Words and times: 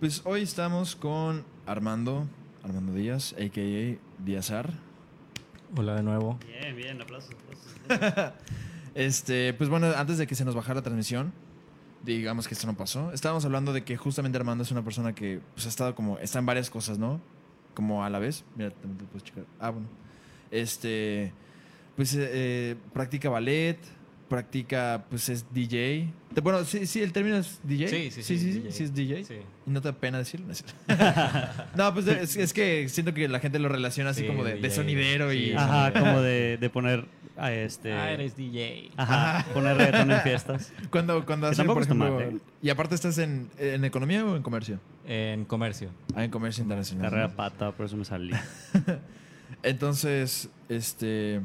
Pues 0.00 0.22
hoy 0.24 0.40
estamos 0.40 0.96
con 0.96 1.44
Armando, 1.66 2.26
Armando 2.62 2.94
Díaz, 2.94 3.34
a.k.a. 3.34 4.24
Díazar. 4.24 4.70
Hola 5.76 5.94
de 5.94 6.02
nuevo. 6.02 6.38
Bien, 6.46 6.74
bien, 6.74 7.02
aplausos. 7.02 7.34
aplausos. 7.34 8.32
Este, 8.94 9.52
pues 9.52 9.68
bueno, 9.68 9.88
antes 9.94 10.16
de 10.16 10.26
que 10.26 10.34
se 10.34 10.46
nos 10.46 10.54
bajara 10.54 10.76
la 10.76 10.82
transmisión, 10.82 11.34
digamos 12.02 12.48
que 12.48 12.54
esto 12.54 12.66
no 12.66 12.78
pasó. 12.78 13.12
Estábamos 13.12 13.44
hablando 13.44 13.74
de 13.74 13.84
que 13.84 13.98
justamente 13.98 14.38
Armando 14.38 14.64
es 14.64 14.70
una 14.70 14.82
persona 14.82 15.14
que 15.14 15.42
pues, 15.52 15.66
ha 15.66 15.68
estado 15.68 15.94
como, 15.94 16.18
está 16.18 16.38
en 16.38 16.46
varias 16.46 16.70
cosas, 16.70 16.98
¿no? 16.98 17.20
Como 17.74 18.02
a 18.02 18.08
la 18.08 18.18
vez. 18.18 18.42
Mira, 18.56 18.70
también 18.70 18.96
te 18.96 19.04
puedes 19.04 19.22
checar. 19.22 19.44
Ah, 19.60 19.68
bueno. 19.68 19.86
Este, 20.50 21.34
pues 21.94 22.14
eh, 22.14 22.30
eh, 22.32 22.76
practica 22.94 23.28
ballet, 23.28 23.78
practica, 24.30 25.04
pues 25.10 25.28
es 25.28 25.44
DJ. 25.52 26.08
Bueno, 26.42 26.64
sí, 26.64 26.86
sí, 26.86 27.02
el 27.02 27.12
término 27.12 27.36
es 27.36 27.60
DJ. 27.64 27.88
Sí, 27.88 28.10
sí, 28.10 28.22
sí, 28.22 28.38
sí, 28.38 28.52
sí, 28.52 28.58
DJ. 28.60 28.72
sí 28.72 28.84
es 28.84 28.94
DJ. 28.94 29.24
Sí. 29.24 29.34
¿Y 29.66 29.70
no 29.70 29.82
te 29.82 29.88
da 29.88 29.94
pena 29.94 30.16
decirlo? 30.18 30.46
No, 31.74 31.92
pues 31.92 32.06
es, 32.06 32.36
es 32.36 32.52
que 32.54 32.88
siento 32.88 33.12
que 33.12 33.28
la 33.28 33.40
gente 33.40 33.58
lo 33.58 33.68
relaciona 33.68 34.10
así 34.10 34.22
Sí, 34.22 34.26
como 34.26 34.44
de, 34.44 34.54
de 34.54 34.70
sonidero 34.70 35.32
y... 35.32 35.52
Ajá, 35.52 35.92
como 35.92 36.22
de, 36.22 36.56
de 36.58 36.70
poner 36.70 37.06
a 37.36 37.52
este. 37.52 37.92
Ah, 37.92 38.12
eres 38.12 38.36
DJ. 38.36 38.90
Ajá, 38.96 39.44
poner 39.52 39.76
reggaetón 39.76 40.10
en 40.12 40.20
fiestas. 40.20 40.72
Cuando, 40.90 41.26
cuando 41.26 41.50
por 41.50 41.82
ejemplo... 41.82 41.94
mal, 41.94 42.22
¿eh? 42.22 42.38
Y 42.62 42.70
aparte 42.70 42.94
estás 42.94 43.18
en, 43.18 43.50
en 43.58 43.84
economía 43.84 44.24
o 44.24 44.36
en 44.36 44.42
comercio? 44.42 44.78
En 45.06 45.44
comercio. 45.44 45.90
Ah, 46.14 46.24
en 46.24 46.30
comercio 46.30 46.62
internacional. 46.62 47.10
Carrera 47.10 47.34
pata, 47.34 47.72
por 47.72 47.86
eso 47.86 47.96
me 47.96 48.04
salí. 48.04 48.32
Entonces, 49.62 50.48
este... 50.68 51.40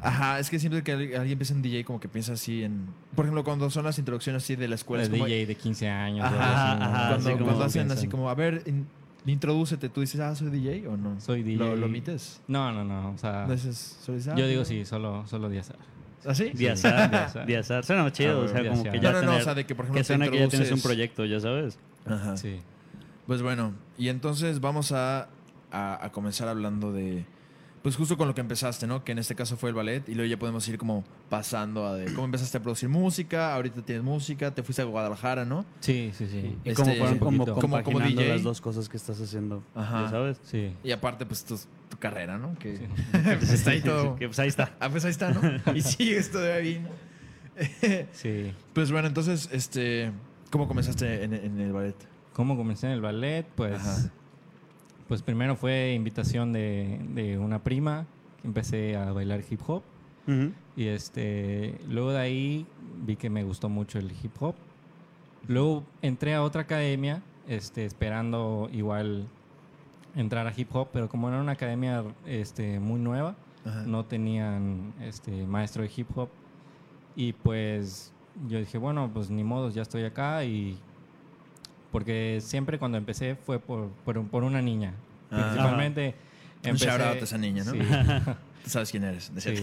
Ajá, 0.00 0.38
es 0.38 0.50
que 0.50 0.58
siempre 0.58 0.82
que 0.82 0.92
alguien 0.92 1.38
piensa 1.38 1.54
en 1.54 1.62
DJ 1.62 1.84
como 1.84 1.98
que 1.98 2.08
piensa 2.08 2.34
así 2.34 2.62
en... 2.62 2.86
Por 3.14 3.24
ejemplo, 3.24 3.42
cuando 3.42 3.70
son 3.70 3.84
las 3.84 3.98
introducciones 3.98 4.42
así 4.42 4.54
de 4.56 4.68
la 4.68 4.74
escuela. 4.74 5.02
El 5.04 5.10
es 5.12 5.18
como- 5.18 5.24
DJ 5.26 5.46
de 5.46 5.54
15 5.54 5.88
años. 5.88 6.26
Ajá, 6.26 6.36
así, 6.72 6.78
¿no? 6.78 6.84
ajá, 6.84 7.08
cuando, 7.08 7.28
así 7.30 7.38
cuando 7.42 7.64
hacen 7.64 7.80
piensan. 7.82 7.98
así 7.98 8.08
como, 8.08 8.28
a 8.28 8.34
ver, 8.34 8.62
in- 8.66 8.86
introdúcete, 9.26 9.88
tú 9.88 10.02
dices, 10.02 10.20
ah, 10.20 10.34
soy 10.34 10.50
DJ 10.50 10.86
o 10.88 10.96
no. 10.98 11.18
Soy 11.20 11.42
DJ. 11.42 11.56
¿Lo, 11.56 11.76
lo 11.76 11.86
omites? 11.86 12.42
No, 12.48 12.70
no, 12.72 12.84
no. 12.84 13.12
O 13.12 13.18
sea, 13.18 13.46
No 13.46 13.54
dices, 13.54 13.96
"Soy 14.02 14.16
DJ". 14.18 14.34
yo 14.36 14.46
digo 14.46 14.64
sí, 14.66 14.84
solo, 14.84 15.26
solo 15.26 15.48
Díazar. 15.48 15.76
¿Ah, 16.26 16.34
sí? 16.34 16.50
Diazar. 16.54 17.46
Diazar. 17.46 17.84
Suena 17.84 18.10
chido, 18.12 18.42
Ah, 18.42 18.44
o 18.44 18.48
sea, 18.48 18.58
bueno, 18.60 18.70
como 18.72 18.84
que 18.92 19.00
ya 19.00 19.12
No, 19.12 19.22
no, 19.22 19.32
no, 19.32 19.36
o 19.36 19.40
sea, 19.40 19.54
de 19.54 19.64
que 19.66 19.74
por 19.74 19.84
ejemplo 19.86 20.00
que 20.00 20.04
suena 20.04 20.24
te 20.26 20.30
que 20.32 20.38
ya 20.38 20.48
tienes 20.48 20.70
un 20.72 20.80
proyecto, 20.82 21.24
ya 21.24 21.40
sabes. 21.40 21.78
Ajá. 22.06 22.36
Sí. 22.36 22.60
Pues 23.26 23.40
bueno, 23.42 23.72
y 23.96 24.08
entonces 24.08 24.60
vamos 24.60 24.92
a, 24.92 25.28
a, 25.72 26.04
a 26.04 26.12
comenzar 26.12 26.48
hablando 26.48 26.92
de, 26.92 27.24
pues 27.84 27.96
justo 27.96 28.16
con 28.16 28.26
lo 28.26 28.34
que 28.34 28.40
empezaste, 28.40 28.86
¿no? 28.86 29.04
Que 29.04 29.12
en 29.12 29.18
este 29.18 29.34
caso 29.34 29.58
fue 29.58 29.68
el 29.68 29.76
ballet 29.76 30.08
y 30.08 30.14
luego 30.14 30.28
ya 30.30 30.38
podemos 30.38 30.66
ir 30.68 30.78
como 30.78 31.04
pasando 31.28 31.86
a 31.86 31.94
de 31.94 32.06
cómo 32.14 32.24
empezaste 32.24 32.56
a 32.56 32.62
producir 32.62 32.88
música, 32.88 33.54
ahorita 33.54 33.82
tienes 33.82 34.02
música, 34.02 34.52
te 34.54 34.62
fuiste 34.62 34.80
a 34.80 34.86
Guadalajara, 34.86 35.44
¿no? 35.44 35.66
Sí, 35.80 36.10
sí, 36.16 36.26
sí. 36.26 36.56
Y 36.64 36.70
Este, 36.70 36.82
como 36.82 36.94
fueron 36.96 37.18
como. 37.18 37.46
Como- 37.60 37.82
como 37.84 38.00
DJ. 38.00 38.28
las 38.30 38.42
dos 38.42 38.60
cosas 38.62 38.88
que 38.88 38.96
estás 38.96 39.20
haciendo, 39.20 39.62
Ajá. 39.74 40.04
ya 40.04 40.10
sabes. 40.10 40.40
Sí. 40.44 40.72
Y 40.82 40.92
aparte, 40.92 41.26
pues 41.26 41.44
tu, 41.44 41.56
tu 41.90 41.98
carrera, 41.98 42.38
¿no? 42.38 42.58
Que 42.58 42.78
Sí. 42.78 42.84
pues, 43.12 43.50
está 43.52 43.72
ahí 43.72 43.80
todo. 43.84 44.16
Que 44.16 44.26
pues 44.28 44.38
ahí 44.38 44.48
está. 44.48 44.74
Ah, 44.80 44.88
pues 44.88 45.04
ahí 45.04 45.10
está, 45.10 45.30
¿no? 45.30 45.40
Y 45.76 45.82
sigue 45.82 46.16
esto 46.16 46.38
de 46.40 46.52
ahí. 46.54 46.86
Sí. 48.12 48.52
Pues 48.72 48.90
bueno, 48.90 49.08
entonces, 49.08 49.48
este, 49.52 50.10
¿cómo 50.50 50.66
comenzaste 50.68 51.22
en, 51.24 51.34
en 51.34 51.60
el 51.60 51.72
ballet? 51.72 51.96
¿Cómo 52.32 52.56
comencé 52.56 52.86
en 52.86 52.94
el 52.94 53.00
ballet? 53.00 53.46
Pues, 53.54 53.74
Ajá. 53.76 54.10
Pues 55.08 55.22
primero 55.22 55.56
fue 55.56 55.92
invitación 55.94 56.52
de, 56.52 57.00
de 57.14 57.38
una 57.38 57.62
prima. 57.62 58.06
que 58.40 58.48
Empecé 58.48 58.96
a 58.96 59.12
bailar 59.12 59.42
hip 59.48 59.60
hop. 59.66 59.82
Ujú. 60.26 60.52
Y 60.76 60.86
este, 60.86 61.78
luego 61.88 62.12
de 62.12 62.18
ahí 62.18 62.66
vi 63.04 63.16
que 63.16 63.30
me 63.30 63.44
gustó 63.44 63.68
mucho 63.68 63.98
el 63.98 64.10
hip 64.10 64.32
hop. 64.40 64.54
Luego 65.46 65.84
entré 66.02 66.34
a 66.34 66.42
otra 66.42 66.62
academia, 66.62 67.22
este, 67.46 67.84
esperando 67.84 68.68
igual 68.72 69.26
entrar 70.16 70.46
a 70.46 70.52
hip 70.56 70.74
hop, 70.74 70.88
pero 70.92 71.08
como 71.08 71.28
era 71.28 71.40
una 71.40 71.52
academia 71.52 72.04
este, 72.24 72.78
muy 72.80 73.00
nueva, 73.00 73.34
Ajá. 73.64 73.82
no 73.82 74.04
tenían 74.04 74.94
este, 75.02 75.46
maestro 75.46 75.82
de 75.82 75.90
hip 75.94 76.08
hop. 76.16 76.28
Y 77.16 77.34
pues 77.34 78.12
yo 78.48 78.58
dije, 78.58 78.78
bueno, 78.78 79.10
pues 79.12 79.30
ni 79.30 79.44
modo, 79.44 79.70
ya 79.70 79.82
estoy 79.82 80.04
acá 80.04 80.44
y... 80.44 80.78
Porque 81.94 82.40
siempre 82.42 82.76
cuando 82.80 82.98
empecé 82.98 83.36
fue 83.36 83.60
por, 83.60 83.88
por, 84.04 84.20
por 84.26 84.42
una 84.42 84.60
niña. 84.60 84.94
Ah. 85.30 85.50
Principalmente... 85.52 86.16
Un 86.64 86.70
empecé- 86.70 86.86
shout 86.86 87.00
out 87.02 87.14
a 87.20 87.24
esa 87.24 87.38
niña, 87.38 87.62
¿no? 87.62 87.70
Sí. 87.70 87.78
Tú 88.64 88.70
sabes 88.70 88.90
quién 88.90 89.04
eres, 89.04 89.30
¿no 89.32 89.38
es 89.38 89.44
Sí. 89.44 89.54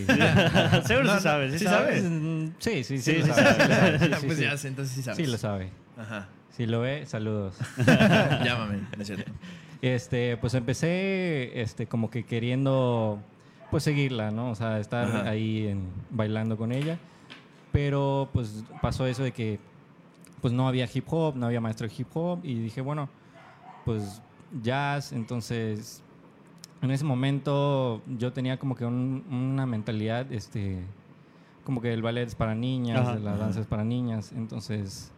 Seguro 0.85 1.07
No, 1.07 1.15
sí 1.17 1.23
sabes, 1.23 1.51
¿sí, 1.51 1.59
¿sí 1.59 1.65
sabes? 1.65 2.01
sabes? 2.03 2.03
Mm, 2.09 2.47
Sí, 2.59 2.83
sí, 2.85 2.99
sí, 2.99 3.17
lo 3.17 3.33
sabe, 3.33 3.99
pues 4.25 4.37
ya, 4.39 4.51
entonces 4.63 4.95
sí 4.95 5.03
sabes. 5.03 5.17
Sí 5.17 5.25
lo 5.29 5.37
sabe. 5.37 5.71
Ajá. 5.97 6.29
Si 6.55 6.65
lo 6.67 6.79
ve, 6.79 7.05
saludos. 7.05 7.55
Llámame, 7.85 8.77
¿no 8.95 9.01
es 9.01 9.07
cierto? 9.07 9.29
Este, 9.81 10.37
pues 10.37 10.53
empecé 10.53 11.59
este 11.61 11.85
como 11.87 12.09
que 12.09 12.23
queriendo 12.23 13.19
pues 13.71 13.83
seguirla, 13.83 14.31
¿no? 14.31 14.51
O 14.51 14.55
sea, 14.55 14.79
estar 14.79 15.05
Ajá. 15.07 15.29
ahí 15.29 15.67
en- 15.67 15.89
bailando 16.11 16.55
con 16.55 16.71
ella. 16.71 16.97
Pero 17.73 18.29
pues 18.31 18.63
pasó 18.81 19.05
eso 19.07 19.23
de 19.23 19.31
que 19.33 19.59
pues 20.41 20.53
no 20.53 20.67
había 20.67 20.87
hip 20.91 21.05
hop, 21.09 21.35
no 21.35 21.45
había 21.45 21.61
maestro 21.61 21.87
de 21.87 21.93
hip 21.97 22.07
hop 22.13 22.39
y 22.43 22.55
dije, 22.55 22.81
bueno, 22.81 23.09
pues 23.85 24.21
jazz, 24.61 25.11
entonces 25.13 26.01
en 26.81 26.91
ese 26.91 27.05
momento 27.05 28.01
yo 28.17 28.33
tenía 28.33 28.57
como 28.57 28.75
que 28.75 28.85
un- 28.85 29.23
una 29.31 29.65
mentalidad 29.65 30.31
este 30.31 30.83
como 31.63 31.79
que 31.79 31.93
el 31.93 32.01
ballet 32.01 32.27
es 32.27 32.33
para 32.35 32.55
niñas, 32.55 33.07
Ajá. 33.07 33.19
la 33.19 33.31
Ajá. 33.33 33.39
danza 33.39 33.59
es 33.61 33.67
para 33.67 33.83
niñas, 33.83 34.31
entonces 34.35 35.11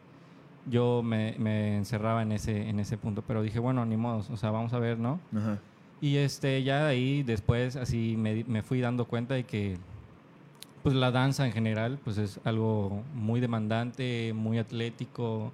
yo 0.70 1.02
me, 1.04 1.36
me 1.40 1.78
encerraba 1.78 2.22
en 2.22 2.34
ese, 2.34 2.70
en 2.70 2.80
ese 2.80 2.98
punto, 2.98 3.22
pero 3.26 3.42
dije, 3.42 3.60
bueno, 3.60 3.86
ni 3.86 3.96
modo, 3.98 4.24
o 4.30 4.38
sea, 4.38 4.52
vamos 4.52 4.74
a 4.74 4.80
ver, 4.80 4.98
¿no? 5.00 5.20
Ajá. 5.36 5.58
Y 6.02 6.18
este, 6.18 6.62
ya 6.64 6.84
de 6.86 6.90
ahí 6.92 7.24
después 7.24 7.78
así 7.78 8.16
me, 8.18 8.44
me 8.46 8.62
fui 8.62 8.82
dando 8.82 9.06
cuenta 9.06 9.36
de 9.36 9.46
que 9.46 9.78
pues 10.84 10.96
la 10.96 11.12
danza 11.12 11.46
en 11.46 11.54
general 11.54 11.98
pues 12.04 12.18
es 12.18 12.40
algo 12.44 13.02
muy 13.16 13.40
demandante, 13.40 14.34
muy 14.36 14.58
atlético, 14.60 15.52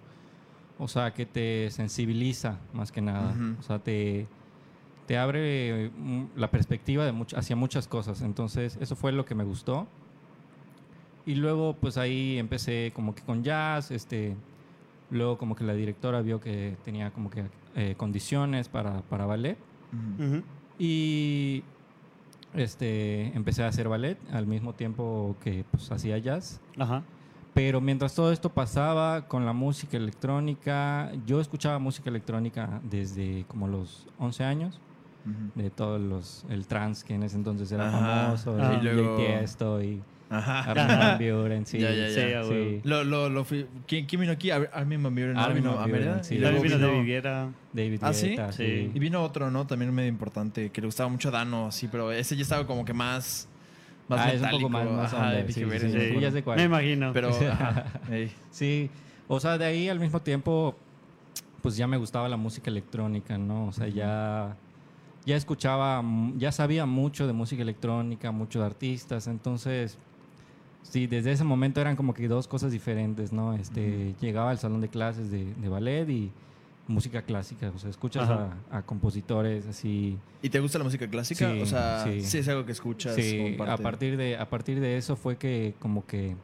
o 0.79 0.87
sea, 0.87 1.13
que 1.13 1.25
te 1.25 1.69
sensibiliza 1.71 2.57
más 2.73 2.91
que 2.91 3.01
nada, 3.01 3.31
Ujú. 3.33 3.55
o 3.59 3.63
sea, 3.63 3.79
te, 3.79 4.25
te 5.07 5.17
abre 5.17 5.91
mm, 5.97 6.23
la 6.35 6.49
perspectiva 6.49 7.05
de 7.05 7.13
much- 7.13 7.37
hacia 7.37 7.55
muchas 7.55 7.87
cosas, 7.87 8.21
entonces 8.21 8.77
eso 8.81 8.95
fue 8.95 9.11
lo 9.11 9.25
que 9.25 9.35
me 9.35 9.43
gustó. 9.43 9.87
Y 11.25 11.35
luego 11.35 11.75
pues 11.79 11.97
ahí 11.97 12.37
empecé 12.39 12.91
como 12.95 13.13
que 13.13 13.21
con 13.21 13.43
jazz, 13.43 13.91
este, 13.91 14.35
luego 15.11 15.37
como 15.37 15.55
que 15.55 15.63
la 15.63 15.73
directora 15.73 16.21
vio 16.21 16.39
que 16.39 16.75
tenía 16.83 17.11
como 17.11 17.29
que 17.29 17.43
eh, 17.75 17.93
condiciones 17.97 18.67
para, 18.67 19.01
para 19.03 19.25
ballet. 19.25 19.57
Ujú. 20.17 20.27
Ujú. 20.37 20.43
Y 20.79 21.61
este, 22.53 23.27
empecé 23.35 23.63
a 23.63 23.67
hacer 23.67 23.87
ballet 23.87 24.17
al 24.31 24.47
mismo 24.47 24.73
tiempo 24.73 25.35
que 25.43 25.65
pues, 25.71 25.91
hacía 25.91 26.17
jazz. 26.17 26.59
Ajá. 26.77 27.03
Pero 27.53 27.81
mientras 27.81 28.13
todo 28.15 28.31
esto 28.31 28.49
pasaba 28.49 29.27
con 29.27 29.45
la 29.45 29.53
música 29.53 29.97
electrónica, 29.97 31.11
yo 31.25 31.41
escuchaba 31.41 31.79
música 31.79 32.09
electrónica 32.09 32.79
desde 32.83 33.43
como 33.47 33.67
los 33.67 34.07
11 34.19 34.43
años, 34.43 34.79
Ujú. 35.25 35.61
de 35.61 35.69
todos 35.69 35.99
los, 35.99 36.45
el 36.49 36.67
trance 36.67 37.05
que 37.05 37.15
en 37.15 37.23
ese 37.23 37.35
entonces 37.35 37.71
era 37.71 37.89
Ajá. 37.89 38.23
famoso, 38.25 38.57
Ah. 38.59 38.73
el 38.73 38.79
Y 38.79 38.83
luego- 38.83 39.17
DJ 39.17 39.37
Tiesto 39.39 39.83
y 39.83 40.01
Ajá. 40.29 40.59
Armin 40.71 40.87
van 40.99 41.17
Buuren, 41.17 41.65
sí. 41.65 41.79
Ya, 41.79 41.91
ya, 41.91 42.07
ya. 42.07 42.43
Sí, 42.43 42.49
sí. 42.49 42.81
Lo, 42.83 43.03
lo, 43.03 43.29
lo 43.29 43.45
¿quién, 43.87 44.05
quién 44.05 44.21
vino 44.21 44.31
aquí? 44.31 44.51
Ar- 44.51 44.69
Armin 44.73 45.01
Van 45.01 45.13
Buren, 45.15 45.33
¿no? 45.33 45.41
Armin 45.41 45.63
vino 45.63 45.75
van. 45.75 45.89
Buuren, 45.89 46.23
sí. 46.23 46.35
Y 46.35 46.37
luego 46.37 46.61
vino 46.61 46.77
de 46.77 46.91
Viviera. 46.91 47.49
David 47.73 47.99
¿Ah, 48.03 48.13
sí? 48.13 48.29
Guetta, 48.29 48.51
Sí. 48.51 48.91
Y 48.93 48.99
vino 48.99 49.23
otro, 49.23 49.49
¿no? 49.51 49.65
También 49.65 49.93
medio 49.93 50.09
importante, 50.09 50.69
que 50.71 50.81
le 50.81 50.87
gustaba 50.87 51.09
mucho 51.09 51.29
a 51.29 51.31
Dano, 51.31 51.67
así, 51.67 51.87
pero 51.87 52.11
ese 52.11 52.35
ya 52.35 52.43
estaba 52.43 52.65
como 52.67 52.85
que 52.85 52.93
más... 52.93 53.47
Más 54.07 54.21
Ah, 54.21 54.29
es 54.29 54.35
un 54.35 54.41
metálico. 54.41 54.69
poco 54.69 54.69
más, 54.69 54.87
más 54.89 55.13
Ajá, 55.13 55.27
under, 55.27 55.53
sí, 55.53 55.63
"Ver, 55.65 55.79
sí, 55.81 55.85
no 55.85 55.91
sí, 55.91 55.97
me 55.97 56.03
acuerdo". 56.05 56.21
ya 56.21 56.31
sé 56.31 56.43
cuál. 56.43 56.57
Me 56.57 56.63
imagino. 56.63 57.11
Pero, 57.13 57.29
ajá. 57.51 57.85
Sí, 58.49 58.89
o 59.27 59.39
sea, 59.39 59.57
de 59.59 59.65
ahí 59.65 59.87
al 59.89 59.99
mismo 59.99 60.19
tiempo, 60.21 60.75
pues 61.61 61.77
ya 61.77 61.85
me 61.85 61.97
gustaba 61.97 62.27
la 62.27 62.35
música 62.37 62.71
electrónica, 62.71 63.37
¿no? 63.37 63.67
O 63.67 63.71
sea, 63.71 63.87
ya, 63.87 64.55
ya 65.25 65.35
escuchaba, 65.35 66.03
ya 66.37 66.51
sabía 66.51 66.87
mucho 66.87 67.27
de 67.27 67.33
música 67.33 67.61
electrónica, 67.61 68.31
mucho 68.31 68.61
de 68.61 68.65
artistas, 68.65 69.27
entonces, 69.27 69.99
sí, 70.81 71.07
desde 71.07 71.31
ese 71.31 71.43
momento 71.43 71.81
eran 71.81 71.95
como 71.95 72.13
que 72.13 72.27
dos 72.27 72.47
cosas 72.47 72.71
diferentes, 72.71 73.31
¿no? 73.31 73.53
Este, 73.53 74.15
Llegaba 74.19 74.51
al 74.51 74.59
salón 74.59 74.81
de 74.81 74.89
clases 74.89 75.31
de, 75.31 75.53
de 75.53 75.69
ballet 75.69 76.09
y 76.09 76.31
música 76.89 77.21
clásica, 77.21 77.71
o 77.73 77.77
sea, 77.77 77.89
escuchas 77.89 78.27
a, 78.29 78.57
a 78.71 78.81
compositores 78.81 79.67
así. 79.67 80.17
¿Y 80.41 80.49
te 80.49 80.59
gusta 80.59 80.79
la 80.79 80.83
música 80.83 81.07
clásica? 81.07 81.51
Sí, 81.53 81.61
o 81.61 81.65
sea, 81.65 82.03
sí. 82.03 82.21
sí. 82.21 82.39
es 82.39 82.47
algo 82.47 82.65
que 82.65 82.71
escuchas. 82.71 83.15
Sí, 83.15 83.55
a 83.59 83.77
partir 83.77 84.17
de 84.17 84.37
a 84.37 84.49
partir 84.49 84.79
de 84.79 84.97
eso 84.97 85.15
fue 85.15 85.37
que 85.37 85.75
como 85.79 86.05
que 86.05 86.35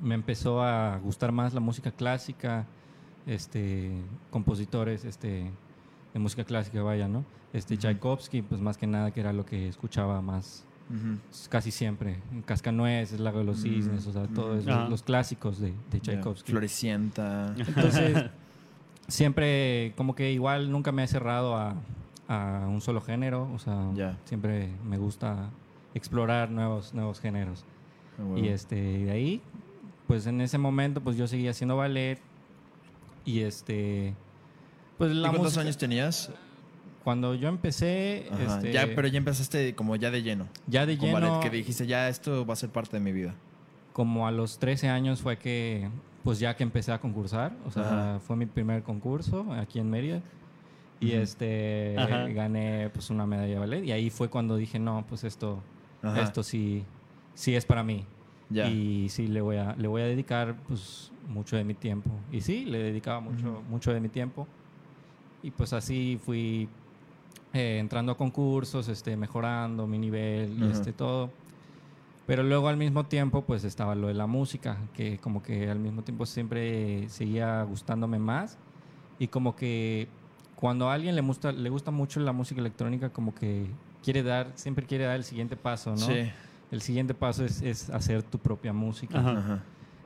me 0.00 0.16
empezó 0.16 0.62
a 0.62 0.98
gustar 0.98 1.30
más 1.30 1.54
la 1.54 1.60
música 1.60 1.92
clásica, 1.92 2.66
este 3.26 3.92
compositores 4.30 5.04
este 5.04 5.50
de 6.12 6.18
música 6.18 6.44
clásica 6.44 6.82
vaya, 6.82 7.06
¿no? 7.06 7.24
Este. 7.52 7.76
Tchaikovsky, 7.78 8.42
pues 8.42 8.60
más 8.60 8.76
que 8.76 8.86
nada 8.88 9.12
que 9.12 9.20
era 9.20 9.32
lo 9.32 9.46
que 9.46 9.68
escuchaba 9.68 10.20
más 10.22 10.64
Ujú. 10.90 11.18
casi 11.48 11.70
siempre. 11.70 12.18
Cascanueces, 12.44 13.20
Lago 13.20 13.38
de 13.38 13.44
los 13.44 13.58
Mm, 13.58 13.62
Cisnes, 13.62 14.06
o 14.06 14.12
sea, 14.12 14.26
todos 14.28 14.66
Ajá. 14.66 14.88
los 14.88 15.02
clásicos 15.02 15.58
de, 15.60 15.72
de 15.90 16.00
Tchaikovsky. 16.00 16.50
Florecienta. 16.52 17.54
Entonces, 17.56 18.24
siempre, 19.08 19.94
como 19.96 20.14
que 20.14 20.32
igual 20.32 20.70
nunca 20.70 20.92
me 20.92 21.04
he 21.04 21.08
cerrado 21.08 21.56
a, 21.56 21.74
a 22.28 22.66
un 22.68 22.80
solo 22.80 23.00
género. 23.00 23.50
O 23.54 23.58
sea, 23.58 23.90
Ya. 23.94 24.18
siempre 24.24 24.70
me 24.84 24.98
gusta 24.98 25.50
explorar 25.94 26.50
nuevos, 26.50 26.94
nuevos 26.94 27.20
géneros. 27.20 27.64
Huevo. 28.18 28.38
Y 28.38 28.48
este, 28.48 28.76
de 28.76 29.10
ahí, 29.10 29.40
pues 30.06 30.26
en 30.26 30.40
ese 30.40 30.58
momento, 30.58 31.00
pues 31.00 31.16
yo 31.16 31.26
seguía 31.26 31.50
haciendo 31.52 31.76
ballet. 31.76 32.18
Y 33.24 33.40
este, 33.40 34.14
pues 34.98 35.12
¿Y 35.12 35.14
la 35.14 35.28
cuántos 35.28 35.44
música- 35.52 35.60
años 35.62 35.78
tenías? 35.78 36.30
Cuando 37.04 37.34
yo 37.34 37.48
empecé, 37.48 38.26
Ajá, 38.30 38.56
este, 38.56 38.72
ya, 38.72 38.86
pero 38.94 39.08
ya 39.08 39.18
empezaste 39.18 39.74
como 39.74 39.96
ya 39.96 40.10
de 40.10 40.22
lleno. 40.22 40.46
ya 40.66 40.86
de 40.86 40.96
lleno, 40.96 41.14
ballet, 41.14 41.40
que 41.42 41.50
dijiste, 41.50 41.86
ya 41.86 42.08
esto 42.08 42.46
va 42.46 42.52
a 42.52 42.56
ser 42.56 42.70
parte 42.70 42.96
de 42.96 43.00
mi 43.02 43.12
vida. 43.12 43.34
como 43.92 44.26
a 44.26 44.30
los 44.30 44.58
13 44.58 44.88
años 44.88 45.20
fue 45.20 45.36
que, 45.36 45.88
pues 46.22 46.38
ya 46.38 46.54
que 46.56 46.62
empecé 46.62 46.92
a 46.92 47.00
concursar, 47.00 47.52
o 47.66 47.70
sea, 47.70 47.82
Ajá. 48.12 48.20
fue 48.20 48.36
mi 48.36 48.46
primer 48.46 48.82
concurso 48.84 49.52
aquí 49.52 49.78
en 49.80 49.90
Mérida. 49.90 50.22
Y 51.00 51.12
este, 51.12 51.96
Ajá. 51.98 52.28
gané 52.28 52.88
pues 52.90 53.10
una 53.10 53.26
medalla 53.26 53.54
de 53.54 53.58
ballet. 53.58 53.84
Y 53.84 53.90
ahí 53.90 54.08
fue 54.08 54.28
cuando 54.30 54.56
dije, 54.56 54.78
no, 54.78 55.04
pues 55.08 55.24
esto, 55.24 55.58
esto 56.16 56.44
sí, 56.44 56.84
sí 57.34 57.56
es 57.56 57.64
para 57.66 57.82
mí. 57.82 58.06
Ya. 58.48 58.68
Y 58.68 59.08
sí, 59.08 59.26
le 59.26 59.40
voy 59.40 59.56
a, 59.56 59.74
le 59.76 59.88
voy 59.88 60.02
a 60.02 60.04
dedicar 60.04 60.54
pues 60.68 61.10
mucho 61.28 61.56
de 61.56 61.64
mi 61.64 61.74
tiempo. 61.74 62.08
Y 62.30 62.40
sí, 62.42 62.64
le 62.66 62.78
dedicaba 62.78 63.18
mucho, 63.18 63.62
mucho 63.68 63.92
de 63.92 63.98
mi 63.98 64.08
tiempo. 64.08 64.46
Y 65.42 65.50
pues 65.50 65.72
así 65.72 66.20
fui 66.24 66.68
eh, 67.52 67.78
entrando 67.78 68.12
a 68.12 68.16
concursos, 68.16 68.88
este, 68.88 69.16
mejorando 69.16 69.86
mi 69.86 69.98
nivel 69.98 70.56
y 70.62 70.70
este, 70.70 70.92
todo. 70.92 71.30
Pero 72.26 72.42
luego 72.42 72.68
al 72.68 72.76
mismo 72.76 73.04
tiempo 73.04 73.42
pues 73.42 73.64
estaba 73.64 73.94
lo 73.94 74.08
de 74.08 74.14
la 74.14 74.26
música, 74.26 74.78
que 74.94 75.18
como 75.18 75.42
que 75.42 75.68
al 75.68 75.78
mismo 75.78 76.02
tiempo 76.02 76.24
siempre 76.24 77.08
seguía 77.08 77.62
gustándome 77.64 78.18
más. 78.18 78.58
Y 79.18 79.28
como 79.28 79.56
que 79.56 80.08
cuando 80.54 80.88
a 80.88 80.94
alguien 80.94 81.14
le 81.14 81.22
gusta, 81.22 81.52
le 81.52 81.68
gusta 81.68 81.90
mucho 81.90 82.20
la 82.20 82.32
música 82.32 82.60
electrónica, 82.60 83.10
como 83.10 83.34
que 83.34 83.66
quiere 84.02 84.22
dar, 84.22 84.52
siempre 84.54 84.86
quiere 84.86 85.04
dar 85.04 85.16
el 85.16 85.24
siguiente 85.24 85.56
paso, 85.56 85.90
¿no? 85.90 85.96
Sí. 85.96 86.30
El 86.70 86.80
siguiente 86.80 87.12
paso 87.12 87.44
es, 87.44 87.60
es 87.60 87.90
hacer 87.90 88.22
tu 88.22 88.38
propia 88.38 88.72
música. 88.72 89.18
Ajá. 89.18 89.38
Ajá. 89.38 89.62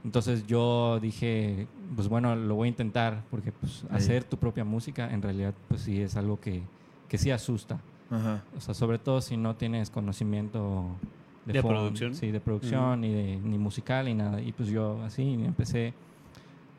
Entonces 0.06 0.46
yo 0.46 1.00
dije, 1.00 1.66
pues 1.96 2.06
bueno, 2.06 2.36
lo 2.36 2.54
voy 2.54 2.66
a 2.66 2.68
intentar, 2.68 3.24
porque 3.28 3.50
pues 3.50 3.82
Ahí. 3.90 3.96
hacer 3.96 4.22
tu 4.22 4.36
propia 4.36 4.64
música 4.64 5.12
en 5.12 5.20
realidad 5.20 5.52
pues 5.66 5.80
sí 5.80 6.00
es 6.00 6.14
algo 6.14 6.38
que, 6.38 6.62
que 7.08 7.18
sí 7.18 7.30
asusta. 7.30 7.78
Ajá. 8.10 8.42
O 8.56 8.60
sea, 8.60 8.74
sobre 8.74 8.98
todo 8.98 9.20
si 9.20 9.36
no 9.36 9.56
tienes 9.56 9.90
conocimiento 9.90 10.86
de, 11.44 11.54
De 11.54 11.62
fon- 11.62 11.68
producción. 11.68 12.14
Sí, 12.14 12.30
de 12.30 12.40
producción, 12.40 13.00
ni, 13.00 13.12
de, 13.12 13.36
ni 13.36 13.58
musical, 13.58 14.06
ni 14.06 14.14
nada. 14.14 14.40
Y 14.40 14.52
pues 14.52 14.68
yo 14.68 15.02
así 15.04 15.22
empecé, 15.44 15.92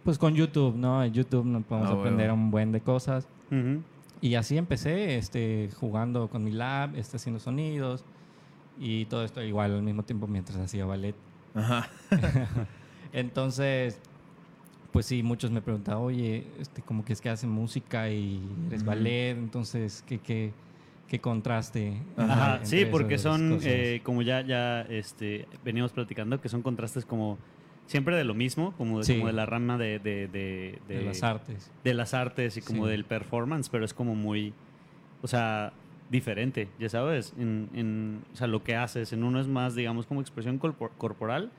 pues 0.04 0.18
con 0.18 0.36
YouTube, 0.36 0.76
¿no? 0.76 1.04
En 1.04 1.12
YouTube 1.14 1.46
nos 1.46 1.64
podemos 1.66 1.90
Ah, 1.90 1.94
aprender 2.00 2.28
huevo. 2.30 2.42
un 2.42 2.52
buen 2.52 2.72
de 2.72 2.82
cosas. 2.82 3.28
Ujú. 3.52 3.82
Y 4.22 4.36
así 4.36 4.58
empecé, 4.58 5.18
este, 5.18 5.70
jugando 5.80 6.28
con 6.30 6.44
mi 6.44 6.52
lab, 6.52 6.96
este, 6.96 7.18
haciendo 7.18 7.40
sonidos 7.40 8.04
y 8.80 9.06
todo 9.06 9.24
esto 9.24 9.42
igual 9.44 9.74
al 9.74 9.84
mismo 9.84 10.04
tiempo 10.04 10.28
mientras 10.28 10.58
hacía 10.58 10.86
ballet. 10.86 11.16
Ajá. 11.54 11.88
Entonces, 13.14 14.00
pues 14.98 15.06
sí, 15.06 15.22
muchos 15.22 15.52
me 15.52 15.62
preguntaban, 15.62 16.02
oye, 16.04 16.44
este, 16.60 16.82
como 16.82 17.06
que 17.06 17.14
es 17.14 17.22
que 17.22 17.30
hacen 17.30 17.52
música 17.52 18.10
y 18.10 18.42
eres 18.66 18.84
ballet, 18.84 19.38
entonces, 19.38 20.04
¿qué, 20.08 20.18
qué, 20.18 20.52
qué 21.08 21.20
contraste? 21.22 21.94
Ajá. 22.18 22.62
Sí, 22.64 22.84
porque 22.90 23.20
son, 23.20 23.60
eh, 23.64 24.02
como 24.04 24.24
ya, 24.24 24.42
ya 24.42 24.82
este, 24.82 25.48
veníamos 25.64 25.92
platicando, 25.92 26.42
que 26.42 26.50
son 26.50 26.64
contrastes 26.64 27.06
como 27.06 27.38
siempre 27.86 28.16
de 28.16 28.24
lo 28.24 28.34
mismo, 28.34 28.74
como 28.76 28.98
de, 28.98 29.04
Sí. 29.04 29.14
como 29.18 29.28
de 29.28 29.34
la 29.34 29.46
rama 29.46 29.78
de, 29.78 30.00
de, 30.00 30.28
de, 30.30 30.80
de 30.88 31.02
las 31.04 31.22
artes. 31.22 31.70
de 31.84 31.94
las 31.94 32.16
artes 32.16 32.58
y 32.58 32.62
como 32.62 32.86
Sí. 32.86 32.90
del 32.92 33.06
performance, 33.06 33.70
pero 33.70 33.86
es 33.86 33.94
como 33.94 34.16
muy, 34.16 34.52
o 35.22 35.28
sea, 35.28 35.74
diferente, 36.10 36.70
ya 36.80 36.90
sabes, 36.90 37.36
en, 37.38 37.70
en, 37.76 38.22
o 38.34 38.36
sea, 38.36 38.48
lo 38.48 38.64
que 38.64 38.76
haces, 38.76 39.14
en 39.14 39.24
uno 39.24 39.40
es 39.40 39.48
más, 39.48 39.76
digamos, 39.76 40.08
como 40.08 40.22
expresión 40.22 40.60
corpor- 40.60 40.90
corporal 40.98 41.52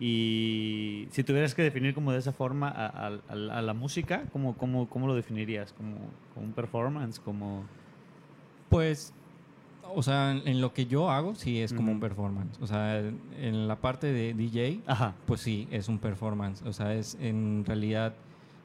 y 0.00 1.08
si 1.10 1.24
tuvieras 1.24 1.54
que 1.54 1.62
definir 1.62 1.94
como 1.94 2.12
de 2.12 2.18
esa 2.18 2.32
forma 2.32 2.68
a, 2.68 2.86
a- 2.86 3.06
a- 3.28 3.58
a 3.58 3.62
la 3.62 3.74
música, 3.74 4.24
¿cómo, 4.32 4.56
cómo, 4.56 4.88
cómo 4.88 5.06
lo 5.06 5.14
definirías? 5.14 5.72
¿Como, 5.72 5.96
como 6.34 6.46
un 6.46 6.52
performance? 6.52 7.18
como 7.18 7.64
Pues, 8.68 9.12
o 9.94 10.02
sea, 10.02 10.32
en, 10.32 10.60
lo 10.60 10.72
que 10.72 10.86
yo 10.86 11.10
hago, 11.10 11.34
sí 11.34 11.60
es 11.60 11.72
como 11.72 11.92
un 11.92 12.00
performance. 12.00 12.58
O 12.60 12.66
sea, 12.66 12.98
en, 13.00 13.66
la 13.66 13.76
parte 13.76 14.06
de 14.12 14.34
DJ, 14.34 14.82
Ajá, 14.86 15.14
pues 15.26 15.40
sí, 15.40 15.66
es 15.70 15.88
un 15.88 15.98
performance. 15.98 16.62
O 16.62 16.72
sea, 16.72 16.94
es 16.94 17.16
en 17.20 17.64
realidad, 17.66 18.14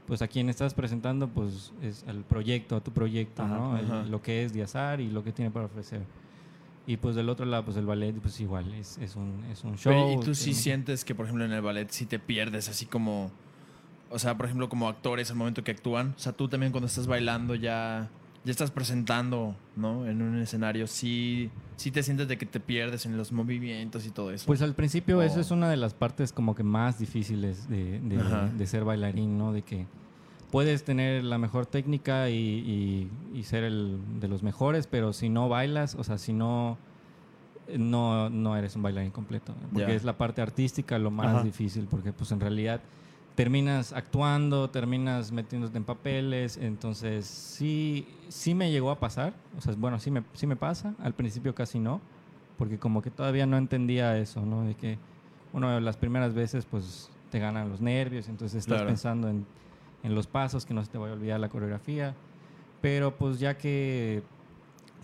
pues 0.05 0.21
a 0.21 0.27
quien 0.27 0.49
estás 0.49 0.73
presentando, 0.73 1.29
pues 1.29 1.71
es 1.81 2.03
el 2.07 2.23
proyecto, 2.23 2.75
a 2.75 2.81
tu 2.81 2.91
proyecto, 2.91 3.41
Ajá, 3.43 3.57
¿no? 3.57 3.77
El- 3.77 4.11
lo 4.11 4.21
que 4.21 4.43
es 4.43 4.53
Diazar 4.53 4.99
y 5.01 5.09
lo 5.09 5.23
que 5.23 5.31
tiene 5.31 5.49
para 5.49 5.65
ofrecer. 5.65 6.01
Y 6.85 6.97
pues 6.97 7.15
del 7.15 7.29
otro 7.29 7.45
lado, 7.45 7.63
pues 7.65 7.77
el 7.77 7.85
ballet, 7.85 8.13
pues 8.15 8.39
igual, 8.41 8.73
es, 8.73 8.97
es, 8.97 9.15
un, 9.15 9.43
es 9.51 9.63
un 9.63 9.77
show. 9.77 9.93
Pero, 9.93 10.11
¿Y 10.21 10.25
tú 10.25 10.35
sí 10.35 10.53
sientes 10.53 11.05
que, 11.05 11.15
por 11.15 11.25
ejemplo, 11.25 11.45
en 11.45 11.51
el 11.53 11.61
ballet 11.61 11.89
sí 11.89 12.05
te 12.05 12.19
pierdes 12.19 12.67
así 12.69 12.85
como... 12.85 13.31
O 14.09 14.19
sea, 14.19 14.35
por 14.37 14.45
ejemplo, 14.45 14.67
como 14.69 14.87
actores 14.89 15.31
al 15.31 15.37
momento 15.37 15.63
que 15.63 15.71
actúan. 15.71 16.13
O 16.15 16.19
sea, 16.19 16.33
tú 16.33 16.47
también 16.47 16.71
cuando 16.71 16.87
estás 16.87 17.07
bailando 17.07 17.55
ya... 17.55 18.09
Ya 18.45 18.51
estás 18.51 18.71
presentando, 18.71 19.55
¿no? 19.77 20.05
En 20.05 20.21
un 20.21 20.37
escenario. 20.39 20.85
Sí, 20.85 21.49
sí 21.77 21.91
te 21.91 22.03
sientes 22.03 22.27
de 22.27 22.37
que 22.37 22.45
te 22.45 22.59
pierdes 22.59 23.05
en 23.05 23.15
los 23.15 23.31
movimientos 23.31 24.05
y 24.05 24.09
todo 24.11 24.31
eso. 24.31 24.45
Pues 24.45 24.61
al 24.61 24.73
principio 24.75 25.21
eso 25.21 25.37
Oh. 25.37 25.39
es 25.39 25.51
una 25.51 25.69
de 25.69 25.77
las 25.77 25.93
partes 25.93 26.33
como 26.33 26.53
que 26.53 26.63
más 26.63 26.99
difíciles 26.99 27.69
de, 27.69 28.01
de- 28.01 28.49
de 28.57 28.67
ser 28.67 28.83
bailarín, 28.83 29.37
¿no? 29.37 29.53
De 29.53 29.61
que 29.61 29.85
puedes 30.53 30.83
tener 30.85 31.23
la 31.23 31.39
mejor 31.39 31.65
técnica 31.65 32.29
y, 32.29 32.35
y- 32.35 33.39
y 33.39 33.41
ser 33.43 33.63
el 33.63 33.97
de 34.19 34.27
los 34.27 34.43
mejores, 34.43 34.85
pero 34.85 35.11
si 35.11 35.27
no 35.27 35.49
bailas, 35.49 35.95
o 35.95 36.03
sea, 36.03 36.19
si 36.19 36.31
no, 36.31 36.77
no, 37.75 38.29
no 38.29 38.55
eres 38.55 38.75
un 38.75 38.83
bailarín 38.83 39.09
completo. 39.09 39.55
Porque 39.73 39.89
Ya. 39.89 39.95
es 39.95 40.03
la 40.03 40.15
parte 40.15 40.43
artística 40.43 40.99
lo 40.99 41.09
más 41.09 41.37
Ajá. 41.37 41.43
difícil, 41.43 41.87
porque 41.89 42.13
pues 42.13 42.31
en 42.31 42.39
realidad 42.39 42.81
terminas 43.33 43.93
actuando, 43.93 44.69
terminas 44.69 45.31
metiéndote 45.31 45.75
en 45.79 45.85
papeles, 45.85 46.57
entonces 46.57 47.25
sí, 47.25 48.05
sí 48.29 48.53
me 48.53 48.69
llegó 48.71 48.91
a 48.91 48.99
pasar, 48.99 49.33
o 49.57 49.61
sea, 49.61 49.73
bueno, 49.75 49.97
sí 49.97 50.11
me, 50.11 50.21
sí 50.35 50.45
me 50.45 50.55
pasa, 50.55 50.93
al 50.99 51.13
principio 51.13 51.55
casi 51.55 51.79
no, 51.79 51.99
porque 52.59 52.77
como 52.77 53.01
que 53.01 53.09
todavía 53.09 53.47
no 53.47 53.57
entendía 53.57 54.15
eso, 54.19 54.45
¿no? 54.45 54.61
De 54.61 54.75
que, 54.75 54.99
bueno, 55.51 55.79
las 55.79 55.97
primeras 55.97 56.35
veces 56.35 56.63
pues 56.69 57.09
te 57.31 57.39
ganan 57.39 57.69
los 57.69 57.81
nervios, 57.81 58.27
entonces 58.29 58.59
estás 58.59 58.67
Claro. 58.77 58.85
pensando 58.89 59.27
en, 59.29 59.47
en 60.03 60.15
los 60.15 60.27
pasos, 60.27 60.65
que 60.65 60.73
no 60.73 60.83
se 60.83 60.91
te 60.91 60.97
vaya 60.97 61.13
a 61.13 61.15
olvidar 61.15 61.39
la 61.39 61.49
coreografía, 61.49 62.13
pero 62.81 63.11
pues 63.17 63.39
ya 63.39 63.57
que 63.57 64.21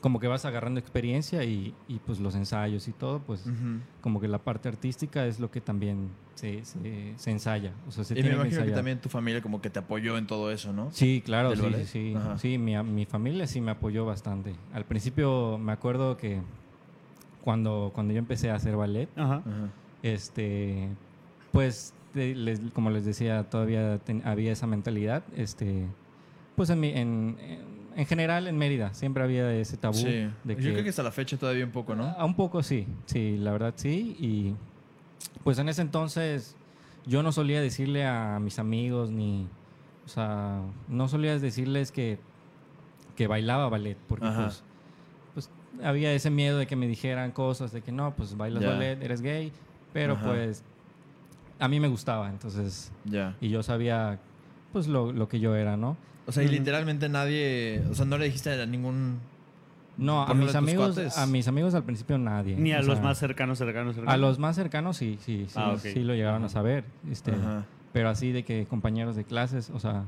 como 0.02 0.20
que 0.20 0.28
vas 0.28 0.46
agarrando 0.46 0.80
experiencia 0.80 1.44
y, 1.44 1.74
y, 1.88 2.00
pues 2.00 2.20
los 2.20 2.36
ensayos 2.36 2.88
y 2.88 2.94
todo, 2.94 3.20
pues 3.20 3.46
Ujú. 3.46 3.80
como 4.02 4.20
que 4.22 4.28
la 4.28 4.38
parte 4.40 4.70
artística 4.70 5.26
es 5.26 5.40
lo 5.40 5.52
que 5.52 5.60
también 5.62 6.10
se, 6.36 6.64
se, 6.64 7.18
se 7.18 7.32
ensaya. 7.32 7.74
O 7.88 7.92
sea, 7.92 8.04
se 8.06 8.14
Y 8.14 8.18
me 8.18 8.22
tiene 8.22 8.30
que 8.30 8.42
imagino 8.42 8.50
que 8.50 8.62
ensayar. 8.62 8.76
también 8.76 9.02
tu 9.02 9.10
familia 9.10 9.42
como 9.42 9.62
que 9.62 9.70
te 9.70 9.80
apoyó 9.80 10.18
en 10.18 10.26
todo 10.26 10.52
eso, 10.52 10.72
¿no? 10.72 10.90
Sí, 10.92 11.22
claro, 11.26 11.54
sí, 11.56 11.74
sí, 11.74 11.86
sí. 11.86 12.14
Sí, 12.38 12.58
mi, 12.58 12.82
mi 12.84 13.06
familia 13.06 13.46
sí 13.46 13.60
me 13.60 13.72
apoyó 13.72 14.06
bastante. 14.06 14.56
Al 14.72 14.86
principio 14.86 15.58
me 15.58 15.74
acuerdo 15.74 16.16
que 16.16 16.42
cuando, 17.42 17.92
cuando 17.94 18.14
yo 18.14 18.20
empecé 18.20 18.52
a 18.52 18.56
hacer 18.56 18.78
ballet, 18.78 19.10
Ajá. 19.18 19.44
este, 20.02 20.88
pues, 21.52 21.94
te- 22.14 22.36
les- 22.36 22.62
como 22.74 22.90
les 22.90 23.06
decía, 23.06 23.44
todavía 23.50 24.00
ten- 24.00 24.22
había 24.26 24.52
esa 24.52 24.68
mentalidad. 24.68 25.24
Este, 25.36 25.86
pues 26.56 26.70
en, 26.70 26.80
mi- 26.80 26.90
en, 26.90 27.38
en- 27.42 27.80
en 27.96 28.06
general 28.06 28.48
en 28.48 28.58
Mérida 28.58 28.94
siempre 28.94 29.24
había 29.24 29.52
ese 29.54 29.76
tabú. 29.78 29.96
Sí. 29.96 30.06
de 30.06 30.32
Yo 30.46 30.56
que, 30.56 30.72
creo 30.72 30.84
que 30.84 30.90
hasta 30.90 31.04
la 31.04 31.12
fecha 31.12 31.38
todavía 31.38 31.66
un 31.66 31.72
poco, 31.72 31.96
¿no? 31.96 32.14
Ah, 32.18 32.26
un 32.26 32.36
poco 32.36 32.64
sí, 32.64 32.88
sí, 33.06 33.38
la 33.38 33.52
verdad 33.52 33.74
sí. 33.76 34.16
Y 34.20 34.54
pues 35.44 35.58
en 35.60 35.68
ese 35.70 35.82
entonces 35.82 36.56
yo 37.06 37.24
no 37.24 37.32
solía 37.32 37.62
decirle 37.62 38.06
a 38.06 38.40
mis 38.40 38.60
amigos 38.60 39.10
ni, 39.10 39.48
o 40.06 40.08
sea, 40.08 40.62
no 40.88 41.08
solía 41.08 41.38
decirles 41.40 41.92
que, 41.92 42.20
que 43.16 43.28
bailaba 43.28 43.68
ballet, 43.70 43.98
porque 44.08 44.28
pues, 44.34 44.64
pues 45.34 45.50
había 45.84 46.14
ese 46.14 46.30
miedo 46.30 46.58
de 46.58 46.68
que 46.68 46.76
me 46.76 46.88
dijeran 46.88 47.32
cosas 47.32 47.72
de 47.72 47.82
que 47.82 47.92
no, 47.92 48.16
pues 48.16 48.38
bailas 48.38 48.64
Ya. 48.64 48.70
ballet, 48.70 49.02
eres 49.04 49.22
gay, 49.22 49.52
pero 49.92 50.14
Ajá. 50.14 50.26
pues 50.26 50.64
a 51.60 51.68
mí 51.68 51.80
me 51.80 51.88
gustaba, 51.88 52.30
entonces, 52.30 52.92
Ya. 53.06 53.36
y 53.42 53.50
yo 53.50 53.62
sabía 53.64 54.20
pues 54.72 54.88
lo, 54.88 55.12
lo 55.12 55.28
que 55.28 55.40
yo 55.40 55.56
era, 55.56 55.78
¿no? 55.78 55.98
O 56.28 56.32
sea, 56.32 56.44
y 56.44 56.48
literalmente 56.48 57.10
nadie... 57.10 57.84
O 57.90 57.96
sea, 57.96 58.06
no 58.06 58.18
le 58.18 58.26
dijiste 58.26 58.62
a 58.62 58.66
ningún... 58.66 59.18
No, 59.98 60.22
a 60.22 60.34
mis 60.34 60.56
amigos, 60.56 60.94
cuates. 60.96 61.18
a 61.18 61.26
mis 61.26 61.48
amigos 61.48 61.74
al 61.74 61.84
principio 61.84 62.18
nadie. 62.18 62.56
ni 62.56 62.72
a 62.72 62.80
o 62.80 62.84
los 62.84 62.96
sea, 62.98 63.04
más 63.04 63.18
cercanos, 63.18 63.58
cercanos, 63.58 63.96
cercanos. 63.96 64.14
A 64.14 64.18
los 64.18 64.40
más 64.40 64.56
cercanos 64.56 64.96
sí, 64.96 65.18
sí, 65.26 65.46
sí, 65.50 65.54
Ah, 65.58 65.76
sí 65.78 66.04
lo 66.04 66.14
llegaron 66.14 66.44
a 66.46 66.50
saber. 66.50 66.86
Este, 67.12 67.32
Ajá. 67.32 67.66
pero 67.92 68.10
así 68.10 68.32
de 68.32 68.44
que 68.46 68.66
compañeros 68.68 69.16
de 69.18 69.26
clases, 69.26 69.72
o 69.72 69.80
sea, 69.80 70.06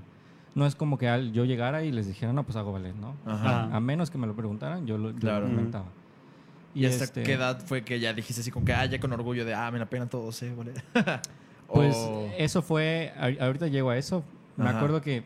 no 0.56 0.66
es 0.66 0.76
como 0.76 0.98
que 0.98 1.10
al- 1.10 1.34
yo 1.34 1.44
llegara 1.44 1.84
y 1.84 1.92
les 1.92 2.08
dijera, 2.08 2.32
no, 2.32 2.44
pues 2.44 2.56
hago 2.56 2.72
ballet, 2.72 2.94
¿no? 2.96 3.16
Ajá. 3.26 3.64
A 3.76 3.80
menos 3.82 4.12
que 4.12 4.18
me 4.18 4.28
lo 4.28 4.36
preguntaran, 4.36 4.86
yo 4.86 4.98
lo, 4.98 5.12
comentaba. 5.14 5.86
¿Y 6.74 6.86
hasta 6.86 7.04
este, 7.04 7.24
qué 7.24 7.34
edad 7.34 7.60
fue 7.66 7.84
que 7.84 8.00
ya 8.00 8.14
dijiste 8.14 8.42
así 8.42 8.52
como 8.52 8.66
que, 8.66 8.74
ah, 8.74 8.86
ya 8.86 9.00
con 9.00 9.12
orgullo 9.12 9.44
de, 9.44 9.54
ah, 9.56 9.70
me 9.72 9.80
la 9.80 9.88
pena 9.88 10.08
todo, 10.08 10.32
sí, 10.32 10.50
vale? 10.56 10.74
Pues 11.74 11.96
O- 11.96 12.30
eso 12.38 12.62
fue, 12.62 13.14
ahorita 13.40 13.68
llego 13.68 13.90
a 13.90 13.98
eso. 13.98 14.24
Me 14.58 14.68
Ajá. 14.70 14.78
acuerdo 14.78 15.02
que 15.02 15.24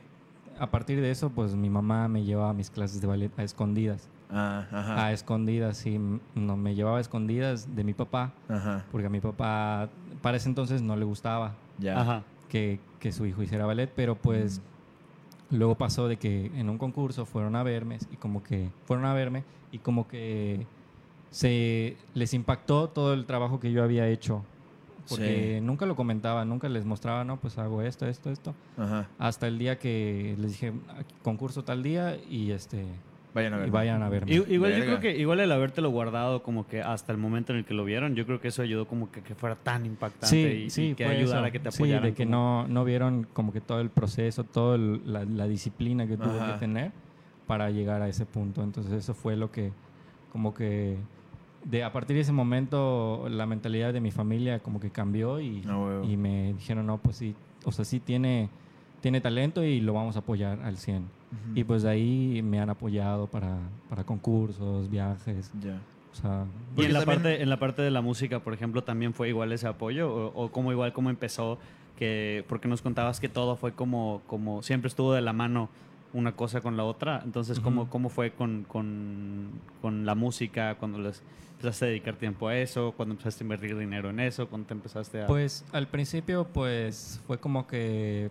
a 0.59 0.67
partir 0.71 1.01
de 1.01 1.11
eso, 1.11 1.29
pues 1.29 1.55
mi 1.55 1.69
mamá 1.69 2.07
me 2.07 2.23
llevaba 2.23 2.51
a 2.51 2.53
mis 2.53 2.69
clases 2.69 3.01
de 3.01 3.07
ballet 3.07 3.31
a 3.37 3.43
escondidas. 3.43 4.07
Ah, 4.29 4.65
ajá. 4.71 5.05
A 5.05 5.11
escondidas, 5.11 5.77
sí. 5.77 5.99
No, 6.33 6.57
me 6.57 6.75
llevaba 6.75 6.97
a 6.97 7.01
escondidas 7.01 7.75
de 7.75 7.83
mi 7.83 7.93
papá, 7.93 8.33
Ajá. 8.49 8.83
porque 8.91 9.07
a 9.07 9.09
mi 9.09 9.19
papá 9.19 9.89
para 10.21 10.37
ese 10.37 10.49
entonces 10.49 10.81
no 10.81 10.95
le 10.95 11.05
gustaba 11.05 11.53
Ya. 11.77 11.99
Ajá. 12.01 12.23
que, 12.49 12.79
que 12.99 13.11
su 13.11 13.25
hijo 13.25 13.43
hiciera 13.43 13.65
ballet, 13.65 13.91
pero 13.95 14.15
pues 14.15 14.61
luego 15.51 15.75
pasó 15.75 16.07
de 16.07 16.17
que 16.17 16.47
en 16.55 16.69
un 16.69 16.77
concurso 16.77 17.25
fueron 17.25 17.55
a 17.55 17.61
verme 17.63 17.99
y 18.11 18.15
como 18.15 18.41
que 18.41 18.69
fueron 18.85 19.05
a 19.05 19.13
verme 19.13 19.43
y 19.71 19.77
como 19.79 20.07
que 20.07 20.65
se 21.29 21.97
les 22.13 22.33
impactó 22.33 22.89
todo 22.89 23.13
el 23.13 23.25
trabajo 23.25 23.59
que 23.59 23.71
yo 23.71 23.83
había 23.83 24.07
hecho. 24.07 24.43
Porque 25.09 25.57
Sí. 25.59 25.65
nunca 25.65 25.85
lo 25.85 25.95
comentaba, 25.95 26.45
nunca 26.45 26.67
les 26.69 26.85
mostraba, 26.85 27.23
no, 27.23 27.37
pues 27.37 27.57
hago 27.57 27.81
esto, 27.81 28.07
esto, 28.07 28.31
esto. 28.31 28.55
Ajá. 28.77 29.07
Hasta 29.19 29.47
el 29.47 29.59
día 29.59 29.77
que 29.77 30.35
les 30.39 30.51
dije, 30.53 30.73
"Aquí, 30.97 31.13
concurso 31.21 31.63
tal 31.63 31.83
día 31.83 32.17
y 32.29 32.51
este 32.51 32.85
Vayan 33.35 33.53
a 33.53 33.57
ver. 33.57 33.67
y 33.67 33.69
vayan 33.71 34.01
a 34.01 34.09
verme. 34.09 34.31
I- 34.31 34.35
Igual 34.53 34.71
yo 34.71 34.79
Verga. 34.79 34.85
creo 34.85 34.99
que 35.01 35.17
igual 35.19 35.39
el 35.41 35.51
habértelo 35.51 35.89
guardado 35.91 36.41
como 36.41 36.65
que 36.67 36.81
hasta 36.81 37.11
el 37.11 37.17
momento 37.17 37.51
en 37.53 37.59
el 37.59 37.65
que 37.65 37.73
lo 37.73 37.83
vieron, 37.85 38.15
yo 38.15 38.25
creo 38.25 38.39
que 38.41 38.47
eso 38.47 38.61
ayudó 38.61 38.87
como 38.87 39.11
que, 39.11 39.21
que 39.21 39.35
fuera 39.35 39.55
tan 39.55 39.85
impactante 39.85 40.27
Sí, 40.27 40.63
y, 40.65 40.69
sí, 40.69 40.83
y 40.89 40.95
que 40.95 41.05
ayudara 41.05 41.47
a 41.47 41.51
que 41.51 41.59
te 41.59 41.69
Sí, 41.71 41.77
apoyaran. 41.83 42.03
de 42.03 42.13
que 42.13 42.23
como- 42.25 42.63
no, 42.63 42.67
no 42.67 42.83
vieron 42.85 43.27
como 43.33 43.51
que 43.53 43.61
todo 43.61 43.81
el 43.81 43.89
proceso, 43.89 44.43
toda 44.45 44.77
la, 44.77 45.25
la 45.25 45.47
disciplina 45.47 46.07
que 46.07 46.17
tuvo 46.17 46.31
Ajá. 46.39 46.53
que 46.53 46.59
tener 46.59 46.91
para 47.45 47.69
llegar 47.69 48.01
a 48.01 48.07
ese 48.07 48.25
punto. 48.25 48.63
Entonces 48.63 48.91
eso 48.93 49.13
fue 49.13 49.35
lo 49.35 49.51
que, 49.51 49.71
como 50.31 50.53
que, 50.55 50.97
de 51.65 51.83
a 51.83 51.91
partir 51.91 52.15
de 52.15 52.21
ese 52.21 52.31
momento 52.31 53.27
la 53.29 53.45
mentalidad 53.45 53.91
de 53.93 53.99
mi 53.99 54.11
familia 54.11 54.59
como 54.59 54.79
que 54.79 54.89
cambió 54.91 55.39
y, 55.39 55.63
Ah, 55.67 55.77
huevo. 55.77 56.03
y 56.05 56.15
me 56.17 56.53
dijeron, 56.53 56.85
no, 56.85 56.97
pues 56.99 57.17
sí, 57.17 57.35
o 57.65 57.71
sea, 57.71 57.83
sí 57.85 57.99
tiene, 57.99 58.49
tiene 59.01 59.19
talento 59.21 59.63
y 59.63 59.81
lo 59.81 59.93
vamos 59.93 60.15
a 60.15 60.19
apoyar 60.19 60.61
al 60.61 60.77
100. 60.77 60.97
Ujú. 61.03 61.59
Y 61.59 61.63
pues 61.63 61.83
de 61.83 61.89
ahí 61.89 62.41
me 62.43 62.59
han 62.59 62.69
apoyado 62.69 63.27
para, 63.27 63.57
para 63.89 64.03
concursos, 64.03 64.89
viajes, 64.89 65.51
Ya. 65.61 65.79
o 66.11 66.15
sea... 66.15 66.45
Y 66.77 66.83
en 66.85 66.93
la, 66.93 66.99
también- 66.99 67.21
parte, 67.23 67.41
en 67.41 67.49
la 67.49 67.57
parte 67.59 67.81
de 67.81 67.91
la 67.91 68.01
música, 68.01 68.39
por 68.39 68.53
ejemplo, 68.53 68.83
también 68.83 69.13
fue 69.13 69.29
igual 69.29 69.51
ese 69.51 69.67
apoyo 69.67 70.13
o, 70.13 70.43
o 70.45 70.51
como 70.51 70.71
igual 70.71 70.93
como 70.93 71.09
empezó, 71.09 71.57
que 71.97 72.45
porque 72.47 72.67
nos 72.67 72.81
contabas 72.83 73.19
que 73.19 73.27
todo 73.29 73.55
fue 73.55 73.71
como, 73.73 74.21
como 74.27 74.61
siempre 74.61 74.87
estuvo 74.89 75.13
de 75.13 75.21
la 75.21 75.33
mano 75.33 75.69
una 76.13 76.33
cosa 76.33 76.61
con 76.61 76.77
la 76.77 76.83
otra, 76.85 77.21
entonces 77.25 77.59
¿cómo, 77.59 77.83
Ujú. 77.83 77.89
cómo 77.91 78.09
fue 78.09 78.31
con, 78.31 78.65
con, 78.67 79.49
con 79.81 80.05
la 80.05 80.13
música 80.15 80.75
cuando 80.75 80.97
les 80.99 81.21
empezaste 81.57 81.85
a 81.85 81.87
dedicar 81.89 82.15
tiempo 82.15 82.47
a 82.47 82.57
eso, 82.57 82.93
cuando 82.95 83.13
empezaste 83.13 83.43
a 83.43 83.45
invertir 83.45 83.77
dinero 83.77 84.09
en 84.09 84.19
eso, 84.19 84.47
cuando 84.47 84.67
te 84.67 84.73
empezaste 84.73 85.23
a... 85.23 85.27
Pues 85.27 85.65
al 85.71 85.87
principio 85.87 86.45
pues 86.53 87.21
fue 87.27 87.37
como 87.39 87.65
que 87.65 88.29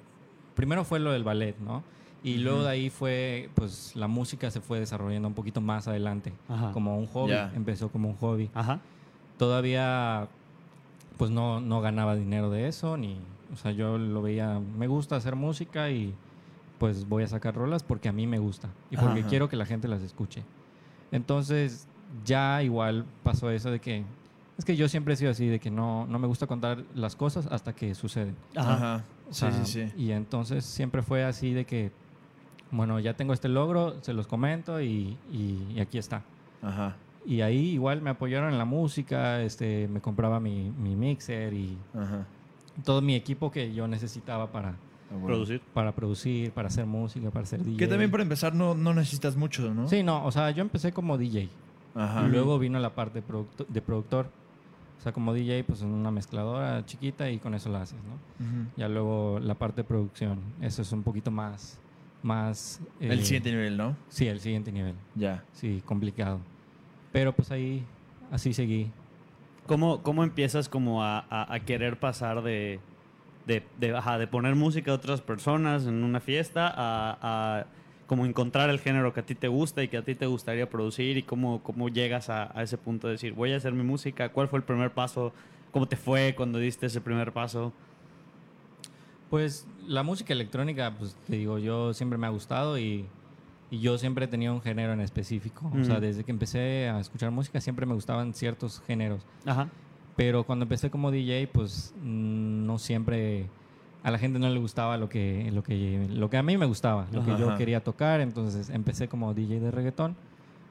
primero 0.54 0.84
fue 0.84 1.00
lo 1.00 1.12
del 1.12 1.24
ballet, 1.24 1.58
¿no? 1.58 1.82
Y 2.22 2.38
luego 2.38 2.58
Ujú. 2.58 2.66
de 2.66 2.70
ahí 2.72 2.90
fue 2.90 3.50
pues 3.54 3.94
la 3.96 4.08
música 4.08 4.50
se 4.50 4.60
fue 4.60 4.80
desarrollando 4.80 5.28
un 5.28 5.34
poquito 5.34 5.60
más 5.60 5.88
adelante, 5.88 6.32
Ajá. 6.48 6.72
como 6.72 6.98
un 6.98 7.06
hobby, 7.06 7.30
Ya. 7.32 7.52
empezó 7.54 7.90
como 7.90 8.08
un 8.08 8.16
hobby. 8.16 8.50
Ajá. 8.54 8.80
Todavía 9.38 10.28
pues 11.18 11.30
no, 11.30 11.60
no 11.60 11.80
ganaba 11.80 12.16
dinero 12.16 12.50
de 12.50 12.66
eso 12.68 12.96
ni 12.96 13.18
o 13.52 13.56
sea, 13.56 13.70
yo 13.70 13.98
lo 13.98 14.20
veía, 14.22 14.58
me 14.58 14.86
gusta 14.86 15.16
hacer 15.16 15.36
música 15.36 15.90
y 15.90 16.12
pues 16.78 17.08
voy 17.08 17.22
a 17.22 17.28
sacar 17.28 17.54
rolas 17.54 17.82
porque 17.82 18.08
a 18.08 18.12
mí 18.12 18.26
me 18.26 18.38
gusta 18.38 18.68
y 18.90 18.96
porque 18.96 19.20
Ajá. 19.20 19.28
quiero 19.28 19.48
que 19.48 19.56
la 19.56 19.64
gente 19.66 19.86
las 19.86 20.02
escuche. 20.02 20.42
Entonces 21.12 21.86
ya 22.25 22.62
igual 22.62 23.04
pasó 23.23 23.50
eso 23.50 23.70
de 23.70 23.80
que 23.80 24.04
es 24.56 24.64
que 24.64 24.76
yo 24.76 24.88
siempre 24.88 25.14
he 25.14 25.16
sido 25.16 25.32
así, 25.32 25.49
de 25.49 25.58
que 25.58 25.70
no, 25.70 26.06
no 26.06 26.18
me 26.20 26.28
gusta 26.28 26.46
contar 26.46 26.84
las 26.94 27.16
cosas 27.16 27.46
hasta 27.50 27.75
que 27.75 27.94
suceden. 27.94 28.37
Ajá. 28.54 29.02
O 29.28 29.32
Sí, 29.34 29.40
sea, 29.40 29.52
sí, 29.64 29.64
sí. 29.90 29.92
Y 30.00 30.12
entonces 30.12 30.64
siempre 30.64 31.02
fue 31.02 31.25
así 31.25 31.52
de 31.52 31.64
que, 31.64 31.90
bueno, 32.70 33.00
ya 33.00 33.14
tengo 33.14 33.32
este 33.32 33.49
logro, 33.49 33.96
se 34.02 34.12
los 34.12 34.26
comento 34.28 34.80
y, 34.80 35.16
y- 35.32 35.66
y 35.75 35.80
aquí 35.80 35.99
está. 35.99 36.23
Ajá. 36.62 36.94
Y 37.26 37.40
ahí 37.40 37.70
igual 37.70 38.00
me 38.00 38.11
apoyaron 38.11 38.52
en 38.52 38.58
la 38.58 38.64
música, 38.64 39.40
este, 39.42 39.88
me 39.88 40.00
compraba 40.00 40.38
mi, 40.38 40.70
mi 40.70 40.94
mixer 40.94 41.52
y 41.52 41.76
Ajá. 41.92 42.25
todo 42.84 43.00
mi 43.02 43.16
equipo 43.16 43.50
que 43.50 43.75
yo 43.75 43.88
necesitaba 43.88 44.52
para, 44.52 44.68
Ah, 44.70 45.14
bueno. 45.14 45.26
Producir. 45.26 45.61
para 45.75 45.92
producir, 45.92 46.52
para 46.52 46.68
hacer 46.68 46.87
música, 46.87 47.30
para 47.30 47.42
hacer 47.42 47.62
DJ. 47.64 47.76
Que 47.76 47.87
también 47.88 48.11
para 48.11 48.23
empezar 48.23 48.54
no, 48.54 48.75
no 48.75 48.94
necesitas 48.94 49.34
mucho, 49.37 49.75
¿no? 49.75 49.88
Sí, 49.88 50.02
no, 50.04 50.25
o 50.25 50.30
sea, 50.30 50.50
yo 50.52 50.62
empecé 50.62 50.92
como 50.92 51.18
DJ. 51.18 51.49
Ajá. 51.94 52.26
Y 52.26 52.30
luego 52.30 52.58
vino 52.58 52.78
la 52.78 52.94
parte 52.94 53.20
de, 53.20 53.26
producto- 53.26 53.66
de 53.68 53.80
productor. 53.82 54.26
O 54.98 55.02
sea, 55.04 55.12
como 55.12 55.34
DJ, 55.34 55.64
pues 55.64 55.82
en 55.82 55.88
una 55.88 56.10
mezcladora 56.10 56.84
chiquita 56.86 57.30
y 57.30 57.38
con 57.38 57.54
eso 57.54 57.68
la 57.68 57.82
haces, 57.82 57.98
¿no? 58.04 58.14
Ujú. 58.46 58.68
Ya 58.76 58.88
luego 58.88 59.38
la 59.40 59.54
parte 59.54 59.82
de 59.82 59.84
producción. 59.88 60.40
Eso 60.60 60.82
es 60.82 60.90
un 60.92 61.02
poquito 61.02 61.30
más... 61.30 61.78
más 62.22 62.80
El 63.00 63.18
eh, 63.20 63.24
siguiente 63.24 63.50
nivel, 63.50 63.76
¿no? 63.76 63.96
Sí, 64.08 64.26
el 64.28 64.40
siguiente 64.40 64.72
nivel. 64.72 64.94
Ya. 65.14 65.44
Sí, 65.52 65.82
complicado. 65.84 66.40
Pero 67.12 67.32
pues 67.34 67.50
ahí, 67.50 67.84
así 68.32 68.52
seguí. 68.54 68.90
¿Cómo, 69.66 70.02
cómo 70.02 70.24
empiezas 70.24 70.68
como 70.68 71.02
a, 71.02 71.18
a- 71.28 71.52
a 71.54 71.60
querer 71.60 71.98
pasar 72.00 72.42
de, 72.42 72.80
de, 73.46 73.62
de, 73.78 73.96
ajá, 73.96 74.18
de 74.18 74.26
poner 74.26 74.54
música 74.54 74.90
a 74.90 74.94
otras 74.94 75.20
personas 75.20 75.86
en 75.86 76.02
una 76.02 76.20
fiesta 76.20 76.66
a, 76.74 77.18
a 77.60 77.66
como 78.06 78.26
encontrar 78.26 78.70
el 78.70 78.78
género 78.80 79.12
que 79.14 79.20
a 79.20 79.26
ti 79.26 79.34
te 79.34 79.49
gusta 79.49 79.82
y 79.82 79.88
que 79.88 79.96
a 79.96 80.02
ti 80.02 80.14
te 80.14 80.26
gustaría 80.26 80.68
producir 80.68 81.16
y 81.16 81.23
cómo, 81.23 81.62
cómo 81.62 81.88
llegas 81.88 82.28
a, 82.30 82.56
a 82.58 82.62
ese 82.62 82.76
punto 82.76 83.06
de 83.06 83.12
decir, 83.12 83.32
voy 83.32 83.52
a 83.52 83.56
hacer 83.56 83.73
mi 83.73 83.82
música? 83.82 84.28
¿Cuál 84.30 84.49
fue 84.49 84.58
el 84.58 84.64
primer 84.64 84.90
paso? 84.90 85.32
¿Cómo 85.70 85.87
te 85.87 85.96
fue 85.96 86.34
cuando 86.37 86.58
diste 86.58 86.87
ese 86.87 87.00
primer 87.00 87.32
paso? 87.32 87.73
Pues 89.30 89.66
la 89.87 90.02
música 90.02 90.32
electrónica, 90.32 90.94
pues 90.96 91.16
te 91.26 91.37
digo, 91.37 91.58
yo 91.58 91.92
siempre 91.94 92.18
me 92.18 92.26
ha 92.26 92.30
gustado 92.30 92.78
y, 92.78 93.06
y 93.70 93.80
yo 93.80 93.99
siempre 93.99 94.26
he 94.26 94.28
tenido 94.28 94.54
un 94.54 94.61
género 94.61 94.92
en 94.92 95.00
específico. 95.00 95.70
O 95.80 95.84
sea, 95.84 95.96
Ujú. 95.96 96.04
desde 96.04 96.25
que 96.25 96.30
empecé 96.30 96.88
a 96.88 97.00
escuchar 97.00 97.30
música 97.30 97.61
siempre 97.61 97.87
me 97.87 97.94
gustaban 97.94 98.34
ciertos 98.34 98.80
géneros. 98.87 99.23
Ajá. 99.46 99.68
Pero 100.16 100.44
cuando 100.44 100.64
empecé 100.64 100.90
como 100.90 101.11
DJ, 101.11 101.49
pues 101.52 101.92
mm, 102.02 102.66
no 102.66 102.78
siempre 102.78 103.46
a 104.04 104.11
la 104.12 104.18
gente 104.18 104.38
no 104.38 104.49
le 104.49 104.61
gustaba 104.61 104.96
lo 104.99 105.08
que 105.08 105.50
lo 105.52 105.62
que 105.64 106.06
lo 106.11 106.30
que 106.30 106.37
a 106.37 106.42
mí 106.44 106.56
me 106.56 106.66
gustaba, 106.66 107.06
lo 107.11 107.25
que 107.25 107.34
yo 107.37 107.49
ajá. 107.49 107.56
quería 107.58 107.82
tocar, 107.82 108.20
entonces 108.20 108.68
empecé 108.70 109.08
como 109.08 109.34
DJ 109.34 109.58
de 109.61 109.70
reggaetón. 109.73 110.14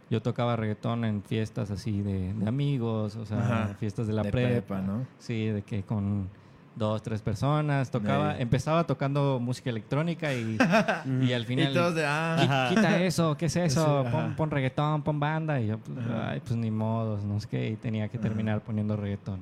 Yo 0.09 0.21
tocaba 0.21 0.55
reggaetón 0.55 1.03
en 1.05 1.23
fiestas 1.23 1.71
así 1.71 2.01
de, 2.03 2.33
de 2.33 2.47
amigos, 2.47 3.15
o 3.15 3.25
sea, 3.25 3.39
Ajá. 3.39 3.73
fiestas 3.79 4.05
de 4.05 4.13
la 4.13 4.21
De 4.21 4.31
prepa, 4.31 4.49
prepa, 4.67 4.81
¿no? 4.81 5.07
Sí, 5.17 5.47
de 5.47 5.63
que 5.63 5.81
con 5.81 6.27
dos, 6.75 7.01
tres 7.01 7.21
personas 7.21 7.89
tocaba, 7.89 8.37
empezaba 8.37 8.83
tocando 8.85 9.39
música 9.39 9.69
electrónica 9.71 10.31
y, 10.33 10.57
y 11.21 11.33
al 11.33 11.45
final 11.45 11.71
Y 11.71 11.73
todos 11.73 11.95
de, 11.95 12.05
ah, 12.05 12.35
"Qui- 12.39 12.43
Ajá. 12.43 12.69
quita 12.69 13.01
eso, 13.03 13.35
¿qué 13.37 13.45
es 13.47 13.55
eso? 13.55 14.05
Pon, 14.11 14.35
pon 14.35 14.51
reggaetón, 14.51 15.01
pon 15.01 15.19
banda. 15.19 15.59
Y 15.59 15.67
yo, 15.67 15.79
pues, 15.79 15.97
ay, 16.27 16.41
pues 16.45 16.55
ni 16.57 16.69
modos, 16.69 17.23
no 17.23 17.39
sé 17.39 17.47
qué. 17.47 17.69
Y 17.71 17.75
tenía 17.77 18.07
que 18.09 18.19
terminar 18.19 18.61
poniendo 18.61 18.95
reggaetón. 18.95 19.39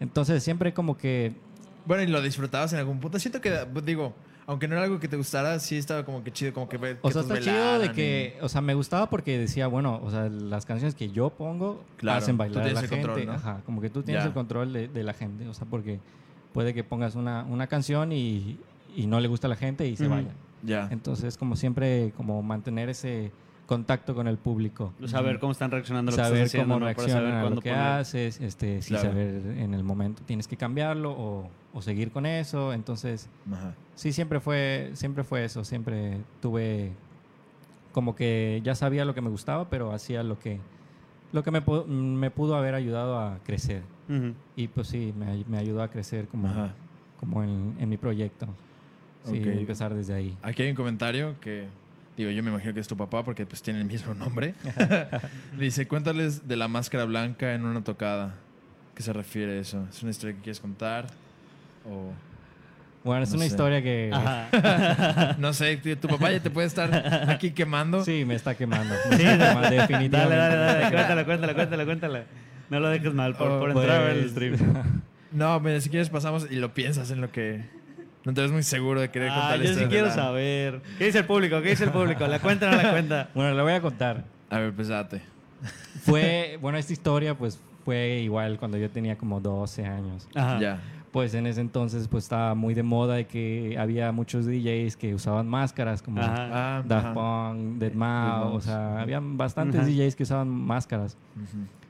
Entonces 0.00 0.42
siempre 0.42 0.74
como 0.74 0.98
que... 0.98 1.32
Bueno, 1.86 2.02
y 2.02 2.06
lo 2.06 2.22
disfrutabas 2.22 2.72
en 2.72 2.78
algún 2.78 3.00
punto. 3.00 3.18
Siento 3.18 3.40
que, 3.40 3.66
digo, 3.84 4.14
aunque 4.46 4.68
no 4.68 4.74
era 4.74 4.84
algo 4.84 4.98
que 5.00 5.08
te 5.08 5.16
gustara, 5.16 5.58
sí 5.58 5.76
estaba 5.76 6.04
como 6.04 6.22
que 6.24 6.32
chido, 6.32 6.52
como 6.52 6.68
que 6.68 6.76
ver 6.78 6.98
O 7.02 7.08
que 7.08 7.12
sea, 7.14 7.22
todos 7.22 7.38
está 7.38 7.50
chido 7.50 7.78
de 7.78 7.92
que... 7.92 8.38
O 8.42 8.48
sea, 8.48 8.60
me 8.60 8.74
gustaba 8.74 9.08
porque 9.10 9.38
decía, 9.38 9.66
bueno, 9.66 10.00
o 10.02 10.10
sea, 10.10 10.28
las 10.28 10.66
canciones 10.66 10.94
que 10.94 11.10
yo 11.10 11.30
pongo 11.30 11.84
Claro, 11.96 12.18
hacen 12.18 12.36
tú 12.36 12.38
bailar 12.38 12.62
a 12.68 12.72
la 12.72 12.80
el 12.80 12.88
gente. 12.88 13.06
control, 13.06 13.26
¿no? 13.26 13.32
Ajá, 13.32 13.62
como 13.64 13.80
que 13.80 13.90
tú 13.90 14.02
tienes 14.02 14.24
el 14.24 14.32
control 14.32 14.72
de, 14.72 14.88
de 14.88 15.02
la 15.02 15.12
gente. 15.14 15.46
O 15.48 15.54
sea, 15.54 15.66
porque 15.66 16.00
puede 16.52 16.72
que 16.74 16.84
pongas 16.84 17.14
una, 17.14 17.44
una 17.44 17.66
canción 17.66 18.12
y, 18.12 18.58
y 18.96 19.06
no 19.06 19.20
le 19.20 19.28
gusta 19.28 19.46
a 19.46 19.50
la 19.50 19.56
gente 19.56 19.86
y 19.86 19.96
se 19.96 20.04
Ujú. 20.06 20.14
vaya. 20.14 20.30
Ya. 20.62 20.88
Entonces, 20.90 21.36
como 21.36 21.56
siempre, 21.56 22.12
como 22.16 22.42
mantener 22.42 22.88
ese 22.88 23.30
contacto 23.66 24.14
con 24.14 24.28
el 24.28 24.36
público. 24.36 24.92
Saber 25.06 25.38
cómo 25.38 25.52
están 25.52 25.70
reaccionando 25.70 26.10
lo 26.12 26.16
que 26.16 26.22
saber 26.22 26.42
haciendo, 26.44 26.74
cómo 26.74 26.80
¿no? 26.80 26.84
Reaccionan 26.86 27.12
saber 27.14 27.34
a 27.34 27.42
lo 27.50 27.60
que 27.62 27.70
poner. 27.70 27.86
haces, 27.86 28.40
este, 28.40 28.82
si 28.82 28.90
Claro. 28.90 29.08
saber 29.10 29.34
en 29.58 29.72
el 29.74 29.82
momento 29.84 30.22
tienes 30.26 30.46
que 30.48 30.56
cambiarlo 30.56 31.12
o, 31.12 31.48
o 31.72 31.80
seguir 31.82 32.10
con 32.10 32.26
eso. 32.26 32.72
Entonces, 32.74 33.28
Ajá. 33.50 33.74
sí, 33.94 34.12
siempre 34.12 34.40
fue, 34.40 34.90
siempre 34.94 35.24
fue 35.24 35.44
eso. 35.44 35.64
Siempre 35.64 36.18
tuve 36.42 36.92
como 37.92 38.14
que 38.16 38.60
ya 38.64 38.74
sabía 38.74 39.04
lo 39.04 39.14
que 39.14 39.20
me 39.22 39.30
gustaba, 39.30 39.70
pero 39.70 39.92
hacía 39.92 40.22
lo 40.22 40.38
que, 40.38 40.58
lo 41.32 41.42
que 41.42 41.50
me, 41.50 41.64
pu- 41.64 41.86
me 41.86 42.30
pudo 42.30 42.56
haber 42.56 42.74
ayudado 42.74 43.18
a 43.18 43.38
crecer. 43.44 43.82
Ujú. 44.08 44.34
Y 44.56 44.68
pues 44.68 44.88
sí, 44.88 45.14
me, 45.16 45.26
ay- 45.26 45.44
me 45.48 45.58
ayudó 45.58 45.82
a 45.82 45.88
crecer 45.88 46.26
como, 46.28 46.48
Ajá. 46.48 46.74
como 47.20 47.42
en, 47.42 47.76
en 47.78 47.88
mi 47.88 47.96
proyecto. 47.96 48.46
Sí, 49.24 49.38
Ok. 49.40 49.46
empezar 49.46 49.94
desde 49.94 50.12
ahí. 50.12 50.36
Aquí 50.42 50.64
hay 50.64 50.70
un 50.70 50.76
comentario 50.76 51.36
que, 51.40 51.66
digo, 52.16 52.30
yo 52.30 52.42
me 52.42 52.50
imagino 52.50 52.72
que 52.74 52.80
es 52.80 52.88
tu 52.88 52.96
papá 52.96 53.24
porque 53.24 53.46
pues 53.46 53.62
tiene 53.62 53.80
el 53.80 53.86
mismo 53.86 54.14
nombre. 54.14 54.54
Dice, 55.58 55.86
cuéntales 55.88 56.46
de 56.48 56.56
la 56.56 56.68
máscara 56.68 57.04
blanca 57.04 57.54
en 57.54 57.64
una 57.64 57.82
tocada. 57.82 58.34
¿Qué 58.94 59.02
se 59.02 59.12
refiere 59.12 59.58
a 59.58 59.60
eso? 59.60 59.86
¿Es 59.90 60.02
una 60.02 60.10
historia 60.12 60.36
que 60.36 60.42
quieres 60.42 60.60
contar? 60.60 61.06
O... 61.88 62.12
Bueno, 63.02 63.24
es 63.24 63.30
No 63.30 63.36
una 63.36 63.42
sé. 63.44 63.46
historia 63.48 63.82
que... 63.82 64.10
Ajá. 64.14 65.36
No 65.38 65.52
sé, 65.52 65.76
tu 65.76 66.08
papá 66.08 66.30
ya 66.30 66.40
te 66.40 66.48
puede 66.50 66.66
estar 66.68 67.28
aquí 67.30 67.50
quemando. 67.50 68.04
Sí, 68.04 68.24
me 68.24 68.34
está 68.34 68.54
quemando. 68.54 68.94
Me 69.10 69.16
está 69.16 69.38
quemando, 69.48 69.70
definitivamente. 69.70 70.16
Dale, 70.16 70.36
dale, 70.36 70.56
dale, 70.56 70.90
cuéntala, 70.94 71.24
cuéntala, 71.24 71.54
cuéntala, 71.54 71.84
cuéntala. 71.84 72.24
No 72.70 72.80
lo 72.80 72.88
dejes 72.88 73.12
mal 73.12 73.34
por, 73.36 73.48
Oh, 73.50 73.58
por 73.60 73.70
entrar 73.72 73.90
a 73.90 74.04
ver 74.04 74.16
el 74.16 74.30
Pues, 74.30 74.30
stream. 74.30 75.02
No, 75.32 75.58
mira, 75.60 75.80
si 75.80 75.90
quieres 75.90 76.08
pasamos 76.08 76.46
y 76.50 76.56
lo 76.56 76.72
piensas 76.72 77.10
en 77.10 77.20
lo 77.20 77.30
que... 77.32 77.64
No 78.24 78.32
te 78.32 78.40
ves 78.40 78.50
muy 78.52 78.62
seguro 78.62 79.00
de 79.00 79.10
querer 79.10 79.30
Ah, 79.30 79.34
contar 79.34 79.58
la 79.58 79.64
yo 79.64 79.74
sí 79.74 79.84
quiero 79.86 80.06
la- 80.06 80.14
saber. 80.14 80.80
¿Qué 80.98 81.06
dice 81.06 81.18
el 81.18 81.26
público? 81.26 81.60
¿Qué 81.60 81.70
dice 81.70 81.84
el 81.84 81.90
público? 81.90 82.26
¿La 82.26 82.38
cuenta 82.38 82.68
o 82.68 82.70
no 82.70 82.76
la 82.82 82.90
cuenta? 82.90 83.28
Bueno, 83.34 83.54
le 83.54 83.62
voy 83.62 83.72
a 83.72 83.80
contar. 83.82 84.24
A 84.50 84.58
ver, 84.58 84.72
pues 84.72 84.88
date. 84.88 85.20
Fue, 86.02 86.58
bueno, 86.60 86.78
esta 86.78 86.92
historia 86.92 87.36
pues 87.36 87.60
fue 87.84 88.20
igual 88.22 88.58
cuando 88.58 88.78
yo 88.78 88.90
tenía 88.90 89.16
como 89.16 89.40
12 89.40 89.84
años. 89.84 90.26
Ajá. 90.34 90.58
Ya. 90.58 90.80
Pues 91.12 91.32
en 91.34 91.46
ese 91.46 91.60
entonces 91.60 92.08
pues 92.08 92.24
estaba 92.24 92.54
muy 92.54 92.74
de 92.74 92.82
moda 92.82 93.14
de 93.14 93.26
que 93.26 93.76
había 93.78 94.10
muchos 94.10 94.46
DJs 94.46 94.96
que 94.96 95.14
usaban 95.14 95.46
máscaras 95.46 96.02
como 96.02 96.20
Ajá. 96.20 96.78
Ah, 96.78 96.82
Daft 96.84 97.06
ajá. 97.06 97.14
Punk, 97.14 97.78
Deadmau5, 97.78 98.40
o 98.42 98.58
Deadmau5. 98.58 98.60
sea, 98.62 99.00
había 99.00 99.20
bastantes 99.22 99.80
Ajá. 99.82 99.88
DJs 99.88 100.16
que 100.16 100.22
usaban 100.24 100.48
máscaras. 100.48 101.16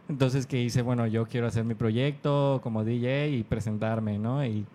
Entonces 0.08 0.46
que 0.46 0.60
hice, 0.60 0.82
bueno, 0.82 1.06
yo 1.06 1.26
quiero 1.26 1.46
hacer 1.46 1.64
mi 1.64 1.74
proyecto 1.74 2.60
como 2.62 2.84
DJ 2.84 3.28
y 3.30 3.42
presentarme, 3.44 4.18
¿no? 4.18 4.44
Y, 4.44 4.66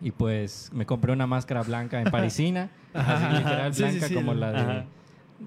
y 0.00 0.10
pues 0.12 0.70
me 0.72 0.86
compré 0.86 1.12
una 1.12 1.26
máscara 1.26 1.62
blanca 1.62 2.00
en 2.00 2.10
parisina, 2.10 2.70
así 2.94 3.36
literal 3.36 3.74
Sí, 3.74 3.82
sí, 3.84 3.90
blanca 3.90 4.08
sí, 4.08 4.14
como 4.14 4.32
el- 4.32 4.40
la 4.40 4.52
de, 4.52 4.58
ajá. 4.60 4.84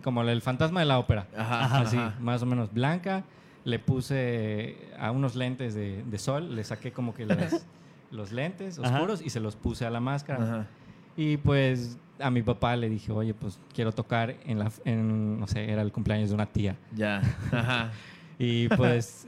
como 0.03 0.23
del 0.25 0.41
fantasma 0.41 0.79
de 0.81 0.85
la 0.85 0.99
ópera. 0.99 1.27
Ajá, 1.37 1.79
así, 1.81 1.97
ajá. 1.97 2.15
más 2.19 2.41
o 2.41 2.45
menos 2.45 2.73
blanca. 2.73 3.23
Le 3.63 3.77
puse 3.77 4.75
a 4.99 5.11
unos 5.11 5.35
lentes 5.35 5.75
de, 5.75 6.03
de 6.03 6.17
sol, 6.17 6.55
le 6.55 6.63
saqué 6.63 6.91
como 6.91 7.13
que 7.13 7.25
las- 7.27 7.65
los 8.11 8.31
lentes 8.31 8.77
oscuros 8.79 9.21
y 9.21 9.29
se 9.29 9.39
los 9.39 9.55
puse 9.55 9.85
a 9.85 9.89
la 9.89 9.99
máscara. 9.99 10.67
Y 11.15 11.37
pues 11.37 11.99
a 12.19 12.29
mi 12.31 12.41
papá 12.41 12.75
le 12.75 12.89
dije, 12.89 13.11
oye, 13.11 13.33
pues 13.33 13.59
quiero 13.73 13.91
tocar 13.91 14.35
en 14.45 14.59
la, 14.59 14.71
en, 14.85 15.39
no 15.39 15.47
sé, 15.47 15.69
era 15.71 15.81
el 15.81 15.91
cumpleaños 15.91 16.29
de 16.29 16.35
una 16.35 16.45
tía. 16.47 16.75
Ya. 16.95 17.21
Ajá. 17.51 17.91
Y 18.43 18.69
pues, 18.69 19.27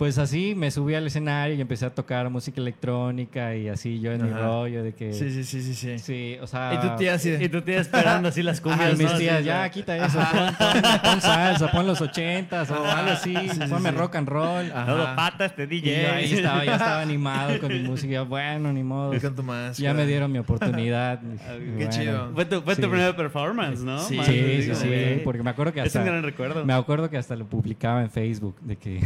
pues 0.00 0.16
así 0.16 0.54
me 0.56 0.70
subí 0.70 0.94
al 0.94 1.06
escenario 1.06 1.54
y 1.56 1.60
empecé 1.60 1.84
a 1.84 1.94
tocar 1.94 2.30
música 2.30 2.58
electrónica 2.58 3.54
y 3.54 3.68
así 3.68 4.00
yo 4.00 4.12
en 4.12 4.22
mi 4.24 4.30
Ajá. 4.30 4.40
rollo 4.40 4.82
de 4.82 4.94
que... 4.94 5.12
Sí, 5.12 5.28
sí, 5.30 5.44
sí, 5.44 5.60
sí, 5.62 5.74
sí. 5.74 5.98
Sí, 5.98 6.38
o 6.40 6.46
sea... 6.46 6.72
Y 6.72 6.78
tu 6.88 6.96
tía 6.96 7.12
así 7.12 7.28
Y 7.28 7.32
de... 7.36 7.48
tu 7.50 7.60
tía 7.60 7.80
esperando 7.82 8.30
así 8.30 8.42
las 8.42 8.60
Ajá, 8.64 8.70
cumbias. 8.78 8.96
mis 8.96 9.12
¿no? 9.12 9.18
tías, 9.18 9.44
ya 9.44 9.62
de- 9.64 9.70
quita 9.70 9.94
eso, 9.98 10.18
pon, 10.18 10.54
pon- 10.56 11.00
pon 11.02 11.20
salsa, 11.20 11.70
pon 11.70 11.86
los 11.86 12.00
ochentas 12.00 12.70
o 12.70 12.76
algo 12.82 13.10
así, 13.10 13.36
Sí, 13.36 13.48
sí, 13.50 13.60
ponme 13.68 13.90
sí. 13.90 13.94
rock 13.96 14.16
and 14.16 14.28
roll. 14.30 14.72
Ajá. 14.72 14.86
Todo 14.86 15.16
pata 15.16 15.44
este 15.44 15.64
Y 15.64 15.66
DJ. 15.66 16.02
yo 16.02 16.12
ahí 16.14 16.32
estaba, 16.32 16.64
ya 16.64 16.72
estaba 16.76 17.00
animado 17.02 17.60
con 17.60 17.68
mi 17.70 17.80
música, 17.86 18.10
yo, 18.14 18.24
bueno, 18.24 18.72
ni 18.72 18.82
modo. 18.82 19.12
Máscara. 19.12 19.72
Ya 19.76 19.92
me 19.92 20.06
dieron 20.06 20.32
mi 20.32 20.38
oportunidad. 20.38 21.20
Qué 21.58 21.72
Bueno. 21.74 21.90
chido. 21.90 22.30
Fue 22.34 22.46
tu, 22.46 22.62
fue 22.62 22.74
tu 22.74 22.80
Sí. 22.84 22.88
primera 22.88 23.14
performance, 23.14 23.80
¿no? 23.80 23.98
Sí, 23.98 24.16
Más 24.16 24.24
Sí, 24.24 24.62
sí, 24.62 24.74
sí, 24.74 24.88
de- 24.88 25.20
porque 25.22 25.42
me 25.42 25.50
acuerdo 25.50 25.74
que 25.74 25.80
Es 25.80 25.88
hasta... 25.88 25.98
un 26.00 26.06
gran 26.06 26.22
recuerdo. 26.22 26.64
Me 26.64 26.72
acuerdo 26.72 27.10
que 27.10 27.18
hasta 27.18 27.36
lo 27.36 27.44
publicaba 27.44 28.00
en 28.00 28.08
Facebook, 28.10 28.56
de 28.62 28.76
que 28.76 29.00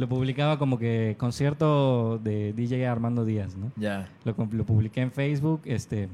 lo 0.00 0.08
publicaba 0.08 0.58
como 0.58 0.78
que 0.78 1.14
concierto 1.18 2.18
de 2.18 2.52
DJ 2.54 2.86
Armando 2.88 3.24
Díaz, 3.24 3.54
¿no? 3.56 3.70
Ya. 3.76 4.08
Lo, 4.24 4.34
publiqué 4.34 5.00
en 5.02 5.12
Facebook, 5.12 5.60
este, 5.66 6.08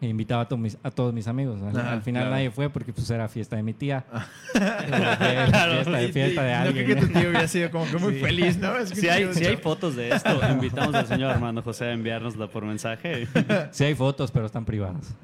e 0.00 0.08
invitaba 0.08 0.42
a, 0.42 0.48
to- 0.48 0.58
mis- 0.58 0.76
a 0.82 0.90
todos 0.90 1.14
mis 1.14 1.26
amigos. 1.28 1.62
Al, 1.62 1.78
Ajá, 1.78 1.92
al 1.92 2.02
final 2.02 2.22
claro. 2.24 2.34
nadie 2.36 2.50
fue 2.50 2.68
porque 2.68 2.92
pues 2.92 3.08
era 3.08 3.28
fiesta 3.28 3.56
de 3.56 3.62
mi 3.62 3.72
tía. 3.72 4.04
fiesta, 4.52 5.96
de, 5.98 6.08
fiesta 6.12 6.42
de 6.42 6.52
No 6.52 6.58
alguien. 6.58 6.84
creo 6.84 6.96
que 6.96 7.06
tu 7.06 7.12
tío 7.12 7.28
hubiera 7.30 7.48
sido 7.48 7.70
como 7.70 7.86
que 7.86 7.96
muy 7.98 8.14
Sí. 8.14 8.20
feliz, 8.20 8.58
¿no? 8.58 8.76
Es 8.76 8.90
que 8.92 9.00
Si 9.00 9.08
hay, 9.08 9.32
si 9.32 9.44
fotos 9.56 9.96
de 9.96 10.10
esto, 10.10 10.38
invitamos 10.50 10.94
al 10.94 11.06
señor 11.06 11.30
Armando 11.30 11.62
José 11.62 11.86
a 11.86 11.92
enviárnosla 11.92 12.48
por 12.48 12.64
mensaje. 12.64 13.26
Sí 13.70 13.84
hay 13.84 13.94
fotos, 13.94 14.30
pero 14.30 14.46
están 14.46 14.64
privadas. 14.64 15.14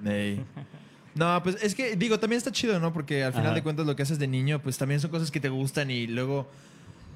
No, 1.15 1.43
pues 1.43 1.62
es 1.62 1.75
que, 1.75 1.95
digo, 1.97 2.19
también 2.19 2.39
está 2.39 2.51
chido, 2.51 2.81
¿no? 2.81 2.93
Porque 2.93 3.23
al 3.25 3.33
final 3.33 3.49
Ajá. 3.49 3.55
de 3.57 3.62
cuentas 3.62 3.87
lo 3.87 3.95
que 3.95 4.03
haces 4.03 4.19
de 4.19 4.27
niño, 4.27 4.61
pues 4.62 4.79
también 4.79 4.99
son 5.01 5.11
cosas 5.11 5.31
que 5.31 5.41
te 5.41 5.51
gustan 5.51 5.91
y 5.91 6.07
luego, 6.07 6.49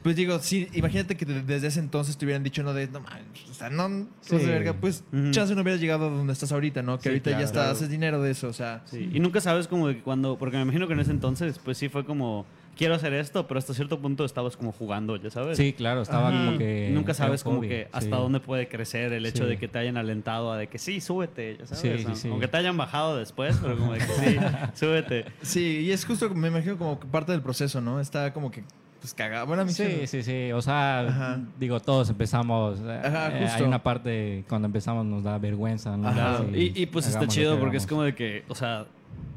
pues 0.03 0.15
digo, 0.17 0.39
sí, 0.39 0.69
imagínate 0.73 1.17
que 1.17 1.25
de- 1.25 1.43
desde 1.43 1.67
ese 1.69 1.81
entonces 1.81 2.17
te 2.17 2.25
hubieran 2.25 2.43
dicho, 2.45 2.63
no, 2.63 2.73
de, 2.75 2.87
no 2.89 3.01
manches, 3.01 3.49
o 3.51 3.55
sea, 3.55 3.71
no, 3.71 3.89
no 3.89 4.07
Sí. 4.21 4.37
de 4.37 4.47
verga, 4.47 4.75
pues 4.75 5.03
Ujú. 5.13 5.31
chance 5.33 5.55
no 5.55 5.63
hubieras 5.63 5.81
llegado 5.81 6.07
a 6.07 6.11
donde 6.11 6.33
estás 6.33 6.53
ahorita, 6.53 6.83
¿no? 6.83 6.97
Que 6.99 7.03
Sí, 7.05 7.09
ahorita 7.11 7.31
ya 7.31 7.37
claro. 7.37 7.47
está, 7.47 7.61
Claro. 7.61 7.73
haces 7.73 7.89
dinero 7.89 8.23
de 8.23 8.31
eso, 8.31 8.49
o 8.49 8.53
sea. 8.53 8.83
Sí, 8.85 9.11
Y 9.13 9.21
nunca 9.21 9.41
sabes 9.41 9.67
como 9.69 9.89
de 9.89 9.97
que 9.97 10.03
cuando, 10.03 10.39
porque 10.39 10.57
me 10.57 10.63
imagino 10.63 10.87
que 10.87 10.93
en 10.93 11.01
ese 11.01 11.11
entonces, 11.11 11.59
pues 11.59 11.77
sí 11.79 11.89
fue 11.89 12.05
como, 12.05 12.47
quiero 12.77 12.95
hacer 12.95 13.15
esto, 13.15 13.47
pero 13.49 13.57
hasta 13.59 13.73
cierto 13.73 13.99
punto 14.01 14.25
estabas 14.27 14.55
como 14.57 14.71
jugando, 14.71 15.17
ya 15.17 15.31
sabes. 15.31 15.57
Sí, 15.57 15.73
claro, 15.73 16.03
estaba 16.03 16.29
Ajá. 16.29 16.45
como 16.45 16.59
que... 16.59 16.89
Y 16.91 16.93
nunca 16.93 17.15
sabes 17.15 17.43
como 17.43 17.57
hobby, 17.59 17.69
que 17.69 17.89
hasta 17.91 18.01
sí. 18.17 18.23
dónde 18.23 18.39
puede 18.39 18.69
crecer 18.69 19.13
el 19.15 19.25
hecho 19.25 19.45
Sí. 19.45 19.49
de 19.49 19.57
que 19.59 19.67
te 19.67 19.79
hayan 19.79 19.97
alentado 19.97 20.53
a 20.53 20.59
de 20.59 20.67
que 20.69 20.79
sí, 20.79 21.01
súbete, 21.01 21.57
ya 21.59 21.67
sabes. 21.67 21.81
Sí, 21.81 21.99
sí, 22.01 22.05
¿no? 22.07 22.15
sí. 22.17 22.29
Aunque 22.29 22.49
te 22.49 22.59
hayan 22.59 22.77
bajado 22.77 23.17
después, 23.17 23.57
pero 23.63 23.79
como 23.79 23.95
de 23.95 24.01
que 24.01 24.05
sí, 24.05 24.37
súbete. 24.75 25.25
Sí, 25.41 25.85
y 25.87 25.91
es 25.91 26.05
justo, 26.05 26.29
me 26.35 26.49
imagino 26.49 26.77
como 26.77 27.01
que 27.01 27.07
parte 27.07 27.33
del 27.33 27.41
proceso, 27.41 27.81
¿no? 27.81 27.99
Está 27.99 28.35
como 28.35 28.51
que, 28.51 28.63
pues 29.01 29.15
cagado. 29.15 29.47
Bueno, 29.47 29.63
a 29.63 29.65
mí 29.65 29.73
Sí, 29.73 30.07
sí, 30.07 30.23
sí. 30.23 30.53
O 30.53 30.63
sea, 30.63 31.01
Ajá. 31.01 31.41
digo, 31.59 31.81
todos 31.81 32.11
empezamos. 32.11 32.81
eh, 32.81 33.01
Ajá, 33.05 33.39
eh, 33.39 33.49
hay 33.49 33.63
una 33.63 33.83
parte 33.83 34.45
cuando 34.49 34.67
empezamos 34.67 35.05
nos 35.07 35.23
da 35.25 35.39
vergüenza, 35.39 35.97
¿no? 35.97 36.09
Ajá. 36.09 36.43
Sí, 36.53 36.73
Y, 36.77 36.83
y, 36.83 36.87
pues 36.87 37.07
está 37.07 37.27
chido 37.27 37.55
que 37.57 37.61
porque 37.61 37.77
es 37.77 37.87
como 37.87 38.03
de 38.03 38.15
que, 38.15 38.45
o 38.49 38.55
sea, 38.55 38.87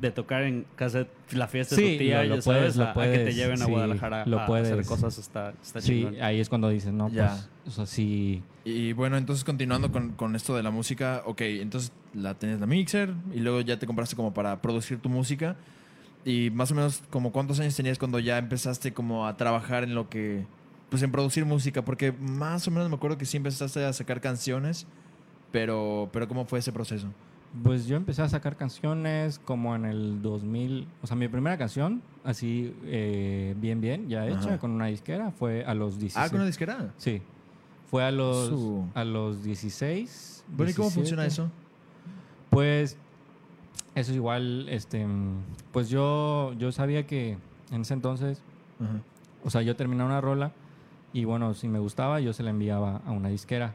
de 0.01 0.11
tocar 0.11 0.43
en 0.43 0.65
casa, 0.75 1.05
la 1.31 1.47
fiesta 1.47 1.75
de 1.75 1.81
Sí, 1.81 1.91
tu 1.93 1.99
tía, 1.99 2.23
lo- 2.23 2.29
lo 2.29 2.35
ya 2.37 2.41
puedes, 2.41 2.73
sabes, 2.73 2.75
lo 2.77 2.83
a- 2.85 2.91
a, 2.91 2.93
que 2.93 2.99
te 3.01 3.17
puedes, 3.17 3.35
lleven 3.35 3.61
a 3.61 3.65
sí, 3.65 3.71
Guadalajara 3.71 4.25
lo 4.25 4.39
a 4.39 4.43
hacer 4.45 4.61
puedes. 4.63 4.87
cosas, 4.87 5.17
está, 5.17 5.53
está 5.61 5.81
Sí, 5.81 5.87
chingón. 6.03 6.21
ahí 6.21 6.39
es 6.39 6.49
cuando 6.49 6.69
dices, 6.69 6.93
no, 6.93 7.09
Ya. 7.09 7.27
pues, 7.27 7.49
o 7.67 7.71
sea, 7.71 7.85
sí. 7.85 8.41
Y 8.65 8.93
bueno, 8.93 9.17
entonces 9.17 9.43
continuando 9.43 9.91
con, 9.91 10.13
con 10.13 10.35
esto 10.35 10.55
de 10.55 10.63
la 10.63 10.71
música, 10.71 11.21
ok, 11.25 11.41
entonces 11.41 11.91
la 12.13 12.33
tenías 12.35 12.59
la 12.59 12.65
mixer 12.65 13.13
y 13.33 13.39
luego 13.39 13.61
ya 13.61 13.77
te 13.77 13.85
compraste 13.85 14.15
como 14.15 14.33
para 14.33 14.61
producir 14.61 14.99
tu 14.99 15.09
música. 15.09 15.55
Y 16.25 16.49
más 16.51 16.71
o 16.71 16.75
menos, 16.75 17.01
como 17.09 17.31
cuántos 17.31 17.59
años 17.59 17.75
tenías 17.75 17.97
cuando 17.97 18.19
ya 18.19 18.37
empezaste 18.37 18.93
como 18.93 19.25
a 19.25 19.37
trabajar 19.37 19.83
en 19.83 19.95
lo 19.95 20.09
que, 20.09 20.45
pues 20.89 21.01
en 21.01 21.11
producir 21.11 21.45
música, 21.45 21.83
porque 21.85 22.11
más 22.11 22.67
o 22.67 22.71
menos 22.71 22.89
me 22.89 22.95
acuerdo 22.95 23.17
que 23.17 23.25
sí 23.25 23.37
empezaste 23.37 23.83
a 23.85 23.93
sacar 23.93 24.19
canciones, 24.21 24.85
pero, 25.51 26.09
pero 26.11 26.27
¿cómo 26.27 26.45
fue 26.45 26.59
ese 26.59 26.71
proceso? 26.71 27.07
Pues 27.63 27.87
yo 27.87 27.95
empecé 27.97 28.21
a 28.21 28.29
sacar 28.29 28.57
canciones 28.57 29.39
como 29.39 29.75
en 29.75 29.85
el 29.85 30.21
2000. 30.21 30.87
O 31.01 31.07
sea, 31.07 31.15
mi 31.15 31.27
primera 31.29 31.57
canción, 31.57 32.03
así 32.23 32.75
eh, 32.85 33.55
bien, 33.57 33.81
bien, 33.81 34.07
ya 34.07 34.27
hecha, 34.27 34.37
Ajá. 34.49 34.57
con 34.59 34.69
una 34.71 34.85
disquera, 34.85 35.31
fue 35.31 35.65
a 35.65 35.73
los 35.73 35.97
16. 35.99 36.23
Ah, 36.25 36.29
con 36.29 36.37
una 36.41 36.45
disquera. 36.45 36.93
Sí. 36.97 37.21
Fue 37.89 38.03
a 38.03 38.11
los, 38.11 38.49
Su- 38.49 38.85
a 38.93 39.03
los 39.03 39.43
16. 39.43 40.43
Bueno, 40.49 40.69
¿y 40.69 40.73
cómo 40.75 40.89
17. 40.89 40.93
funciona 40.93 41.25
eso? 41.25 41.49
Pues 42.51 42.97
eso 43.95 44.11
es 44.11 44.15
igual, 44.17 44.67
este, 44.69 45.05
pues 45.71 45.89
yo, 45.89 46.53
yo 46.57 46.71
sabía 46.71 47.05
que 47.07 47.37
en 47.71 47.81
ese 47.81 47.93
entonces, 47.93 48.41
Ajá. 48.79 49.01
o 49.43 49.49
sea, 49.49 49.61
yo 49.61 49.75
terminaba 49.75 50.09
una 50.09 50.21
rola 50.21 50.51
y 51.13 51.25
bueno, 51.25 51.53
si 51.53 51.67
me 51.67 51.79
gustaba, 51.79 52.19
yo 52.19 52.33
se 52.33 52.43
la 52.43 52.49
enviaba 52.51 53.01
a 53.05 53.11
una 53.11 53.29
disquera. 53.29 53.73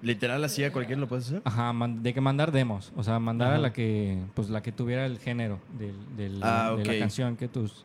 Literal, 0.00 0.42
así 0.44 0.64
a 0.64 0.72
cualquiera 0.72 0.98
lo 0.98 1.08
puedes 1.08 1.26
hacer. 1.26 1.42
Ajá, 1.44 1.74
de 2.00 2.14
que 2.14 2.20
mandar 2.22 2.52
demos, 2.52 2.90
o 2.96 3.02
sea, 3.02 3.18
mandar 3.18 3.52
a 3.52 3.58
la 3.58 3.70
que, 3.72 4.18
pues 4.34 4.48
la 4.48 4.62
que 4.62 4.72
tuviera 4.72 5.04
el 5.04 5.18
género 5.18 5.58
del, 5.78 5.94
del- 6.16 6.40
Ah, 6.42 6.74
de 6.74 6.84
la 6.86 6.98
canción 6.98 7.36
que 7.36 7.48
tus, 7.48 7.84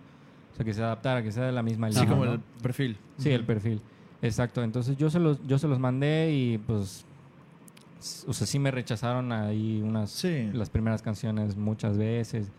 o 0.54 0.56
sea, 0.56 0.64
que 0.64 0.74
se 0.74 0.82
adaptara, 0.82 1.22
que 1.24 1.32
sea 1.34 1.44
de 1.44 1.52
la 1.52 1.62
misma 1.62 1.90
línea. 1.90 2.08
como 2.08 2.24
¿no? 2.24 2.34
el 2.36 2.40
perfil. 2.62 2.98
Sí, 3.18 3.32
el 3.32 3.44
perfil. 3.44 3.82
Exacto. 4.22 4.64
Entonces 4.64 4.96
yo 4.96 5.10
se 5.10 5.20
los, 5.20 5.46
yo 5.46 5.60
se 5.60 5.68
los 5.68 5.78
mandé 5.78 6.32
y 6.34 6.58
pues, 6.58 7.06
o 8.28 8.34
sea, 8.34 8.48
sí 8.48 8.60
me 8.60 8.72
rechazaron 8.72 9.32
ahí 9.32 9.82
unas, 9.84 10.12
Sí. 10.12 10.50
las 10.54 10.70
primeras 10.70 11.02
canciones 11.02 11.56
muchas 11.56 11.98
veces. 11.98 12.52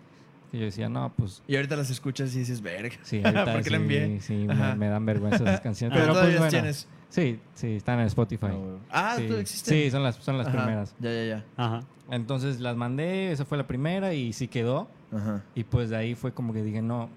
Y 0.53 0.59
yo 0.59 0.65
decía, 0.67 0.89
no, 0.89 1.13
pues 1.17 1.43
Y 1.49 1.57
ahorita 1.57 1.75
las 1.75 1.91
escuchas 1.91 2.35
y 2.37 2.39
dices, 2.41 2.61
verga. 2.61 2.97
sí, 3.03 3.21
ahorita 3.25 3.45
¿Por 3.45 3.57
qué 3.57 3.65
sí, 3.65 3.71
la 3.71 3.77
envié? 3.77 4.21
sí, 4.21 4.35
me, 4.47 4.75
me 4.77 4.89
dan 4.89 5.05
vergüenza 5.05 5.43
esas 5.43 5.61
canciones. 5.63 5.95
Pero, 5.99 6.05
Pero, 6.13 6.15
todavía 6.15 6.39
pues 6.39 6.53
bueno, 6.53 6.63
tienes. 6.63 6.89
sí, 7.09 7.41
sí, 7.55 7.73
están 7.77 7.99
en 8.01 8.07
Spotify. 8.07 8.47
Ah, 8.91 9.15
sí, 9.19 9.27
¿tú 9.27 9.35
existen? 9.37 9.75
Sí, 9.75 9.91
son 9.91 10.03
las, 10.05 10.17
son 10.17 10.39
las 10.39 10.47
Ajá. 10.47 10.57
primeras. 10.59 10.95
Ya, 11.01 11.11
ya, 11.13 11.25
ya. 11.25 11.45
Ajá. 11.57 11.81
Entonces 12.11 12.61
las 12.61 12.77
mandé, 12.77 13.33
esa 13.33 13.45
fue 13.45 13.59
la 13.59 13.67
primera 13.67 14.15
y 14.15 14.33
sí 14.33 14.47
quedó. 14.47 14.89
Ajá. 15.13 15.43
Y 15.55 15.65
pues 15.65 15.91
de 15.91 15.97
ahí 15.97 16.15
fue 16.15 16.33
como 16.33 16.53
que 16.53 16.63
dije, 16.63 16.83
no, 16.83 17.09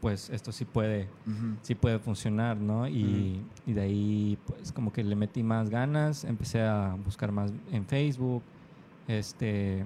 pues 0.00 0.30
esto 0.30 0.52
sí 0.52 0.64
puede, 0.64 1.08
sí 1.62 1.74
puede 1.74 1.98
funcionar, 1.98 2.56
¿no? 2.56 2.86
Y, 2.88 3.40
y 3.66 3.72
de 3.72 3.80
ahí, 3.80 4.38
pues, 4.46 4.70
como 4.72 4.92
que 4.92 5.02
le 5.02 5.16
metí 5.16 5.42
más 5.42 5.70
ganas, 5.70 6.24
empecé 6.24 6.60
a 6.62 6.96
buscar 7.04 7.32
más 7.32 7.52
en 7.72 7.84
Facebook, 7.86 8.42
este, 9.08 9.84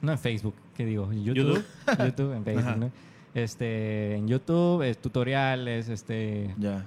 no 0.00 0.12
en 0.12 0.18
Facebook, 0.18 0.54
¿qué 0.76 0.84
digo? 0.84 1.10
En 1.10 1.24
YouTube, 1.24 1.64
YouTube, 1.98 2.32
en 2.36 2.44
Facebook, 2.44 2.66
Ajá. 2.68 2.76
¿no? 2.76 2.90
Este, 3.34 4.16
en 4.16 4.28
YouTube, 4.28 4.82
eh, 4.82 4.94
tutoriales, 4.94 5.88
este, 5.88 6.54
Ya. 6.58 6.84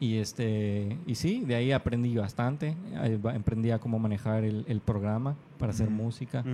y 0.00 0.16
este, 0.16 0.96
y 1.06 1.14
sí, 1.14 1.44
de 1.46 1.54
ahí 1.54 1.70
aprendí 1.70 2.16
bastante, 2.16 2.74
va- 3.24 3.34
aprendí 3.34 3.70
a 3.70 3.78
cómo 3.78 3.98
manejar 4.00 4.42
el, 4.44 4.64
el 4.66 4.80
programa 4.80 5.36
para 5.58 5.70
hacer 5.70 5.88
música, 5.90 6.44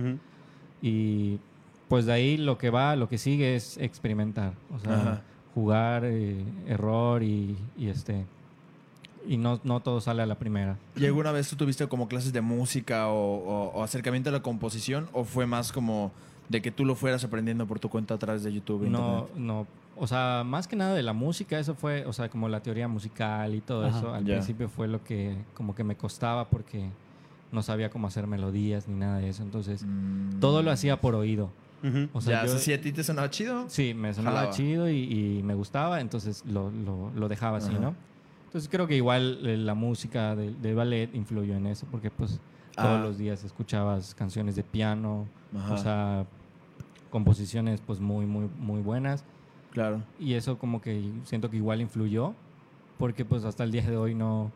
y 0.81 1.39
pues 1.87 2.05
de 2.05 2.13
ahí 2.13 2.37
lo 2.37 2.57
que 2.57 2.69
va, 2.69 2.95
lo 2.95 3.07
que 3.07 3.17
sigue 3.17 3.55
es 3.55 3.77
experimentar, 3.77 4.53
o 4.73 4.79
sea, 4.79 4.93
Ajá. 4.93 5.21
jugar, 5.53 6.03
eh, 6.05 6.43
error 6.67 7.23
y, 7.23 7.55
y 7.77 7.87
este 7.87 8.25
y 9.27 9.35
no, 9.37 9.59
no 9.65 9.81
todo 9.81 9.99
sale 9.99 10.21
a 10.21 10.25
la 10.25 10.35
primera. 10.35 10.77
¿Y 10.95 11.05
alguna 11.05 11.31
vez 11.33 11.49
tú 11.49 11.55
tuviste 11.57 11.85
como 11.87 12.07
clases 12.07 12.31
de 12.31 12.39
música 12.41 13.07
o, 13.09 13.37
o- 13.37 13.71
o 13.73 13.83
acercamiento 13.83 14.29
a 14.29 14.33
la 14.33 14.41
composición? 14.41 15.07
¿O 15.11 15.25
fue 15.25 15.45
más 15.45 15.71
como 15.73 16.11
de 16.47 16.61
que 16.61 16.71
tú 16.71 16.85
lo 16.85 16.95
fueras 16.95 17.23
aprendiendo 17.25 17.65
por 17.67 17.77
tu 17.79 17.89
cuenta 17.89 18.13
a 18.13 18.17
través 18.17 18.43
de 18.43 18.53
YouTube? 18.53 18.85
e 18.85 18.89
No, 18.89 19.27
internet? 19.27 19.35
no, 19.37 19.67
o 19.97 20.07
sea, 20.07 20.43
más 20.45 20.65
que 20.67 20.77
nada 20.77 20.93
de 20.95 21.03
la 21.03 21.11
música, 21.11 21.59
eso 21.59 21.75
fue, 21.75 22.05
o 22.05 22.13
sea, 22.13 22.29
como 22.29 22.47
la 22.47 22.61
teoría 22.61 22.87
musical 22.87 23.53
y 23.53 23.59
todo 23.59 23.85
Ajá, 23.85 23.97
eso, 23.97 24.13
al 24.13 24.23
principio 24.23 24.69
fue 24.69 24.87
lo 24.87 25.03
que 25.03 25.35
como 25.55 25.75
que 25.75 25.83
me 25.83 25.95
costaba 25.97 26.49
porque 26.49 26.89
no 27.51 27.63
sabía 27.63 27.89
cómo 27.89 28.07
hacer 28.07 28.27
melodías 28.27 28.87
ni 28.87 28.95
nada 28.95 29.17
de 29.19 29.27
eso. 29.29 29.43
Entonces, 29.43 29.83
Mm. 29.83 30.39
todo 30.39 30.63
lo 30.63 30.71
hacía 30.71 31.01
por 31.01 31.15
oído. 31.15 31.49
Ujú. 31.83 32.09
O 32.13 32.21
sea, 32.21 32.41
ya, 32.41 32.45
yo- 32.47 32.51
o 32.51 32.55
sea, 32.55 32.59
si 32.59 32.73
a 32.73 32.81
ti 32.81 32.91
te 32.91 33.03
sonaba 33.03 33.29
chido. 33.29 33.65
Sí, 33.69 33.93
me 33.93 34.13
sonaba 34.13 34.37
Jalaba. 34.37 34.53
chido 34.55 34.89
y, 34.89 35.37
y 35.39 35.43
me 35.43 35.53
gustaba, 35.53 36.01
entonces 36.01 36.43
lo, 36.45 36.71
lo- 36.71 37.11
lo 37.15 37.27
dejaba 37.27 37.57
así, 37.57 37.71
Ajá. 37.71 37.79
¿no? 37.79 37.95
Entonces 38.45 38.69
creo 38.69 38.87
que 38.87 38.95
igual 38.95 39.39
eh, 39.45 39.57
la 39.57 39.73
música 39.75 40.35
del 40.35 40.59
del 40.61 40.73
ballet 40.75 41.13
influyó 41.13 41.53
en 41.55 41.67
eso, 41.67 41.85
porque 41.91 42.09
pues 42.09 42.39
todos 42.75 42.99
Ah. 42.99 43.03
los 43.03 43.17
días 43.17 43.43
escuchabas 43.43 44.15
canciones 44.15 44.55
de 44.55 44.63
piano, 44.63 45.27
Ajá. 45.55 45.73
o 45.73 45.77
sea, 45.77 46.25
composiciones 47.09 47.81
pues 47.85 47.99
muy, 47.99 48.25
muy, 48.25 48.49
muy 48.57 48.81
buenas. 48.81 49.23
Claro. 49.71 50.01
Y 50.19 50.33
eso 50.33 50.57
como 50.57 50.81
que 50.81 51.11
siento 51.23 51.49
que 51.49 51.57
igual 51.57 51.81
influyó, 51.81 52.33
porque 52.97 53.25
pues 53.25 53.43
hasta 53.43 53.63
el 53.63 53.71
día 53.71 53.83
de 53.83 53.97
hoy 53.97 54.15
no, 54.15 54.51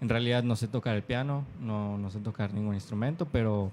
en 0.00 0.08
realidad 0.08 0.42
no 0.42 0.56
sé 0.56 0.68
tocar 0.68 0.96
el 0.96 1.02
piano, 1.02 1.44
no, 1.60 1.96
no 1.98 2.10
sé 2.10 2.20
tocar 2.20 2.52
ningún 2.52 2.74
instrumento, 2.74 3.26
pero 3.30 3.70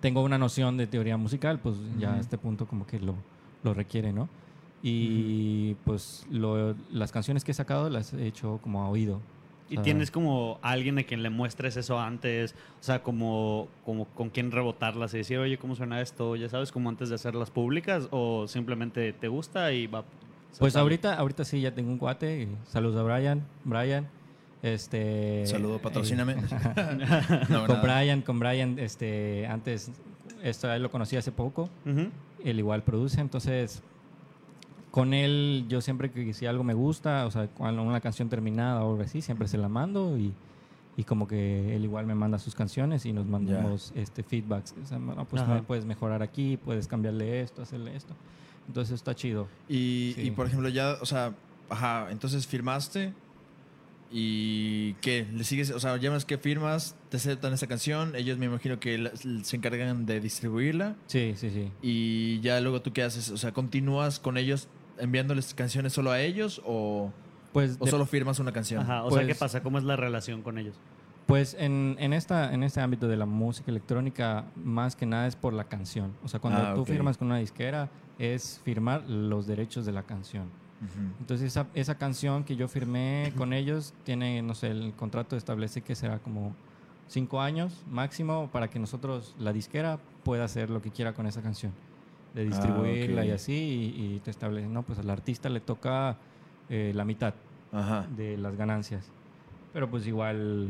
tengo 0.00 0.22
una 0.22 0.38
noción 0.38 0.76
de 0.76 0.86
teoría 0.86 1.16
musical, 1.16 1.60
pues 1.60 1.76
ya 1.98 2.14
a 2.14 2.20
este 2.20 2.38
punto 2.38 2.66
como 2.66 2.86
que 2.86 2.98
lo, 3.00 3.14
lo 3.62 3.74
requiere, 3.74 4.12
¿no? 4.12 4.28
Y 4.82 5.74
pues 5.84 6.24
lo- 6.30 6.74
las 6.92 7.12
canciones 7.12 7.44
que 7.44 7.52
he 7.52 7.54
sacado 7.54 7.88
las 7.90 8.12
he 8.12 8.26
hecho 8.26 8.58
como 8.62 8.82
a 8.82 8.88
oído. 8.88 9.20
¿Y 9.68 9.78
tienes 9.78 10.12
como 10.12 10.58
alguien 10.62 10.96
a 10.98 11.02
quien 11.02 11.24
le 11.24 11.30
muestres 11.30 11.76
eso 11.76 11.98
antes? 11.98 12.54
O 12.80 12.84
sea, 12.84 13.02
como, 13.02 13.66
como 13.84 14.04
con 14.14 14.30
quien 14.30 14.52
rebotarlas 14.52 15.12
y 15.14 15.18
decir, 15.18 15.38
oye, 15.38 15.58
¿cómo 15.58 15.74
suena 15.74 16.00
esto? 16.00 16.36
Ya 16.36 16.48
sabes, 16.48 16.70
como 16.70 16.88
antes 16.88 17.08
de 17.08 17.16
hacerlas 17.16 17.50
públicas 17.50 18.06
o 18.12 18.46
simplemente 18.46 19.12
te 19.12 19.26
gusta 19.26 19.72
y 19.72 19.88
va... 19.88 20.04
Pues 20.60 20.74
sale? 20.74 20.82
ahorita, 20.82 21.14
ahorita 21.14 21.44
sí 21.44 21.60
ya 21.60 21.74
tengo 21.74 21.90
un 21.90 21.98
cuate. 21.98 22.46
Saludos 22.68 22.96
a 22.96 23.02
Brian. 23.02 23.42
Brian. 23.64 24.06
Este. 24.66 25.46
Saludo, 25.46 25.76
eh, 25.76 25.80
patrocíname. 25.82 26.34
No, 27.48 27.66
con 27.66 27.76
nada. 27.76 27.82
Brian, 27.82 28.22
con 28.22 28.38
Brian, 28.38 28.78
este, 28.78 29.46
antes, 29.46 29.90
esto 30.42 30.68
a 30.68 30.76
él 30.76 30.82
lo 30.82 30.90
conocí 30.90 31.16
hace 31.16 31.30
poco. 31.32 31.70
Ujú. 31.84 32.08
Él 32.44 32.58
igual 32.58 32.82
produce, 32.82 33.20
entonces 33.20 33.82
con 34.90 35.12
él 35.12 35.66
yo 35.68 35.80
siempre 35.82 36.10
que 36.10 36.32
si 36.32 36.46
algo 36.46 36.64
me 36.64 36.72
gusta, 36.74 37.26
o 37.26 37.30
sea, 37.30 37.48
cuando 37.48 37.82
una 37.82 38.00
canción 38.00 38.28
terminada 38.30 38.82
o 38.82 38.92
algo 38.92 39.02
así, 39.02 39.20
siempre 39.20 39.46
se 39.46 39.58
la 39.58 39.68
mando 39.68 40.16
y, 40.16 40.32
y 40.96 41.04
como 41.04 41.28
que 41.28 41.76
él 41.76 41.84
igual 41.84 42.06
me 42.06 42.14
manda 42.14 42.38
sus 42.38 42.54
canciones 42.54 43.04
y 43.04 43.12
nos 43.12 43.26
mandamos 43.26 43.92
este 43.94 44.22
feedbacks. 44.22 44.74
O 44.82 44.86
sea, 44.86 44.98
no, 44.98 45.24
pues 45.26 45.42
puedes 45.66 45.84
mejorar 45.84 46.22
aquí, 46.22 46.56
puedes 46.56 46.88
cambiarle 46.88 47.42
esto, 47.42 47.60
hacerle 47.62 47.94
esto. 47.94 48.14
Entonces 48.68 48.94
está 48.94 49.14
chido. 49.14 49.46
Y, 49.68 50.12
Sí. 50.14 50.22
y, 50.22 50.30
por 50.30 50.46
ejemplo, 50.46 50.68
ya, 50.70 50.96
o 51.00 51.06
sea, 51.06 51.34
ajá, 51.68 52.08
entonces 52.10 52.46
firmaste 52.46 53.12
y 54.10 54.94
¿qué? 54.94 55.26
¿Le 55.32 55.44
sigues? 55.44 55.70
O 55.70 55.80
sea, 55.80 55.96
ya 55.96 56.10
ves 56.10 56.24
que 56.24 56.38
firmas, 56.38 56.96
te 57.08 57.16
aceptan 57.16 57.52
esa 57.52 57.66
canción, 57.66 58.14
ellos 58.16 58.38
me 58.38 58.46
imagino 58.46 58.78
que 58.78 58.98
la- 58.98 59.10
se 59.14 59.56
encargan 59.56 60.06
de 60.06 60.20
distribuirla 60.20 60.94
Sí, 61.06 61.34
sí, 61.36 61.50
sí. 61.50 61.70
y 61.82 62.40
ya 62.40 62.60
luego 62.60 62.82
tú 62.82 62.92
qué 62.92 63.02
haces? 63.02 63.30
O 63.30 63.36
sea, 63.36 63.52
¿continúas 63.52 64.20
con 64.20 64.36
ellos 64.38 64.68
enviándoles 64.98 65.54
canciones 65.54 65.92
solo 65.92 66.10
a 66.12 66.20
ellos 66.20 66.62
o, 66.64 67.12
Pues, 67.52 67.76
o 67.80 67.84
de- 67.84 67.90
solo 67.90 68.06
firmas 68.06 68.38
una 68.38 68.52
canción? 68.52 68.82
Ajá, 68.82 69.02
o 69.04 69.10
sea, 69.10 69.20
¿qué 69.20 69.26
Pues- 69.28 69.38
pasa? 69.38 69.62
¿Cómo 69.62 69.78
es 69.78 69.84
la 69.84 69.96
relación 69.96 70.42
con 70.42 70.58
ellos? 70.58 70.76
Pues 71.26 71.56
en, 71.58 71.96
en, 71.98 72.12
esta, 72.12 72.54
en 72.54 72.62
este 72.62 72.80
ámbito 72.80 73.08
de 73.08 73.16
la 73.16 73.26
música 73.26 73.68
electrónica, 73.72 74.44
más 74.54 74.94
que 74.94 75.06
nada 75.06 75.26
es 75.26 75.34
por 75.34 75.52
la 75.54 75.64
canción. 75.64 76.12
O 76.22 76.28
sea, 76.28 76.38
cuando 76.38 76.60
Ah, 76.60 76.74
tú 76.76 76.84
firmas 76.84 77.18
con 77.18 77.26
una 77.26 77.38
disquera, 77.38 77.90
es 78.20 78.60
firmar 78.64 79.02
los 79.10 79.48
derechos 79.48 79.84
de 79.84 79.90
la 79.90 80.04
canción. 80.04 80.44
Entonces 81.20 81.46
esa, 81.48 81.66
esa 81.74 81.94
canción 81.96 82.44
que 82.44 82.54
yo 82.56 82.68
firmé 82.68 83.32
con 83.36 83.52
ellos 83.52 83.94
tiene, 84.04 84.42
no 84.42 84.54
sé, 84.54 84.68
el 84.70 84.92
contrato 84.94 85.36
establece 85.36 85.80
que 85.80 85.94
será 85.94 86.18
como 86.18 86.54
cinco 87.08 87.40
años 87.40 87.82
máximo 87.90 88.50
para 88.52 88.68
que 88.68 88.78
nosotros, 88.78 89.34
la 89.38 89.52
disquera, 89.52 89.98
pueda 90.24 90.44
hacer 90.44 90.68
lo 90.70 90.82
que 90.82 90.90
quiera 90.90 91.14
con 91.14 91.26
esa 91.26 91.40
canción. 91.40 91.72
De 92.34 92.44
distribuirla 92.44 93.22
Ah, 93.22 93.24
ok. 93.24 93.28
y 93.28 93.32
así, 93.32 93.52
y, 93.96 94.14
y 94.16 94.20
te 94.20 94.30
establece, 94.30 94.68
no, 94.68 94.82
pues 94.82 94.98
al 94.98 95.08
artista 95.08 95.48
le 95.48 95.60
toca 95.60 96.18
eh, 96.68 96.92
la 96.94 97.06
mitad 97.06 97.32
Ajá. 97.72 98.06
de 98.14 98.36
las 98.36 98.54
ganancias. 98.56 99.10
Pero 99.72 99.88
pues 99.90 100.06
igual... 100.06 100.68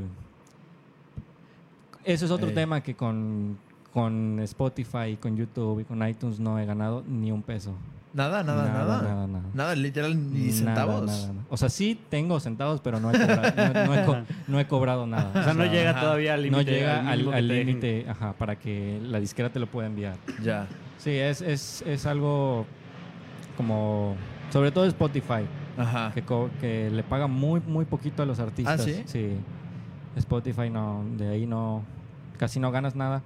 Eso 2.05 2.25
es 2.27 2.31
otro 2.31 2.49
Ey. 2.51 2.55
tema 2.55 2.81
que 2.83 2.95
con, 2.95 3.59
con 3.92 4.38
Spotify, 4.40 5.09
y 5.14 5.16
con 5.16 5.37
YouTube 5.37 5.81
y 5.81 5.85
con 5.85 6.07
iTunes 6.07 6.38
no 6.38 6.57
he 6.61 6.64
ganado 6.64 7.03
ni 7.09 7.33
un 7.33 7.42
peso. 7.42 7.73
Nada, 8.17 8.43
nada, 8.43 8.65
nada. 8.73 9.03
Nada, 9.03 9.27
nada. 9.27 9.45
Nada, 9.53 9.75
literal, 9.75 10.33
ni 10.33 10.47
Nada, 10.47 10.53
centavos. 10.53 11.07
nada, 11.07 11.33
nada. 11.35 11.47
O 11.51 11.57
sea, 11.59 11.69
sí 11.69 12.01
tengo 12.09 12.41
centavos, 12.41 12.81
pero 12.81 12.99
no 12.99 13.11
he 13.11 13.19
cobrado, 13.21 13.53
no, 13.75 13.87
no 13.87 13.95
he 13.95 14.05
co- 14.07 14.17
no 14.49 14.61
he 14.61 14.67
cobrado 14.67 15.07
nada. 15.07 15.31
O 15.39 15.45
sea, 15.45 15.53
no 15.53 15.67
llega 15.67 15.91
ajá. 15.91 16.01
todavía 16.01 16.33
al 16.33 16.51
no 16.51 16.59
límite. 16.59 16.71
llega 16.71 17.11
al 17.11 17.31
te 17.31 17.43
límite 17.43 18.07
ajá, 18.09 18.33
para 18.33 18.59
que 18.59 18.99
la 19.03 19.21
disquera 19.21 19.51
te 19.51 19.59
lo 19.59 19.67
pueda 19.67 19.87
enviar. 19.87 20.17
Ya. 20.43 20.67
Sí, 20.97 21.11
es, 21.11 21.43
es, 21.43 21.83
es 21.87 22.07
algo 22.07 22.65
como... 23.59 24.17
Sobre 24.51 24.71
todo 24.71 24.87
Spotify, 24.87 25.45
Ajá. 25.77 26.13
que, 26.15 26.91
le 26.91 27.03
paga 27.03 27.27
muy, 27.27 27.61
muy 27.67 27.85
poquito 27.85 28.23
a 28.23 28.27
los 28.27 28.41
artistas. 28.41 28.81
¿Ah, 28.81 28.83
sí? 29.07 29.37
Spotify 30.17 30.71
no, 30.71 31.05
de 31.19 31.29
ahí 31.29 31.47
no, 31.47 31.83
casi 32.39 32.61
no 32.61 32.71
ganas 32.71 32.97
nada. 32.97 33.23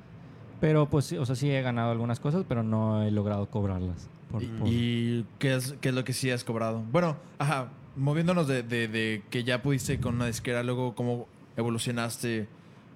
Pero 0.61 0.91
pues, 0.91 1.05
sí, 1.07 1.17
o 1.17 1.25
sea, 1.25 1.37
sí 1.37 1.49
he 1.51 1.63
ganado 1.63 1.93
algunas 1.93 2.19
cosas, 2.19 2.45
pero 2.49 2.63
no 2.65 3.03
he 3.05 3.11
logrado 3.13 3.47
cobrarlas. 3.49 4.09
Por- 4.31 4.43
¿Y, 4.43 4.47
por- 4.47 4.69
y 4.69 5.27
qué, 5.39 5.55
es, 5.55 5.75
qué 5.81 5.89
es 5.91 5.95
lo 5.95 6.05
que 6.05 6.13
sí 6.13 6.31
has 6.31 6.45
cobrado? 6.45 6.83
Bueno, 6.93 7.17
ajá, 7.39 7.69
moviéndonos 7.97 8.47
de, 8.49 8.63
de- 8.63 8.89
de 8.89 9.23
que 9.31 9.45
ya 9.45 9.63
pudiste 9.63 9.99
con 10.01 10.15
una 10.17 10.27
disquera, 10.27 10.63
luego 10.63 10.95
cómo 10.95 11.27
evolucionaste 11.57 12.49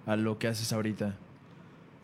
a 0.06 0.16
lo 0.16 0.38
que 0.38 0.48
haces 0.48 0.72
ahorita. 0.72 1.16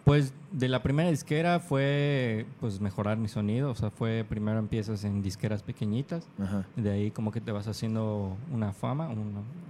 Pues 0.05 0.33
de 0.51 0.69
la 0.69 0.83
primera 0.83 1.11
disquera 1.11 1.61
fue 1.61 2.47
pues 2.59 2.81
mejorar 2.81 3.19
mi 3.19 3.29
sonido, 3.29 3.71
o 3.71 3.75
sea, 3.75 3.91
fue 3.91 4.25
primero 4.29 4.59
empiezas 4.59 5.05
en 5.05 5.23
disqueras 5.23 5.63
pequeñitas, 5.63 6.27
Ajá. 6.43 6.67
de 6.75 6.91
ahí 6.91 7.11
como 7.11 7.31
que 7.31 7.41
te 7.41 7.53
vas 7.53 7.69
haciendo 7.69 8.37
una 8.51 8.73
fama, 8.73 9.09
un, 9.09 9.19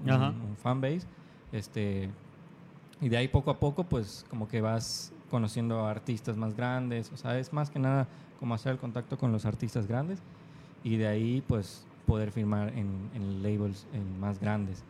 un, 0.07 0.11
un 0.11 0.57
fanbase, 0.63 1.03
este, 1.53 2.11
y 3.01 3.09
de 3.09 3.17
ahí 3.17 3.29
poco 3.29 3.51
a 3.51 3.59
poco 3.59 3.85
pues 3.85 4.25
como 4.31 4.47
que 4.49 4.61
vas 4.61 5.13
conociendo 5.31 5.87
a 5.87 5.91
artistas 5.91 6.37
más 6.37 6.55
grandes, 6.57 7.11
o 7.13 7.17
sea, 7.17 7.39
es 7.39 7.53
más 7.53 7.71
que 7.71 7.79
nada 7.79 8.07
como 8.39 8.55
hacer 8.55 8.73
el 8.73 8.79
contacto 8.79 9.17
con 9.19 9.33
los 9.33 9.45
artistas 9.47 9.87
grandes 9.87 10.19
y 10.85 10.97
de 10.97 11.07
ahí 11.07 11.43
pues 11.47 11.85
poder 12.07 12.33
firmar 12.33 12.71
en, 12.77 13.09
en 13.15 13.43
labels 13.43 13.87
en 13.93 14.19
más 14.21 14.39
grandes. 14.41 14.83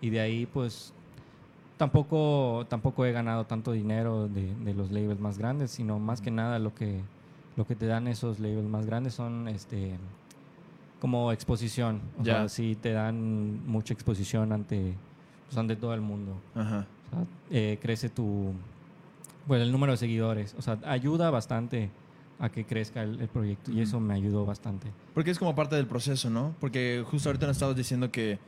Y 0.00 0.10
de 0.10 0.20
ahí 0.20 0.46
pues 0.46 0.92
tampoco, 1.76 2.66
tampoco 2.68 3.04
he 3.06 3.12
ganado 3.12 3.44
tanto 3.46 3.72
dinero 3.72 4.28
de, 4.28 4.54
de 4.54 4.74
los 4.74 4.90
labels 4.90 5.20
más 5.20 5.38
grandes, 5.38 5.70
sino 5.70 5.98
más 5.98 6.20
que 6.20 6.30
nada 6.30 6.58
lo 6.58 6.74
que, 6.74 7.00
lo 7.56 7.66
que 7.66 7.74
te 7.74 7.86
dan 7.86 8.06
esos 8.06 8.38
labels 8.38 8.68
más 8.68 8.86
grandes 8.86 9.14
son 9.14 9.48
este 9.48 9.96
como 11.00 11.32
exposición. 11.32 12.00
O 12.18 12.22
Ya. 12.22 12.34
sea, 12.40 12.48
sí 12.50 12.76
te 12.80 12.92
dan 12.92 13.66
mucha 13.66 13.94
exposición 13.94 14.52
ante, 14.52 14.94
pues, 15.46 15.56
ante 15.56 15.74
todo 15.76 15.94
el 15.94 16.02
mundo. 16.02 16.34
Ajá. 16.54 16.86
O 17.06 17.10
sea, 17.16 17.24
eh, 17.50 17.78
crece 17.80 18.10
tu 18.10 18.52
bueno, 19.46 19.64
el 19.64 19.72
número 19.72 19.92
de 19.92 19.96
seguidores. 19.98 20.54
O 20.58 20.62
sea, 20.62 20.78
ayuda 20.84 21.30
bastante 21.30 21.90
a 22.38 22.48
que 22.50 22.64
crezca 22.64 23.02
el, 23.02 23.20
el 23.20 23.28
proyecto. 23.28 23.70
Y 23.72 23.80
eso 23.80 24.00
me 24.00 24.14
ayudó 24.14 24.46
bastante. 24.46 24.88
Porque 25.14 25.30
es 25.30 25.38
como 25.38 25.54
parte 25.54 25.76
del 25.76 25.86
proceso, 25.86 26.30
¿no? 26.30 26.54
Porque 26.60 27.04
justo 27.10 27.28
ahorita 27.28 27.46
nos 27.46 27.56
estabas 27.56 27.76
diciendo 27.76 28.10
que, 28.10 28.38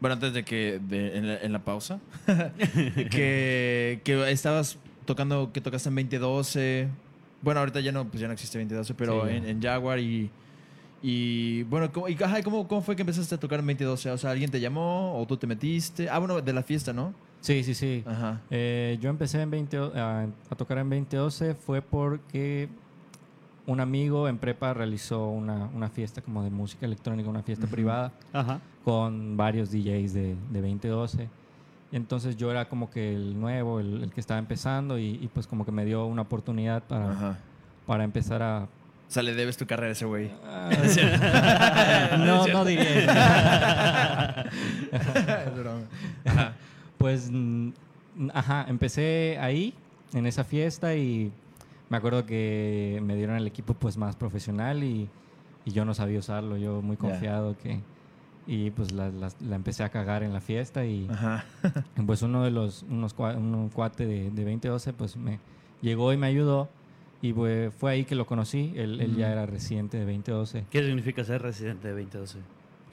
bueno, 0.00 0.14
antes 0.14 0.32
de 0.34 0.44
que, 0.44 0.80
de- 0.86 1.16
en, 1.16 1.26
la, 1.26 1.38
en 1.40 1.52
la 1.52 1.64
pausa, 1.64 2.00
que, 3.10 4.00
que 4.04 4.30
estabas 4.30 4.78
tocando, 5.04 5.50
que 5.52 5.60
tocaste 5.60 5.88
en 5.88 5.94
2012. 5.96 6.88
Bueno, 7.42 7.60
ahorita 7.60 7.80
ya 7.80 7.92
no, 7.92 8.06
pues 8.06 8.20
ya 8.20 8.26
no 8.26 8.34
existe 8.34 8.58
2012, 8.58 8.94
pero 8.94 9.26
Sí, 9.26 9.34
en, 9.34 9.44
en 9.46 9.62
Jaguar 9.62 9.98
y... 9.98 10.30
Y 11.02 11.62
bueno, 11.62 11.90
¿cómo, 11.90 12.10
y, 12.10 12.22
ajá, 12.22 12.40
¿y 12.40 12.42
cómo, 12.42 12.68
¿cómo 12.68 12.82
fue 12.82 12.94
que 12.94 13.00
empezaste 13.00 13.34
a 13.34 13.40
tocar 13.40 13.58
en 13.60 13.66
2012? 13.66 14.10
O 14.10 14.18
sea, 14.18 14.32
¿alguien 14.32 14.50
te 14.50 14.60
llamó 14.60 15.18
o 15.18 15.26
tú 15.26 15.34
te 15.38 15.46
metiste? 15.46 16.10
Ah, 16.10 16.18
bueno, 16.18 16.42
de 16.42 16.52
la 16.52 16.62
fiesta, 16.62 16.92
¿no? 16.92 17.14
Sí, 17.40 17.64
sí, 17.64 17.74
sí. 17.74 18.04
Ajá. 18.06 18.40
Eh, 18.50 18.98
yo 19.00 19.08
empecé 19.10 19.40
en 19.40 19.50
20, 19.50 19.78
o- 19.78 19.92
a, 19.96 20.22
a 20.24 20.54
tocar 20.56 20.78
en 20.78 20.90
2012 20.90 21.54
fue 21.54 21.80
porque 21.82 22.68
un 23.66 23.80
amigo 23.80 24.28
en 24.28 24.36
prepa 24.38 24.74
realizó 24.74 25.28
una, 25.28 25.68
una 25.74 25.88
fiesta 25.88 26.20
como 26.22 26.42
de 26.42 26.50
música 26.50 26.84
electrónica, 26.86 27.28
una 27.30 27.42
fiesta 27.42 27.66
privada 27.66 28.12
Ajá. 28.32 28.60
con 28.84 29.36
varios 29.36 29.70
DJs 29.70 30.12
de, 30.12 30.36
de 30.50 30.60
2012. 30.60 31.28
Y 31.92 31.96
entonces 31.96 32.36
yo 32.36 32.50
era 32.50 32.68
como 32.68 32.90
que 32.90 33.14
el 33.14 33.38
nuevo, 33.40 33.80
el, 33.80 34.02
el 34.04 34.10
que 34.12 34.20
estaba 34.20 34.38
empezando 34.38 34.98
y, 34.98 35.18
y 35.22 35.28
pues 35.32 35.46
como 35.46 35.64
que 35.64 35.72
me 35.72 35.84
dio 35.84 36.04
una 36.06 36.22
oportunidad 36.22 36.82
para, 36.82 37.10
Ajá. 37.12 37.38
para 37.86 38.04
empezar 38.04 38.42
a... 38.42 38.64
O 38.64 39.12
sea, 39.12 39.22
le 39.24 39.34
debes 39.34 39.56
tu 39.56 39.66
carrera 39.66 39.88
a 39.88 39.92
ese 39.92 40.04
güey. 40.04 40.30
no, 42.18 42.46
no 42.46 42.64
diría 42.66 43.00
eso. 44.92 45.18
Es 45.46 45.56
broma. 45.58 45.80
Ajá. 46.24 46.52
Pues, 47.00 47.30
ajá, 48.34 48.66
empecé 48.68 49.38
ahí, 49.40 49.72
en 50.12 50.26
esa 50.26 50.44
fiesta, 50.44 50.94
y 50.94 51.32
me 51.88 51.96
acuerdo 51.96 52.26
que 52.26 53.00
me 53.02 53.16
dieron 53.16 53.36
el 53.36 53.46
equipo 53.46 53.72
pues 53.72 53.96
más 53.96 54.16
profesional 54.16 54.84
y, 54.84 55.08
y 55.64 55.70
yo 55.72 55.86
no 55.86 55.94
sabía 55.94 56.18
usarlo, 56.18 56.58
yo 56.58 56.82
muy 56.82 56.98
confiado 56.98 57.56
que, 57.56 57.80
y 58.46 58.70
pues 58.72 58.92
la, 58.92 59.08
la- 59.08 59.32
la 59.48 59.56
empecé 59.56 59.82
a 59.82 59.88
cagar 59.88 60.22
en 60.22 60.34
la 60.34 60.42
fiesta 60.42 60.84
y 60.84 61.08
Ajá. 61.10 61.46
pues 62.06 62.20
uno 62.20 62.44
de 62.44 62.50
los 62.50 62.82
unos 62.82 63.14
un 63.18 63.70
cuate 63.72 64.04
de, 64.04 64.24
de 64.30 64.42
2012 64.44 64.92
pues 64.92 65.16
me 65.16 65.38
llegó 65.80 66.12
y 66.12 66.18
me 66.18 66.26
ayudó 66.26 66.68
y 67.22 67.32
pues, 67.32 67.72
fue 67.74 67.92
ahí 67.92 68.04
que 68.04 68.14
lo 68.14 68.26
conocí 68.26 68.72
él, 68.76 69.00
él 69.00 69.16
ya 69.16 69.32
era 69.32 69.46
residente 69.46 69.96
de 69.98 70.04
2012 70.04 70.64
¿Qué 70.70 70.82
significa 70.82 71.24
ser 71.24 71.40
residente 71.40 71.88
de 71.88 71.94
2012? 71.94 72.38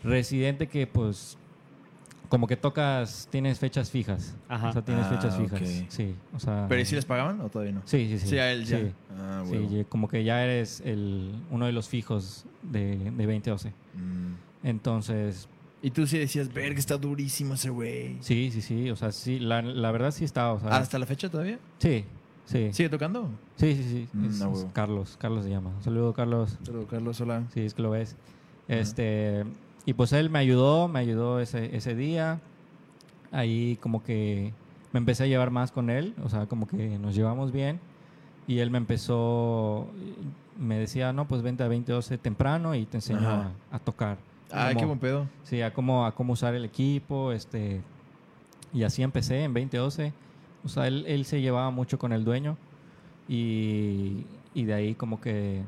residente 0.04 0.68
que 0.68 0.86
pues 0.88 1.38
como 2.30 2.48
que 2.48 2.58
tocas 2.58 3.28
tienes 3.32 3.60
fechas 3.60 3.90
fijas 3.90 4.36
Ajá. 4.50 4.70
o 4.70 4.74
sea 4.74 4.82
tienes 4.84 5.06
Ah, 5.06 5.10
fechas 5.10 5.38
fijas 5.38 5.62
ok. 5.62 5.86
sí 5.90 6.16
o 6.36 6.40
sea 6.40 6.66
¿Pero 6.68 6.82
¿y 6.82 6.86
si 6.86 6.96
les 6.96 7.06
pagaban 7.06 7.40
o 7.42 7.50
todavía 7.50 7.74
no? 7.74 7.82
sí 7.86 8.08
sí 8.10 8.20
sí 8.20 8.28
Sí, 8.28 8.38
a 8.38 8.52
él 8.52 8.66
ya. 8.66 8.80
sí. 8.80 8.92
Ah, 9.18 9.44
Sí, 9.46 9.52
huevo. 9.58 9.78
y 9.80 9.84
como 9.86 10.08
que 10.08 10.24
ya 10.24 10.44
eres 10.44 10.82
el, 10.82 11.34
uno 11.52 11.66
de 11.66 11.72
los 11.72 11.88
fijos 11.88 12.46
de, 12.64 12.98
de 12.98 13.26
2012. 13.26 13.70
Mm. 13.96 14.34
Entonces, 14.68 15.48
Y 15.82 15.92
tú 15.92 16.06
sí 16.08 16.18
decías, 16.18 16.52
verga, 16.54 16.80
está 16.80 16.98
durísimo 16.98 17.54
ese 17.54 17.70
güey. 17.70 18.18
sí, 18.22 18.50
sí, 18.52 18.62
sí. 18.62 18.90
O 18.90 18.96
sea, 18.96 19.12
sí, 19.12 19.40
la, 19.40 19.62
la 19.62 19.92
verdad 19.92 20.12
sí 20.12 20.26
está. 20.26 20.52
O 20.52 20.60
sea, 20.60 20.70
¿Hasta 20.76 20.98
la 21.00 21.06
fecha 21.06 21.30
todavía? 21.30 21.60
sí, 21.80 22.04
sí. 22.46 22.70
¿Sigue 22.74 22.90
tocando? 22.90 23.30
Sí, 23.58 23.76
sí, 23.76 23.84
sí. 23.84 24.08
Mm, 24.14 24.26
es- 24.26 24.42
a 24.42 24.52
es. 24.52 24.66
Carlos, 24.74 25.16
Carlos 25.20 25.44
se 25.46 25.50
llama. 25.52 25.70
Un 25.70 25.84
saludo, 25.84 26.14
Carlos. 26.14 26.58
Saludos, 26.64 26.88
Carlos, 26.90 27.22
hola. 27.22 27.44
Sí, 27.54 27.62
es 27.62 27.74
que 27.74 27.82
lo 27.84 27.92
ves. 27.92 28.16
Este, 28.68 29.46
y 29.88 29.94
pues 29.94 30.14
él 30.14 30.30
me 30.30 30.38
ayudó, 30.38 30.88
me 30.88 31.00
ayudó 31.00 31.40
ese, 31.40 31.76
ese 31.76 31.96
día. 31.96 32.40
Ahí 33.32 33.78
como 33.82 34.04
que 34.04 34.54
me 34.94 35.00
empecé 35.00 35.24
a 35.24 35.28
llevar 35.28 35.50
más 35.50 35.72
con 35.72 35.90
él, 35.90 36.14
o 36.24 36.30
sea, 36.30 36.46
como 36.46 36.68
que 36.68 37.00
nos 37.00 37.16
llevamos 37.16 37.52
bien. 37.52 37.80
Y 38.48 38.60
él 38.60 38.70
me 38.70 38.78
empezó, 38.78 39.88
me 40.60 40.78
decía, 40.78 41.12
no, 41.12 41.28
pues 41.28 41.42
vente 41.42 41.64
a 41.64 41.66
2012 41.66 42.18
temprano 42.20 42.76
y 42.76 42.86
te 42.86 42.98
enseño 42.98 43.28
a, 43.28 43.52
a 43.72 43.80
tocar. 43.80 44.18
Ay, 44.52 44.76
Como- 44.76 44.80
qué 44.80 44.86
buen 44.86 45.00
pedo. 45.00 45.28
Sí, 45.44 45.62
a 45.62 45.74
cómo, 45.74 46.06
a 46.06 46.14
cómo 46.16 46.34
usar 46.34 46.54
el 46.56 46.64
equipo, 46.64 47.32
este, 47.34 47.82
y 48.74 48.84
así 48.84 49.04
empecé 49.04 49.44
en 49.44 49.54
2012. 49.54 50.14
O 50.64 50.70
sea, 50.70 50.88
él, 50.88 51.04
él 51.08 51.26
se 51.26 51.42
llevaba 51.42 51.70
mucho 51.72 51.98
con 52.00 52.14
el 52.14 52.24
dueño 52.24 52.56
y, 53.28 54.26
y 54.54 54.64
de 54.66 54.74
ahí 54.74 54.96
como 54.96 55.20
que, 55.20 55.64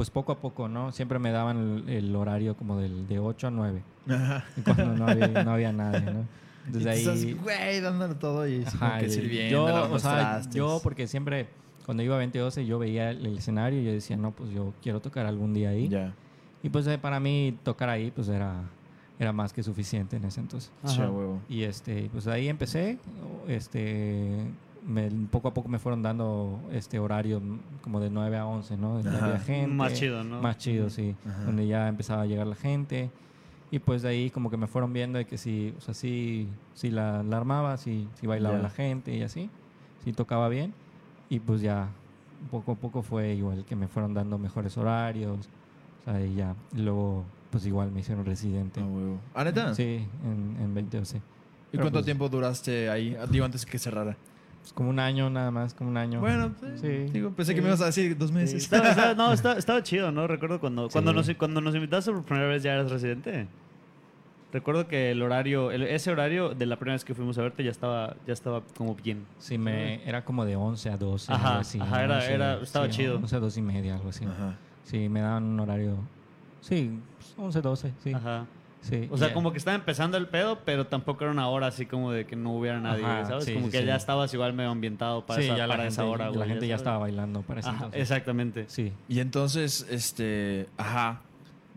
pues 0.00 0.08
poco 0.08 0.32
a 0.32 0.38
poco, 0.38 0.66
¿no? 0.66 0.92
Siempre 0.92 1.18
me 1.18 1.30
daban 1.30 1.84
el, 1.86 1.90
el 1.90 2.16
horario 2.16 2.56
como 2.56 2.78
del, 2.78 3.06
de 3.06 3.18
8 3.18 3.48
a 3.48 3.50
9, 3.50 3.82
Ajá. 4.08 4.44
cuando 4.64 4.96
no 4.96 5.06
había, 5.06 5.28
no 5.44 5.50
había 5.50 5.72
nadie, 5.74 6.00
¿no? 6.00 6.24
Y 6.66 6.72
Desde 6.72 6.90
ahí... 7.12 7.34
güey, 7.34 7.80
dándole 7.82 8.14
todo 8.14 8.48
y 8.48 8.64
Ajá, 8.64 8.98
que 8.98 9.10
sirviendo, 9.10 9.68
yo, 9.68 9.92
o 9.92 9.98
sea, 9.98 10.40
yo 10.52 10.80
porque 10.82 11.06
siempre, 11.06 11.48
cuando 11.84 12.02
iba 12.02 12.14
a 12.14 12.18
2012, 12.18 12.64
yo 12.64 12.78
veía 12.78 13.10
el, 13.10 13.26
el 13.26 13.36
escenario 13.36 13.78
y 13.78 13.84
yo 13.84 13.92
decía, 13.92 14.16
no, 14.16 14.30
pues 14.30 14.50
yo 14.52 14.72
quiero 14.82 15.00
tocar 15.00 15.26
algún 15.26 15.52
día 15.52 15.68
ahí. 15.68 15.90
Ya. 15.90 16.14
Y 16.62 16.70
pues 16.70 16.86
eh, 16.86 16.96
para 16.96 17.20
mí 17.20 17.58
tocar 17.62 17.90
ahí, 17.90 18.10
pues 18.10 18.30
era, 18.30 18.54
era 19.18 19.34
más 19.34 19.52
que 19.52 19.62
suficiente 19.62 20.16
en 20.16 20.24
ese 20.24 20.40
entonces. 20.40 20.72
Ajá. 20.82 21.10
Y 21.46 21.64
este, 21.64 22.08
pues 22.10 22.26
ahí 22.26 22.48
empecé, 22.48 22.98
este, 23.48 24.46
me- 24.86 25.10
poco 25.30 25.48
a 25.48 25.54
poco 25.54 25.68
me 25.68 25.78
fueron 25.78 26.02
dando 26.02 26.60
este 26.72 26.98
horario 26.98 27.40
mm, 27.40 27.58
como 27.82 28.00
de 28.00 28.10
9 28.10 28.36
a 28.38 28.46
11, 28.46 28.76
¿no? 28.76 28.94
Donde 28.94 29.08
Ajá. 29.10 29.26
había 29.26 29.38
gente. 29.40 29.74
Más 29.74 29.94
chido, 29.94 30.24
¿no? 30.24 30.40
Más 30.40 30.58
chido, 30.58 30.90
sí. 30.90 31.14
Ajá. 31.26 31.44
Donde 31.44 31.66
ya 31.66 31.88
empezaba 31.88 32.22
a 32.22 32.26
llegar 32.26 32.46
la 32.46 32.56
gente. 32.56 33.10
Y 33.70 33.78
pues 33.78 34.02
de 34.02 34.08
ahí 34.08 34.30
como 34.30 34.50
que 34.50 34.56
me 34.56 34.66
fueron 34.66 34.92
viendo 34.92 35.18
de 35.18 35.26
que 35.26 35.38
sí, 35.38 35.72
o 35.78 35.80
sea, 35.80 35.94
sí, 35.94 36.48
sí 36.74 36.90
la, 36.90 37.22
la 37.22 37.36
armaba, 37.36 37.76
sí, 37.76 38.08
sí 38.20 38.26
bailaba 38.26 38.58
la 38.58 38.70
gente 38.70 39.14
y 39.16 39.22
así. 39.22 39.48
Sí 40.04 40.12
tocaba 40.12 40.48
bien. 40.48 40.74
Y 41.28 41.38
pues 41.38 41.60
ya, 41.60 41.88
poco 42.50 42.72
a 42.72 42.74
poco 42.74 43.02
fue 43.02 43.34
igual 43.34 43.64
que 43.64 43.76
me 43.76 43.86
fueron 43.86 44.12
dando 44.14 44.38
mejores 44.38 44.76
horarios. 44.76 45.48
O 46.00 46.04
sea, 46.04 46.24
y 46.24 46.34
ya. 46.34 46.56
Y 46.74 46.80
luego, 46.80 47.24
pues 47.52 47.64
igual 47.66 47.92
me 47.92 48.00
hicieron 48.00 48.24
residente. 48.24 48.80
A. 48.80 49.40
¿Ah, 49.40 49.44
neta? 49.44 49.72
Sí, 49.74 50.04
en, 50.24 50.56
en 50.60 50.74
2012. 50.74 51.18
¿Y 51.18 51.20
Pero, 51.70 51.84
cuánto 51.84 51.98
pues, 51.98 52.04
tiempo 52.06 52.28
duraste 52.28 52.90
ahí? 52.90 53.16
Digo, 53.30 53.44
antes 53.44 53.64
que 53.64 53.78
cerrara. 53.78 54.16
Pues 54.60 54.72
como 54.74 54.90
un 54.90 54.98
año 54.98 55.30
nada 55.30 55.50
más, 55.50 55.72
como 55.74 55.90
un 55.90 55.96
año. 55.96 56.20
Bueno, 56.20 56.52
pues, 56.60 56.80
Sí. 56.80 56.88
digo, 57.12 57.30
pensé 57.30 57.54
que 57.54 57.60
Sí. 57.60 57.62
me 57.62 57.68
ibas 57.68 57.80
a 57.80 57.86
decir 57.86 58.16
dos 58.18 58.28
Sí, 58.28 58.34
meses. 58.34 58.62
estaba, 58.62 58.90
estaba- 58.90 59.14
no, 59.14 59.32
estaba, 59.32 59.58
estaba 59.58 59.82
chido, 59.82 60.12
¿no? 60.12 60.26
Recuerdo 60.26 60.60
cuando, 60.60 60.88
cuando, 60.90 61.10
Sí. 61.12 61.16
nos, 61.28 61.36
cuando 61.38 61.60
nos 61.60 61.74
invitaste 61.74 62.12
por 62.12 62.22
primera 62.24 62.46
vez 62.48 62.62
ya 62.62 62.74
eras 62.74 62.90
residente. 62.90 63.48
Recuerdo 64.52 64.88
que 64.88 65.12
el 65.12 65.22
horario, 65.22 65.70
el- 65.70 65.84
ese 65.84 66.10
horario 66.10 66.50
de 66.54 66.66
la 66.66 66.76
primera 66.76 66.94
vez 66.94 67.04
que 67.04 67.14
fuimos 67.14 67.38
a 67.38 67.42
verte 67.42 67.62
ya 67.62 67.70
estaba, 67.70 68.16
ya 68.26 68.32
estaba 68.32 68.62
como 68.76 68.96
bien. 68.96 69.24
Sí, 69.38 69.58
me, 69.58 70.02
era 70.08 70.24
como 70.24 70.44
de 70.44 70.56
11 70.56 70.90
a 70.90 70.96
12. 70.96 71.32
Ajá, 71.32 71.48
algo 71.50 71.60
así, 71.60 71.78
ajá, 71.80 72.02
era- 72.04 72.20
Sí, 72.20 72.32
era- 72.32 72.54
estaba 72.60 72.86
sí, 72.86 72.92
chido. 72.92 73.16
11 73.16 73.36
a 73.36 73.40
12 73.40 73.60
y 73.60 73.62
media, 73.62 73.94
algo 73.94 74.08
así. 74.08 74.24
Ajá. 74.24 74.56
Sí, 74.82 75.08
me 75.08 75.20
daban 75.20 75.44
un 75.44 75.60
horario. 75.60 75.96
Sí, 76.60 76.98
pues, 77.16 77.34
11, 77.38 77.60
12, 77.62 77.92
sí. 78.02 78.12
Ajá. 78.12 78.44
Sí. 78.82 79.08
O 79.10 79.16
sea, 79.18 79.28
Ya. 79.28 79.34
como 79.34 79.52
que 79.52 79.58
estaba 79.58 79.74
empezando 79.74 80.16
el 80.16 80.26
pedo, 80.28 80.60
pero 80.64 80.86
tampoco 80.86 81.24
era 81.24 81.32
una 81.32 81.48
hora 81.48 81.66
así 81.68 81.86
como 81.86 82.12
de 82.12 82.26
que 82.26 82.36
no 82.36 82.52
hubiera 82.56 82.80
nadie, 82.80 83.04
Ajá, 83.04 83.26
¿sabes? 83.26 83.44
sí, 83.44 83.54
como 83.54 83.66
sí, 83.66 83.72
que 83.72 83.80
sí. 83.80 83.84
ya 83.86 83.96
estabas 83.96 84.32
igual 84.34 84.52
medio 84.52 84.70
ambientado 84.70 85.24
para 85.26 85.40
Sí, 85.40 85.46
esa, 85.48 85.56
ya 85.56 85.66
para 85.66 85.82
gente, 85.84 85.92
esa 85.94 86.04
hora, 86.06 86.26
la 86.26 86.30
güey, 86.36 86.48
gente 86.48 86.66
ya 86.66 86.74
sabes. 86.76 86.80
estaba 86.80 86.98
bailando 86.98 87.42
para 87.42 87.60
ese 87.60 87.68
entonces. 87.70 88.00
exactamente. 88.00 88.64
Sí. 88.68 88.92
Y 89.08 89.20
entonces, 89.20 89.86
este, 89.90 90.66
ajá, 90.76 91.20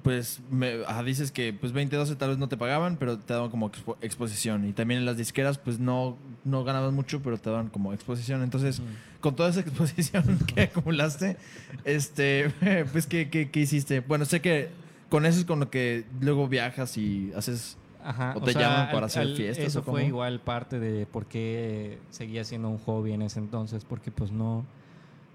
pues 0.03 0.41
me, 0.51 0.83
ajá, 0.85 1.01
dices 1.03 1.31
que 1.31 1.53
pues 1.53 1.71
2012 1.71 2.17
tal 2.17 2.29
vez 2.29 2.37
no 2.37 2.49
te 2.49 2.57
pagaban, 2.57 2.97
pero 2.97 3.17
te 3.17 3.33
daban 3.33 3.49
como 3.49 3.71
expo- 3.71 3.95
exposición. 4.01 4.67
Y 4.67 4.73
también 4.73 4.99
en 4.99 5.05
las 5.05 5.15
disqueras 5.15 5.57
pues 5.57 5.79
no, 5.79 6.17
no 6.43 6.65
ganabas 6.65 6.91
mucho, 6.91 7.21
pero 7.21 7.37
te 7.37 7.49
daban 7.49 7.69
como 7.69 7.93
exposición. 7.93 8.43
Entonces, 8.43 8.81
con 9.21 9.33
toda 9.35 9.49
esa 9.49 9.59
exposición 9.61 10.39
que 10.53 10.63
acumulaste, 10.63 11.37
este, 11.85 12.49
pues 12.91 13.07
¿qué, 13.07 13.29
qué, 13.29 13.49
qué 13.49 13.61
hiciste? 13.61 14.01
Bueno, 14.01 14.25
sé 14.25 14.41
que 14.41 14.69
con 15.13 15.27
eso 15.27 15.37
es 15.41 15.45
con 15.45 15.59
lo 15.59 15.69
que 15.69 16.05
luego 16.21 16.47
viajas 16.47 16.97
y 16.97 17.31
haces... 17.35 17.77
Ajá. 18.03 18.33
¿O 18.35 18.41
te 18.41 18.51
llaman 18.55 18.89
para 18.91 19.05
hacer 19.05 19.27
fiestas 19.35 19.67
Eso 19.67 19.81
o 19.81 19.83
fue 19.83 20.05
igual 20.07 20.39
parte 20.39 20.79
de 20.79 21.05
por 21.05 21.27
qué 21.27 21.99
seguía 22.09 22.43
siendo 22.43 22.67
un 22.69 22.79
hobby 22.79 23.11
en 23.13 23.21
ese 23.21 23.37
entonces, 23.37 23.85
porque 23.85 24.09
pues 24.09 24.31
no, 24.31 24.65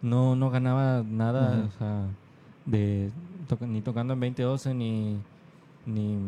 no, 0.03 0.35
no 0.35 0.51
ganaba 0.51 1.05
nada, 1.09 1.64
o 1.69 1.79
sea, 1.79 2.07
de 2.67 3.11
toca- 3.49 3.69
ni 3.69 3.81
tocando 3.83 4.14
en 4.14 4.21
2012 4.21 4.75
ni, 4.75 5.17
ni, 5.87 6.19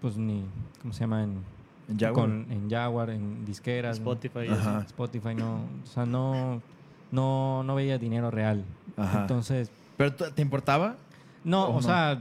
pues 0.00 0.16
ni, 0.16 0.46
¿cómo 0.80 0.94
se 0.94 1.00
llama? 1.00 1.24
En, 1.24 1.42
En 1.90 1.98
Jaguar. 1.98 2.26
con- 2.26 2.46
en 2.50 2.70
Jaguar, 2.70 3.10
en 3.10 3.44
disqueras. 3.44 4.00
¿no? 4.00 4.12
Spotify. 4.12 4.48
así. 4.50 4.86
Spotify 4.86 5.34
no, 5.36 5.56
o 5.84 5.86
sea, 5.86 6.06
no, 6.06 6.62
no, 7.12 7.62
no 7.64 7.74
veía 7.74 7.98
dinero 7.98 8.30
real. 8.30 8.64
Ajá. 8.96 9.20
Entonces, 9.20 9.70
¿Pero 9.98 10.12
te 10.14 10.40
importaba? 10.42 10.96
No, 11.48 11.64
¿O 11.68 11.72
no? 11.74 11.82
sea, 11.82 12.20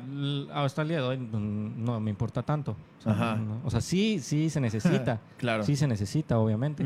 hasta 0.53 0.81
el 0.81 0.87
día 0.87 0.97
de 0.97 1.03
hoy 1.03 1.17
no 1.17 1.99
me 1.99 2.09
importa 2.09 2.41
tanto. 2.43 2.75
O 2.99 3.01
sea, 3.03 3.11
Ajá. 3.11 3.35
no- 3.35 3.61
o 3.65 3.69
sea, 3.69 3.81
sí, 3.81 4.19
sí 4.19 4.49
se 4.49 4.59
necesita. 4.61 5.19
Claro. 5.37 5.63
Sí 5.63 5.75
se 5.75 5.87
necesita, 5.87 6.39
obviamente. 6.39 6.83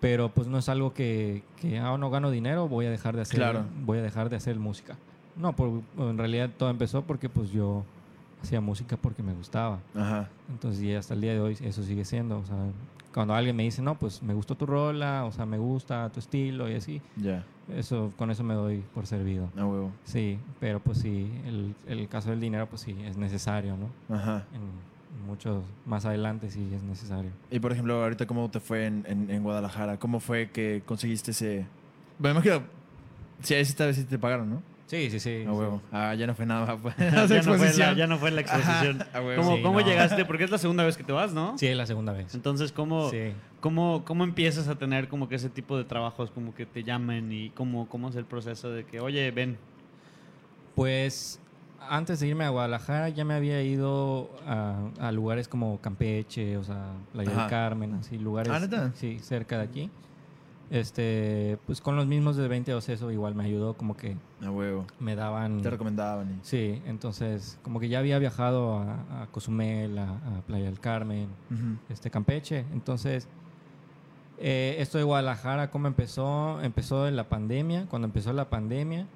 Pero 0.00 0.28
pues 0.30 0.46
no 0.46 0.58
es 0.58 0.68
algo 0.68 0.92
que, 0.92 1.42
que 1.60 1.78
ah, 1.78 1.96
no 1.98 2.10
gano 2.10 2.30
dinero, 2.30 2.68
voy 2.68 2.86
a 2.86 2.90
dejar 2.90 3.16
de 3.16 3.22
hacer, 3.22 3.36
Claro. 3.36 3.64
voy 3.84 3.98
a 3.98 4.02
dejar 4.02 4.28
de 4.28 4.36
hacer 4.36 4.58
música. 4.58 4.96
No, 5.36 5.54
por- 5.54 5.82
en 5.98 6.18
realidad 6.18 6.50
todo 6.56 6.70
empezó 6.70 7.02
porque 7.02 7.28
pues 7.28 7.50
yo 7.50 7.82
hacía 8.46 8.60
música 8.60 8.96
porque 8.96 9.22
me 9.22 9.32
gustaba. 9.34 9.80
Ajá. 9.94 10.28
Entonces, 10.48 10.82
y 10.82 10.94
hasta 10.94 11.14
el 11.14 11.20
día 11.20 11.32
de 11.32 11.40
hoy 11.40 11.56
eso 11.60 11.82
sigue 11.82 12.04
siendo. 12.04 12.38
O 12.38 12.44
sea, 12.46 12.56
cuando 13.12 13.34
alguien 13.34 13.56
me 13.56 13.62
dice, 13.62 13.82
no, 13.82 13.98
pues 13.98 14.22
me 14.22 14.34
gustó 14.34 14.54
tu 14.56 14.66
rola, 14.66 15.24
o 15.24 15.32
sea, 15.32 15.46
me 15.46 15.58
gusta 15.58 16.08
tu 16.10 16.20
estilo 16.20 16.68
y 16.70 16.74
así, 16.74 17.00
Ya. 17.16 17.44
eso, 17.74 18.12
con 18.16 18.30
eso 18.30 18.44
me 18.44 18.54
doy 18.54 18.84
por 18.94 19.06
servido. 19.06 19.48
A 19.56 19.64
huevo. 19.64 19.90
Sí, 20.04 20.38
pero 20.60 20.80
pues 20.80 20.98
sí, 20.98 21.30
el, 21.46 21.74
el 21.86 22.08
caso 22.08 22.30
del 22.30 22.40
dinero, 22.40 22.66
pues 22.68 22.82
sí, 22.82 22.94
es 23.04 23.16
necesario, 23.16 23.76
¿no? 23.76 24.14
Ajá. 24.14 24.44
En, 24.52 24.60
muchos 25.26 25.64
más 25.86 26.04
adelante 26.04 26.50
sí 26.50 26.68
es 26.74 26.82
necesario. 26.82 27.30
Y 27.50 27.58
por 27.58 27.72
ejemplo, 27.72 28.00
ahorita, 28.02 28.26
¿cómo 28.26 28.48
te 28.50 28.60
fue 28.60 28.84
en, 28.86 29.02
en, 29.08 29.30
en 29.30 29.42
Guadalajara? 29.42 29.98
¿Cómo 29.98 30.20
fue 30.20 30.50
que 30.50 30.82
conseguiste 30.84 31.30
ese...? 31.30 31.66
Bueno, 32.18 32.38
me 32.40 32.46
imagino... 32.46 32.66
Ahí 33.38 33.42
sí 33.42 33.54
esta 33.54 33.86
vez 33.86 33.96
sí 33.96 34.04
te 34.04 34.18
pagaron, 34.18 34.50
¿no? 34.50 34.62
Sí, 34.86 35.10
sí, 35.10 35.18
sí. 35.18 35.44
A 35.46 35.52
huevo. 35.52 35.82
Ah, 35.90 36.14
ya 36.14 36.26
no 36.28 36.34
fue 36.34 36.46
nada. 36.46 36.76
Fue 36.78 36.94
ya, 36.98 37.10
no 37.10 37.26
fue 37.26 37.28
la, 37.28 37.36
exposición. 37.38 37.96
ya 37.96 38.06
no 38.06 38.18
fue 38.18 38.30
la 38.30 38.40
exposición. 38.42 39.02
Ajá, 39.02 39.18
a 39.18 39.20
huevo. 39.22 39.42
¿Cómo, 39.42 39.56
Sí, 39.56 39.62
cómo 39.62 39.80
no. 39.80 39.86
llegaste? 39.86 40.24
Porque 40.24 40.44
es 40.44 40.50
la 40.50 40.58
segunda 40.58 40.84
vez 40.84 40.96
que 40.96 41.02
te 41.04 41.12
vas, 41.12 41.32
¿no? 41.32 41.58
Sí, 41.58 41.66
es 41.66 41.76
la 41.76 41.86
segunda 41.86 42.12
vez. 42.12 42.34
Entonces, 42.34 42.70
¿cómo, 42.70 43.10
Sí. 43.10 43.32
cómo, 43.60 44.04
¿cómo 44.04 44.22
empiezas 44.22 44.68
a 44.68 44.76
tener 44.76 45.08
como 45.08 45.28
que 45.28 45.34
ese 45.34 45.48
tipo 45.50 45.76
de 45.76 45.84
trabajos, 45.84 46.30
como 46.30 46.54
que 46.54 46.66
te 46.66 46.84
llamen 46.84 47.32
y 47.32 47.50
cómo, 47.50 47.88
cómo 47.88 48.08
es 48.10 48.16
el 48.16 48.26
proceso 48.26 48.70
de 48.70 48.84
que, 48.84 49.00
oye, 49.00 49.30
ven? 49.32 49.58
Pues 50.74 51.40
antes 51.88 52.20
de 52.20 52.28
irme 52.28 52.44
a 52.44 52.50
Guadalajara 52.50 53.08
ya 53.08 53.24
me 53.24 53.34
había 53.34 53.62
ido 53.62 54.30
a, 54.46 54.88
a 55.00 55.12
lugares 55.12 55.48
como 55.48 55.80
Campeche, 55.80 56.56
o 56.56 56.64
sea, 56.64 56.92
Playa 57.12 57.30
del 57.30 57.46
Carmen, 57.48 57.94
así, 57.94 58.18
lugares 58.18 58.52
Ah, 58.52 58.90
sí, 58.94 59.18
cerca 59.20 59.58
de 59.58 59.64
aquí. 59.64 59.90
Este, 60.70 61.58
pues 61.66 61.80
con 61.80 61.94
los 61.94 62.06
mismos 62.06 62.36
de 62.36 62.48
20 62.48 62.74
o 62.74 62.78
eso 62.78 63.10
igual 63.12 63.34
me 63.36 63.44
ayudó, 63.44 63.74
como 63.74 63.96
que 63.96 64.16
A 64.44 64.50
huevo. 64.50 64.84
me 64.98 65.14
daban... 65.14 65.62
Te 65.62 65.70
recomendaban. 65.70 66.28
y- 66.30 66.38
Sí, 66.42 66.82
entonces 66.86 67.58
como 67.62 67.78
que 67.78 67.88
ya 67.88 68.00
había 68.00 68.18
viajado 68.18 68.78
a, 68.78 69.22
a 69.22 69.26
Cozumel, 69.28 69.96
a, 69.98 70.10
a 70.10 70.40
Playa 70.46 70.64
del 70.64 70.80
Carmen, 70.80 71.28
este 71.88 72.10
Campeche. 72.10 72.64
Entonces, 72.72 73.28
eh, 74.38 74.76
esto 74.80 74.98
de 74.98 75.04
Guadalajara, 75.04 75.70
¿cómo 75.70 75.86
empezó? 75.86 76.60
Empezó 76.60 77.06
en 77.06 77.14
la 77.16 77.28
pandemia. 77.28 77.86
Cuando 77.88 78.06
empezó 78.06 78.32
la 78.32 78.50
pandemia, 78.50 79.06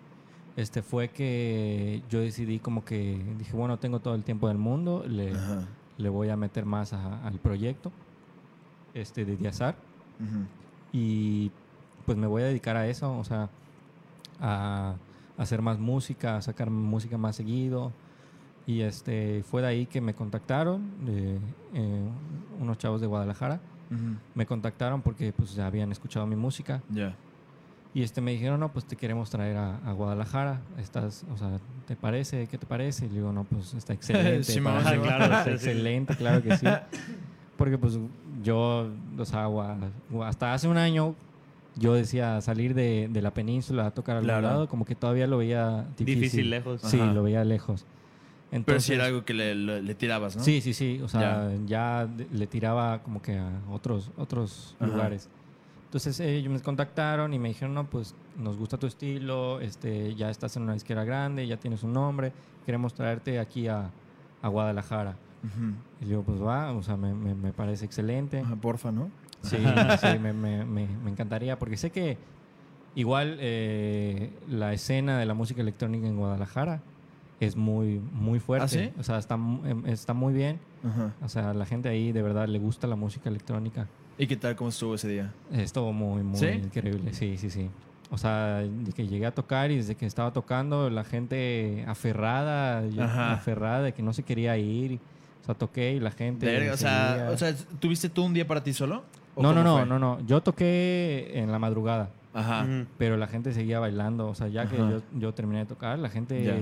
este 0.56 0.82
fue 0.82 1.08
que 1.08 2.02
yo 2.08 2.20
decidí 2.20 2.60
como 2.60 2.84
que 2.84 3.20
dije, 3.38 3.56
bueno, 3.56 3.76
tengo 3.78 3.98
todo 3.98 4.14
el 4.14 4.22
tiempo 4.22 4.46
del 4.48 4.58
mundo, 4.58 5.04
le, 5.08 5.32
voy 6.10 6.28
a 6.28 6.36
meter 6.36 6.64
más 6.64 6.92
a- 6.92 7.26
al 7.26 7.38
proyecto 7.40 7.90
este, 8.94 9.24
de 9.24 9.36
Diazar 9.36 9.74
Ujú. 10.20 10.44
Y 10.92 11.50
pues 12.06 12.18
me 12.18 12.26
voy 12.26 12.42
a 12.42 12.46
dedicar 12.46 12.76
a 12.76 12.86
eso, 12.86 13.16
o 13.18 13.24
sea, 13.24 13.48
a, 14.40 14.94
hacer 15.38 15.62
más 15.62 15.78
música, 15.78 16.36
a 16.36 16.42
sacar 16.42 16.70
música 16.70 17.16
más 17.16 17.36
seguido. 17.36 17.92
Y 18.66 18.82
este, 18.82 19.42
fue 19.42 19.62
de 19.62 19.68
ahí 19.68 19.86
que 19.86 20.00
me 20.00 20.14
contactaron, 20.14 20.80
de, 21.06 21.38
eh, 21.74 22.02
unos 22.60 22.78
chavos 22.78 23.00
de 23.00 23.06
Guadalajara, 23.06 23.60
Ujú. 23.90 24.16
me 24.34 24.46
contactaron 24.46 25.02
porque 25.02 25.32
pues 25.32 25.54
ya 25.54 25.66
habían 25.66 25.90
escuchado 25.92 26.26
mi 26.26 26.36
música 26.36 26.80
Ya. 26.90 27.16
y 27.94 28.02
este 28.02 28.20
me 28.20 28.32
dijeron, 28.32 28.60
no, 28.60 28.72
pues 28.72 28.84
te 28.84 28.96
queremos 28.96 29.30
traer 29.30 29.56
a, 29.56 29.76
a 29.78 29.92
Guadalajara, 29.92 30.60
estás, 30.78 31.24
o 31.32 31.36
sea, 31.36 31.58
¿te 31.86 31.96
parece? 31.96 32.46
¿Qué 32.46 32.58
te 32.58 32.66
parece? 32.66 33.06
Y 33.06 33.08
le 33.08 33.14
digo, 33.16 33.32
no, 33.32 33.44
pues 33.44 33.74
está 33.74 33.92
excelente, 33.94 34.44
Sí, 34.44 34.60
mí 34.60 34.66
claro, 34.66 35.24
está 35.38 35.50
excelente, 35.50 36.14
claro 36.14 36.42
que 36.42 36.56
sí. 36.56 36.66
Porque 37.60 37.76
pues 37.76 37.98
yo, 38.42 38.88
o 39.18 39.24
sea, 39.26 39.46
hasta 40.24 40.54
hace 40.54 40.66
un 40.66 40.78
año 40.78 41.14
yo 41.76 41.92
decía 41.92 42.40
salir 42.40 42.72
de, 42.72 43.08
de 43.12 43.20
la 43.20 43.34
península 43.34 43.84
a 43.84 43.90
tocar 43.90 44.16
al 44.16 44.22
Claro. 44.24 44.40
lado, 44.46 44.66
como 44.70 44.86
que 44.86 44.94
todavía 44.94 45.26
lo 45.26 45.36
veía 45.36 45.82
difícil. 45.98 46.20
Difícil, 46.22 46.50
lejos. 46.50 46.80
Sí, 46.80 46.98
Ajá. 46.98 47.12
lo 47.12 47.22
veía 47.22 47.44
lejos. 47.44 47.82
Pero 48.48 48.56
Entonces, 48.56 48.84
sí 48.84 48.94
era 48.94 49.04
algo 49.04 49.26
que 49.26 49.34
le, 49.34 49.54
le- 49.54 49.82
le 49.82 49.94
tirabas, 49.94 50.38
¿no? 50.38 50.42
Sí, 50.42 50.62
sí, 50.62 50.72
sí. 50.72 51.02
O 51.04 51.08
sea, 51.08 51.50
ya, 51.66 52.08
le 52.32 52.46
tiraba 52.46 53.02
como 53.02 53.20
que 53.20 53.36
a 53.36 53.50
otros, 53.70 54.10
otros 54.16 54.74
Ajá. 54.80 54.86
lugares. 54.90 55.28
Entonces 55.84 56.18
ellos 56.20 56.50
me 56.50 56.60
contactaron 56.60 57.34
y 57.34 57.38
me 57.38 57.48
dijeron, 57.48 57.74
no, 57.74 57.84
pues 57.90 58.14
nos 58.38 58.56
gusta 58.56 58.78
tu 58.78 58.86
estilo, 58.86 59.60
este, 59.60 60.14
ya 60.14 60.30
estás 60.30 60.56
en 60.56 60.62
una 60.62 60.76
izquierda 60.76 61.04
grande, 61.04 61.46
ya 61.46 61.58
tienes 61.58 61.82
un 61.82 61.92
nombre, 61.92 62.32
queremos 62.64 62.94
traerte 62.94 63.38
aquí 63.38 63.68
a, 63.68 63.90
a 64.40 64.48
Guadalajara. 64.48 65.14
Ujú. 65.42 65.74
Y 66.04 66.08
yo, 66.08 66.22
pues 66.22 66.42
va, 66.42 66.72
o 66.72 66.82
sea, 66.82 66.96
me, 66.96 67.14
me- 67.14 67.34
me 67.34 67.52
parece 67.52 67.84
excelente. 67.84 68.40
Ajá, 68.40 68.56
porfa, 68.56 68.92
¿no? 68.92 69.10
Sí, 69.42 69.56
sí, 70.00 70.18
me, 70.20 70.32
me- 70.32 70.86
encantaría, 71.10 71.58
porque 71.58 71.76
sé 71.76 71.90
que 71.90 72.16
igual 72.94 73.36
eh, 73.40 74.30
la 74.48 74.72
escena 74.72 75.18
de 75.18 75.26
la 75.26 75.34
música 75.34 75.60
electrónica 75.60 76.06
en 76.06 76.16
Guadalajara 76.16 76.80
es 77.40 77.56
muy, 77.56 78.00
muy 78.12 78.38
fuerte. 78.38 78.64
¿Ah, 78.64 78.68
sí? 78.68 79.00
O 79.00 79.02
sea, 79.02 79.18
está, 79.18 79.34
em, 79.36 79.86
está 79.86 80.12
muy 80.12 80.34
bien. 80.34 80.58
Ajá. 80.84 81.10
O 81.22 81.28
sea, 81.28 81.54
la 81.54 81.64
gente 81.66 81.88
ahí 81.88 82.12
de 82.12 82.22
verdad 82.22 82.48
le 82.48 82.58
gusta 82.58 82.86
la 82.86 82.96
música 82.96 83.28
electrónica. 83.30 83.86
¿Y 84.18 84.26
qué 84.26 84.36
tal? 84.36 84.56
¿Cómo 84.56 84.68
estuvo 84.68 84.94
ese 84.94 85.08
día? 85.08 85.32
Estuvo 85.52 85.92
muy, 85.94 86.22
muy 86.22 86.38
¿Sí? 86.38 86.46
increíble. 86.46 87.14
Sí, 87.14 87.38
sí, 87.38 87.48
sí. 87.48 87.70
O 88.10 88.18
sea, 88.18 88.56
de 88.58 88.92
que 88.92 89.06
llegué 89.06 89.24
a 89.24 89.30
tocar 89.34 89.70
y 89.70 89.76
desde 89.76 89.94
que 89.94 90.04
estaba 90.04 90.32
tocando, 90.32 90.90
la 90.90 91.04
gente 91.04 91.84
aferrada, 91.86 92.82
aferrada 93.32 93.82
de 93.82 93.92
que 93.94 94.02
no 94.02 94.12
se 94.12 94.22
quería 94.24 94.56
ir. 94.58 94.98
O 95.50 95.54
sea, 95.54 95.58
toqué 95.58 95.94
y 95.94 96.00
la 96.00 96.12
gente. 96.12 96.46
Verga, 96.46 96.74
o, 96.74 96.76
sea, 96.76 97.30
o 97.32 97.36
sea, 97.36 97.54
¿tuviste 97.80 98.08
tú 98.08 98.24
un 98.24 98.34
día 98.34 98.46
para 98.46 98.62
ti 98.62 98.72
solo? 98.72 99.02
¿O 99.34 99.42
no, 99.42 99.52
no, 99.52 99.64
no, 99.64 99.78
fue? 99.78 99.86
no, 99.86 99.98
no. 99.98 100.24
Yo 100.26 100.40
toqué 100.42 101.30
en 101.34 101.50
la 101.50 101.58
madrugada, 101.58 102.10
Ajá. 102.32 102.64
Pero 102.96 103.16
la 103.16 103.26
gente 103.26 103.52
seguía 103.52 103.80
bailando. 103.80 104.28
O 104.28 104.34
sea, 104.36 104.46
ya 104.46 104.66
que 104.66 104.76
yo, 104.76 105.02
yo 105.18 105.34
terminé 105.34 105.60
de 105.60 105.66
tocar, 105.66 105.98
la 105.98 106.08
gente. 106.08 106.44
Ya. 106.44 106.54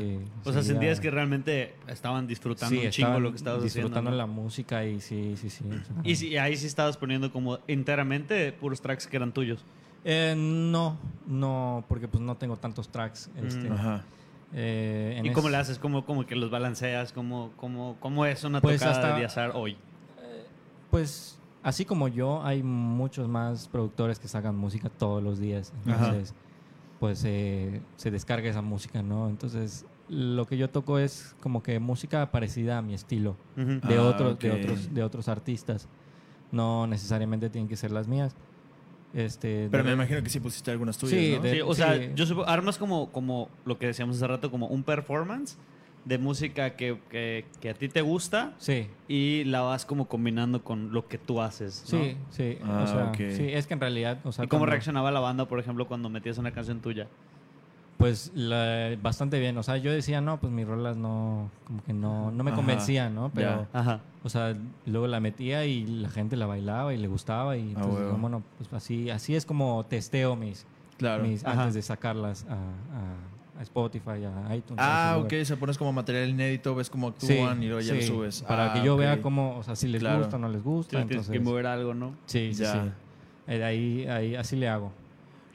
O 0.45 0.53
sea, 0.53 0.63
seguía- 0.63 0.75
sentías 0.75 1.01
que 1.01 1.11
realmente 1.11 1.75
estaban 1.89 2.27
disfrutando 2.27 2.75
sí, 2.81 2.87
un 2.87 2.91
chingo 2.91 3.21
lo 3.21 3.31
que 3.31 3.37
estabas 3.37 3.63
disfrutando 3.63 3.99
haciendo. 3.99 4.11
¿no? 4.11 4.17
la 4.17 4.27
música 4.27 4.87
y 4.87 5.01
sí, 5.01 5.35
sí, 5.37 5.51
sí. 5.51 5.65
Y 6.05 6.17
sí, 6.17 6.39
ahí 6.39 6.57
sí 6.57 6.67
estabas 6.67 6.97
poniendo 6.97 7.31
como 7.31 7.59
enteramente 7.69 8.53
puros 8.53 8.81
tracks 8.81 9.07
que 9.07 9.17
eran 9.19 9.33
tuyos. 9.33 9.65
Eh, 10.05 10.35
no, 10.37 10.97
no, 11.27 11.85
porque 11.89 12.09
pues 12.09 12.23
no 12.23 12.37
tengo 12.37 12.57
tantos 12.57 12.89
tracks. 12.89 13.29
Este. 13.37 13.69
Ajá. 13.69 14.05
Eh, 14.53 15.15
en 15.19 15.27
¿Y 15.27 15.33
cómo 15.33 15.49
es- 15.49 15.53
le 15.53 15.59
haces? 15.59 15.79
¿Cómo, 15.79 16.05
cómo 16.05 16.25
que 16.27 16.35
los 16.37 16.51
balanceas? 16.51 17.13
¿Cómo, 17.13 17.51
cómo, 17.57 17.97
cómo 18.01 18.25
es 18.27 18.45
una 18.45 18.61
Pues 18.61 18.81
tocada 18.81 18.97
hasta- 18.97 19.13
de 19.15 19.19
Diazar 19.21 19.53
hoy? 19.55 19.77
Pues 20.91 21.39
así 21.63 21.85
como 21.85 22.09
yo, 22.09 22.43
hay 22.45 22.63
muchos 22.63 23.29
más 23.29 23.69
productores 23.69 24.19
que 24.19 24.29
sacan 24.29 24.57
música 24.57 24.89
todos 24.89 25.23
los 25.23 25.39
días. 25.39 25.73
Ajá. 25.87 26.07
Entonces, 26.07 26.35
pues 27.01 27.23
eh, 27.27 27.81
se 27.97 28.11
descarga 28.11 28.49
esa 28.49 28.63
música, 28.63 29.03
¿no? 29.03 29.29
Entonces, 29.29 29.85
lo 30.09 30.47
que 30.47 30.57
yo 30.57 30.71
toco 30.71 30.99
es 30.99 31.37
como 31.43 31.63
que 31.63 31.79
música 31.79 32.31
parecida 32.31 32.79
a 32.79 32.83
mi 32.83 32.95
estilo, 32.95 33.37
de, 33.57 33.81
Ah, 33.99 34.03
otros, 34.03 34.39
de, 34.39 34.51
otros, 34.51 34.95
de 34.95 35.03
otros 35.03 35.29
artistas. 35.29 35.89
No 36.51 36.87
necesariamente 36.87 37.51
tienen 37.51 37.69
que 37.69 37.77
ser 37.77 37.91
las 37.91 38.09
mías. 38.09 38.35
Este, 39.15 39.69
Pero 39.71 39.85
me 39.85 39.93
imagino 39.93 40.23
que 40.23 40.29
sí 40.29 40.39
pusiste 40.39 40.71
algunas 40.71 40.99
tuyas, 40.99 41.19
Sí, 41.21 41.33
¿no? 41.37 41.43
de- 41.43 41.53
Sí, 41.55 41.61
o 41.63 41.75
sea, 41.75 41.97
sí. 41.97 42.11
yo 42.15 42.27
supo- 42.27 42.45
armas 42.47 42.77
como, 42.79 43.11
como 43.11 43.49
lo 43.65 43.79
que 43.79 43.87
decíamos 43.87 44.17
hace 44.17 44.27
rato, 44.27 44.51
como 44.51 44.67
un 44.67 44.83
performance 44.83 45.57
de 46.05 46.19
música 46.19 46.77
que, 46.77 46.99
que, 47.11 47.45
que 47.61 47.71
a 47.71 47.75
ti 47.75 47.89
te 47.89 48.01
gusta 48.03 48.55
Sí, 48.59 48.87
y 49.09 49.45
la 49.45 49.63
vas 49.63 49.85
como 49.85 50.09
combinando 50.09 50.63
con 50.63 50.93
lo 50.93 51.07
que 51.09 51.19
tú 51.19 51.41
haces. 51.41 51.85
¿no? 51.93 51.99
sí, 51.99 52.17
sí. 52.31 52.59
Ah, 52.65 52.83
o 52.85 52.87
sea, 52.87 53.05
ok. 53.09 53.35
sí, 53.37 53.49
es 53.51 53.67
que 53.67 53.75
en 53.75 53.81
realidad, 53.81 54.19
o 54.25 54.33
sea, 54.33 54.45
¿Y 54.45 54.49
cómo 54.49 54.61
cuando- 54.61 54.73
reaccionaba 54.73 55.11
la 55.11 55.21
banda, 55.21 55.47
por 55.49 55.59
ejemplo, 55.59 55.87
cuando 55.89 56.09
metías 56.11 56.39
una 56.39 56.53
canción 56.53 56.81
tuya? 56.81 57.09
Pues 57.99 58.31
la- 58.35 58.97
bastante 59.03 59.39
bien. 59.41 59.59
O 59.59 59.63
sea, 59.63 59.77
yo 59.77 59.91
decía, 59.93 60.21
no, 60.21 60.39
pues 60.39 60.53
mis 60.53 60.67
rolas 60.67 60.97
no, 60.97 61.51
como 61.67 61.83
que 61.85 61.93
no, 61.93 62.31
no 62.31 62.45
me 62.45 62.53
convencían, 62.53 63.15
¿no? 63.15 63.31
Pero. 63.35 63.67
Ajá. 63.73 64.01
o 64.25 64.29
sea, 64.29 64.57
luego 64.87 65.07
la 65.07 65.21
metía 65.21 65.65
y 65.67 65.85
la 65.87 66.09
gente 66.09 66.37
la 66.37 66.47
bailaba 66.47 66.93
y 66.95 66.99
le 66.99 67.09
gustaba 67.09 67.57
y 67.57 67.71
entonces, 67.71 68.05
huevo. 68.07 68.19
bueno, 68.19 68.43
pues 68.59 68.73
así, 68.73 69.11
así 69.11 69.35
es 69.37 69.45
como 69.47 69.85
testeo 69.87 70.37
mis, 70.37 70.65
Claro. 70.97 71.23
mis 71.25 71.45
antes 71.45 71.75
de 71.75 71.83
sacarlas 71.83 72.45
a, 72.49 72.55
a- 72.55 73.59
a 73.61 73.63
Spotify, 73.63 74.25
a 74.25 74.55
iTunes. 74.55 74.79
Ah, 74.85 75.15
a 75.15 75.19
ok. 75.19 75.33
sea, 75.45 75.57
pones 75.57 75.77
como 75.79 75.93
material 75.93 76.29
inédito, 76.29 76.75
ves 76.77 76.91
cómo 76.91 77.13
Sí, 77.19 77.33
actúan 77.35 77.61
y 77.63 77.67
luego 77.67 77.81
ya 77.81 77.95
lo 77.95 78.03
subes. 78.03 78.43
Para 78.43 78.71
Ah, 78.71 78.75
que 78.75 78.83
yo 78.85 78.95
ok. 78.95 79.01
vea 79.01 79.21
cómo, 79.21 79.57
o 79.59 79.63
sea, 79.65 79.75
si 79.75 79.89
les 79.89 80.01
Claro. 80.01 80.19
gusta 80.19 80.37
o 80.37 80.39
no 80.39 80.49
les 80.49 80.63
gusta. 80.63 80.91
Tienes 80.91 81.11
entonces, 81.11 81.33
que 81.33 81.41
mover 81.41 81.67
algo, 81.67 81.95
¿no? 81.95 82.13
sí, 82.27 82.55
sí, 82.55 82.63
Ya. 82.63 82.73
sí. 82.73 82.91
Eh, 83.49 83.65
ahí, 83.65 84.07
ahí, 84.07 84.35
así 84.37 84.55
le 84.57 84.69
hago. 84.69 84.93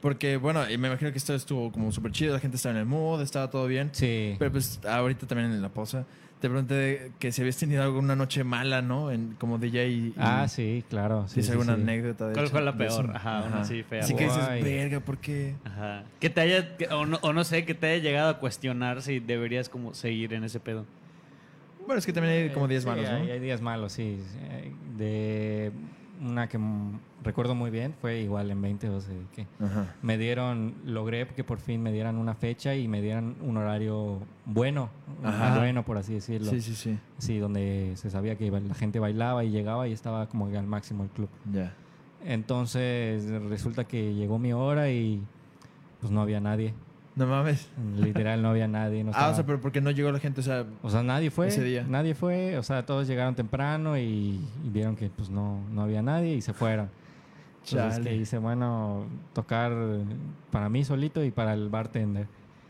Porque, 0.04 0.36
bueno, 0.36 0.68
y 0.70 0.76
me 0.76 0.88
imagino 0.88 1.10
que 1.12 1.16
esto 1.16 1.34
estuvo 1.34 1.72
como 1.72 1.90
súper 1.90 2.12
chido, 2.12 2.34
la 2.34 2.38
gente 2.38 2.58
estaba 2.58 2.74
en 2.74 2.80
el 2.80 2.84
mood, 2.84 3.22
estaba 3.22 3.48
todo 3.48 3.66
bien. 3.66 3.88
Sí. 3.92 4.36
Pero 4.38 4.52
pues 4.52 4.78
ahorita 4.86 5.26
también 5.26 5.50
en 5.50 5.62
la 5.62 5.70
pausa 5.70 6.04
te 6.42 6.50
pregunté 6.50 7.12
que 7.18 7.32
si 7.32 7.40
habías 7.40 7.56
tenido 7.56 7.82
alguna 7.82 8.14
noche 8.14 8.44
mala, 8.44 8.82
¿no? 8.82 9.10
En, 9.10 9.34
como 9.38 9.56
DJ. 9.56 9.86
Y, 9.88 9.96
y 10.08 10.14
ah, 10.18 10.46
sí, 10.46 10.84
claro. 10.90 11.26
Sí, 11.26 11.36
¿Tienes 11.36 11.46
sí, 11.46 11.52
alguna 11.52 11.76
sí. 11.76 11.80
anécdota 11.80 12.28
de 12.28 12.34
¿Cuál 12.34 12.48
fue 12.48 12.60
la 12.60 12.72
eso? 12.72 12.78
peor? 12.78 13.16
Ajá, 13.16 13.44
una 13.44 13.60
así 13.62 13.82
fea. 13.82 14.00
Así 14.04 14.14
que 14.14 14.24
dices, 14.24 14.46
verga, 14.62 15.00
¿por 15.00 15.16
qué? 15.16 15.54
Ajá. 15.64 16.04
Que 16.20 16.28
te 16.28 16.40
haya, 16.42 16.76
que- 16.76 16.88
o, 16.88 17.06
no, 17.06 17.18
o 17.22 17.32
no 17.32 17.42
sé, 17.44 17.64
que 17.64 17.72
te 17.72 17.86
haya 17.86 18.02
llegado 18.02 18.28
a 18.28 18.38
cuestionar 18.40 19.00
si 19.00 19.20
deberías 19.20 19.70
como 19.70 19.94
seguir 19.94 20.34
en 20.34 20.44
ese 20.44 20.60
pedo. 20.60 20.84
Bueno, 21.86 21.98
es 21.98 22.04
que 22.04 22.12
también 22.12 22.34
hay 22.42 22.50
como 22.50 22.68
10 22.68 22.82
Sí, 22.82 22.88
malos, 22.90 23.08
¿no? 23.08 23.16
Hay, 23.16 23.30
hay 23.30 23.40
días 23.40 23.62
malos, 23.62 23.92
sí. 23.94 24.18
Eh, 24.50 24.70
De 24.98 25.72
una 26.20 26.48
que 26.48 26.58
recuerdo 27.22 27.54
muy 27.54 27.70
bien 27.70 27.94
fue 28.00 28.20
igual 28.20 28.50
en 28.50 28.60
2012 28.62 29.12
que 29.34 29.46
Ajá. 29.60 29.94
me 30.02 30.16
dieron, 30.18 30.74
logré 30.84 31.26
que 31.28 31.44
por 31.44 31.58
fin 31.58 31.82
me 31.82 31.92
dieran 31.92 32.16
una 32.16 32.34
fecha 32.34 32.74
y 32.74 32.86
me 32.88 33.02
dieran 33.02 33.36
un 33.40 33.56
horario 33.56 34.20
bueno, 34.46 34.90
Ajá. 35.22 35.58
bueno 35.58 35.84
por 35.84 35.98
así 35.98 36.14
decirlo. 36.14 36.50
Sí, 36.50 36.60
sí, 36.60 36.74
sí. 36.74 36.98
Sí, 37.18 37.38
donde 37.38 37.92
se 37.96 38.10
sabía 38.10 38.36
que 38.36 38.50
la 38.50 38.74
gente 38.74 38.98
bailaba 38.98 39.44
y 39.44 39.50
llegaba 39.50 39.88
y 39.88 39.92
estaba 39.92 40.28
como 40.28 40.50
que 40.50 40.56
al 40.58 40.66
máximo 40.66 41.04
el 41.04 41.10
club. 41.10 41.28
Ya. 41.52 41.74
Entonces 42.24 43.28
resulta 43.48 43.84
que 43.84 44.14
llegó 44.14 44.38
mi 44.38 44.52
hora 44.52 44.90
y 44.90 45.22
pues 46.00 46.12
no 46.12 46.20
había 46.20 46.40
nadie. 46.40 46.74
No 47.16 47.26
mames. 47.26 47.68
Literal 47.96 48.42
no 48.42 48.50
había 48.50 48.66
nadie. 48.66 49.04
No 49.04 49.12
ah, 49.14 49.28
o 49.30 49.34
sea, 49.34 49.46
pero 49.46 49.60
porque 49.60 49.80
no 49.80 49.90
llegó 49.92 50.10
la 50.10 50.18
gente, 50.18 50.40
o 50.40 50.44
sea, 50.44 50.64
O 50.82 50.90
sea, 50.90 51.02
nadie 51.02 51.30
fue. 51.30 51.48
Ese 51.48 51.62
día. 51.62 51.84
Nadie 51.88 52.14
fue. 52.14 52.58
O 52.58 52.62
sea, 52.62 52.84
todos 52.84 53.06
llegaron 53.06 53.34
temprano 53.34 53.96
y, 53.96 54.40
y 54.64 54.70
vieron 54.70 54.96
que 54.96 55.08
pues 55.10 55.30
no, 55.30 55.60
no 55.70 55.82
había 55.82 56.02
nadie 56.02 56.34
y 56.34 56.40
se 56.40 56.52
fueron. 56.52 56.90
Entonces 57.64 57.96
Chale. 57.96 58.10
que 58.10 58.16
hice, 58.16 58.38
bueno, 58.38 59.06
tocar 59.32 59.72
para 60.50 60.68
mí 60.68 60.84
solito 60.84 61.24
y 61.24 61.30
para 61.30 61.54
el 61.54 61.68
bartender. 61.68 62.26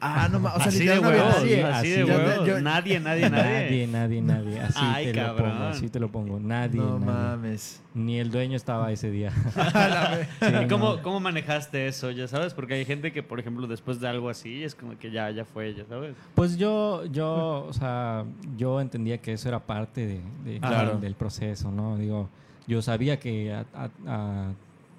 Ah, 0.07 0.29
no 0.31 0.39
mames. 0.41 0.57
O 0.57 0.61
sea, 0.61 0.69
así 0.69 0.85
de 0.87 0.99
huevos, 0.99 1.35
nadie. 1.37 1.65
así 1.65 1.89
de 1.91 2.03
así. 2.03 2.11
huevos. 2.11 2.47
Yo- 2.47 2.61
Nadie, 2.61 3.01
nadie, 3.01 3.31
nadie. 3.31 3.53
Nadie, 3.61 3.87
nadie, 3.87 4.21
nadie. 4.23 4.61
Así 4.61 4.79
Ay, 4.81 5.07
te 5.07 5.13
cabrón. 5.15 5.49
lo 5.49 5.55
pongo, 5.55 5.65
así 5.69 5.89
te 5.89 6.01
lo 6.01 6.09
pongo. 6.13 6.41
Nadie, 6.41 6.81
No 6.81 6.99
nadie. 6.99 7.07
mames. 7.13 7.83
Ni 7.95 8.19
el 8.19 8.31
dueño 8.31 8.57
estaba 8.57 8.93
ese 8.93 9.11
día. 9.11 9.33
¿Y 10.65 10.69
cómo, 10.69 10.97
no. 10.97 11.03
cómo 11.03 11.21
manejaste 11.21 11.87
eso, 11.87 12.11
ya 12.11 12.29
sabes? 12.29 12.55
Porque 12.55 12.75
hay 12.75 12.85
gente 12.85 13.13
que, 13.13 13.23
por 13.23 13.41
ejemplo, 13.41 13.67
después 13.67 14.01
de 14.01 14.09
algo 14.09 14.29
así, 14.29 14.63
es 14.65 14.75
como 14.75 14.99
que 14.99 15.11
ya, 15.11 15.31
ya 15.31 15.45
fue, 15.45 15.75
ya 15.75 15.85
sabes. 15.87 16.15
Pues 16.35 16.57
yo, 16.57 17.05
yo, 17.07 17.67
o 17.69 17.73
sea, 17.73 18.25
yo 18.57 18.81
entendía 18.81 19.19
que 19.19 19.33
eso 19.33 19.49
era 19.49 19.61
parte 19.61 20.07
de, 20.07 20.21
de- 20.45 20.61
Claro. 20.61 20.99
del 20.99 21.15
proceso, 21.15 21.71
¿no? 21.71 21.97
Digo, 21.97 22.29
yo 22.67 22.83
sabía 22.83 23.19
que 23.19 23.53
a- 23.53 23.65
a- 23.75 23.91
a- 24.07 24.53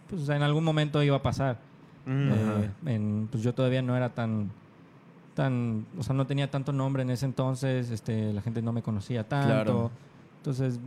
pues 0.10 0.28
en 0.30 0.42
algún 0.44 0.64
momento 0.64 1.02
iba 1.04 1.18
a 1.18 1.22
pasar. 1.24 1.58
Mm. 2.06 2.30
Eh, 2.32 2.70
en- 2.86 3.28
pues 3.32 3.44
yo 3.44 3.54
todavía 3.54 3.82
no 3.82 3.98
era 3.98 4.10
tan, 4.10 4.52
tan, 5.36 5.86
o 6.00 6.04
sea, 6.04 6.16
no 6.16 6.26
tenía 6.26 6.50
tanto 6.50 6.72
nombre 6.74 7.04
en 7.04 7.12
ese 7.12 7.26
entonces, 7.26 7.92
este, 7.92 8.34
la 8.34 8.42
gente 8.42 8.62
no 8.64 8.74
me 8.74 8.82
conocía 8.82 9.28
tanto. 9.28 9.48
Claro. 9.48 9.92
Entonces, 10.38 10.80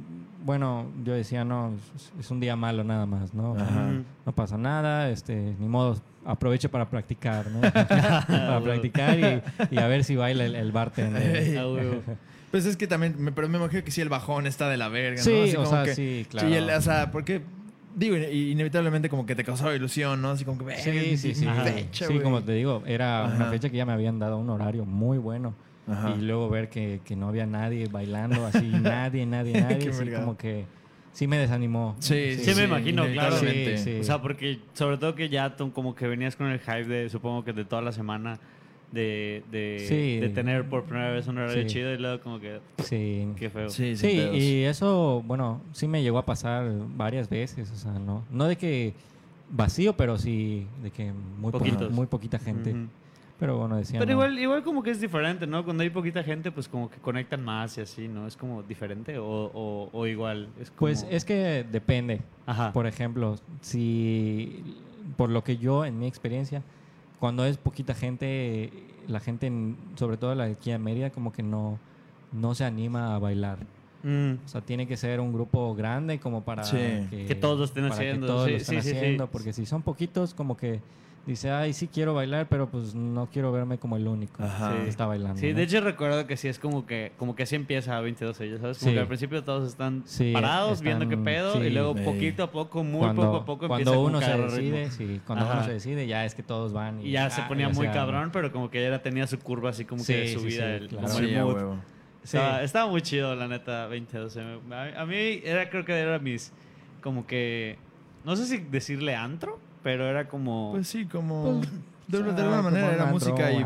bueno, 0.45 0.87
yo 1.05 1.13
decía, 1.15 1.45
no, 1.45 1.73
es- 2.19 2.31
un 2.31 2.41
día 2.41 2.55
malo 2.57 2.83
nada 2.85 3.07
más, 3.07 3.35
¿no? 3.35 3.53
O 3.53 3.57
sea, 3.57 3.93
no 4.25 4.33
pasa 4.33 4.57
nada, 4.57 5.11
este, 5.11 5.55
ni 5.59 5.69
modo, 5.69 5.97
aproveche 6.25 6.69
para 6.69 6.89
practicar, 6.89 7.51
¿no? 7.51 7.61
para 8.27 8.61
practicar 8.63 9.19
y, 9.19 9.43
y 9.75 9.79
a 9.79 9.87
ver 9.89 10.05
si 10.05 10.15
baila 10.17 10.45
el, 10.45 10.55
el 10.55 10.73
bartender. 10.73 11.59
Ah. 11.59 12.15
Pues 12.51 12.65
es 12.67 12.77
que 12.77 12.87
también, 12.87 13.33
pero 13.35 13.49
me 13.49 13.59
imagino 13.59 13.85
que 13.85 13.91
sí 13.91 14.01
el 14.01 14.09
bajón 14.09 14.47
está 14.47 14.69
de 14.71 14.77
la 14.79 14.89
verga, 14.89 15.19
¿no? 15.19 15.25
Sí, 15.25 15.41
Así 15.43 15.57
o 15.57 15.65
como 15.65 15.71
sea, 15.71 15.85
que- 15.85 15.95
sí, 15.95 16.27
claro. 16.31 16.49
Sí, 16.49 16.55
el- 16.55 16.71
o 16.71 16.81
sea, 16.81 17.11
porque, 17.11 17.43
digo, 17.95 18.17
in- 18.17 18.33
inevitablemente 18.53 19.09
como 19.09 19.27
que 19.27 19.35
te 19.35 19.45
causaba 19.45 19.75
ilusión, 19.75 20.21
¿no? 20.23 20.31
Así 20.31 20.45
como 20.45 20.65
que, 20.67 20.77
Sí, 20.77 21.17
sí, 21.17 21.35
sí. 21.35 21.47
fecha, 21.47 22.07
sí, 22.07 22.21
como 22.21 22.43
te 22.43 22.53
digo, 22.53 22.83
era 22.87 23.25
una 23.25 23.45
Ajá. 23.45 23.51
fecha 23.51 23.71
que 23.71 23.77
ya 23.77 23.87
me 23.87 23.93
habían 23.93 24.19
dado 24.19 24.39
un 24.39 24.51
horario 24.51 24.85
muy 24.85 25.19
bueno. 25.19 25.55
Ajá. 25.87 26.15
Y 26.17 26.21
luego 26.21 26.51
ver 26.51 26.69
que, 26.69 27.01
que 27.05 27.17
no 27.17 27.29
había 27.29 27.47
nadie 27.47 27.87
bailando, 27.91 28.45
así, 28.47 28.61
nadie, 28.83 29.25
nadie, 29.27 29.61
nadie. 29.61 29.91
Sí, 29.93 29.99
verga. 29.99 30.21
como 30.21 30.37
que 30.37 30.67
sí 31.13 31.27
me 31.27 31.39
desanimó. 31.39 31.97
Sí, 31.99 32.37
Sí, 32.37 32.53
me 32.55 32.65
imagino, 32.65 33.07
claro. 33.11 33.39
Sí, 33.39 33.77
sí. 33.79 33.99
O 34.01 34.05
sea, 34.05 34.21
porque 34.21 34.59
sobre 34.75 34.99
todo 34.99 35.15
que 35.15 35.29
ya 35.31 35.57
tú 35.57 35.73
como 35.73 35.95
que 35.95 36.07
venías 36.07 36.37
con 36.37 36.49
el 36.49 36.61
hype 36.61 36.85
de, 36.85 37.09
supongo 37.09 37.43
que 37.45 37.53
de 37.55 37.65
toda 37.65 37.81
la 37.83 37.93
semana, 37.93 38.39
de, 38.93 39.43
de, 39.51 39.85
Sí. 39.87 40.19
de 40.21 40.29
tener 40.31 40.69
por 40.69 40.85
primera 40.85 41.11
vez 41.11 41.27
un 41.29 41.39
horario 41.39 41.63
Sí. 41.63 41.69
chido 41.69 41.93
y 41.93 41.99
luego 41.99 42.21
como 42.23 42.41
que, 42.41 42.61
Sí. 42.79 43.29
qué 43.37 43.51
feo. 43.51 43.69
Sí, 43.69 43.97
Sí, 43.97 44.09
y 44.33 44.63
eso, 44.65 45.23
bueno, 45.27 45.61
sí 45.73 45.87
me 45.89 46.03
llegó 46.03 46.19
a 46.19 46.25
pasar 46.25 46.71
varias 46.97 47.29
veces, 47.29 47.71
o 47.71 47.77
sea, 47.77 47.93
no, 47.93 48.25
no 48.31 48.45
de 48.47 48.57
que 48.57 48.95
vacío, 49.51 49.95
pero 49.97 50.19
sí 50.19 50.67
de 50.83 50.91
que 50.91 51.13
muy, 51.13 51.53
muy 51.91 52.07
poquita 52.07 52.39
gente. 52.39 52.71
Ujú. 52.73 52.87
Pero 53.39 53.57
bueno, 53.57 53.77
decía. 53.77 54.01
Pero 54.01 54.09
no. 54.09 54.13
igual, 54.15 54.39
igual 54.41 54.63
como 54.65 54.83
que 54.83 54.91
es 54.91 55.01
diferente, 55.01 55.47
¿no? 55.47 55.65
Cuando 55.65 55.85
hay 55.85 55.91
poquita 55.91 56.25
gente, 56.25 56.51
pues 56.51 56.67
como 56.67 56.91
que 56.91 56.99
conectan 56.99 57.45
más 57.45 57.79
y 57.79 57.83
así, 57.83 58.09
¿no? 58.09 58.27
Es 58.27 58.37
como 58.37 58.65
diferente 58.65 59.17
o, 59.17 59.25
o, 59.55 59.91
o 59.93 60.07
igual. 60.09 60.49
Es 60.61 60.71
como... 60.71 60.79
Pues 60.81 61.07
es 61.09 61.25
que 61.25 61.65
depende. 61.71 62.21
Ajá. 62.47 62.73
Por 62.73 62.89
ejemplo, 62.89 63.37
si 63.61 64.65
por 65.17 65.31
lo 65.31 65.45
que 65.45 65.57
yo 65.57 65.85
en 65.85 66.01
mi 66.01 66.07
experiencia, 66.09 66.63
cuando 67.21 67.45
es 67.45 67.57
poquita 67.57 67.95
gente, 67.95 68.71
la 69.07 69.21
gente, 69.21 69.47
en- 69.47 69.77
sobre 69.97 70.17
todo 70.17 70.35
la 70.35 70.47
de 70.47 70.53
aquí 70.53 70.71
en 70.71 70.83
Mérida, 70.83 71.11
como 71.11 71.33
que 71.33 71.43
no, 71.43 71.79
no 72.33 72.55
se 72.55 72.65
anima 72.65 73.15
a 73.15 73.19
bailar. 73.19 73.59
Mm. 74.03 74.35
O 74.45 74.49
sea, 74.49 74.61
tiene 74.61 74.87
que 74.87 74.97
ser 74.97 75.19
un 75.21 75.33
grupo 75.33 75.75
grande 75.75 76.21
como 76.21 76.43
para 76.45 76.63
Sí. 76.65 76.77
que, 77.11 77.25
Que 77.27 77.35
todos 77.35 77.59
lo 77.59 77.65
estén 77.65 77.89
para 77.89 78.01
que 78.01 78.09
haciendo, 78.09 78.27
todos 78.29 78.45
sí, 78.47 78.51
lo 78.53 78.57
estén 78.59 78.83
sí, 78.83 78.83
sí, 78.83 78.91
sí. 78.93 78.97
haciendo, 78.97 79.27
porque 79.29 79.53
si 79.53 79.67
son 79.67 79.83
poquitos, 79.83 80.35
como 80.35 80.57
que 80.57 80.81
dice, 81.27 81.51
ay, 81.51 81.73
sí 81.75 81.89
quiero 81.93 82.15
bailar, 82.15 82.47
pero 82.49 82.69
pues 82.71 82.95
no 82.95 83.29
quiero 83.31 83.53
verme 83.53 83.77
como 83.79 83.97
el 83.97 84.09
único 84.09 84.43
Ajá. 84.43 84.75
que 84.77 84.89
está 84.89 85.05
bailando. 85.07 85.39
Sí, 85.39 85.51
¿no? 85.51 85.57
de 85.59 85.63
hecho 85.65 85.81
recuerdo 85.83 86.27
que 86.27 86.37
sí 86.39 86.49
es 86.49 86.59
como 86.59 86.87
que 86.87 87.13
como 87.19 87.35
que 87.37 87.43
así 87.43 87.55
empieza 87.55 88.01
22 88.01 88.39
ya 88.39 88.59
sabes, 88.59 88.79
como 88.79 88.91
Sí. 88.91 88.95
que 88.95 89.01
al 89.01 89.07
principio 89.09 89.45
todos 89.45 89.69
están 89.69 90.03
Sí, 90.07 90.33
parados 90.33 90.81
viendo 90.81 91.07
qué 91.09 91.17
pedo 91.19 91.55
sí. 91.55 91.61
y 91.61 91.71
luego 91.71 91.95
Ey. 91.97 92.05
poquito 92.05 92.43
a 92.45 92.51
poco, 92.51 92.83
muy 92.83 93.01
cuando, 93.01 93.23
poco 93.23 93.37
a 93.37 93.45
poco 93.45 93.67
empieza 93.67 93.85
cuando 93.91 93.93
como 93.95 94.07
uno 94.07 94.19
se 94.21 94.25
a 94.25 94.35
agarrar 94.35 94.51
decide, 94.53 94.91
sí, 94.91 95.21
cuando 95.27 95.45
Ajá. 95.45 95.55
uno 95.55 95.65
se 95.65 95.73
decide, 95.73 96.07
ya 96.07 96.25
es 96.25 96.35
que 96.35 96.43
todos 96.43 96.73
van 96.73 97.01
y, 97.03 97.09
Y 97.09 97.11
ya 97.13 97.29
se 97.29 97.43
ponía 97.43 97.69
muy 97.69 97.85
sea- 97.87 97.93
cabrón, 97.93 98.31
pero 98.33 98.51
como 98.51 98.71
que 98.71 98.83
ya 98.83 99.03
tenía 99.03 99.27
su 99.27 99.39
curva 99.39 99.71
así 99.71 99.85
como 99.85 100.03
que 100.05 100.13
de 100.17 100.29
subida, 100.35 100.65
sí, 100.79 100.83
el, 100.85 100.89
claro. 100.89 101.07
como 101.09 101.19
el 101.19 101.37
a 101.39 101.45
mood. 101.45 101.55
huevo. 101.55 101.75
Sí. 102.23 102.37
Estaba, 102.37 102.63
estaba 102.63 102.91
muy 102.91 103.01
chido, 103.03 103.35
la 103.37 103.49
neta, 103.49 103.83
2012. 103.89 104.43
Me- 104.67 104.75
A, 104.75 105.03
a 105.03 105.07
mí 105.07 105.41
era, 105.45 105.69
creo 105.71 105.85
que 105.85 105.93
era 105.93 106.19
mis, 106.19 106.53
como 107.03 107.27
que, 107.27 107.77
no 108.25 108.35
sé 108.37 108.45
si 108.47 108.59
decirle 108.59 109.15
antro, 109.15 109.59
pero 109.83 110.07
era 110.07 110.29
como... 110.29 110.73
Pues 110.73 110.89
sí, 110.89 111.07
como... 111.07 111.61
Pues, 111.61 111.71
de, 112.09 112.23
de 112.23 112.31
o 112.31 112.35
sea, 112.35 112.43
alguna 112.45 112.63
manera 112.63 112.89
un 112.89 112.95
era 112.95 113.05
música 113.07 113.53
y 113.53 113.59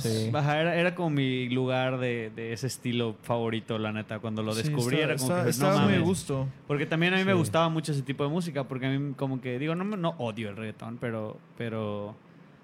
sí. 0.00 0.30
Ajá, 0.32 0.60
era, 0.60 0.76
era 0.76 0.94
como 0.94 1.10
mi 1.10 1.48
lugar 1.48 1.98
de, 1.98 2.30
de 2.36 2.52
ese 2.52 2.68
estilo 2.68 3.16
favorito, 3.22 3.76
la 3.78 3.90
neta. 3.90 4.20
Cuando 4.20 4.44
lo 4.44 4.52
Sí, 4.54 4.62
descubrí 4.62 4.98
está- 5.00 5.04
era 5.12 5.16
como 5.16 5.26
está- 5.30 5.38
que, 5.40 5.44
no 5.44 5.50
estaba 5.50 5.74
muy 5.78 5.82
a 5.82 5.86
mames. 5.96 6.02
gusto. 6.02 6.46
Porque 6.68 6.86
también 6.86 7.14
a 7.14 7.16
mí 7.16 7.24
me 7.24 7.34
gustaba 7.34 7.68
mucho 7.68 7.90
ese 7.90 8.02
tipo 8.02 8.22
de 8.22 8.30
música, 8.30 8.62
porque 8.64 8.86
a 8.86 8.90
mí 8.90 9.14
como 9.14 9.40
que, 9.40 9.58
digo, 9.58 9.74
no, 9.74 9.84
me- 9.84 9.96
no 9.96 10.10
odio 10.18 10.48
el 10.50 10.56
reggaetón, 10.56 10.98
pero, 11.00 11.38
pero 11.58 12.14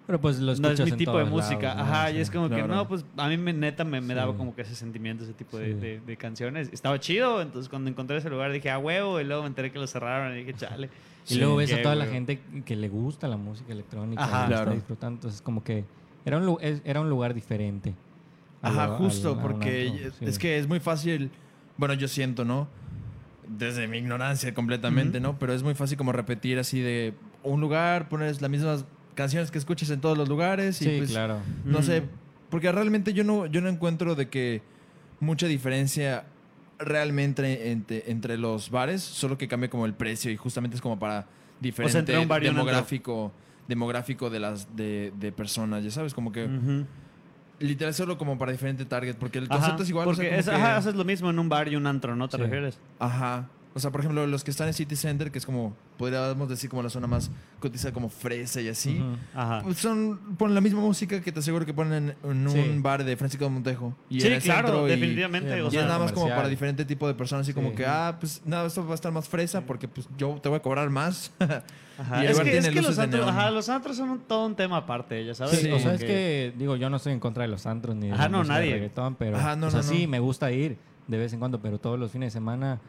Pero 0.07 0.21
pues 0.21 0.39
lo 0.39 0.55
no 0.55 0.69
es 0.71 0.81
mi 0.81 0.91
en 0.91 0.97
tipo 0.97 1.19
de 1.19 1.25
música. 1.25 1.75
lados, 1.75 1.77
¿no? 1.89 1.93
Ajá, 1.95 2.09
Sí. 2.11 2.17
y 2.17 2.21
es 2.21 2.31
como 2.31 2.49
que, 2.49 2.63
no, 2.63 2.87
pues 2.87 3.05
a 3.17 3.29
mí 3.29 3.37
me, 3.37 3.53
neta 3.53 3.83
me, 3.83 4.01
me 4.01 4.15
daba 4.15 4.37
como 4.37 4.55
que 4.55 4.63
ese 4.63 4.77
sentimiento, 4.77 5.25
ese 5.25 5.33
tipo 5.33 5.59
de, 5.59 5.67
Sí. 5.67 5.73
de- 5.81 6.01
de 6.01 6.17
canciones. 6.17 6.71
Estaba 6.73 7.01
chido, 7.01 7.43
entonces 7.43 7.69
cuando 7.69 7.91
encontré 7.91 8.19
ese 8.19 8.31
lugar 8.31 8.53
dije, 8.53 8.71
ah, 8.71 8.79
huevo, 8.79 9.21
y 9.21 9.25
luego 9.25 9.43
me 9.43 9.49
enteré 9.49 9.73
que 9.73 9.81
lo 9.81 9.87
cerraron 9.89 10.33
y 10.37 10.45
dije, 10.45 10.55
chale. 10.55 10.91
Y 11.29 11.37
luego 11.37 11.57
ves 11.57 11.73
a 11.73 11.83
toda 11.83 11.95
la 11.95 12.07
gente 12.07 12.41
que 12.65 12.75
le 12.77 12.89
gusta 12.89 13.29
la 13.29 13.37
música 13.37 13.73
electrónica, 13.73 14.23
Ajá. 14.25 14.47
Claro. 14.47 14.63
está 14.63 14.75
disfrutando, 14.75 15.17
entonces 15.19 15.41
como 15.43 15.63
que 15.63 15.85
era 16.25 16.39
un, 16.39 16.59
era 16.85 17.01
un 17.01 17.09
lugar 17.11 17.33
diferente. 17.35 17.95
Ajá, 18.61 18.87
lo- 18.89 18.97
justo, 18.97 19.35
al- 19.35 19.41
porque 19.41 20.13
sí. 20.19 20.25
es 20.25 20.39
que 20.39 20.59
es 20.59 20.67
muy 20.69 20.81
fácil, 20.81 21.31
bueno, 21.77 21.95
yo 21.95 22.09
siento, 22.09 22.45
¿no? 22.45 22.69
Desde 23.49 23.87
mi 23.89 23.99
ignorancia 23.99 24.55
completamente. 24.55 25.21
¿no? 25.21 25.39
Pero 25.39 25.53
es 25.53 25.63
muy 25.63 25.75
fácil 25.75 25.97
como 25.99 26.13
repetir 26.13 26.59
así 26.59 26.81
de 26.81 27.15
un 27.43 27.61
lugar, 27.61 28.09
pones 28.09 28.41
las 28.41 28.51
mismas 28.51 28.85
canciones 29.15 29.51
que 29.51 29.59
escuches 29.59 29.91
en 29.91 30.01
todos 30.01 30.17
los 30.17 30.29
lugares 30.29 30.81
y 30.81 30.85
Sí, 30.87 30.95
pues, 30.99 31.11
claro. 31.11 31.39
no 31.65 31.83
sé, 31.83 32.03
porque 32.51 32.71
realmente 32.73 33.13
yo 33.13 33.25
no, 33.25 33.47
yo 33.47 33.61
no 33.61 33.69
encuentro 33.69 34.15
de 34.15 34.29
que 34.29 34.63
mucha 35.21 35.47
diferencia 35.47 36.25
realmente 36.85 37.71
entre, 37.71 38.11
entre 38.11 38.37
los 38.39 38.71
bares, 38.71 39.03
solo 39.03 39.37
que 39.39 39.49
cambia 39.49 39.69
como 39.71 39.87
el 39.87 39.95
precio 39.95 40.31
y 40.31 40.37
justamente 40.37 40.77
es 40.77 40.81
como 40.83 40.99
para 40.99 41.27
diferente 41.61 41.99
entre 41.99 42.19
un 42.19 42.29
bar 42.29 42.43
y 42.43 42.47
un 42.47 42.51
antro. 42.51 42.65
demográfico, 42.65 43.33
demográfico 43.69 44.31
de 44.31 44.41
las 44.41 44.75
de, 44.77 45.13
de 45.19 45.33
personas, 45.33 45.85
ya 45.85 45.91
sabes, 45.91 46.13
como 46.15 46.33
que 46.33 46.49
literal 47.61 47.95
solo 47.95 48.19
como 48.19 48.37
para 48.39 48.51
diferente 48.53 48.85
target, 48.85 49.15
porque 49.17 49.39
el 49.39 49.45
Ajá, 49.45 49.55
concepto 49.59 49.83
es 49.85 49.89
igual. 49.91 50.09
o 50.09 50.15
sea, 50.15 50.25
Porque 50.25 50.39
es- 50.41 50.49
que- 50.49 50.55
ajá, 50.55 50.77
haces 50.77 50.95
lo 50.97 51.05
mismo 51.05 51.31
en 51.31 51.39
un 51.39 51.49
bar 51.49 51.69
y 51.69 51.77
un 51.77 51.87
antro, 51.87 52.17
¿no 52.17 52.29
te 52.29 52.37
Sí. 52.37 52.43
refieres? 52.43 52.79
Ajá. 52.99 53.49
O 53.75 53.81
sea, 53.81 53.91
por 53.91 54.01
ejemplo, 54.01 54.27
los 54.27 54.45
que 54.45 54.51
están 54.51 54.69
en 54.69 54.75
City 54.75 54.97
Center, 54.97 55.31
que 55.31 55.39
es 55.39 55.47
como, 55.47 55.75
podríamos 55.97 56.49
decir 56.49 56.69
como 56.69 56.83
la 56.83 56.91
zona 56.91 57.07
más 57.07 57.31
cotizada, 57.59 57.93
como 57.95 58.09
fresa 58.11 58.61
y 58.61 58.69
así. 58.69 58.99
Ujú. 59.01 59.17
Ajá. 59.35 59.63
Pues 59.63 59.79
son, 59.79 60.19
ponen 60.37 60.55
la 60.55 60.61
misma 60.61 60.81
música 60.81 61.21
que 61.23 61.33
te 61.33 61.39
aseguro 61.41 61.65
que 61.65 61.73
ponen 61.73 62.15
en, 62.23 62.31
en 62.31 62.51
Sí. 62.51 62.59
un 62.59 62.83
bar 62.83 63.03
de 63.03 63.17
Francisco 63.17 63.45
de 63.47 63.51
Montejo. 63.51 63.95
Y 64.11 64.21
sí, 64.21 64.27
en 64.27 64.35
el 64.35 64.43
claro, 64.43 64.87
y- 64.87 64.91
definitivamente. 64.91 65.55
Sí, 65.55 65.61
o 65.61 65.69
Y, 65.69 65.71
sea, 65.71 65.81
es 65.83 65.87
nada 65.87 65.99
más 65.99 66.13
como 66.13 66.29
para 66.29 66.49
diferente 66.49 66.85
tipo 66.85 67.07
de 67.09 67.15
personas, 67.15 67.47
así 67.47 67.55
como 67.55 67.71
Sí. 67.71 67.77
que, 67.77 67.87
ah, 67.87 68.17
pues 68.21 68.43
nada, 68.45 68.67
esto 68.67 68.85
va 68.85 68.93
a 68.93 68.95
estar 68.95 69.11
más 69.13 69.29
fresa 69.29 69.63
porque 69.63 69.89
pues 69.89 70.07
yo 70.19 70.39
te 70.43 70.49
voy 70.49 70.59
a 70.59 70.63
cobrar 70.63 70.91
más. 70.91 71.33
Ajá. 71.99 72.25
Y 72.25 72.27
Es 72.27 72.41
que, 72.41 72.57
es 72.59 72.69
que 72.69 72.83
los 72.83 72.99
antros, 72.99 73.27
ajá, 73.27 73.51
los 73.51 73.69
antros 73.69 73.97
son 73.97 74.11
un- 74.11 74.19
todo 74.21 74.47
un 74.47 74.55
tema 74.57 74.79
aparte, 74.79 75.25
ya 75.25 75.35
sabes. 75.35 75.59
Sí, 75.59 75.67
Sí. 75.67 75.73
o 75.73 75.79
sea, 75.79 75.95
es 75.95 76.01
que, 76.05 76.53
digo, 76.59 76.77
yo 76.77 76.91
no 76.91 76.97
estoy 76.97 77.13
en 77.13 77.21
contra 77.21 77.43
de 77.45 77.49
los 77.49 77.65
antros 77.67 77.95
ni 77.97 78.09
de 78.09 78.13
Ajá, 78.15 78.29
no, 78.29 78.39
música 78.39 78.55
de 78.57 78.61
nadie. 78.61 78.75
reggaetón, 78.75 79.15
pero, 79.15 79.37
Ajá, 79.37 79.57
no, 79.57 79.67
o 79.69 79.71
sea, 79.71 79.81
no, 79.83 79.89
sí, 79.89 80.05
no. 80.05 80.11
me 80.11 80.19
gusta 80.19 80.51
ir 80.53 80.77
de 81.07 81.19
vez 81.19 81.33
en 81.33 81.39
cuando, 81.39 81.61
pero 81.61 81.79
todos 81.79 81.99
los 81.99 82.11
fines 82.11 82.29
de 82.29 82.31
semana, 82.33 82.81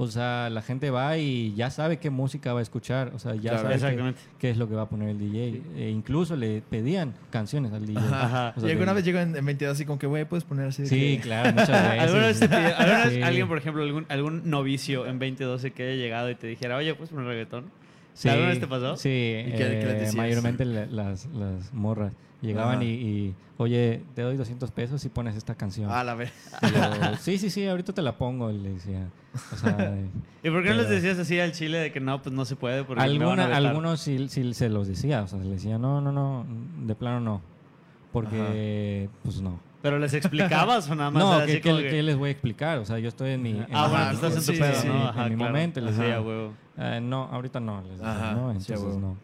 o 0.00 0.06
sea, 0.06 0.48
la 0.48 0.62
gente 0.62 0.90
va 0.90 1.18
y 1.18 1.52
ya 1.56 1.70
sabe 1.70 1.96
qué 1.98 2.08
música 2.08 2.52
va 2.52 2.60
a 2.60 2.62
escuchar, 2.62 3.10
o 3.14 3.18
sea, 3.18 3.34
ya 3.34 3.58
Claro. 3.58 3.78
sabe 3.80 3.96
qué, 3.96 4.14
qué 4.38 4.50
es 4.50 4.56
lo 4.56 4.68
que 4.68 4.76
va 4.76 4.82
a 4.82 4.88
poner 4.88 5.08
el 5.08 5.18
DJ. 5.18 5.60
E 5.76 5.90
incluso 5.90 6.36
le 6.36 6.62
pedían 6.62 7.14
canciones 7.30 7.72
al 7.72 7.84
DJ. 7.84 7.98
Ajá. 7.98 8.24
Ajá. 8.26 8.54
O 8.56 8.60
sea, 8.60 8.68
y 8.68 8.72
alguna 8.72 8.92
vez 8.92 9.04
llego 9.04 9.18
en, 9.18 9.34
en 9.34 9.44
22 9.44 9.74
así 9.74 9.84
como 9.84 9.98
que, 9.98 10.06
güey, 10.06 10.24
puedes 10.24 10.44
poner 10.44 10.68
así. 10.68 10.86
Sí, 10.86 11.16
que- 11.16 11.20
claro, 11.22 11.50
muchas 11.52 11.68
veces. 11.90 12.00
¿Alguna 12.00 12.26
vez, 12.28 12.38
te 12.40 12.48
pidió- 12.48 12.76
alguna 12.78 13.04
vez 13.06 13.14
Sí. 13.14 13.22
alguien, 13.22 13.48
por 13.48 13.58
ejemplo, 13.58 13.82
algún, 13.82 14.06
algún 14.08 14.48
novicio 14.48 15.04
en 15.06 15.18
2012 15.18 15.72
que 15.72 15.82
haya 15.82 15.94
llegado 15.96 16.30
y 16.30 16.36
te 16.36 16.46
dijera, 16.46 16.76
oye, 16.76 16.94
pues 16.94 17.10
un 17.10 17.26
reggaetón? 17.26 17.64
Sí, 18.14 18.28
¿Alguna 18.28 18.48
vez 18.50 18.60
te 18.60 18.66
pasó? 18.68 18.96
Sí, 18.96 19.08
¿Y 19.08 19.50
qué- 19.50 19.56
qué 19.58 19.64
eh, 19.80 19.94
decías? 19.94 20.14
mayormente 20.14 20.64
la- 20.64 20.86
las, 20.86 21.26
las 21.26 21.74
morras 21.74 22.12
llegaban 22.40 22.76
Ajá. 22.76 22.84
y, 22.84 22.88
y, 22.88 23.34
oye, 23.56 24.02
te 24.14 24.22
doy 24.22 24.36
200 24.36 24.70
pesos 24.70 25.00
si 25.02 25.08
pones 25.08 25.36
esta 25.36 25.54
canción. 25.54 25.90
Ah, 25.90 26.04
la 26.04 26.14
vez. 26.14 26.32
Y 26.62 26.66
yo, 26.72 27.16
sí, 27.20 27.38
sí, 27.38 27.50
sí, 27.50 27.66
ahorita 27.66 27.92
te 27.92 28.02
la 28.02 28.16
pongo, 28.16 28.50
le 28.52 28.74
decía. 28.74 29.08
O 29.52 29.56
sea, 29.56 29.96
¿Y 30.42 30.50
por 30.50 30.62
qué 30.62 30.70
no 30.70 30.76
les 30.76 30.88
decías 30.88 31.18
así 31.18 31.38
al 31.40 31.52
chile 31.52 31.78
de 31.78 31.92
que 31.92 32.00
no, 32.00 32.22
pues 32.22 32.34
no 32.34 32.44
se 32.44 32.56
puede? 32.56 32.84
Porque 32.84 33.02
me 33.02 33.24
van 33.24 33.40
a 33.40 33.44
alguna, 33.44 33.56
algunos 33.68 34.00
sí, 34.00 34.28
sí 34.28 34.54
se 34.54 34.68
los 34.68 34.86
decía, 34.88 35.22
o 35.22 35.26
sea, 35.28 35.38
le 35.40 35.50
decía, 35.50 35.78
no, 35.78 36.00
no, 36.00 36.12
no, 36.12 36.46
de 36.86 36.94
plano 36.94 37.20
no. 37.20 37.42
Porque, 38.12 39.08
pues 39.22 39.40
no. 39.40 39.60
¿Pero 39.82 39.98
les 39.98 40.12
explicabas 40.12 40.88
o 40.90 40.94
nada 40.94 41.10
más? 41.10 41.22
No, 41.22 41.36
era 41.36 41.46
¿qué, 41.46 41.52
así 41.52 41.60
como 41.60 41.76
qué- 41.76 41.82
que- 41.84 41.90
qué 41.90 42.02
les 42.02 42.16
voy 42.16 42.28
a 42.28 42.32
explicar? 42.32 42.78
O 42.78 42.84
sea, 42.84 42.98
yo 42.98 43.08
estoy 43.08 43.30
en 43.30 43.42
mi... 43.42 43.50
en 43.50 43.66
Ah, 43.72 43.84
mi- 43.86 43.90
bueno, 43.90 44.10
estás 44.12 44.32
en 44.32 44.38
tu 44.46 44.52
Sí, 44.52 44.58
pedo, 44.58 44.74
sí, 44.74 44.88
¿no? 44.88 44.94
en 44.94 45.00
Ajá, 45.02 45.28
mi 45.28 45.36
claro. 45.36 45.52
momento 45.52 45.80
les 45.80 45.94
Sí, 45.94 46.00
decía, 46.00 46.20
huevo. 46.20 46.52
Eh, 46.78 47.00
no, 47.02 47.24
ahorita 47.24 47.60
no, 47.60 47.80
les 47.82 47.92
decía, 47.98 48.10
Ajá, 48.10 48.32
¿no? 48.34 48.50
sí, 48.52 48.56
Entonces 48.72 48.80
huevo. 48.80 48.98
no. 49.00 49.16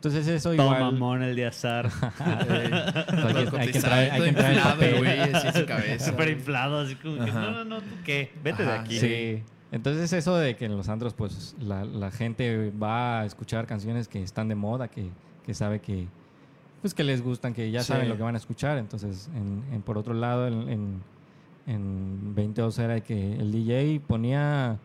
Entonces 0.00 0.26
eso 0.28 0.54
Todo 0.56 0.64
igual... 0.64 0.80
mamón 0.80 1.22
el 1.22 1.36
de 1.36 1.46
azar. 1.46 1.86
O 1.90 1.90
sea, 1.90 3.36
hay, 3.36 3.46
que, 3.46 3.58
hay 3.58 3.68
que 3.70 3.78
entrar, 3.78 3.98
hay 3.98 4.20
que 4.22 4.28
entrar 4.28 4.50
en 4.52 4.56
inflado, 4.56 4.98
güey, 4.98 5.20
así 5.20 5.46
en 5.48 5.54
su 5.54 5.66
cabeza. 5.66 6.10
Súper 6.10 6.28
inflado, 6.30 6.78
así 6.80 6.94
como 6.96 7.22
que, 7.24 7.30
no, 7.32 7.50
no, 7.50 7.64
no, 7.64 7.80
¿tú 7.80 7.94
qué? 8.04 8.32
Vete 8.42 8.64
de 8.64 8.72
aquí. 8.72 8.98
Sí. 8.98 9.42
Entonces 9.72 10.12
eso 10.14 10.36
de 10.36 10.56
que 10.56 10.64
en 10.64 10.76
los 10.76 10.88
antros 10.88 11.12
pues 11.14 11.54
la, 11.60 11.84
la 11.84 12.10
gente 12.10 12.72
va 12.82 13.20
a 13.20 13.24
escuchar 13.26 13.66
canciones 13.66 14.08
que 14.08 14.22
están 14.22 14.48
de 14.48 14.54
moda, 14.54 14.88
que, 14.88 15.10
que 15.44 15.52
sabe 15.54 15.80
que 15.80 16.08
pues 16.80 16.94
que 16.94 17.04
les 17.04 17.22
gustan, 17.22 17.52
que 17.52 17.70
ya 17.70 17.82
Sí. 17.82 17.88
saben 17.92 18.08
lo 18.08 18.16
que 18.16 18.22
van 18.22 18.34
a 18.34 18.38
escuchar. 18.38 18.78
Entonces, 18.78 19.28
en, 19.34 19.62
en- 19.74 19.82
por 19.82 19.98
otro 19.98 20.14
lado, 20.14 20.46
en, 20.48 20.68
en, 20.70 21.02
en 21.66 22.34
22 22.34 22.78
era 22.78 23.00
que 23.00 23.34
el 23.34 23.52
DJ 23.52 24.00
ponía 24.06 24.78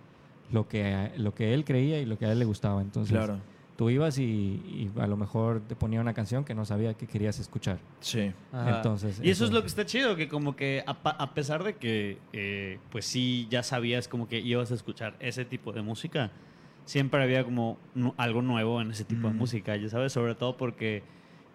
lo 0.52 0.68
que, 0.68 1.12
lo 1.18 1.34
que 1.34 1.54
él 1.54 1.64
creía 1.64 2.00
y 2.02 2.06
lo 2.06 2.18
que 2.18 2.26
a 2.26 2.34
él 2.34 2.40
le 2.40 2.46
gustaba. 2.46 2.82
Entonces, 2.82 3.16
Claro. 3.16 3.38
Tú 3.76 3.90
ibas 3.90 4.18
y, 4.20 4.24
y 4.24 4.92
a 5.00 5.08
lo 5.08 5.18
mejor 5.18 5.62
te 5.68 5.76
ponía 5.76 6.00
una 6.00 6.14
canción 6.14 6.46
que 6.46 6.56
no 6.56 6.64
sabía 6.66 6.94
que 6.94 7.08
querías 7.08 7.40
escuchar. 7.40 7.80
Sí. 8.00 8.32
Ajá. 8.54 8.78
Entonces, 8.78 9.20
y 9.20 9.30
eso, 9.30 9.30
eso- 9.30 9.46
es 9.46 9.52
lo 9.52 9.62
que 9.62 9.68
está 9.68 9.86
chido, 9.86 10.16
que 10.16 10.28
como 10.30 10.56
que 10.56 10.84
a, 10.88 10.92
a 10.92 11.34
pesar 11.34 11.64
de 11.64 11.76
que, 11.76 12.18
eh, 12.34 12.80
pues 12.90 13.06
sí, 13.06 13.48
ya 13.50 13.64
sabías 13.64 14.08
como 14.08 14.28
que 14.28 14.40
ibas 14.40 14.72
a 14.72 14.76
escuchar 14.76 15.16
ese 15.20 15.44
tipo 15.46 15.74
de 15.74 15.82
música, 15.82 16.32
siempre 16.86 17.22
había 17.24 17.44
como 17.44 17.78
algo 18.18 18.42
nuevo 18.42 18.80
en 18.82 18.92
ese 18.92 19.04
tipo 19.06 19.28
de 19.28 19.34
música, 19.34 19.76
ya 19.76 19.90
sabes, 19.90 20.14
sobre 20.14 20.36
todo 20.36 20.56
porque 20.56 21.04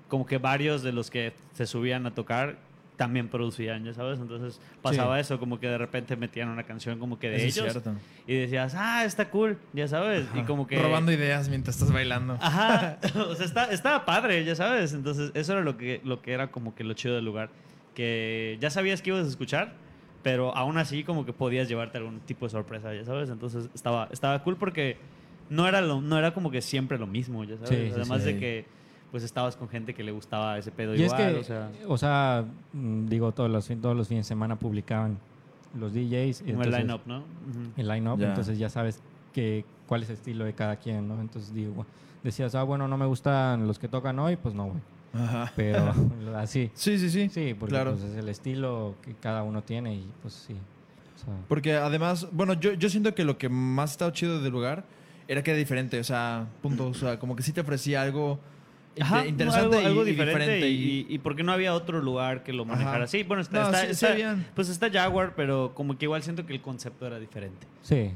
como 0.08 0.26
que 0.26 0.38
varios 0.38 0.82
de 0.82 0.92
los 0.92 1.08
que 1.10 1.32
se 1.52 1.66
subían 1.66 2.04
a 2.06 2.14
tocar 2.14 2.58
también 3.00 3.28
producían, 3.28 3.82
ya 3.82 3.94
sabes, 3.94 4.20
entonces 4.20 4.60
pasaba 4.82 5.18
eso, 5.18 5.38
como 5.38 5.58
que 5.58 5.66
de 5.66 5.78
repente 5.78 6.16
metían 6.16 6.50
una 6.50 6.64
canción 6.64 6.98
como 6.98 7.18
que 7.18 7.30
de 7.30 7.36
Eso 7.36 7.46
es 7.46 7.56
ellos 7.56 7.72
cierto. 7.72 7.94
y 8.26 8.34
decías, 8.34 8.74
ah, 8.76 9.06
está 9.06 9.30
cool, 9.30 9.56
ya 9.72 9.88
sabes, 9.88 10.26
y 10.34 10.40
Ajá. 10.40 10.46
como 10.46 10.66
que... 10.66 10.78
Robando 10.78 11.10
ideas 11.10 11.48
mientras 11.48 11.76
estás 11.76 11.90
bailando. 11.92 12.36
Ajá, 12.42 12.98
o 13.16 13.34
sea, 13.34 13.46
está, 13.46 13.72
estaba 13.72 14.04
padre, 14.04 14.44
ya 14.44 14.54
sabes. 14.54 14.92
Entonces, 14.92 15.30
eso 15.32 15.54
era 15.54 15.62
lo 15.62 15.78
que, 15.78 16.02
lo 16.04 16.20
que 16.20 16.32
era 16.32 16.50
como 16.50 16.74
que 16.74 16.84
lo 16.84 16.92
chido 16.92 17.14
del 17.14 17.24
lugar. 17.24 17.48
Que 17.94 18.58
ya 18.60 18.68
sabías 18.68 19.00
que 19.00 19.08
ibas 19.08 19.24
a 19.24 19.30
escuchar, 19.30 19.72
pero 20.22 20.54
aún 20.54 20.76
así 20.76 21.02
como 21.02 21.24
que 21.24 21.32
podías 21.32 21.70
llevarte 21.70 21.96
algún 21.96 22.20
tipo 22.20 22.44
de 22.44 22.50
sorpresa, 22.50 22.92
ya 22.92 23.06
sabes. 23.06 23.30
Entonces, 23.30 23.70
estaba, 23.74 24.10
estaba 24.12 24.42
cool 24.44 24.58
porque 24.58 24.98
no 25.48 25.66
era, 25.66 25.80
lo, 25.80 26.02
no 26.02 26.18
era 26.18 26.34
como 26.34 26.50
que 26.50 26.60
siempre 26.60 26.98
lo 26.98 27.06
mismo, 27.06 27.44
ya 27.44 27.56
sabes. 27.56 27.70
Sí, 27.70 27.86
sí, 27.86 27.92
Además 27.94 28.24
sí. 28.24 28.34
de 28.34 28.38
que 28.38 28.64
pues 29.10 29.22
estabas 29.24 29.56
con 29.56 29.68
gente 29.68 29.94
que 29.94 30.02
le 30.04 30.12
gustaba 30.12 30.58
ese 30.58 30.70
pedo 30.70 30.94
Y 30.94 31.02
es 31.02 31.12
igual, 31.12 31.32
que, 31.34 31.38
o 31.40 31.44
sea... 31.44 31.70
o 31.88 31.98
sea, 31.98 32.44
mm, 32.72 33.06
digo, 33.06 33.32
todos 33.32 33.50
los, 33.50 33.66
fin- 33.66 33.80
todos 33.80 33.96
los 33.96 34.08
fines 34.08 34.26
de 34.26 34.28
semana 34.28 34.56
publicaban 34.56 35.18
los 35.78 35.92
DJs. 35.92 36.40
Como 36.42 36.50
el 36.62 36.68
entonces- 36.68 36.80
line-up, 36.80 37.00
¿no? 37.06 37.18
Ujú. 37.18 37.72
el 37.76 37.88
line-up, 37.88 38.18
Ya. 38.20 38.28
entonces 38.28 38.58
ya 38.58 38.68
sabes 38.68 39.00
que, 39.32 39.64
cuál 39.86 40.02
es 40.02 40.08
el 40.10 40.14
estilo 40.16 40.44
de 40.44 40.52
cada 40.52 40.76
quien, 40.76 41.08
¿no? 41.08 41.20
Entonces 41.20 41.52
digo, 41.54 41.84
decías, 42.22 42.54
ah, 42.54 42.62
bueno, 42.62 42.86
no 42.88 42.96
me 42.96 43.06
gustan 43.06 43.66
los 43.66 43.78
que 43.78 43.88
tocan 43.88 44.18
hoy, 44.18 44.36
pues 44.36 44.54
no, 44.54 44.66
güey. 44.66 44.80
Ajá. 45.12 45.52
Pero 45.56 45.92
así, 46.36 46.70
Sí, 46.74 46.98
sí, 46.98 47.10
sí. 47.10 47.28
sí, 47.28 47.54
porque 47.58 47.72
claro. 47.74 47.92
pues, 47.92 48.04
es 48.04 48.16
el 48.16 48.28
estilo 48.28 48.94
que 49.02 49.14
cada 49.14 49.42
uno 49.42 49.62
tiene 49.62 49.94
y 49.94 50.08
pues 50.22 50.34
sí. 50.34 50.54
O 50.54 51.18
sea, 51.24 51.34
Porque 51.48 51.74
además, 51.74 52.28
bueno, 52.32 52.54
yo, 52.54 52.72
yo 52.74 52.88
siento 52.88 53.14
que 53.14 53.24
lo 53.24 53.36
que 53.36 53.48
más 53.48 53.90
estaba 53.92 54.12
chido 54.12 54.40
del 54.40 54.52
lugar 54.52 54.84
era 55.28 55.42
que 55.42 55.50
era 55.50 55.58
diferente, 55.58 55.98
o 56.00 56.04
sea, 56.04 56.46
punto, 56.62 56.88
o 56.88 56.94
sea, 56.94 57.18
como 57.18 57.36
que 57.36 57.42
sí 57.42 57.52
te 57.52 57.60
ofrecía 57.60 58.02
algo 58.02 58.38
Ajá, 59.00 59.26
interesante 59.26 59.76
algo, 59.76 59.88
algo 59.88 60.06
y, 60.06 60.08
y 60.08 60.10
diferente, 60.12 60.68
y, 60.68 61.06
y- 61.08 61.14
y, 61.14 61.18
porque 61.18 61.42
no 61.42 61.52
había 61.52 61.74
otro 61.74 62.00
lugar 62.00 62.42
que 62.42 62.52
lo 62.52 62.64
manejara 62.64 62.96
Ajá. 62.96 63.04
así. 63.04 63.22
Bueno, 63.22 63.40
está, 63.42 63.70
No, 63.70 63.76
está- 63.76 63.94
sí- 64.16 64.42
pues 64.54 64.68
está 64.68 64.90
Jaguar, 64.90 65.34
pero 65.36 65.72
como 65.74 65.96
que 65.96 66.06
igual 66.06 66.22
siento 66.22 66.44
que 66.44 66.52
el 66.52 66.60
concepto 66.60 67.06
era 67.06 67.18
diferente. 67.18 67.66
sí. 67.82 68.12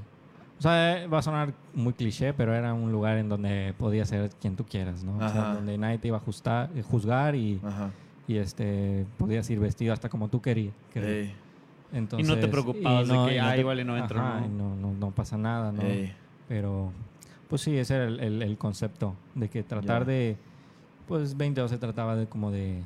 O 0.57 0.63
sea, 0.63 1.07
va 1.13 1.19
a 1.19 1.23
sonar 1.23 1.53
muy 1.75 1.93
cliché, 1.93 2.33
pero 2.33 2.55
era 2.55 2.73
un 2.73 2.91
lugar 2.93 3.19
en 3.19 3.29
donde 3.29 3.75
podías 3.77 4.09
ser 4.09 4.31
quien 4.41 4.55
tú 4.55 4.65
quieras, 4.65 5.03
¿no? 5.03 5.17
O 5.17 5.29
sea, 5.29 5.55
donde 5.55 5.77
nadie 5.77 5.99
te 5.99 6.09
iba 6.09 6.17
a 6.17 6.21
justar- 6.21 6.71
eh, 6.77 6.83
juzgar 6.83 7.35
y, 7.35 7.61
Ajá. 7.63 7.91
y 8.29 8.37
este 8.37 9.05
podías 9.19 9.51
ir 9.51 9.59
vestido 9.59 9.93
hasta 9.93 10.09
como 10.09 10.29
tú 10.29 10.41
querías. 10.41 10.73
Entonces, 11.93 12.41
te 12.41 12.49
preocupabas 12.49 13.09
de 13.09 13.15
que, 13.27 13.35
y 13.35 13.39
"Ah, 13.39 13.53
te- 13.55 13.61
igual 13.61 13.81
y 13.81 13.85
no 13.85 13.97
entro", 13.97 14.21
ajá, 14.21 14.41
¿no? 14.41 14.47
y 14.47 14.49
no, 14.49 14.77
no, 14.77 14.93
no 14.95 15.11
pasa 15.11 15.37
nada, 15.37 15.71
¿no? 15.73 15.83
ey. 15.83 16.13
Pero, 16.49 16.93
pues 17.49 17.63
sí, 17.63 17.77
ese 17.77 17.97
era 17.97 18.05
el, 18.07 18.21
el- 18.21 18.43
el 18.43 18.57
concepto, 18.57 19.15
de 19.35 19.49
que 19.49 19.63
tratar 19.65 20.03
Ya. 20.03 20.13
de, 20.13 20.37
pues 21.07 21.37
22 21.37 21.71
se 21.71 21.79
trataba 21.79 22.17
de 22.17 22.27
como 22.27 22.51
de 22.51 22.83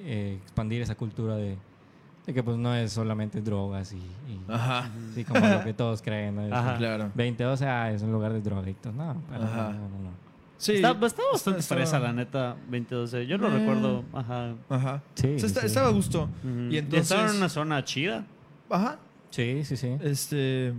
eh, 0.00 0.38
expandir 0.42 0.82
esa 0.82 0.94
cultura 0.94 1.36
de, 1.36 1.56
de 2.26 2.34
que 2.34 2.42
pues 2.42 2.56
no 2.56 2.74
es 2.74 2.92
solamente 2.92 3.40
drogas 3.40 3.92
y, 3.92 3.96
y- 3.96 4.40
Ajá. 4.48 4.90
sí, 5.14 5.24
como 5.24 5.46
lo 5.46 5.62
que 5.64 5.72
todos 5.74 6.02
creen, 6.02 6.36
¿no? 6.36 6.54
Ajá. 6.56 6.76
Claro. 6.76 7.10
22 7.14 7.62
ah, 7.62 7.90
es 7.92 8.02
un 8.02 8.12
lugar 8.12 8.32
de 8.32 8.40
drogadictos, 8.40 8.92
no, 8.94 9.16
pero 9.30 9.44
Ajá. 9.44 9.70
no, 9.72 9.88
no, 9.88 9.98
no. 10.04 10.22
Sí. 10.58 10.74
está, 10.74 10.90
está 11.04 11.22
bastante 11.32 11.58
está- 11.60 11.74
fresa, 11.74 11.98
la 11.98 12.12
neta, 12.12 12.54
2012. 12.66 13.26
Yo 13.26 13.36
lo 13.38 13.48
Eh. 13.48 13.58
recuerdo, 13.58 14.04
ajá. 14.12 14.54
Ajá. 14.68 15.02
Sí, 15.14 15.34
O 15.34 15.38
sea, 15.38 15.46
está- 15.48 15.60
sí. 15.62 15.66
estaba 15.66 15.88
a 15.88 15.90
gusto. 15.92 16.28
Y 16.70 16.76
entonces- 16.76 17.10
estaba 17.10 17.28
en 17.30 17.36
una 17.36 17.48
zona 17.48 17.84
chida. 17.84 18.24
Ajá. 18.70 18.98
Sí, 19.30 19.64
sí, 19.64 19.76
sí. 19.76 19.96
Este. 20.00 20.72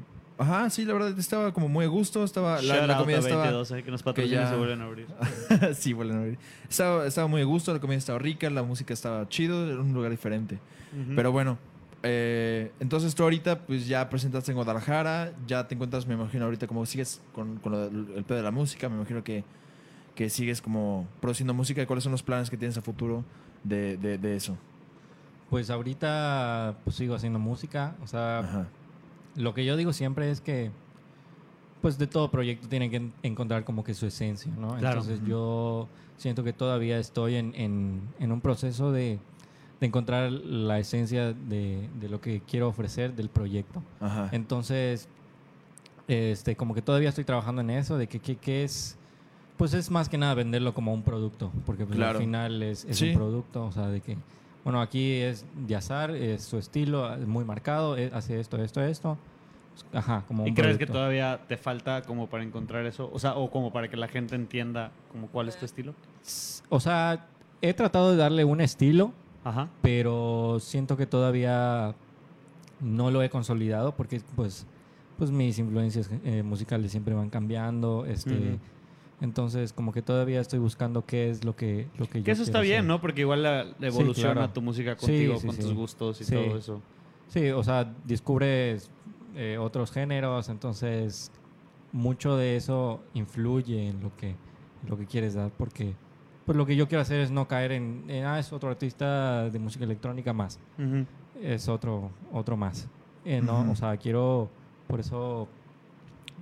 Ajá, 0.43 0.69
sí, 0.69 0.83
la 0.85 0.93
verdad 0.93 1.17
estaba 1.17 1.53
como 1.53 1.69
muy 1.69 1.85
a 1.85 1.87
gusto. 1.87 2.23
Estaba, 2.23 2.61
la, 2.61 2.97
comida 2.97 3.17
a 3.17 3.19
estaba. 3.19 3.51
2012, 3.51 3.83
que 3.83 3.91
nos 3.91 4.03
patrocinan 4.03 4.43
ya- 4.43 4.49
y 4.49 4.51
se 4.51 4.57
vuelven 4.57 4.81
a 4.81 4.85
abrir. 4.85 5.07
sí, 5.75 5.93
vuelven 5.93 6.17
a 6.17 6.19
abrir. 6.19 6.37
Estaba, 6.69 7.05
estaba 7.07 7.27
muy 7.27 7.41
a 7.41 7.45
gusto, 7.45 7.73
la 7.73 7.79
comida 7.79 7.97
estaba 7.97 8.19
rica, 8.19 8.49
la 8.49 8.63
música 8.63 8.93
estaba 8.93 9.27
chido, 9.29 9.65
era 9.71 9.79
un 9.81 9.93
lugar 9.93 10.11
diferente. 10.11 10.59
Pero 11.15 11.31
bueno, 11.31 11.57
eh, 12.03 12.71
entonces 12.79 13.15
tú 13.15 13.23
ahorita 13.23 13.59
pues 13.65 13.87
ya 13.87 14.07
presentaste 14.09 14.51
en 14.51 14.57
Guadalajara, 14.57 15.31
ya 15.47 15.67
te 15.67 15.73
encuentras, 15.73 16.05
me 16.05 16.13
imagino 16.13 16.45
ahorita 16.45 16.67
como 16.67 16.85
sigues 16.85 17.21
con, 17.33 17.57
con 17.57 17.73
el 17.73 18.23
pedo 18.25 18.37
de 18.37 18.43
la 18.43 18.51
música, 18.51 18.89
me 18.89 18.97
imagino 18.97 19.23
que, 19.23 19.43
que 20.13 20.29
sigues 20.29 20.61
como 20.61 21.07
produciendo 21.21 21.53
música. 21.53 21.85
¿Cuáles 21.87 22.03
son 22.03 22.11
los 22.11 22.21
planes 22.21 22.49
que 22.49 22.57
tienes 22.57 22.77
a 22.77 22.81
futuro 22.81 23.23
de, 23.63 23.97
de, 23.97 24.17
de 24.17 24.35
eso? 24.35 24.57
Pues 25.49 25.69
ahorita 25.69 26.75
pues 26.83 26.95
sigo 26.95 27.15
haciendo 27.15 27.39
música, 27.39 27.95
o 28.03 28.07
sea, 28.07 28.39
Ajá. 28.39 28.67
Lo 29.35 29.53
que 29.53 29.65
yo 29.65 29.75
digo 29.77 29.93
siempre 29.93 30.29
es 30.29 30.41
que, 30.41 30.71
pues 31.81 31.97
de 31.97 32.07
todo 32.07 32.29
proyecto 32.31 32.67
tiene 32.67 32.89
que 32.89 32.97
en- 32.97 33.13
encontrar 33.23 33.63
como 33.65 33.83
que 33.83 33.93
su 33.93 34.05
esencia, 34.05 34.51
¿no? 34.57 34.69
Claro. 34.77 35.01
Entonces 35.01 35.21
yo 35.27 35.87
siento 36.17 36.43
que 36.43 36.53
todavía 36.53 36.97
estoy 36.99 37.35
en, 37.35 37.53
en- 37.55 38.01
en 38.19 38.31
un 38.31 38.39
proceso 38.41 38.91
de, 38.91 39.19
de 39.79 39.87
encontrar 39.87 40.31
la 40.31 40.79
esencia 40.79 41.33
de, 41.33 41.89
de 41.99 42.09
lo 42.09 42.21
que 42.21 42.41
quiero 42.47 42.67
ofrecer 42.69 43.15
del 43.15 43.29
proyecto. 43.29 43.81
Ajá. 43.99 44.29
Entonces, 44.31 45.09
este, 46.07 46.55
como 46.55 46.73
que 46.73 46.81
todavía 46.81 47.09
estoy 47.09 47.23
trabajando 47.23 47.61
en 47.61 47.69
eso, 47.71 47.97
de 47.97 48.07
que, 48.07 48.19
que, 48.19 48.35
que 48.35 48.63
es, 48.63 48.97
pues 49.57 49.73
es 49.73 49.89
más 49.91 50.09
que 50.09 50.17
nada 50.17 50.33
venderlo 50.35 50.73
como 50.73 50.93
un 50.93 51.01
producto, 51.03 51.51
porque 51.65 51.85
pues, 51.85 51.97
Claro. 51.97 52.17
al 52.19 52.23
final 52.23 52.63
es, 52.63 52.85
es 52.85 52.97
Sí. 52.97 53.09
un 53.09 53.15
producto, 53.15 53.65
o 53.65 53.71
sea, 53.71 53.87
de 53.87 54.01
que, 54.01 54.17
bueno, 54.63 54.81
aquí 54.81 55.13
es 55.17 55.45
Yazar, 55.67 56.11
es 56.11 56.43
su 56.43 56.57
estilo, 56.57 57.13
es 57.13 57.27
muy 57.27 57.43
marcado, 57.45 57.97
es- 57.97 58.13
hace 58.13 58.39
esto, 58.39 58.57
esto, 58.61 58.81
esto, 58.81 59.17
ajá, 59.93 60.23
como 60.27 60.43
un 60.43 60.49
¿Y 60.49 60.53
crees 60.53 60.77
que 60.77 60.85
todavía 60.85 61.41
te 61.47 61.57
falta 61.57 62.01
como 62.03 62.27
para 62.27 62.43
encontrar 62.43 62.85
eso? 62.85 63.09
O 63.13 63.19
sea, 63.19 63.35
o 63.35 63.49
como 63.51 63.71
para 63.73 63.89
que 63.89 63.97
la 63.97 64.07
gente 64.07 64.35
entienda 64.35 64.91
como 65.11 65.27
cuál 65.27 65.49
es 65.49 65.57
tu 65.57 65.65
estilo. 65.65 65.93
O 66.69 66.79
sea, 66.79 67.27
he 67.61 67.73
tratado 67.73 68.11
de 68.11 68.17
darle 68.17 68.45
un 68.45 68.61
estilo, 68.61 69.11
Ajá. 69.43 69.67
pero 69.81 70.57
siento 70.61 70.95
que 70.97 71.05
todavía 71.05 71.95
no 72.79 73.11
lo 73.11 73.21
he 73.23 73.29
consolidado 73.29 73.93
porque 73.95 74.21
pues 74.35 74.65
pues 75.17 75.29
mis 75.29 75.59
influencias 75.59 76.09
eh, 76.25 76.41
musicales 76.43 76.91
siempre 76.91 77.13
van 77.13 77.29
cambiando 77.29 78.05
este. 78.05 78.57
Entonces 79.23 79.71
como 79.73 79.91
que 79.93 80.01
todavía 80.01 80.41
estoy 80.41 80.59
buscando 80.59 81.05
qué 81.05 81.29
es 81.29 81.43
lo 81.45 81.55
que 81.55 81.89
lo 81.95 82.05
que 82.07 82.19
Que 82.21 82.27
yo 82.27 82.33
eso 82.33 82.43
está 82.43 82.59
bien, 82.61 82.79
hacer. 82.79 82.87
¿no? 82.87 83.01
Porque 83.01 83.21
igual 83.21 83.41
la, 83.43 83.63
la 83.79 83.87
evoluciona 83.87 84.33
claro. 84.33 84.53
tu 84.53 84.61
música 84.61 84.95
Sí, 84.97 85.05
contigo, 85.05 85.37
sí, 85.37 85.47
con 85.47 85.55
sí. 85.55 85.61
tus 85.61 85.73
gustos 85.73 86.21
y 86.21 86.25
Sí. 86.25 86.35
todo 86.35 86.57
eso. 86.57 86.81
sí 87.27 87.49
o 87.49 87.63
sea 87.63 87.85
descubres 88.05 88.91
eh, 89.35 89.57
otros 89.57 89.91
géneros 89.91 90.49
entonces 90.49 91.31
mucho 91.91 92.35
de 92.37 92.57
eso 92.57 92.99
influye 93.13 93.87
en 93.87 94.01
lo 94.01 94.15
que 94.15 94.29
en 94.81 94.89
lo 94.89 94.97
que 94.97 95.05
quieres 95.07 95.33
dar 95.35 95.51
porque 95.51 95.95
pues 96.45 96.57
lo 96.57 96.65
que 96.65 96.75
yo 96.75 96.87
quiero 96.89 97.01
hacer 97.01 97.21
es 97.21 97.31
no 97.31 97.47
caer 97.47 97.71
en, 97.71 98.09
en, 98.09 98.25
ah 98.25 98.37
es 98.39 98.51
otro 98.51 98.69
artista 98.69 99.49
de 99.49 99.57
música 99.59 99.85
electrónica 99.85 100.33
más 100.33 100.59
Ujú. 100.77 101.05
es 101.41 101.67
otro 101.69 102.11
otro 102.31 102.57
más 102.57 102.87
Eh, 103.25 103.39
no 103.41 103.61
Ujú. 103.61 103.71
o 103.71 103.75
sea 103.75 103.95
quiero 103.97 104.49
por 104.87 104.99
eso 104.99 105.47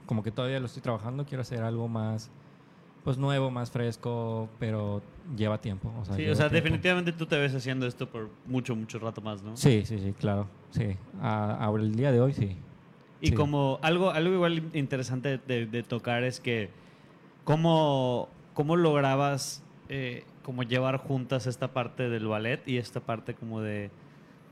como 0.07 0.23
que 0.23 0.32
todavía 0.32 0.59
lo 0.59 0.65
estoy 0.65 0.82
trabajando 0.82 1.25
quiero 1.25 1.41
hacer 1.43 1.61
algo 1.61 1.88
más 1.88 2.32
pues 3.04 3.18
nuevo 3.18 3.49
más 3.52 3.72
fresco 3.72 4.47
pero 4.60 5.02
lleva 5.36 5.60
tiempo 5.60 5.91
o 5.99 6.06
sea, 6.06 6.16
Sí, 6.16 6.28
o 6.28 6.36
sea, 6.36 6.49
tiempo. 6.49 6.64
definitivamente 6.66 7.12
tú 7.14 7.26
te 7.26 7.38
ves 7.38 7.54
haciendo 7.56 7.88
esto 7.88 8.08
por 8.10 8.30
mucho, 8.45 8.76
mucho 8.76 8.99
rato 8.99 9.22
más, 9.22 9.41
¿no? 9.41 9.56
sí 9.58 9.84
sí 9.86 9.97
sí 9.99 10.14
claro 10.20 10.47
sí 10.72 10.95
ahora 11.22 11.84
el 11.84 11.95
día 11.95 12.12
de 12.12 12.22
hoy 12.22 12.34
sí 12.34 12.56
Y 13.22 13.28
Sí. 13.30 13.34
como 13.36 13.78
algo, 13.84 14.10
algo 14.12 14.34
igual 14.34 14.64
interesante 14.74 15.39
de, 15.47 15.66
de 15.68 15.84
tocar 15.84 16.24
es 16.24 16.39
que 16.39 16.70
cómo, 17.43 18.30
cómo 18.54 18.76
lograbas 18.76 19.64
eh, 19.89 20.24
como 20.43 20.64
llevar 20.64 20.97
juntas 20.97 21.47
esta 21.47 21.68
parte 21.70 22.10
del 22.10 22.26
ballet 22.28 22.68
y 22.68 22.78
esta 22.78 22.99
parte 22.99 23.34
como 23.36 23.62
de, 23.62 23.89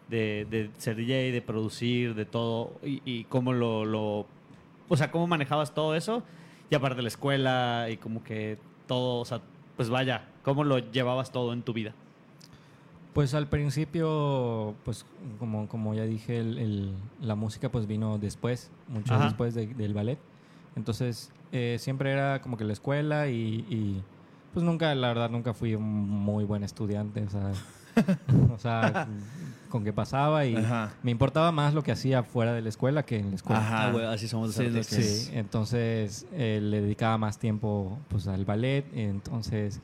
de, 0.09 0.45
de 0.49 0.69
ser 0.77 0.95
DJ, 0.95 1.31
de 1.31 1.41
producir, 1.41 2.13
de 2.13 2.25
todo, 2.25 2.73
y, 2.83 3.01
y 3.05 3.23
cómo 3.25 3.53
lo, 3.53 3.85
lo, 3.85 4.27
o 4.87 4.97
sea, 4.97 5.09
cómo 5.11 5.25
manejabas 5.27 5.73
todo 5.73 5.95
eso, 5.95 6.23
y 6.69 6.75
aparte 6.75 7.01
la 7.01 7.07
escuela 7.07 7.87
y 7.89 7.97
como 7.97 8.23
que 8.23 8.57
todo, 8.87 9.19
o 9.21 9.25
sea, 9.25 9.41
pues 9.77 9.89
vaya, 9.89 10.27
cómo 10.43 10.63
lo 10.63 10.79
llevabas 10.79 11.31
todo 11.31 11.53
en 11.53 11.61
tu 11.63 11.73
vida. 11.73 11.93
Pues 13.13 13.33
al 13.33 13.47
principio, 13.47 14.75
pues 14.85 15.05
como, 15.39 15.67
como 15.67 15.93
ya 15.95 16.03
dije, 16.03 16.39
el- 16.39 16.57
el- 16.59 16.93
la 17.21 17.35
música 17.35 17.69
pues 17.69 17.87
vino 17.87 18.17
después, 18.17 18.71
mucho 18.87 19.13
Ajá. 19.15 19.25
después 19.25 19.55
de- 19.55 19.67
del 19.67 19.93
ballet. 19.93 20.19
Entonces 20.75 21.31
eh, 21.51 21.77
siempre 21.79 22.11
era 22.11 22.41
como 22.41 22.55
que 22.57 22.63
la 22.63 22.73
escuela 22.73 23.27
y, 23.27 23.65
y, 23.69 24.03
pues 24.53 24.63
nunca, 24.63 24.93
la 24.93 25.07
verdad, 25.07 25.29
nunca 25.31 25.53
fui 25.55 25.73
un 25.73 25.83
muy 25.83 26.43
buen 26.43 26.63
estudiante. 26.63 27.23
O 27.23 27.29
sea, 27.31 27.51
o 28.53 28.57
sea, 28.57 29.07
con 29.69 29.83
que 29.83 29.93
pasaba 29.93 30.45
y 30.45 30.55
Ajá. 30.55 30.91
me 31.03 31.11
importaba 31.11 31.51
más 31.51 31.73
lo 31.73 31.83
que 31.83 31.91
hacía 31.91 32.23
fuera 32.23 32.53
de 32.53 32.61
la 32.61 32.69
escuela 32.69 33.03
que 33.03 33.17
en 33.19 33.29
la 33.29 33.35
escuela. 33.35 33.59
Ajá. 33.61 33.87
Ah, 33.87 33.91
güey, 33.91 34.05
así 34.05 34.27
somos 34.27 34.53
Sí, 34.53 34.63
los 34.63 34.75
artistas. 34.75 35.05
Sí, 35.05 35.31
entonces 35.33 36.25
eh, 36.33 36.59
le 36.61 36.81
dedicaba 36.81 37.17
más 37.17 37.37
tiempo 37.37 37.99
pues 38.07 38.27
al 38.27 38.45
ballet, 38.45 38.85
entonces 38.93 39.81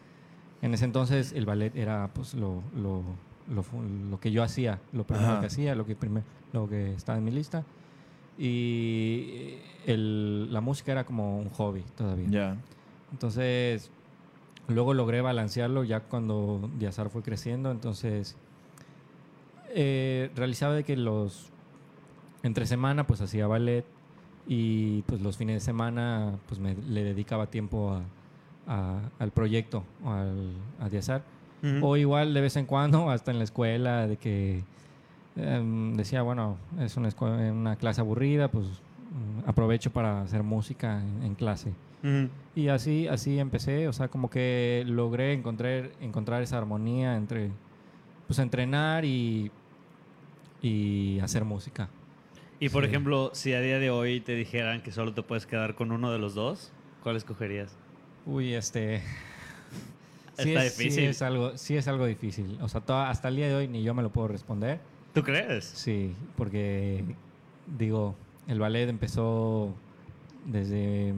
en 0.61 0.73
ese 0.73 0.85
entonces 0.85 1.33
el 1.33 1.45
ballet 1.45 1.75
era 1.75 2.09
pues 2.13 2.33
lo, 2.33 2.63
lo, 2.75 3.03
lo, 3.47 3.63
lo 4.09 4.19
que 4.19 4.31
yo 4.31 4.41
hacía, 4.41 4.79
lo 4.93 5.03
primero 5.05 5.33
Ajá. 5.33 5.39
que 5.41 5.47
hacía, 5.47 5.75
lo 5.75 5.85
que 5.85 5.95
primer- 5.95 6.23
lo 6.53 6.67
que 6.67 6.93
estaba 6.93 7.17
en 7.19 7.23
mi 7.25 7.31
lista 7.31 7.63
y 8.37 9.57
el- 9.85 10.51
la 10.51 10.61
música 10.61 10.91
era 10.91 11.03
como 11.05 11.37
un 11.39 11.49
hobby 11.49 11.83
todavía. 11.95 12.27
Ya. 12.29 12.57
Entonces, 13.11 13.91
luego 14.67 14.93
logré 14.93 15.21
balancearlo 15.21 15.83
ya 15.83 16.01
cuando 16.01 16.69
Diazar 16.77 17.09
fue 17.09 17.21
creciendo. 17.23 17.71
Entonces, 17.71 18.35
eh, 19.69 20.31
realizaba 20.35 20.73
de 20.73 20.83
que 20.83 20.95
los. 20.97 21.49
Entre 22.43 22.65
semana, 22.65 23.07
pues 23.07 23.21
hacía 23.21 23.47
ballet. 23.47 23.85
Y 24.47 25.01
pues 25.03 25.21
los 25.21 25.37
fines 25.37 25.55
de 25.55 25.59
semana, 25.59 26.33
pues 26.47 26.59
me 26.59 26.75
le 26.75 27.03
dedicaba 27.03 27.47
tiempo 27.47 27.91
a- 27.93 28.03
a- 28.71 29.01
al 29.17 29.31
proyecto, 29.31 29.83
al, 30.05 30.53
a 30.79 30.87
Diazar. 30.89 31.23
O 31.83 31.97
igual 31.97 32.33
de 32.35 32.41
vez 32.41 32.55
en 32.57 32.65
cuando, 32.67 33.09
hasta 33.09 33.31
en 33.31 33.39
la 33.39 33.43
escuela, 33.43 34.05
de 34.07 34.17
que 34.17 34.63
em, 35.35 35.95
decía, 35.95 36.21
bueno, 36.21 36.57
es 36.79 36.95
una, 36.95 37.09
escue- 37.09 37.51
una 37.51 37.75
clase 37.75 38.01
aburrida, 38.01 38.49
pues 38.51 38.65
mm, 38.67 39.49
aprovecho 39.49 39.91
para 39.91 40.21
hacer 40.21 40.43
música 40.43 41.01
en- 41.01 41.23
en 41.23 41.33
clase. 41.35 41.73
Y 42.55 42.67
así, 42.69 43.07
así 43.07 43.39
empecé, 43.39 43.87
o 43.87 43.93
sea, 43.93 44.07
como 44.09 44.29
que 44.29 44.83
logré 44.87 45.33
encontrar, 45.33 45.91
encontrar 45.99 46.41
esa 46.43 46.57
armonía 46.57 47.17
entre, 47.17 47.49
pues, 48.27 48.39
entrenar 48.39 49.03
y, 49.05 49.51
y 50.61 51.19
hacer 51.19 51.43
música. 51.45 51.89
Y 52.59 52.69
por 52.69 52.83
Sí. 52.83 52.89
ejemplo, 52.89 53.31
si 53.33 53.53
a 53.53 53.59
día 53.61 53.79
de 53.79 53.89
hoy 53.89 54.21
te 54.21 54.35
dijeran 54.35 54.81
que 54.81 54.91
solo 54.91 55.13
te 55.13 55.21
puedes 55.21 55.45
quedar 55.45 55.75
con 55.75 55.91
uno 55.91 56.11
de 56.11 56.19
los 56.19 56.35
dos, 56.35 56.71
¿cuál 57.03 57.15
escogerías? 57.17 57.75
Uy, 58.25 58.53
este... 58.53 59.01
Está 60.37 60.65
es, 60.65 60.77
difícil. 60.77 61.03
Sí 61.03 61.05
es, 61.05 61.21
algo, 61.21 61.57
sí 61.57 61.77
es 61.77 61.87
algo 61.87 62.05
difícil. 62.05 62.57
O 62.61 62.67
sea, 62.67 62.81
to- 62.81 62.97
hasta 62.97 63.29
el 63.29 63.37
día 63.37 63.47
de 63.47 63.55
hoy 63.55 63.67
ni 63.67 63.83
yo 63.83 63.93
me 63.93 64.01
lo 64.03 64.09
puedo 64.11 64.27
responder. 64.27 64.79
¿Tú 65.13 65.23
crees? 65.23 65.63
Sí, 65.63 66.13
porque, 66.35 67.05
digo, 67.77 68.15
el 68.47 68.59
ballet 68.59 68.89
empezó 68.89 69.73
desde 70.45 71.13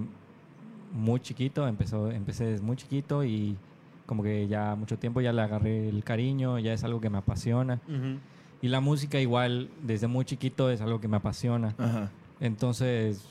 muy 0.97 1.19
chiquito, 1.19 1.67
empezó, 1.67 2.11
empecé 2.11 2.45
desde 2.45 2.63
muy 2.63 2.75
chiquito 2.75 3.23
y 3.23 3.55
como 4.05 4.23
que 4.23 4.47
ya 4.47 4.75
mucho 4.75 4.97
tiempo 4.97 5.21
ya 5.21 5.31
le 5.33 5.41
agarré 5.41 5.89
el 5.89 6.03
cariño, 6.03 6.59
ya 6.59 6.73
es 6.73 6.83
algo 6.83 6.99
que 7.01 7.09
me 7.09 7.17
apasiona. 7.17 7.79
Y 8.61 8.69
la 8.69 8.79
música 8.79 9.19
igual, 9.19 9.69
desde 9.83 10.07
muy 10.07 10.25
chiquito 10.25 10.69
es 10.71 10.81
algo 10.81 10.99
que 10.99 11.07
me 11.07 11.17
apasiona. 11.17 11.75
Ajá. 11.77 12.09
Entonces, 12.39 13.23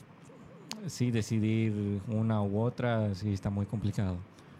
sí, 0.87 1.11
decidir 1.11 1.99
una 2.07 2.41
u 2.41 2.59
otra, 2.61 3.13
sí 3.15 3.33
está 3.33 3.49
muy 3.49 3.65
complicado. 3.65 4.17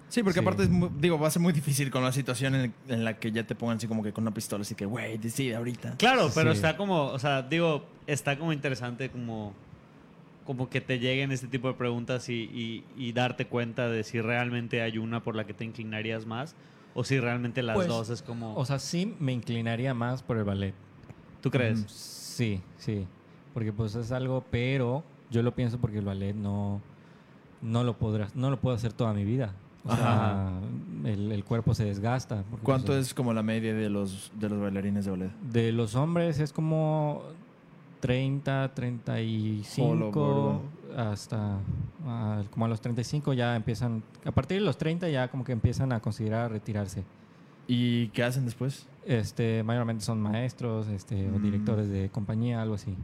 Sí, 0.09 0.23
porque 0.23 0.39
Sí. 0.39 0.45
aparte, 0.45 0.63
es 0.63 0.69
muy- 0.69 0.89
digo, 0.99 1.19
va 1.19 1.27
a 1.27 1.31
ser 1.31 1.41
muy 1.41 1.51
difícil 1.53 1.91
con 1.91 2.01
la 2.03 2.11
situación 2.13 2.55
en, 2.55 2.73
en 2.87 3.03
la 3.03 3.19
que 3.19 3.31
ya 3.31 3.45
te 3.45 3.55
pongan 3.55 3.77
así 3.77 3.87
como 3.87 4.03
que 4.03 4.13
con 4.13 4.23
una 4.23 4.33
pistola, 4.33 4.61
así 4.61 4.73
que, 4.73 4.85
güey, 4.85 5.17
decide 5.17 5.55
ahorita. 5.55 5.95
Claro, 5.97 6.29
pero 6.33 6.51
Sí. 6.51 6.57
está 6.57 6.77
como, 6.77 7.07
o 7.07 7.19
sea, 7.19 7.41
digo, 7.41 7.83
está 8.07 8.37
como 8.39 8.53
interesante 8.53 9.09
como, 9.09 9.53
como 10.47 10.69
que 10.69 10.79
te 10.79 10.97
lleguen 10.97 11.31
este 11.33 11.47
tipo 11.47 11.67
de 11.67 11.73
preguntas 11.73 12.29
y, 12.29 12.33
y- 12.33 12.83
y 12.97 13.11
darte 13.11 13.45
cuenta 13.47 13.89
de 13.89 14.03
si 14.05 14.21
realmente 14.21 14.81
hay 14.81 14.97
una 14.97 15.21
por 15.21 15.35
la 15.35 15.45
que 15.45 15.53
te 15.53 15.65
inclinarías 15.65 16.25
más 16.25 16.55
o 16.95 17.03
si 17.03 17.19
realmente 17.19 17.61
las 17.61 17.75
Pues, 17.75 17.87
dos 17.87 18.09
es 18.09 18.21
como... 18.21 18.55
O 18.55 18.63
sea, 18.65 18.79
sí 18.79 19.13
me 19.19 19.33
inclinaría 19.33 19.93
más 19.93 20.23
por 20.23 20.37
el 20.37 20.45
ballet. 20.45 20.73
¿Tú 21.41 21.51
crees? 21.51 21.83
Sí, 21.87 22.61
sí. 22.77 23.05
Porque 23.53 23.73
pues 23.73 23.93
es 23.95 24.11
algo, 24.13 24.43
pero 24.49 25.03
yo 25.29 25.43
lo 25.43 25.53
pienso 25.53 25.77
porque 25.79 25.97
el 25.99 26.05
ballet 26.05 26.33
no, 26.33 26.81
no 27.61 27.83
lo 27.83 27.97
podrás, 27.97 28.33
no 28.35 28.49
lo 28.49 28.57
puedo 28.59 28.75
hacer 28.75 28.93
toda 28.93 29.13
mi 29.13 29.25
vida. 29.25 29.53
O 29.83 29.95
sea, 29.95 30.49
el, 31.05 31.31
el 31.31 31.43
cuerpo 31.43 31.73
se 31.73 31.83
desgasta. 31.85 32.43
¿Cuánto 32.63 32.87
pues, 32.87 33.07
es 33.07 33.13
como 33.13 33.33
la 33.33 33.43
media 33.43 33.73
de 33.73 33.89
los, 33.89 34.31
de 34.39 34.49
los 34.49 34.59
bailarines 34.61 35.05
de 35.05 35.11
ballet? 35.11 35.31
De 35.51 35.71
los 35.71 35.95
hombres 35.95 36.39
es 36.39 36.51
como 36.53 37.23
30, 37.99 38.73
35, 38.73 39.87
Jolo, 39.87 40.11
gordo. 40.11 40.61
hasta 40.95 41.57
ah, 42.05 42.43
como 42.51 42.65
a 42.65 42.67
los 42.67 42.81
35 42.81 43.33
ya 43.33 43.55
empiezan, 43.55 44.03
a 44.25 44.31
partir 44.31 44.59
de 44.59 44.65
los 44.65 44.77
30 44.77 45.09
ya 45.09 45.27
como 45.29 45.43
que 45.43 45.51
empiezan 45.51 45.91
a 45.91 45.99
considerar 45.99 46.51
retirarse. 46.51 47.03
¿Y 47.67 48.07
qué 48.09 48.23
hacen 48.23 48.45
después? 48.45 48.87
Este, 49.05 49.61
mayormente 49.63 50.03
son 50.03 50.21
maestros, 50.21 50.87
este, 50.87 51.27
o 51.29 51.37
Mm. 51.39 51.41
directores 51.43 51.89
de 51.89 52.09
compañía, 52.09 52.61
algo 52.61 52.75
así. 52.75 52.95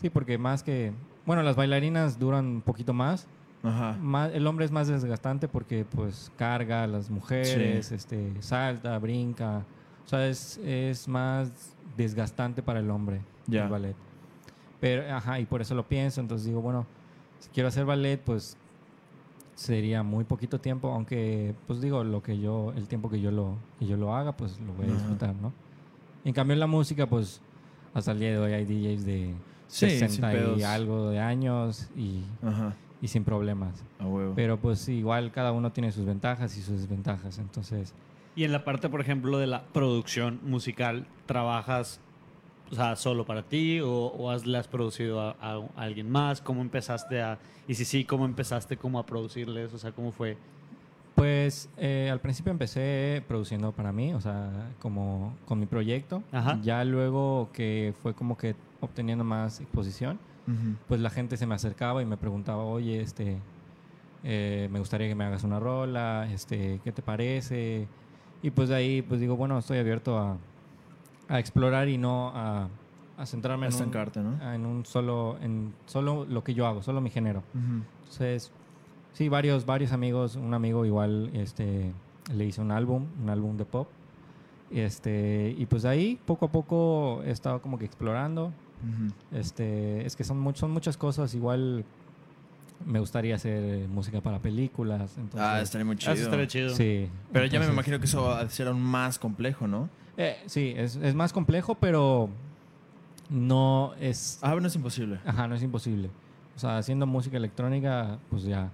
Sí, 0.00 0.10
porque 0.10 0.38
más 0.38 0.62
que, 0.62 0.92
bueno, 1.26 1.42
las 1.42 1.56
bailarinas 1.56 2.18
duran 2.18 2.46
un 2.46 2.60
poquito 2.60 2.92
más. 2.92 3.26
Ajá. 3.62 3.96
Más- 4.00 4.30
el 4.34 4.46
hombre 4.46 4.66
es 4.66 4.70
más 4.70 4.88
desgastante 4.88 5.48
porque 5.48 5.84
pues 5.86 6.30
carga 6.36 6.82
a 6.84 6.86
las 6.86 7.08
mujeres, 7.10 7.90
este, 7.92 8.32
salta, 8.40 8.98
brinca. 8.98 9.64
O 10.04 10.08
sea, 10.08 10.28
es, 10.28 10.58
es 10.58 11.08
más 11.08 11.74
desgastante 11.96 12.62
para 12.62 12.80
el 12.80 12.90
hombre 12.90 13.20
Ya. 13.46 13.64
el 13.64 13.70
ballet. 13.70 13.96
Pero, 14.84 15.14
ajá, 15.16 15.40
y 15.40 15.46
por 15.46 15.62
eso 15.62 15.74
lo 15.74 15.88
pienso. 15.88 16.20
Entonces 16.20 16.46
digo, 16.46 16.60
bueno, 16.60 16.84
si 17.38 17.48
quiero 17.54 17.70
hacer 17.70 17.86
ballet, 17.86 18.20
pues 18.20 18.54
sería 19.54 20.02
muy 20.02 20.24
poquito 20.24 20.58
tiempo, 20.60 20.92
aunque, 20.92 21.54
pues 21.66 21.80
digo, 21.80 22.04
lo 22.04 22.22
que 22.22 22.38
yo, 22.38 22.70
el 22.76 22.86
tiempo 22.86 23.08
que 23.08 23.18
yo 23.18 23.30
lo, 23.30 23.56
que 23.78 23.86
yo 23.86 23.96
lo 23.96 24.14
haga, 24.14 24.32
pues 24.36 24.60
lo 24.60 24.74
voy 24.74 24.84
a 24.84 24.88
Ajá. 24.90 24.98
disfrutar, 24.98 25.34
¿no? 25.36 25.54
En 26.26 26.34
cambio 26.34 26.52
en 26.52 26.60
la 26.60 26.66
música, 26.66 27.06
pues 27.06 27.40
hasta 27.94 28.12
el 28.12 28.18
día 28.18 28.32
de 28.32 28.38
hoy 28.38 28.52
hay 28.52 28.66
DJs 28.66 29.06
de 29.06 29.34
Sí, 29.68 29.88
sin 29.88 30.00
60 30.00 30.34
y 30.58 30.62
algo 30.64 31.08
de 31.08 31.18
años 31.18 31.88
y, 31.96 32.20
Ajá. 32.46 32.74
y 33.00 33.08
sin 33.08 33.24
problemas. 33.24 33.82
A 33.98 34.06
huevo. 34.06 34.34
Pero 34.36 34.58
pues 34.58 34.86
igual 34.90 35.32
cada 35.32 35.52
uno 35.52 35.72
tiene 35.72 35.92
sus 35.92 36.04
ventajas 36.04 36.58
y 36.58 36.60
sus 36.60 36.80
desventajas. 36.80 37.38
Entonces, 37.38 37.94
Y 38.36 38.44
en 38.44 38.52
la 38.52 38.64
parte, 38.64 38.90
por 38.90 39.00
ejemplo, 39.00 39.38
de 39.38 39.46
la 39.46 39.64
producción 39.72 40.40
musical, 40.42 41.06
¿trabajas 41.24 42.00
o 42.70 42.74
sea, 42.74 42.96
solo 42.96 43.24
para 43.24 43.42
ti 43.42 43.80
o, 43.80 43.88
o 43.90 44.30
has, 44.30 44.46
le 44.46 44.58
has 44.58 44.68
producido 44.68 45.20
a, 45.20 45.30
a- 45.40 45.68
a 45.76 45.82
alguien 45.82 46.10
más? 46.10 46.40
¿Cómo 46.40 46.60
empezaste 46.62 47.20
a...? 47.22 47.38
Y 47.66 47.74
si 47.74 47.84
sí, 47.84 48.04
¿cómo 48.04 48.24
empezaste 48.24 48.76
como 48.76 48.98
a 48.98 49.06
producirles? 49.06 49.72
O 49.74 49.78
sea, 49.78 49.92
¿cómo 49.92 50.10
fue? 50.12 50.36
pues 51.14 51.68
eh, 51.76 52.08
al 52.10 52.20
principio 52.20 52.50
empecé 52.50 53.22
produciendo 53.28 53.70
para 53.70 53.92
mí, 53.92 54.12
o 54.14 54.20
sea, 54.20 54.50
como 54.80 55.32
con 55.46 55.60
mi 55.60 55.66
proyecto. 55.66 56.22
Ajá. 56.32 56.58
Ya 56.62 56.82
luego 56.84 57.50
que 57.52 57.94
fue 58.02 58.14
como 58.14 58.36
que 58.36 58.56
obteniendo 58.80 59.22
más 59.22 59.60
exposición, 59.60 60.18
Ujú. 60.48 60.74
pues 60.88 61.00
la 61.00 61.10
gente 61.10 61.36
se 61.36 61.46
me 61.46 61.54
acercaba 61.54 62.02
y 62.02 62.04
me 62.04 62.16
preguntaba, 62.16 62.64
oye, 62.64 63.00
este, 63.00 63.38
eh, 64.24 64.68
me 64.72 64.80
gustaría 64.80 65.06
que 65.06 65.14
me 65.14 65.22
hagas 65.24 65.44
una 65.44 65.60
rola, 65.60 66.28
este, 66.32 66.80
¿qué 66.82 66.90
te 66.90 67.00
parece? 67.02 67.86
Y 68.42 68.50
pues 68.50 68.68
de 68.68 68.74
ahí, 68.74 69.00
pues 69.02 69.20
digo, 69.20 69.36
bueno, 69.36 69.56
estoy 69.56 69.78
abierto 69.78 70.18
a, 70.18 70.36
a 71.28 71.38
explorar 71.38 71.88
y 71.88 71.98
no 71.98 72.32
a, 72.34 72.68
a 73.16 73.26
centrarme 73.26 73.66
A 73.66 73.68
en 73.68 73.74
un, 73.74 73.80
¿no? 74.22 74.52
en 74.52 74.66
un 74.66 74.84
solo, 74.86 75.38
en 75.40 75.72
solo 75.86 76.24
lo 76.24 76.42
que 76.44 76.54
yo 76.54 76.66
hago, 76.66 76.82
solo 76.82 77.00
mi 77.00 77.10
género. 77.10 77.42
Ujú. 77.54 77.82
Entonces, 78.00 78.52
sí, 79.12 79.28
varios, 79.28 79.64
varios 79.66 79.92
amigos, 79.92 80.36
un 80.36 80.52
amigo 80.54 80.84
igual, 80.84 81.30
este, 81.34 81.92
le 82.34 82.44
hice 82.44 82.60
un 82.60 82.70
álbum, 82.72 83.06
un 83.22 83.30
álbum 83.30 83.56
de 83.56 83.64
pop. 83.64 83.88
Este, 84.70 85.54
y 85.56 85.66
pues 85.66 85.84
ahí, 85.84 86.18
poco 86.26 86.46
a 86.46 86.50
poco, 86.52 87.22
he 87.24 87.30
estado 87.30 87.60
como 87.62 87.78
que 87.78 87.84
explorando. 87.84 88.46
Ujú. 88.46 89.12
Este, 89.38 90.04
es 90.04 90.16
que 90.16 90.24
son, 90.24 90.42
much- 90.44 90.56
son 90.56 90.70
muchas 90.72 90.96
cosas. 90.96 91.34
Igual 91.34 91.84
me 92.84 92.98
gustaría 92.98 93.36
hacer 93.36 93.88
música 93.88 94.20
para 94.20 94.40
películas. 94.40 95.16
Entonces, 95.16 95.40
Ah, 95.40 95.60
estaría 95.60 95.84
muy 95.84 95.94
Ah, 95.94 95.98
chido. 95.98 96.12
Eso 96.14 96.22
estaría 96.24 96.46
chido. 96.48 96.70
Sí. 96.70 97.08
Pero 97.32 97.44
ya 97.46 97.52
me 97.60 97.66
entonces- 97.66 97.72
imagino 97.72 97.98
que 98.00 98.06
eso 98.06 98.22
va 98.24 98.40
a 98.40 98.48
ser 98.48 98.68
aún 98.68 98.82
más 98.82 99.18
complejo, 99.18 99.66
¿no? 99.68 99.88
Eh, 100.16 100.36
sí, 100.46 100.74
es, 100.76 100.96
es 100.96 101.14
más 101.14 101.32
complejo, 101.32 101.74
pero 101.74 102.28
no 103.30 103.94
es... 104.00 104.38
Ah, 104.42 104.54
no 104.60 104.66
es 104.66 104.74
imposible. 104.76 105.18
Ajá, 105.24 105.48
no 105.48 105.54
es 105.54 105.62
imposible. 105.62 106.10
O 106.56 106.58
sea, 106.58 106.78
haciendo 106.78 107.06
música 107.06 107.36
electrónica, 107.36 108.18
pues 108.30 108.44
ya, 108.44 108.70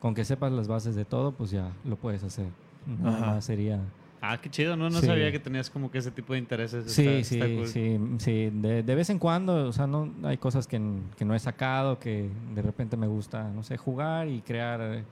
con 0.00 0.14
que 0.14 0.24
sepas 0.24 0.52
las 0.52 0.68
bases 0.68 0.94
de 0.94 1.04
todo, 1.04 1.32
pues 1.32 1.50
ya 1.50 1.70
lo 1.84 1.96
puedes 1.96 2.22
hacer. 2.24 2.46
Nada 2.86 3.16
Ajá. 3.16 3.26
más 3.26 3.44
sería... 3.44 3.80
Ah, 4.24 4.38
qué 4.40 4.48
chido, 4.48 4.76
¿no? 4.76 4.88
No 4.88 5.00
Sí. 5.00 5.06
sabía 5.06 5.32
que 5.32 5.40
tenías 5.40 5.68
como 5.68 5.90
que 5.90 5.98
ese 5.98 6.12
tipo 6.12 6.32
de 6.32 6.38
intereses. 6.38 6.92
Sí, 6.92 7.06
Está- 7.08 7.28
sí, 7.28 7.34
está 7.40 7.46
cool. 7.56 7.66
sí, 7.66 8.00
sí. 8.18 8.50
De, 8.52 8.84
de 8.84 8.94
vez 8.94 9.10
en 9.10 9.18
cuando, 9.18 9.66
o 9.68 9.72
sea, 9.72 9.88
no 9.88 10.12
hay 10.22 10.38
cosas 10.38 10.68
que, 10.68 10.80
que 11.16 11.24
no 11.24 11.34
he 11.34 11.38
sacado, 11.40 11.98
que 11.98 12.30
de 12.54 12.62
repente 12.62 12.96
me 12.96 13.08
gusta, 13.08 13.50
no 13.50 13.64
sé, 13.64 13.76
jugar 13.76 14.28
y 14.28 14.40
crear, 14.42 14.80
eh, 14.80 15.04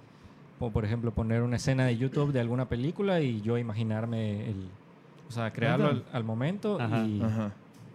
o 0.61 0.71
por 0.71 0.85
ejemplo, 0.85 1.11
poner 1.13 1.43
una 1.43 1.57
escena 1.57 1.87
de 1.87 1.97
YouTube 1.97 2.31
de 2.33 2.39
alguna 2.39 2.69
película 2.69 3.21
y 3.21 3.41
yo 3.41 3.59
imaginarme 3.59 4.49
el, 4.49 4.69
o 5.31 5.33
sea, 5.33 5.53
crearlo 5.53 5.87
al, 5.89 6.05
al 6.12 6.24
momento 6.24 6.78
Ajá. 6.81 7.05
y, 7.07 7.22
Ajá. 7.22 7.53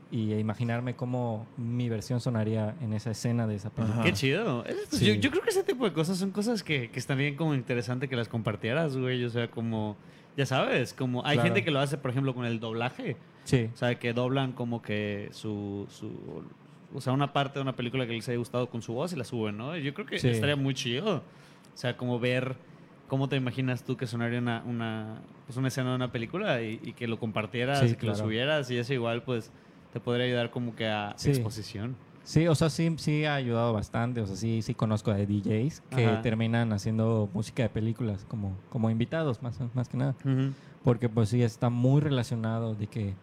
y 0.09 0.33
imaginarme 0.33 0.95
cómo 0.95 1.45
mi 1.57 1.89
versión 1.89 2.19
sonaría 2.21 2.73
en 2.81 2.93
esa 2.93 3.11
escena 3.11 3.45
de 3.45 3.55
esa 3.55 3.69
película. 3.69 3.99
Ajá. 3.99 4.03
Qué 4.05 4.13
chido. 4.13 4.63
Es- 4.65 4.75
pues, 4.89 4.99
Sí. 5.01 5.05
Yo, 5.05 5.13
yo 5.15 5.29
creo 5.31 5.43
que 5.43 5.49
ese 5.49 5.63
tipo 5.63 5.83
de 5.85 5.91
cosas 5.93 6.17
son 6.17 6.31
cosas 6.31 6.63
que, 6.63 6.89
que 6.89 6.97
estaría 6.99 7.35
como 7.35 7.53
interesante 7.53 8.07
que 8.07 8.15
las 8.15 8.27
compartieras, 8.29 8.95
güey. 8.97 9.23
O 9.25 9.29
sea, 9.29 9.49
como 9.51 9.95
Ya 10.37 10.45
sabes, 10.45 10.93
como 10.93 11.25
hay 11.25 11.35
Claro. 11.37 11.43
gente 11.47 11.63
que 11.63 11.71
lo 11.71 11.79
hace, 11.79 11.97
por 11.97 12.11
ejemplo, 12.11 12.33
con 12.35 12.43
el 12.45 12.59
doblaje. 12.59 13.15
Sí. 13.45 13.69
O 13.73 13.77
sea, 13.77 13.97
que 13.99 14.11
doblan 14.11 14.51
como 14.51 14.81
que 14.81 15.29
su, 15.31 15.85
su... 15.89 16.43
O 16.93 16.99
sea, 17.01 17.13
una 17.13 17.31
parte 17.31 17.59
de 17.59 17.61
una 17.63 17.73
película 17.75 18.05
que 18.05 18.11
les 18.13 18.27
haya 18.27 18.37
gustado 18.37 18.69
con 18.69 18.81
su 18.81 18.93
voz 18.93 19.13
y 19.13 19.15
la 19.15 19.23
suben, 19.23 19.57
¿no? 19.57 19.77
Yo 19.77 19.93
creo 19.93 20.05
que 20.05 20.19
Sí. 20.19 20.27
estaría 20.29 20.55
muy 20.57 20.73
chido. 20.73 21.17
O 21.17 21.77
sea, 21.77 21.95
como 21.97 22.19
ver 22.19 22.55
cómo 23.07 23.29
te 23.29 23.35
imaginas 23.35 23.83
tú 23.83 23.97
que 23.97 24.07
sonaría 24.07 24.39
una, 24.39 24.63
una, 24.65 25.21
pues 25.45 25.57
una 25.57 25.67
escena 25.67 25.89
de 25.91 25.95
una 25.95 26.11
película 26.11 26.61
y, 26.61 26.79
y 26.83 26.93
que 26.93 27.07
lo 27.07 27.19
compartieras 27.19 27.81
Sí, 27.81 27.93
y 27.93 27.95
que 27.95 28.07
lo 28.07 28.15
subieras 28.15 28.69
y 28.71 28.77
eso 28.77 28.93
igual 28.93 29.23
pues 29.23 29.51
te 29.93 29.99
podría 29.99 30.25
ayudar 30.25 30.51
como 30.51 30.75
que 30.75 30.87
a 30.87 31.13
Sí. 31.17 31.29
exposición. 31.29 31.95
Sí, 32.23 32.47
o 32.47 32.55
sea, 32.55 32.71
sí, 32.71 32.95
sí 32.97 33.23
ha 33.25 33.35
ayudado 33.35 33.71
bastante. 33.71 34.19
O 34.19 34.25
sea, 34.25 34.35
sí, 34.35 34.63
sí 34.63 34.73
conozco 34.73 35.13
de 35.13 35.27
DJs 35.27 35.81
que 35.95 36.07
Ajá. 36.07 36.21
terminan 36.23 36.73
haciendo 36.73 37.29
música 37.31 37.61
de 37.63 37.69
películas 37.69 38.25
como, 38.25 38.57
como 38.69 38.89
invitados, 38.89 39.43
más, 39.43 39.59
más 39.75 39.87
que 39.87 39.97
nada. 39.97 40.15
Porque 40.83 41.07
pues 41.07 41.29
sí 41.29 41.43
está 41.43 41.69
muy 41.69 42.01
relacionado 42.01 42.73
de 42.73 42.87
que, 42.87 43.13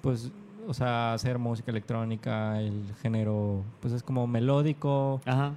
pues, 0.00 0.30
o 0.66 0.72
sea, 0.74 1.12
hacer 1.12 1.38
música 1.38 1.72
electrónica, 1.72 2.60
el 2.60 2.94
género, 3.02 3.64
pues 3.80 3.92
es 3.94 4.02
como 4.04 4.28
melódico, 4.28 5.20
Ajá. 5.26 5.54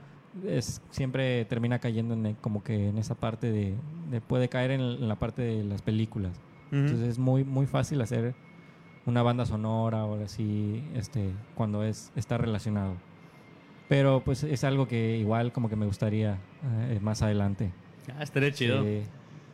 Es 0.47 0.81
siempre 0.89 1.45
termina 1.45 1.79
cayendo 1.79 2.13
en 2.15 2.25
el- 2.25 2.35
como 2.37 2.63
que 2.63 2.89
en 2.89 2.97
esa 2.97 3.15
parte 3.15 3.51
de, 3.51 3.75
de- 4.09 4.21
puede 4.21 4.49
caer 4.49 4.71
en, 4.71 4.81
en 4.81 5.07
la 5.07 5.15
parte 5.15 5.41
de 5.41 5.63
las 5.63 5.81
películas. 5.81 6.33
Entonces 6.71 7.07
es 7.07 7.19
muy 7.19 7.43
muy 7.43 7.67
fácil 7.67 8.01
hacer 8.01 8.33
una 9.05 9.21
banda 9.21 9.45
sonora 9.45 10.05
o 10.05 10.23
así, 10.23 10.83
este, 10.95 11.29
cuando 11.55 11.83
es 11.83 12.11
está 12.15 12.37
relacionado. 12.37 12.95
Pero 13.89 14.23
pues 14.25 14.43
es 14.43 14.63
algo 14.63 14.87
que 14.87 15.17
igual 15.17 15.51
como 15.51 15.69
que 15.69 15.75
me 15.75 15.85
gustaría 15.85 16.39
eh, 16.89 16.99
más 17.01 17.21
adelante. 17.21 17.71
Ah, 18.17 18.23
estaría 18.23 18.51
chido. 18.51 18.81
Sí. 18.83 19.01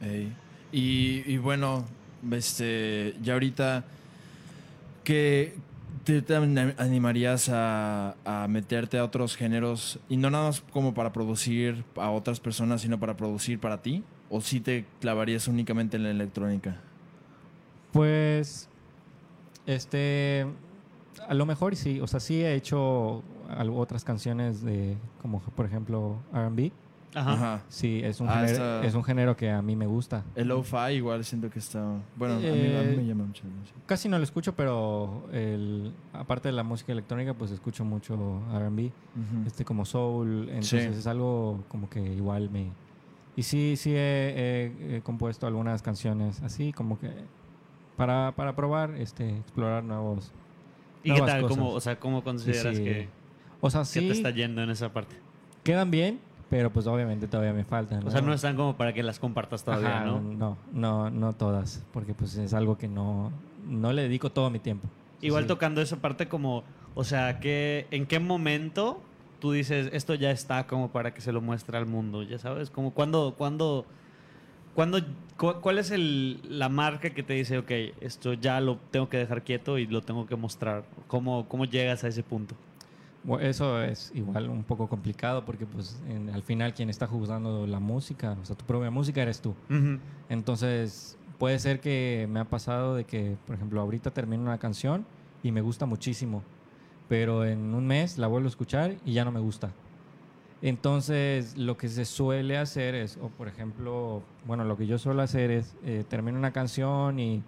Ey. 0.02 0.34
Y, 0.72 1.24
y 1.34 1.38
bueno, 1.40 1.84
este, 2.32 3.16
ya 3.22 3.34
ahorita, 3.34 3.84
¿qué 5.04 5.56
te, 6.04 6.22
te 6.22 6.36
anim- 6.38 6.76
animarías 6.78 7.50
a, 7.52 8.16
meterte 8.50 8.98
a 8.98 9.04
otros 9.04 9.36
géneros? 9.36 10.00
Y 10.10 10.18
no 10.18 10.30
nada 10.30 10.46
más 10.46 10.62
como 10.62 10.94
para 10.94 11.12
producir 11.14 11.84
a 11.96 12.10
otras 12.12 12.40
personas, 12.40 12.82
sino 12.82 13.00
para 13.00 13.16
producir 13.18 13.60
para 13.60 13.82
ti. 13.82 14.04
¿O 14.30 14.42
sí 14.42 14.60
te 14.60 14.86
clavarías 15.02 15.48
únicamente 15.48 15.98
en 15.98 16.04
la 16.04 16.12
electrónica? 16.12 16.78
Pues, 17.92 18.70
este, 19.66 20.46
a 21.28 21.34
lo 21.34 21.46
mejor 21.46 21.76
sí, 21.76 22.00
o 22.00 22.08
sea, 22.08 22.20
sí 22.20 22.44
he 22.44 22.54
hecho 22.54 23.24
otras 23.76 24.04
canciones 24.04 24.62
de, 24.62 24.98
como 25.22 25.40
por 25.40 25.66
ejemplo 25.66 26.20
R&B. 26.34 26.72
Ajá. 27.16 27.32
Ajá. 27.34 27.64
Sí, 27.70 28.02
es 28.04 28.20
un, 28.22 28.30
Ah, 28.30 28.34
género, 28.42 28.52
está- 28.52 28.86
es 28.86 28.94
un 28.96 29.04
género 29.04 29.36
que 29.36 29.50
a 29.50 29.62
mí 29.62 29.76
me 29.76 29.88
gusta. 29.88 30.24
El 30.36 30.48
lo-fi 30.50 30.92
igual 30.94 31.24
siento 31.26 31.50
que 31.50 31.58
está... 31.60 31.84
Bueno, 32.16 32.36
a, 32.36 32.38
mí, 32.38 32.48
a 32.48 32.52
mí 32.52 32.60
Eh, 32.60 32.94
me 32.98 33.06
llama 33.06 33.26
mucho 33.26 33.44
la 33.48 33.52
atención. 33.54 33.82
Casi 33.88 34.10
no 34.10 34.18
lo 34.18 34.24
escucho, 34.24 34.54
pero 34.56 35.28
el, 35.32 35.92
aparte 36.14 36.50
de 36.50 36.54
la 36.54 36.64
música 36.64 36.92
electrónica, 36.92 37.34
pues 37.34 37.50
escucho 37.52 37.84
mucho 37.84 38.14
R&B, 38.54 38.86
Ujú. 38.86 39.48
este 39.48 39.66
como 39.66 39.86
soul, 39.86 40.50
entonces 40.50 40.94
Sí. 40.94 41.00
es 41.00 41.08
algo 41.08 41.64
como 41.68 41.90
que 41.90 42.00
igual 42.00 42.50
me... 42.52 42.72
Y 43.36 43.44
sí, 43.44 43.76
sí 43.78 43.92
he, 43.96 44.76
he- 44.86 44.98
he 44.98 45.02
compuesto 45.02 45.48
algunas 45.48 45.82
canciones 45.82 46.42
así, 46.44 46.74
como 46.74 47.00
que 47.00 47.10
para, 47.96 48.34
para 48.36 48.56
probar, 48.56 48.92
este, 48.98 49.30
explorar 49.38 49.84
nuevos... 49.84 50.32
¿Y 51.02 51.08
qué 51.14 51.20
nuevas 51.20 51.32
tal? 51.32 51.42
cosas. 51.42 51.58
¿Cómo, 51.58 51.70
o 51.72 51.80
sea, 51.80 52.00
¿cómo 52.00 52.24
consideras 52.24 52.78
Sí. 52.78 52.84
que, 52.84 53.10
O 53.62 53.70
sea, 53.70 53.82
que 53.82 53.86
sí, 53.88 54.00
te 54.08 54.12
está 54.12 54.30
yendo 54.30 54.62
en 54.62 54.70
esa 54.70 54.94
parte? 54.94 55.16
quedan 55.64 55.90
bien, 55.92 56.20
pero 56.50 56.72
pues 56.72 56.88
obviamente 56.88 57.28
todavía 57.28 57.54
me 57.54 57.64
faltan. 57.64 58.06
O 58.08 58.12
sea, 58.12 58.22
no 58.22 58.34
están 58.34 58.56
como 58.56 58.76
para 58.76 58.94
que 58.94 59.04
las 59.04 59.20
compartas 59.20 59.64
todavía, 59.64 59.98
Ajá, 59.98 60.06
¿no? 60.06 60.22
No, 60.22 60.58
no, 60.72 61.10
no 61.10 61.34
todas, 61.34 61.86
porque 61.92 62.14
pues 62.14 62.36
es 62.36 62.54
algo 62.54 62.78
que 62.78 62.88
no, 62.88 63.32
no 63.66 63.94
le 63.94 64.02
dedico 64.04 64.32
todo 64.32 64.50
mi 64.50 64.60
tiempo. 64.60 64.88
Igual 65.22 65.44
Sí. 65.44 65.48
tocando 65.50 65.82
esa 65.82 65.98
parte 65.98 66.28
como, 66.28 66.64
o 66.96 67.04
sea, 67.04 67.40
que 67.40 67.88
¿en 67.92 68.06
qué 68.08 68.20
momento 68.20 69.02
tú 69.40 69.52
dices 69.52 69.90
esto 69.94 70.16
ya 70.16 70.32
está 70.32 70.66
como 70.68 70.90
para 70.90 71.14
que 71.14 71.22
se 71.22 71.32
lo 71.32 71.42
muestre 71.42 71.78
al 71.78 71.86
mundo? 71.86 72.24
Ya 72.24 72.40
sabes, 72.40 72.70
como 72.70 72.92
cuando, 72.94 73.36
cuando, 73.38 73.86
cuando, 74.74 75.00
cu- 75.38 75.60
¿cuál 75.62 75.78
es 75.78 75.92
el, 75.92 76.42
la 76.58 76.70
marca 76.70 77.10
que 77.12 77.22
te 77.22 77.34
dice, 77.34 77.58
ok, 77.58 77.72
esto 78.02 78.34
ya 78.34 78.60
lo 78.62 78.78
tengo 78.92 79.10
que 79.10 79.18
dejar 79.18 79.44
quieto 79.44 79.78
y 79.78 79.86
lo 79.88 80.02
tengo 80.02 80.26
que 80.26 80.36
mostrar? 80.36 80.84
¿Cómo, 81.08 81.48
cómo 81.48 81.66
llegas 81.66 82.04
a 82.04 82.08
ese 82.08 82.24
punto? 82.24 82.56
Eso 83.38 83.84
es 83.84 84.12
igual 84.16 84.50
un 84.50 84.64
poco 84.64 84.88
complicado 84.88 85.44
porque 85.46 85.66
pues 85.66 86.02
en- 86.08 86.30
al 86.30 86.42
final 86.42 86.74
quien 86.74 86.90
está 86.90 87.06
juzgando 87.06 87.68
la 87.68 87.80
música, 87.80 88.38
o 88.42 88.46
sea, 88.46 88.56
tu 88.56 88.66
propia 88.66 88.90
música 88.90 89.22
eres 89.22 89.42
tú. 89.42 89.54
Entonces 90.30 91.18
puede 91.38 91.60
ser 91.60 91.80
que 91.82 92.28
me 92.30 92.40
ha 92.40 92.46
pasado 92.46 92.96
de 92.96 93.04
que, 93.04 93.36
por 93.46 93.56
ejemplo, 93.56 93.82
ahorita 93.82 94.12
termino 94.12 94.42
una 94.44 94.58
canción 94.58 95.06
y 95.44 95.52
me 95.52 95.62
gusta 95.62 95.86
muchísimo, 95.86 96.42
pero 97.08 97.46
en 97.46 97.74
un 97.74 97.86
mes 97.86 98.18
la 98.18 98.28
vuelvo 98.28 98.48
a 98.48 98.50
escuchar 98.50 98.96
y 99.06 99.14
ya 99.14 99.26
no 99.26 99.32
me 99.32 99.40
gusta. 99.40 99.70
Entonces 100.62 101.58
lo 101.58 101.78
que 101.78 101.88
se 101.88 102.04
suele 102.06 102.58
hacer 102.58 102.94
es, 102.96 103.18
o 103.22 103.30
por 103.30 103.48
ejemplo, 103.48 104.22
bueno, 104.46 104.66
lo 104.66 104.76
que 104.78 104.88
yo 104.88 104.98
suelo 104.98 105.22
hacer 105.22 105.52
es, 105.52 105.74
eh, 105.86 106.04
termino 106.10 106.38
una 106.38 106.52
canción 106.52 107.18
y 107.20 107.42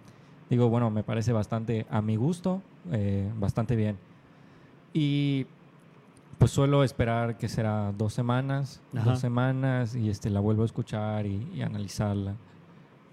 digo, 0.49 0.69
bueno, 0.69 0.89
me 0.89 1.03
parece 1.03 1.33
bastante 1.33 1.85
a 1.89 2.01
mi 2.01 2.15
gusto, 2.15 2.61
eh, 2.91 3.29
bastante 3.37 3.75
bien. 3.75 3.97
Y 4.93 5.45
pues 6.41 6.51
suelo 6.51 6.83
esperar 6.83 7.37
que 7.37 7.47
será 7.47 7.91
dos 7.95 8.13
semanas, 8.15 8.81
Ajá. 8.95 9.11
dos 9.11 9.19
semanas 9.19 9.95
y 9.95 10.09
este 10.09 10.31
la 10.31 10.39
vuelvo 10.39 10.63
a 10.63 10.65
escuchar 10.65 11.27
y, 11.27 11.47
y 11.53 11.61
analizarla 11.61 12.35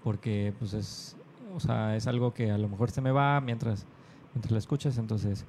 porque 0.03 0.51
pues 0.57 0.73
es 0.73 1.15
o 1.55 1.59
sea 1.59 1.95
es 1.95 2.07
algo 2.07 2.33
que 2.33 2.49
a 2.49 2.57
lo 2.57 2.67
mejor 2.67 2.89
se 2.89 3.01
me 3.01 3.11
va 3.11 3.39
mientras 3.39 3.85
mientras 4.33 4.51
la 4.51 4.57
escuchas 4.57 4.97
entonces 4.97 5.45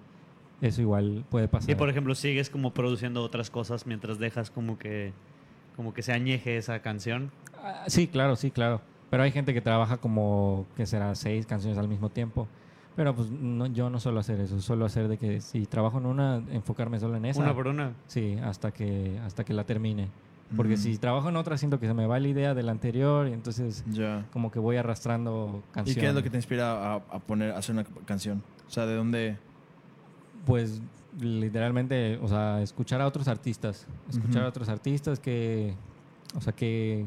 eso 0.60 0.82
igual 0.82 1.24
puede 1.30 1.48
pasar 1.48 1.70
Y 1.70 1.74
por 1.74 1.88
ejemplo, 1.88 2.14
sigues 2.14 2.50
como 2.50 2.74
produciendo 2.74 3.22
otras 3.22 3.48
cosas 3.48 3.86
mientras 3.86 4.18
dejas 4.18 4.50
como 4.50 4.76
que, 4.78 5.14
como 5.74 5.94
que 5.94 6.02
se 6.02 6.12
añeje 6.12 6.58
esa 6.58 6.82
canción. 6.82 7.30
Ah, 7.62 7.84
sí 7.86 8.08
claro 8.08 8.36
sí 8.36 8.50
claro 8.50 8.82
pero 9.08 9.22
hay 9.22 9.32
gente 9.32 9.54
que 9.54 9.62
trabaja 9.62 9.96
como 9.96 10.66
que 10.76 10.84
será 10.84 11.14
seis 11.14 11.46
canciones 11.46 11.78
al 11.78 11.88
mismo 11.88 12.10
tiempo 12.10 12.46
pero 13.00 13.14
pues 13.14 13.30
no, 13.30 13.64
yo 13.64 13.88
no 13.88 13.98
suelo 13.98 14.20
hacer 14.20 14.40
eso. 14.40 14.60
Suelo 14.60 14.84
hacer 14.84 15.08
de 15.08 15.16
que 15.16 15.40
si 15.40 15.64
trabajo 15.64 15.96
en 15.96 16.04
una 16.04 16.42
enfocarme 16.50 17.00
solo 17.00 17.16
en 17.16 17.24
esa. 17.24 17.40
Una 17.40 17.54
por 17.54 17.66
una. 17.66 17.94
sí 18.06 18.36
hasta 18.44 18.72
que 18.72 19.18
hasta 19.24 19.42
que 19.42 19.54
la 19.54 19.64
termine. 19.64 20.08
Porque 20.54 20.76
si 20.76 20.98
trabajo 20.98 21.30
en 21.30 21.36
otra 21.36 21.56
siento 21.56 21.80
que 21.80 21.86
se 21.86 21.94
me 21.94 22.04
va 22.06 22.20
la 22.20 22.28
idea 22.28 22.52
de 22.52 22.62
la 22.62 22.72
anterior 22.72 23.26
y 23.26 23.32
entonces 23.32 23.86
como 24.34 24.50
que 24.50 24.58
voy 24.58 24.76
arrastrando 24.76 25.62
¿Y 25.70 25.72
canciones 25.72 26.02
qué 26.02 26.08
es 26.10 26.14
lo 26.14 26.22
que 26.22 26.28
te 26.28 26.36
inspira 26.36 26.72
a, 26.72 26.96
a 26.96 27.18
poner, 27.20 27.52
a 27.52 27.56
hacer 27.56 27.74
una 27.74 27.84
canción? 28.04 28.42
O 28.68 28.70
sea, 28.70 28.84
¿de 28.84 28.96
dónde...? 28.96 29.38
Pues 30.44 30.82
literalmente, 31.18 32.18
o 32.20 32.28
sea, 32.28 32.60
escuchar 32.60 33.00
a 33.00 33.06
otros 33.06 33.28
artistas, 33.28 33.86
escuchar 34.10 34.44
a 34.44 34.48
otros 34.48 34.68
artistas 34.68 35.18
que, 35.20 35.74
o 36.36 36.42
sea, 36.42 36.52
que, 36.52 37.06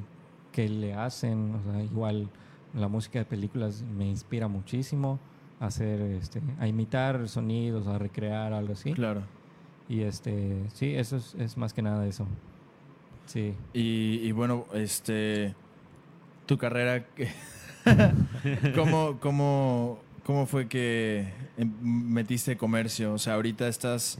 que 0.51 0.67
le 0.69 0.95
hacen, 0.95 1.53
o 1.53 1.71
sea, 1.71 1.83
igual 1.83 2.29
la 2.73 2.87
música 2.87 3.19
de 3.19 3.25
películas 3.25 3.83
me 3.95 4.09
inspira 4.09 4.47
muchísimo 4.47 5.19
a 5.63 5.67
hacer, 5.67 6.01
este, 6.01 6.41
a 6.59 6.67
imitar 6.67 7.27
sonidos, 7.29 7.87
a 7.87 7.97
recrear 7.97 8.51
algo 8.51 8.73
así. 8.73 8.91
Claro. 8.91 9.23
Y 9.87 10.01
este, 10.01 10.63
sí, 10.73 10.93
eso 10.93 11.15
es, 11.15 11.35
es 11.35 11.55
más 11.57 11.73
que 11.73 11.81
nada 11.81 12.05
eso. 12.05 12.27
Sí. 13.25 13.53
Y, 13.73 14.19
y 14.21 14.31
bueno, 14.33 14.65
este. 14.73 15.55
Tu 16.45 16.57
carrera. 16.57 17.05
¿Cómo, 18.75 19.19
cómo, 19.21 19.99
¿Cómo 20.25 20.45
fue 20.45 20.67
que 20.67 21.31
em- 21.57 21.73
metiste 21.81 22.57
comercio? 22.57 23.13
O 23.13 23.17
sea, 23.17 23.35
ahorita 23.35 23.67
estás. 23.69 24.19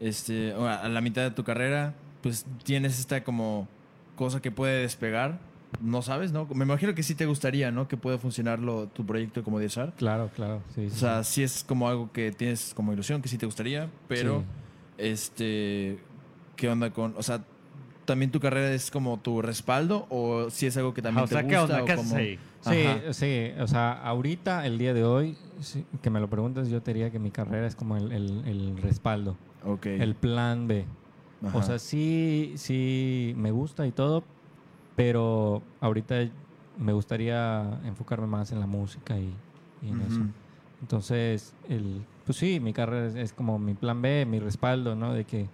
Este, 0.00 0.54
o 0.54 0.66
a 0.66 0.88
la 0.88 1.00
mitad 1.02 1.22
de 1.22 1.30
tu 1.32 1.44
carrera, 1.44 1.94
pues 2.22 2.46
tienes 2.64 2.98
esta 2.98 3.24
como 3.24 3.68
cosa 4.14 4.40
que 4.40 4.50
puede 4.50 4.80
despegar. 4.80 5.38
No 5.80 6.00
sabes, 6.00 6.32
¿no? 6.32 6.46
Me 6.54 6.64
imagino 6.64 6.94
que 6.94 7.02
sí 7.02 7.14
te 7.14 7.26
gustaría, 7.26 7.70
¿no? 7.70 7.86
Que 7.88 7.96
pueda 7.96 8.18
funcionar 8.18 8.60
lo- 8.60 8.86
tu 8.88 9.04
proyecto 9.04 9.42
como 9.44 9.58
Diesar. 9.58 9.92
Claro, 9.96 10.30
claro. 10.34 10.62
Sí, 10.74 10.86
O 10.86 10.90
sí, 10.90 10.96
sea, 10.96 11.22
sí. 11.24 11.34
sí 11.34 11.42
es 11.42 11.64
como 11.64 11.88
algo 11.88 12.10
que 12.12 12.32
tienes 12.32 12.72
como 12.74 12.92
ilusión, 12.92 13.20
que 13.20 13.28
sí 13.28 13.36
te 13.36 13.46
gustaría, 13.46 13.90
pero 14.08 14.40
Sí. 14.40 14.44
este, 14.98 15.98
¿qué 16.56 16.68
onda 16.68 16.90
con, 16.92 17.14
o 17.16 17.22
sea, 17.22 17.44
también 18.04 18.30
tu 18.30 18.38
carrera 18.40 18.72
es 18.72 18.90
como 18.90 19.18
tu 19.18 19.42
respaldo 19.42 20.06
o 20.10 20.48
si 20.50 20.66
es 20.66 20.76
algo 20.76 20.94
que 20.94 21.02
también 21.02 21.24
o 21.24 21.26
sea, 21.26 21.42
te 21.42 21.48
¿qué 21.48 21.58
gusta 21.58 21.74
onda? 21.74 21.82
o 21.82 21.86
¿Qué 21.86 21.96
como-? 21.96 22.16
Sí, 22.16 22.38
Ajá. 22.64 23.12
sí, 23.12 23.50
o 23.60 23.66
sea, 23.66 23.92
ahorita, 23.92 24.66
el 24.66 24.78
día 24.78 24.94
de 24.94 25.04
hoy, 25.04 25.36
sí, 25.60 25.84
que 26.02 26.10
me 26.10 26.20
lo 26.20 26.28
preguntas, 26.30 26.68
yo 26.68 26.80
te 26.82 26.92
diría 26.94 27.10
que 27.10 27.18
mi 27.18 27.30
carrera 27.30 27.66
es 27.66 27.74
como 27.76 27.96
el, 27.96 28.12
el- 28.12 28.44
el 28.46 28.76
respaldo, 28.78 29.36
Ok. 29.64 29.86
el 29.86 30.14
plan 30.14 30.66
B. 30.68 30.84
Ajá. 31.44 31.58
O 31.58 31.62
sea, 31.62 31.78
sí, 31.78 32.54
sí 32.56 33.34
me 33.36 33.50
gusta 33.50 33.86
y 33.86 33.92
todo, 33.92 34.24
pero 34.96 35.62
ahorita 35.80 36.16
me 36.78 36.92
gustaría 36.92 37.80
enfocarme 37.84 38.26
más 38.26 38.50
en 38.52 38.60
la 38.60 38.66
música 38.66 39.16
y, 39.18 39.32
y 39.82 39.88
en 39.90 40.00
eso. 40.00 40.20
Entonces, 40.82 41.54
el, 41.68 42.02
pues 42.24 42.38
sí, 42.38 42.60
mi 42.60 42.72
carrera 42.72 43.06
es, 43.06 43.14
es 43.14 43.32
como 43.32 43.58
mi 43.58 43.74
plan 43.74 44.02
B, 44.02 44.26
mi 44.26 44.38
respaldo, 44.40 44.94
¿no? 44.94 45.12
De 45.12 45.24
que, 45.24 45.46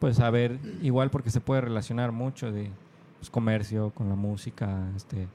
pues, 0.00 0.18
a 0.20 0.30
ver, 0.30 0.58
igual 0.82 1.10
porque 1.10 1.30
se 1.30 1.40
puede 1.40 1.60
relacionar 1.60 2.10
mucho 2.12 2.50
de 2.50 2.70
pues, 3.18 3.30
comercio 3.30 3.90
con 3.90 4.08
la 4.08 4.14
música, 4.16 4.88
este, 4.96 5.28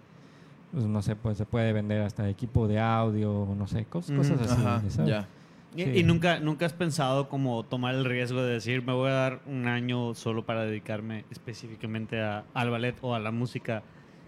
pues, 0.71 0.85
no 0.85 1.01
sé, 1.01 1.15
pues 1.15 1.37
se 1.37 1.45
puede 1.45 1.71
vender 1.73 2.01
hasta 2.01 2.27
equipo 2.29 2.67
de 2.67 2.79
audio, 2.79 3.47
no 3.57 3.67
sé, 3.67 3.85
cos- 3.89 4.09
Ujú. 4.09 4.17
cosas 4.17 4.41
así. 4.41 4.61
Ajá, 4.61 4.89
¿sabes? 4.89 5.09
ya. 5.11 5.27
Y, 5.75 5.83
Sí. 5.83 5.89
y 5.99 6.03
nunca, 6.03 6.39
nunca 6.39 6.65
has 6.65 6.73
pensado 6.73 7.29
como 7.29 7.63
tomar 7.63 7.95
el 7.95 8.03
riesgo 8.03 8.41
de 8.43 8.53
decir, 8.53 8.83
me 8.85 8.91
voy 8.93 9.09
a 9.09 9.13
dar 9.13 9.41
un 9.45 9.67
año 9.67 10.13
solo 10.15 10.45
para 10.45 10.65
dedicarme 10.65 11.23
específicamente 11.31 12.21
a- 12.21 12.43
al 12.53 12.69
ballet 12.69 12.95
o 13.01 13.15
a 13.15 13.19
la 13.19 13.31
música 13.31 13.81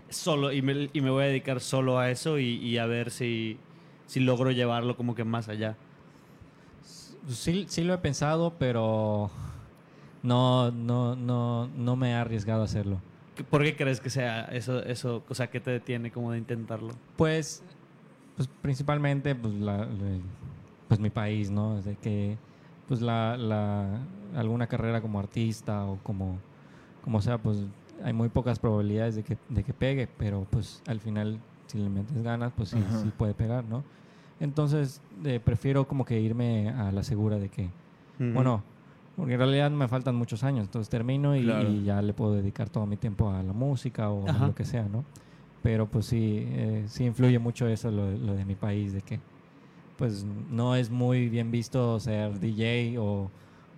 solo 0.10 0.54
y 0.54 0.62
me, 0.62 0.90
y 0.94 1.02
me 1.02 1.10
voy 1.10 1.24
a 1.24 1.28
dedicar 1.28 1.60
solo 1.60 2.00
a 2.00 2.10
eso 2.12 2.40
y, 2.40 2.46
y 2.60 2.78
a 2.78 2.86
ver 2.86 3.12
si, 3.12 3.58
si 4.06 4.20
logro 4.22 4.52
llevarlo 4.52 4.96
como 4.96 5.16
que 5.16 5.24
más 5.26 5.50
allá. 5.50 5.76
Sí, 7.28 7.66
sí 7.68 7.84
lo 7.84 7.94
he 7.94 7.98
pensado, 7.98 8.54
pero 8.60 9.30
no, 10.22 10.72
no, 10.72 11.16
no, 11.16 11.68
no 11.68 11.96
me 11.96 12.12
he 12.12 12.14
arriesgado 12.14 12.62
a 12.62 12.66
hacerlo. 12.66 13.02
¿Qué- 13.36 13.44
¿Por 13.44 13.64
qué 13.64 13.76
crees 13.76 14.00
que 14.02 14.10
sea 14.10 14.44
eso, 14.46 14.84
eso, 14.84 15.24
o 15.28 15.34
sea, 15.36 15.50
qué 15.50 15.60
te 15.60 15.72
detiene 15.72 16.12
como 16.12 16.32
de 16.32 16.38
intentarlo? 16.38 16.94
Pues, 17.18 17.64
pues 18.36 18.48
principalmente, 18.62 19.36
pues, 19.36 19.54
la, 19.56 19.86
pues 20.94 21.00
mi 21.02 21.10
país, 21.10 21.50
¿no? 21.50 21.82
De 21.82 21.96
que, 21.98 22.38
pues 22.88 23.02
la, 23.02 23.36
la, 23.38 24.08
alguna 24.36 24.68
carrera 24.68 25.02
como 25.02 25.20
artista 25.20 25.86
o 25.86 25.98
como, 26.04 26.40
como 27.02 27.20
sea, 27.22 27.38
pues 27.40 27.58
hay 28.04 28.14
muy 28.14 28.30
pocas 28.30 28.60
probabilidades 28.60 29.16
de 29.16 29.24
que, 29.24 29.38
de 29.50 29.64
que 29.64 29.74
pegue, 29.74 30.08
pero 30.08 30.46
pues 30.50 30.84
al 30.88 31.00
final, 31.00 31.40
si 31.68 31.80
le 31.80 31.90
metes 31.90 32.22
ganas, 32.22 32.52
pues 32.56 32.70
sí, 32.70 32.78
sí 33.02 33.12
puede 33.18 33.34
pegar, 33.34 33.66
¿no? 33.66 33.84
Entonces, 34.40 35.02
eh, 35.26 35.40
prefiero 35.40 35.88
como 35.88 36.06
que 36.06 36.20
irme 36.20 36.70
a 36.70 36.92
la 36.92 37.02
segura 37.04 37.38
de 37.40 37.50
que, 37.50 37.72
bueno, 38.34 38.64
porque 39.16 39.34
en 39.34 39.40
realidad 39.40 39.72
me 39.72 39.88
faltan 39.88 40.16
muchos 40.16 40.44
años, 40.44 40.66
entonces 40.66 40.90
termino 40.90 41.36
y, 41.36 41.44
Claro. 41.44 41.70
y 41.70 41.84
ya 41.84 42.02
le 42.02 42.14
puedo 42.14 42.34
dedicar 42.34 42.70
todo 42.70 42.86
mi 42.86 42.98
tiempo 42.98 43.32
a 43.32 43.42
la 43.42 43.54
música 43.54 44.10
o 44.12 44.28
Ajá. 44.30 44.46
a 44.46 44.48
lo 44.50 44.54
que 44.56 44.66
sea, 44.66 44.88
¿no? 44.90 45.06
Pero 45.62 45.88
pues 45.90 46.06
sí, 46.08 46.44
eh, 46.46 46.86
sí 46.88 47.06
influye 47.06 47.40
mucho 47.40 47.68
eso, 47.68 47.90
lo, 47.90 48.12
lo 48.12 48.34
de 48.36 48.44
mi 48.46 48.56
país, 48.56 48.92
de 48.94 49.02
que 49.02 49.22
pues 50.04 50.26
no 50.50 50.76
es 50.76 50.90
muy 50.90 51.30
bien 51.30 51.50
visto 51.50 51.98
ser 52.02 52.38
DJ 52.42 52.98
o, 53.00 53.32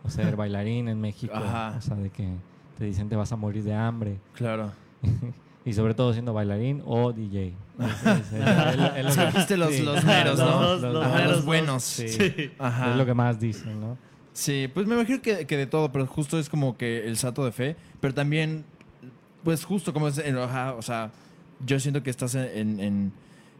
o 0.04 0.10
ser 0.10 0.36
bailarín 0.36 0.88
en 0.88 1.00
México. 1.00 1.36
Ajá. 1.36 1.76
O 1.78 1.82
sea, 1.82 1.96
de 1.98 2.10
que 2.10 2.28
te 2.80 2.86
dicen 2.86 3.10
te 3.10 3.16
vas 3.16 3.32
a 3.32 3.36
morir 3.36 3.64
de 3.64 3.76
hambre. 3.76 4.20
Claro. 4.34 4.72
y 5.66 5.74
sobre 5.74 5.94
todo 5.94 6.14
siendo 6.14 6.34
bailarín 6.34 6.82
o 6.84 7.14
DJ. 7.14 7.54
Escogiste 8.98 9.56
los, 9.56 9.80
los 9.82 10.04
meros, 10.04 10.40
¿no? 10.40 10.78
los 10.78 11.46
buenos. 11.46 11.84
Sí. 11.84 12.08
Sí. 12.10 12.52
Ajá. 12.58 12.90
Es 12.90 12.98
lo 12.98 13.06
que 13.06 13.14
más 13.14 13.40
dicen, 13.40 13.80
¿no? 13.80 14.00
Sí, 14.34 14.68
pues 14.74 14.88
me 14.88 14.96
imagino 14.96 15.22
que, 15.22 15.46
que 15.46 15.58
de 15.58 15.68
todo, 15.68 15.92
pero 15.92 16.08
justo 16.08 16.40
es 16.40 16.50
como 16.50 16.76
que 16.76 17.06
el 17.08 17.18
salto 17.18 17.46
de 17.46 17.52
fe, 17.52 17.76
pero 18.02 18.16
también, 18.16 18.66
pues 19.44 19.64
justo 19.64 19.94
como 19.94 20.08
es, 20.08 20.18
en- 20.18 20.40
ajá, 20.40 20.74
o 20.74 20.82
sea, 20.82 21.12
yo 21.64 21.80
siento 21.80 22.02
que 22.02 22.10
estás 22.10 22.34
en, 22.34 22.46
en- 22.48 22.80
en- 22.80 23.14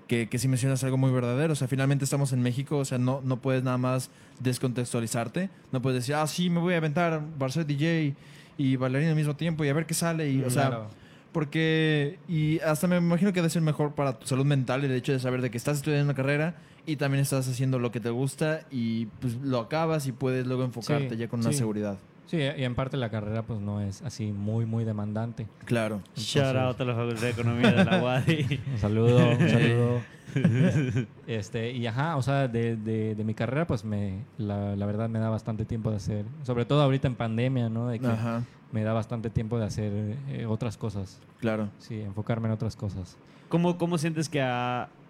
que, 0.08 0.30
que 0.30 0.38
sí 0.40 0.48
mencionas 0.48 0.84
algo 0.84 0.98
muy 0.98 1.12
verdadero, 1.12 1.54
o 1.54 1.56
sea, 1.56 1.68
finalmente 1.68 2.04
estamos 2.06 2.32
en 2.34 2.42
México, 2.42 2.78
o 2.78 2.86
sea, 2.86 2.98
no, 2.98 3.22
no 3.24 3.42
puedes 3.42 3.64
nada 3.64 3.78
más 3.78 4.10
descontextualizarte, 4.40 5.50
no 5.72 5.82
puedes 5.82 6.02
decir, 6.04 6.16
ah, 6.16 6.28
sí, 6.28 6.50
me 6.50 6.60
voy 6.60 6.74
a 6.74 6.78
aventar 6.78 7.22
ser 7.50 7.66
DJ 7.66 8.16
y 8.58 8.76
bailarín 8.76 9.10
al 9.10 9.16
mismo 9.16 9.36
tiempo 9.36 9.64
y 9.66 9.70
a 9.70 9.74
ver 9.74 9.86
qué 9.86 9.94
sale, 9.94 10.30
y, 10.30 10.42
o 10.44 10.50
sea, 10.50 10.68
Claro. 10.68 10.88
porque, 11.32 12.20
y 12.28 12.60
hasta 12.60 12.88
me 12.88 12.98
imagino 12.98 13.32
que 13.34 13.40
debe 13.42 13.50
ser 13.50 13.62
mejor 13.62 13.94
para 13.96 14.18
tu 14.20 14.28
salud 14.28 14.46
mental 14.46 14.84
el 14.84 14.92
hecho 14.92 15.12
de 15.12 15.20
saber 15.20 15.42
de 15.42 15.52
que 15.52 15.58
estás 15.58 15.78
estudiando 15.78 16.06
una 16.06 16.14
carrera 16.16 16.56
y 16.86 16.96
también 16.98 17.22
estás 17.22 17.48
haciendo 17.48 17.80
lo 17.80 17.92
que 17.92 18.00
te 18.00 18.10
gusta 18.10 18.62
y 18.72 19.08
pues 19.20 19.36
lo 19.42 19.60
acabas 19.60 20.08
y 20.08 20.12
puedes 20.12 20.46
luego 20.48 20.64
enfocarte 20.64 21.10
Sí, 21.10 21.18
ya 21.18 21.28
con 21.28 21.40
una 21.42 21.52
sí. 21.52 21.58
seguridad. 21.58 21.98
Sí, 22.28 22.38
y 22.38 22.64
en 22.64 22.74
parte 22.76 22.98
la 22.98 23.10
carrera 23.10 23.44
pues 23.44 23.60
no 23.60 23.82
es 23.82 24.02
así 24.02 24.32
muy, 24.32 24.66
muy 24.66 24.84
demandante. 24.84 25.48
Claro. 25.66 26.02
Shout 26.16 26.56
out 26.56 26.82
a 26.82 26.86
la 26.86 26.96
Facultad 26.96 27.22
de 27.22 27.30
Economía 27.30 27.72
de 27.72 27.86
la 27.86 27.98
UADI. 28.04 28.60
Un 28.74 28.78
saludo, 28.80 29.30
un 29.30 29.50
saludo. 29.50 30.02
este, 31.28 31.72
y 31.72 31.88
ajá, 31.88 32.18
o 32.18 32.22
sea, 32.22 32.48
de, 32.48 32.76
de, 32.76 33.16
de 33.16 33.24
mi 33.24 33.34
carrera 33.34 33.66
pues 33.68 33.86
me, 33.86 34.24
la, 34.38 34.76
la 34.76 34.86
verdad 34.86 35.08
me 35.10 35.20
da 35.20 35.30
bastante 35.30 35.66
tiempo 35.66 35.92
de 35.92 35.98
hacer, 35.98 36.26
sobre 36.44 36.66
todo 36.66 36.82
ahorita 36.82 37.08
en 37.08 37.16
pandemia, 37.16 37.70
¿no? 37.70 37.88
De 37.88 38.00
que 38.00 38.08
Ajá, 38.08 38.44
me 38.72 38.84
da 38.84 38.94
bastante 38.94 39.30
tiempo 39.30 39.58
de 39.60 39.66
hacer 39.66 40.18
eh, 40.30 40.46
otras 40.48 40.78
cosas. 40.78 41.20
claro. 41.40 41.70
Sí, 41.80 42.02
enfocarme 42.02 42.48
en 42.48 42.54
otras 42.54 42.76
cosas. 42.76 43.18
¿Cómo, 43.50 43.78
¿Cómo 43.78 43.98
sientes 43.98 44.28
que, 44.28 44.44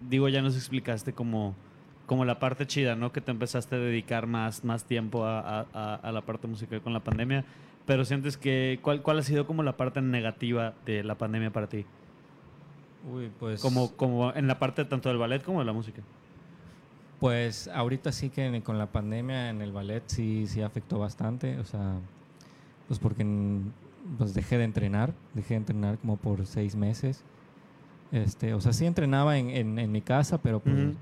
digo, 0.02 0.28
ya 0.28 0.42
nos 0.42 0.54
explicaste 0.54 1.12
como, 1.14 1.54
como 2.06 2.24
la 2.24 2.38
parte 2.38 2.66
chida, 2.66 2.94
¿no? 2.96 3.12
Que 3.12 3.20
te 3.20 3.30
empezaste 3.32 3.74
a 3.76 3.78
dedicar 3.78 4.26
más, 4.26 4.64
más 4.64 4.84
tiempo 4.84 5.24
a, 5.24 5.66
a- 5.72 5.94
a- 5.96 6.12
la 6.12 6.20
parte 6.22 6.46
musical 6.46 6.80
con 6.80 6.92
la 6.92 7.00
pandemia, 7.00 7.44
pero 7.84 8.04
sientes 8.04 8.36
que, 8.36 8.78
¿cuál, 8.82 9.02
¿cuál 9.02 9.18
ha 9.18 9.22
sido 9.22 9.46
como 9.46 9.62
la 9.62 9.76
parte 9.76 10.00
negativa 10.00 10.74
de 10.84 11.02
la 11.04 11.16
pandemia 11.16 11.50
para 11.50 11.66
ti? 11.68 11.84
Uy, 13.12 13.30
pues... 13.38 13.60
Como, 13.60 13.92
como 13.92 14.32
en 14.34 14.46
la 14.46 14.58
parte 14.58 14.84
tanto 14.84 15.08
del 15.08 15.18
ballet 15.18 15.42
como 15.42 15.60
de 15.60 15.64
la 15.66 15.72
música. 15.72 16.02
Pues 17.20 17.68
ahorita 17.68 18.12
sí 18.12 18.28
que 18.28 18.60
con 18.62 18.78
la 18.78 18.86
pandemia 18.86 19.48
en 19.50 19.62
el 19.62 19.72
ballet 19.72 20.02
sí, 20.06 20.46
sí 20.46 20.60
afectó 20.60 20.98
bastante, 20.98 21.58
o 21.58 21.64
sea, 21.64 21.94
pues 22.88 22.98
porque 23.00 23.24
pues 24.18 24.34
dejé 24.34 24.58
de 24.58 24.64
entrenar, 24.64 25.14
dejé 25.34 25.54
de 25.54 25.58
entrenar 25.58 25.98
como 25.98 26.16
por 26.18 26.44
seis 26.46 26.76
meses. 26.76 27.24
Este, 28.12 28.54
o 28.54 28.60
sea, 28.60 28.72
sí 28.72 28.84
entrenaba 28.86 29.38
en, 29.38 29.50
en, 29.50 29.78
en 29.78 29.90
mi 29.90 30.02
casa, 30.02 30.38
pero 30.38 30.60
pues 30.60 30.76
Ujú. 30.76 30.94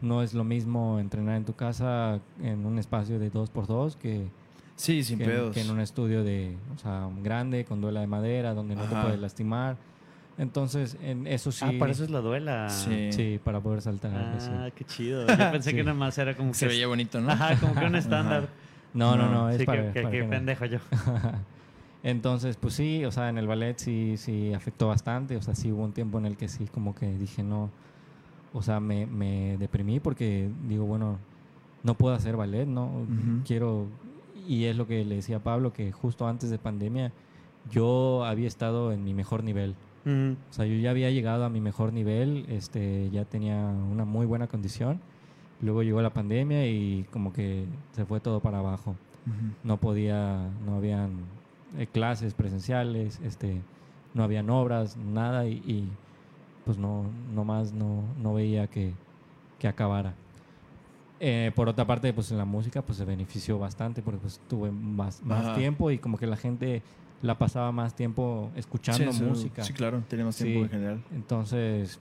No 0.00 0.22
es 0.22 0.34
lo 0.34 0.44
mismo 0.44 0.98
entrenar 1.00 1.36
en 1.36 1.44
tu 1.44 1.54
casa 1.54 2.20
en 2.42 2.66
un 2.66 2.78
espacio 2.78 3.18
de 3.18 3.30
dos 3.30 3.50
por 3.50 3.66
dos 3.66 3.96
que, 3.96 4.26
Sí, 4.76 5.02
sin 5.02 5.18
que, 5.18 5.24
en- 5.24 5.30
pedos. 5.30 5.54
que 5.54 5.60
en 5.62 5.70
un 5.70 5.80
estudio 5.80 6.22
de, 6.22 6.54
o 6.74 6.78
sea, 6.78 7.08
grande, 7.22 7.64
con 7.64 7.80
duela 7.80 8.00
de 8.00 8.06
madera, 8.06 8.52
donde 8.54 8.74
no 8.74 8.82
te 8.82 8.94
Ajá. 8.94 9.04
puedes 9.04 9.20
lastimar. 9.20 9.76
Entonces, 10.38 10.98
en 11.02 11.26
eso 11.26 11.50
sí. 11.50 11.64
Ah, 11.66 11.72
para 11.78 11.92
eso 11.92 12.04
es 12.04 12.10
la 12.10 12.20
duela. 12.20 12.68
Sí. 12.68 13.10
Sí, 13.10 13.40
para 13.42 13.60
poder 13.60 13.80
saltar. 13.80 14.34
sí. 14.38 14.50
Ah, 14.52 14.68
qué 14.74 14.84
chido. 14.84 15.26
Yo 15.26 15.26
pensé 15.50 15.70
Sí. 15.70 15.76
que 15.76 15.82
nada 15.82 15.96
más 15.96 16.18
era 16.18 16.36
como 16.36 16.50
que... 16.50 16.58
Se 16.58 16.66
veía 16.66 16.86
bonito, 16.86 17.18
¿no? 17.22 17.30
Ajá, 17.30 17.56
como 17.58 17.74
que 17.74 17.86
un 17.86 17.94
estándar. 17.96 18.48
No, 18.92 19.16
no, 19.16 19.26
No, 19.26 19.32
no, 19.32 19.48
es 19.50 19.58
Sí, 19.58 19.64
para, 19.64 19.86
que, 19.86 19.92
que- 19.94 20.00
para 20.02 20.10
que 20.10 20.18
que 20.18 20.24
no- 20.24 20.30
pendejo 20.30 20.64
yo. 20.66 20.78
Entonces, 22.02 22.56
pues 22.56 22.74
sí, 22.74 23.04
o 23.04 23.10
sea, 23.10 23.28
en 23.30 23.38
el 23.38 23.46
ballet 23.46 23.76
sí, 23.78 24.16
sí 24.16 24.52
afectó 24.54 24.88
bastante. 24.88 25.36
O 25.36 25.42
sea, 25.42 25.54
sí 25.54 25.72
hubo 25.72 25.82
un 25.84 25.92
tiempo 25.92 26.18
en 26.18 26.26
el 26.26 26.36
que 26.36 26.48
sí, 26.48 26.66
como 26.72 26.94
que 26.94 27.06
dije, 27.16 27.42
no. 27.42 27.70
O 28.56 28.62
sea, 28.62 28.80
me, 28.80 29.06
me 29.06 29.56
deprimí 29.58 30.00
porque 30.00 30.48
digo, 30.68 30.86
bueno, 30.86 31.18
no 31.82 31.94
puedo 31.94 32.14
hacer 32.14 32.36
ballet, 32.36 32.66
¿no? 32.66 32.86
Ujú. 32.86 33.42
Quiero. 33.46 33.86
Y 34.48 34.64
es 34.64 34.76
lo 34.76 34.86
que 34.86 35.04
le 35.04 35.16
decía 35.16 35.36
a 35.36 35.40
Pablo, 35.40 35.72
que 35.72 35.92
justo 35.92 36.26
antes 36.26 36.50
de 36.50 36.58
pandemia 36.58 37.12
yo 37.70 38.24
había 38.24 38.48
estado 38.48 38.92
en 38.92 39.04
mi 39.04 39.12
mejor 39.12 39.44
nivel. 39.44 39.74
Ujú. 40.04 40.36
O 40.50 40.52
sea, 40.52 40.64
yo 40.66 40.74
ya 40.76 40.90
había 40.90 41.10
llegado 41.10 41.44
a 41.44 41.50
mi 41.50 41.60
mejor 41.60 41.92
nivel, 41.92 42.46
este, 42.48 43.10
ya 43.10 43.24
tenía 43.24 43.56
una 43.56 44.04
muy 44.04 44.24
buena 44.24 44.46
condición. 44.46 45.00
Luego 45.60 45.82
llegó 45.82 46.00
la 46.00 46.10
pandemia 46.10 46.66
y 46.66 47.04
como 47.12 47.32
que 47.32 47.64
se 47.92 48.04
fue 48.04 48.20
todo 48.20 48.40
para 48.40 48.58
abajo 48.58 48.94
Ujú. 49.26 49.54
no 49.64 49.76
podía, 49.78 50.48
no 50.64 50.76
habían 50.76 51.12
eh, 51.78 51.86
clases 51.86 52.34
presenciales, 52.34 53.20
este, 53.24 53.60
no 54.14 54.22
habían 54.22 54.50
obras, 54.50 54.96
nada 54.96 55.46
y, 55.46 55.54
y, 55.66 55.88
pues 56.66 56.76
no, 56.78 57.04
no 57.32 57.44
más 57.44 57.72
no, 57.72 58.02
no 58.20 58.34
veía 58.34 58.66
que, 58.66 58.92
que 59.58 59.68
acabara. 59.68 60.12
Eh, 61.20 61.50
por 61.54 61.68
otra 61.68 61.86
parte, 61.86 62.12
pues 62.12 62.30
en 62.32 62.36
la 62.36 62.44
música 62.44 62.82
pues 62.82 62.98
se 62.98 63.04
benefició 63.06 63.58
bastante 63.58 64.02
porque 64.02 64.18
pues 64.20 64.38
tuve 64.48 64.70
más, 64.70 65.22
más 65.22 65.46
Ajá. 65.46 65.54
tiempo 65.56 65.90
y 65.90 65.98
como 65.98 66.18
que 66.18 66.26
la 66.26 66.36
gente 66.36 66.82
la 67.22 67.38
pasaba 67.38 67.72
más 67.72 67.94
tiempo 67.94 68.50
escuchando 68.56 69.10
Sí, 69.12 69.22
música. 69.22 69.62
Sí, 69.62 69.72
claro, 69.72 70.02
tenemos 70.08 70.36
tiempo 70.36 70.58
Sí. 70.58 70.64
en 70.64 70.68
general. 70.70 71.02
Entonces, 71.14 71.98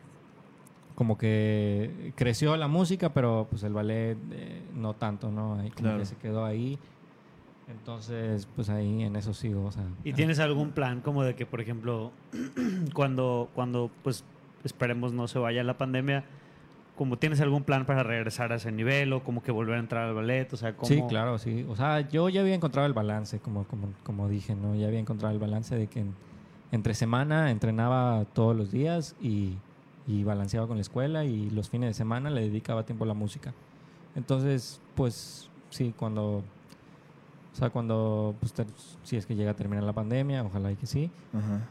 como 0.96 1.18
que 1.18 2.12
creció 2.16 2.58
la 2.58 2.68
música, 2.68 3.14
pero 3.14 3.48
pues 3.50 3.64
el 3.64 3.74
ballet 3.74 4.18
eh, 4.32 4.62
no 4.74 4.96
tanto, 4.96 5.32
¿no? 5.32 5.56
Ahí 5.60 5.70
como 5.70 5.84
Claro. 5.84 6.00
que 6.00 6.06
se 6.06 6.16
quedó 6.18 6.44
ahí. 6.44 6.78
Entonces, 7.68 8.48
pues 8.56 8.70
ahí 8.70 9.04
en 9.04 9.16
eso 9.16 9.34
sigo, 9.34 9.66
o 9.66 9.72
sea. 9.72 9.84
¿Y 10.04 10.14
tienes 10.14 10.40
algún 10.40 10.72
plan 10.72 11.02
como 11.02 11.24
de 11.24 11.36
que, 11.36 11.46
por 11.46 11.62
ejemplo, 11.62 12.12
cuando, 12.94 13.50
cuando 13.56 13.90
pues 14.04 14.24
esperemos 14.66 15.14
no 15.14 15.28
se 15.28 15.40
vaya 15.40 15.64
la 15.64 15.78
pandemia, 15.78 16.26
como 16.96 17.18
tienes 17.18 17.42
algún 17.42 17.64
plan 17.64 17.86
para 17.86 18.04
regresar 18.04 18.52
a 18.54 18.56
ese 18.56 18.72
nivel 18.72 19.12
o 19.14 19.24
como 19.24 19.44
que 19.44 19.52
volver 19.52 19.76
a 19.76 19.80
entrar 19.80 20.08
al 20.08 20.14
ballet? 20.16 20.52
O 20.54 20.58
sea, 20.58 20.74
¿cómo? 20.76 20.88
Sí, 20.88 21.02
claro, 21.10 21.38
sí. 21.38 21.66
O 21.70 21.76
sea, 21.76 22.02
yo 22.10 22.30
ya 22.30 22.42
había 22.42 22.56
encontrado 22.56 22.88
el 22.88 22.94
balance, 22.94 23.40
como, 23.40 23.66
como, 23.66 23.90
como 24.04 24.30
dije, 24.30 24.56
¿no? 24.56 24.76
Ya 24.76 24.88
había 24.88 25.00
encontrado 25.00 25.34
el 25.34 25.40
balance 25.40 25.76
de 25.76 25.88
que 25.88 26.00
en- 26.02 26.14
entre 26.72 26.94
semana 26.94 27.52
entrenaba 27.52 28.24
todos 28.34 28.56
los 28.56 28.72
días 28.72 29.16
y, 29.22 29.56
y 30.08 30.24
balanceaba 30.24 30.68
con 30.68 30.78
la 30.78 30.82
escuela 30.82 31.26
y 31.26 31.50
los 31.50 31.70
fines 31.70 31.90
de 31.90 31.94
semana 31.94 32.30
le 32.30 32.42
dedicaba 32.42 32.84
tiempo 32.84 33.04
a 33.04 33.08
la 33.08 33.14
música. 33.14 33.54
Entonces, 34.16 34.80
pues 34.96 35.50
sí, 35.70 35.94
cuando... 35.98 36.44
O 37.54 37.58
sea, 37.58 37.70
cuando, 37.70 38.36
pues, 38.40 38.52
ter- 38.54 38.68
si 39.04 39.16
es 39.16 39.26
que 39.26 39.36
llega 39.36 39.52
a 39.52 39.54
terminar 39.56 39.84
la 39.84 39.94
pandemia, 39.94 40.44
ojalá 40.44 40.72
y 40.72 40.76
que 40.76 40.86
sí, 40.88 41.10
Ajá. 41.34 41.62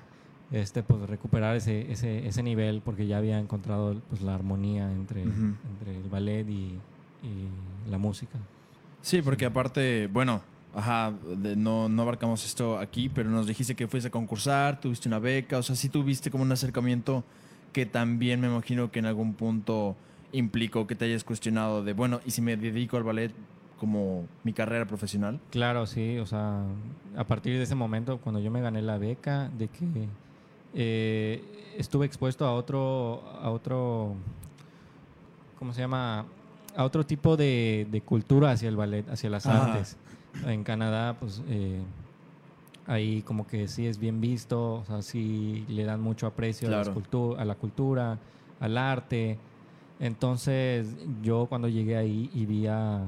Este, 0.55 0.83
pues 0.83 1.01
recuperar 1.09 1.57
ese, 1.57 1.91
ese, 1.93 2.27
ese 2.27 2.43
nivel 2.43 2.81
porque 2.85 3.07
ya 3.07 3.19
había 3.19 3.39
encontrado 3.39 4.01
pues, 4.09 4.23
la 4.23 4.35
armonía 4.35 4.91
entre, 4.91 5.23
Ujú. 5.27 5.55
entre 5.71 5.97
el 6.01 6.09
ballet 6.09 6.49
y, 6.49 6.79
y 7.23 7.91
la 7.91 7.99
música. 7.99 8.39
Sí, 9.03 9.21
porque 9.21 9.45
aparte, 9.47 10.09
bueno, 10.13 10.41
ajá, 10.75 11.13
de- 11.43 11.57
no, 11.57 11.89
no 11.89 12.03
abarcamos 12.03 12.45
esto 12.47 12.79
aquí, 12.79 13.09
pero 13.09 13.29
nos 13.31 13.47
dijiste 13.47 13.75
que 13.75 13.87
fuiste 13.89 14.09
a 14.09 14.11
concursar, 14.11 14.81
tuviste 14.81 15.09
una 15.09 15.19
beca, 15.19 15.59
o 15.59 15.63
sea, 15.63 15.77
sí 15.77 15.89
tuviste 15.89 16.31
como 16.31 16.43
un 16.45 16.53
acercamiento 16.53 17.23
que 17.73 17.85
también 17.87 18.41
me 18.41 18.47
imagino 18.47 18.91
que 18.91 19.01
en 19.01 19.07
algún 19.07 19.35
punto 19.35 19.97
implicó 20.33 20.87
que 20.87 20.95
te 20.95 21.05
hayas 21.07 21.25
cuestionado 21.25 21.83
de, 21.85 21.93
bueno, 21.93 22.21
¿y 22.25 22.31
si 22.31 22.41
me 22.41 22.57
dedico 22.57 22.97
al 22.97 23.03
ballet 23.03 23.33
como 23.79 24.25
mi 24.45 24.53
carrera 24.53 24.87
profesional? 24.87 25.41
Claro, 25.51 25.87
sí, 25.87 26.19
o 26.19 26.27
sea, 26.27 26.63
a 27.17 27.25
partir 27.25 27.57
de 27.57 27.65
ese 27.65 27.75
momento, 27.75 28.19
cuando 28.19 28.41
yo 28.41 28.51
me 28.51 28.61
gané 28.61 28.81
la 28.83 28.97
beca, 28.99 29.51
de 29.59 29.69
que 29.69 29.85
eh, 30.75 31.43
estuve 31.79 32.07
expuesto 32.07 32.45
a 32.47 32.53
otro, 32.55 33.23
a 33.41 33.51
otro, 33.51 34.15
¿cómo 35.59 35.73
se 35.73 35.81
llama? 35.81 36.27
A 36.77 36.85
otro 36.85 37.05
tipo 37.07 37.37
de, 37.37 37.87
de 37.91 38.01
cultura 38.01 38.51
hacia 38.53 38.69
el 38.69 38.77
ballet, 38.77 39.09
hacia 39.09 39.31
las 39.31 39.47
Ajá. 39.47 39.73
artes. 39.73 39.97
En 40.47 40.65
Canadá, 40.65 41.17
pues 41.19 41.43
eh, 41.49 41.81
ahí 42.87 43.23
como 43.23 43.47
que 43.47 43.69
sí 43.69 43.87
es 43.87 43.99
bien 43.99 44.21
visto, 44.21 44.75
o 44.75 44.85
sea, 44.85 45.01
sí 45.03 45.65
le 45.69 45.85
dan 45.85 46.01
mucho 46.01 46.27
aprecio 46.27 46.69
a, 46.69 46.83
Claro. 46.83 46.95
cultu- 46.95 47.39
a 47.39 47.45
la 47.45 47.55
cultura, 47.55 48.19
al 48.61 48.77
arte. 48.77 49.39
Entonces, 50.01 50.89
yo 51.23 51.47
cuando 51.47 51.69
llegué 51.69 51.97
ahí 51.97 52.31
y 52.35 52.47
vi 52.47 52.67
a... 52.67 53.01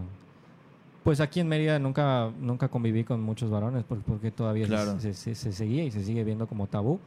Pues 1.03 1.21
aquí 1.21 1.41
en 1.41 1.49
Mérida 1.49 1.79
nunca, 1.79 2.31
nunca 2.41 2.69
conviví 2.69 3.05
con 3.05 3.21
muchos 3.23 3.51
varones 3.51 3.85
por- 3.85 3.99
porque 4.03 4.31
todavía 4.31 4.65
se- 4.67 4.73
Claro. 4.73 5.01
se, 5.01 5.13
se- 5.15 5.35
se 5.35 5.53
seguía 5.53 5.85
y 5.85 5.91
se 5.91 6.05
sigue 6.05 6.23
viendo 6.25 6.47
como 6.47 6.69
tabú. 6.69 7.01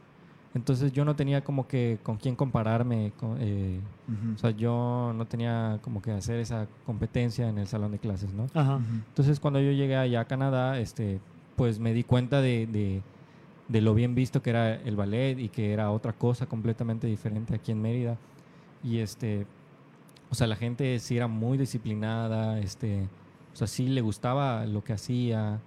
Entonces 0.52 0.92
yo 0.92 1.04
no 1.04 1.14
tenía 1.14 1.42
como 1.44 1.68
que 1.68 1.98
con 2.02 2.16
quién 2.16 2.34
compararme. 2.34 3.12
con- 3.18 3.36
eh, 3.40 3.80
Ujú. 4.08 4.34
o 4.34 4.38
sea, 4.38 4.50
yo 4.50 5.12
no 5.14 5.24
tenía 5.26 5.78
como 5.82 6.02
que 6.02 6.10
hacer 6.10 6.40
esa 6.40 6.66
competencia 6.84 7.48
en 7.48 7.58
el 7.58 7.68
salón 7.68 7.92
de 7.92 7.98
clases, 8.00 8.32
¿no? 8.32 8.46
Ajá. 8.54 8.80
Entonces 9.08 9.38
cuando 9.38 9.60
yo 9.60 9.70
llegué 9.70 9.96
allá 9.96 10.20
a 10.20 10.24
Canadá, 10.24 10.78
este, 10.80 11.20
pues 11.56 11.78
me 11.78 11.92
di 11.94 12.02
cuenta 12.02 12.40
de, 12.40 12.66
de- 12.66 13.02
de 13.68 13.80
lo 13.80 13.94
bien 13.94 14.16
visto 14.16 14.42
que 14.42 14.50
era 14.50 14.74
el 14.74 14.96
ballet 14.96 15.38
y 15.38 15.48
que 15.48 15.72
era 15.72 15.92
otra 15.92 16.12
cosa 16.12 16.46
completamente 16.46 17.06
diferente 17.06 17.54
aquí 17.54 17.70
en 17.70 17.80
Mérida. 17.80 18.16
Y 18.82 18.98
este, 18.98 19.46
o 20.30 20.34
sea, 20.34 20.48
la 20.48 20.56
gente 20.56 20.98
sí 20.98 21.16
era 21.16 21.28
muy 21.28 21.58
disciplinada, 21.58 22.58
este, 22.58 23.06
o 23.52 23.56
sea, 23.56 23.68
sí 23.68 23.88
le 23.88 24.00
gustaba 24.00 24.66
lo 24.66 24.82
que 24.82 24.92
hacía, 24.94 25.60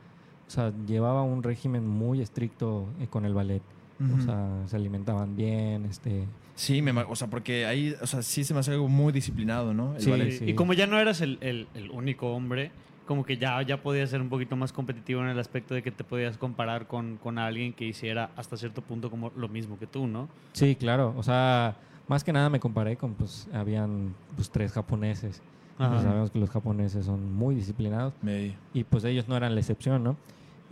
o 0.48 0.52
sea, 0.52 0.74
llevaba 0.86 1.24
un 1.24 1.42
régimen 1.44 1.88
muy 1.88 2.20
estricto 2.22 2.88
eh, 3.00 3.08
con 3.08 3.24
el 3.24 3.34
ballet. 3.34 3.62
O 4.00 4.22
sea, 4.22 4.64
se 4.68 4.76
alimentaban 4.76 5.36
bien, 5.36 5.86
este, 5.86 6.26
Sí, 6.56 6.82
me, 6.82 6.92
o 6.92 7.16
sea, 7.16 7.30
porque 7.30 7.66
ahí, 7.66 7.96
o 8.02 8.06
sea, 8.08 8.22
sí 8.22 8.44
se 8.44 8.54
me 8.54 8.60
hace 8.60 8.72
algo 8.72 8.88
muy 8.88 9.12
disciplinado, 9.14 9.74
¿no? 9.74 9.96
El 9.96 10.02
Sí, 10.02 10.10
ballet. 10.12 10.32
sí. 10.32 10.46
Y 10.50 10.54
como 10.54 10.74
ya 10.74 10.86
no 10.88 11.00
eras 11.00 11.22
el, 11.22 11.38
el- 11.42 11.68
el 11.74 11.90
único 11.90 12.32
hombre, 12.34 12.72
como 13.08 13.26
que 13.26 13.38
ya, 13.38 13.62
ya 13.64 13.82
podías 13.82 14.10
ser 14.10 14.22
un 14.22 14.30
poquito 14.30 14.56
más 14.56 14.72
competitivo 14.72 15.22
en 15.22 15.28
el 15.30 15.40
aspecto 15.40 15.74
de 15.74 15.82
que 15.84 15.92
te 15.92 16.04
podías 16.04 16.38
comparar 16.38 16.88
con, 16.88 17.18
con 17.18 17.38
alguien 17.40 17.74
que 17.74 17.86
hiciera 17.86 18.30
hasta 18.36 18.56
cierto 18.58 18.82
punto 18.82 19.10
como 19.10 19.32
lo 19.36 19.48
mismo 19.50 19.80
que 19.80 19.88
tú, 19.88 20.06
¿no? 20.08 20.28
Sí, 20.54 20.76
claro. 20.76 21.14
O 21.18 21.24
sea, 21.24 21.76
más 22.08 22.24
que 22.24 22.32
nada 22.34 22.50
me 22.50 22.60
comparé 22.60 22.98
con, 22.98 23.14
pues, 23.16 23.48
habían 23.54 24.14
pues, 24.36 24.50
tres 24.50 24.72
japoneses. 24.74 25.42
Pues, 25.78 26.04
sabemos 26.04 26.30
que 26.30 26.40
los 26.40 26.50
japoneses 26.52 27.06
son 27.06 27.34
muy 27.34 27.56
disciplinados 27.56 28.14
Me- 28.22 28.56
y 28.76 28.84
pues 28.84 29.04
ellos 29.06 29.28
no 29.28 29.36
eran 29.36 29.56
la 29.56 29.60
excepción, 29.62 30.04
¿no? 30.04 30.16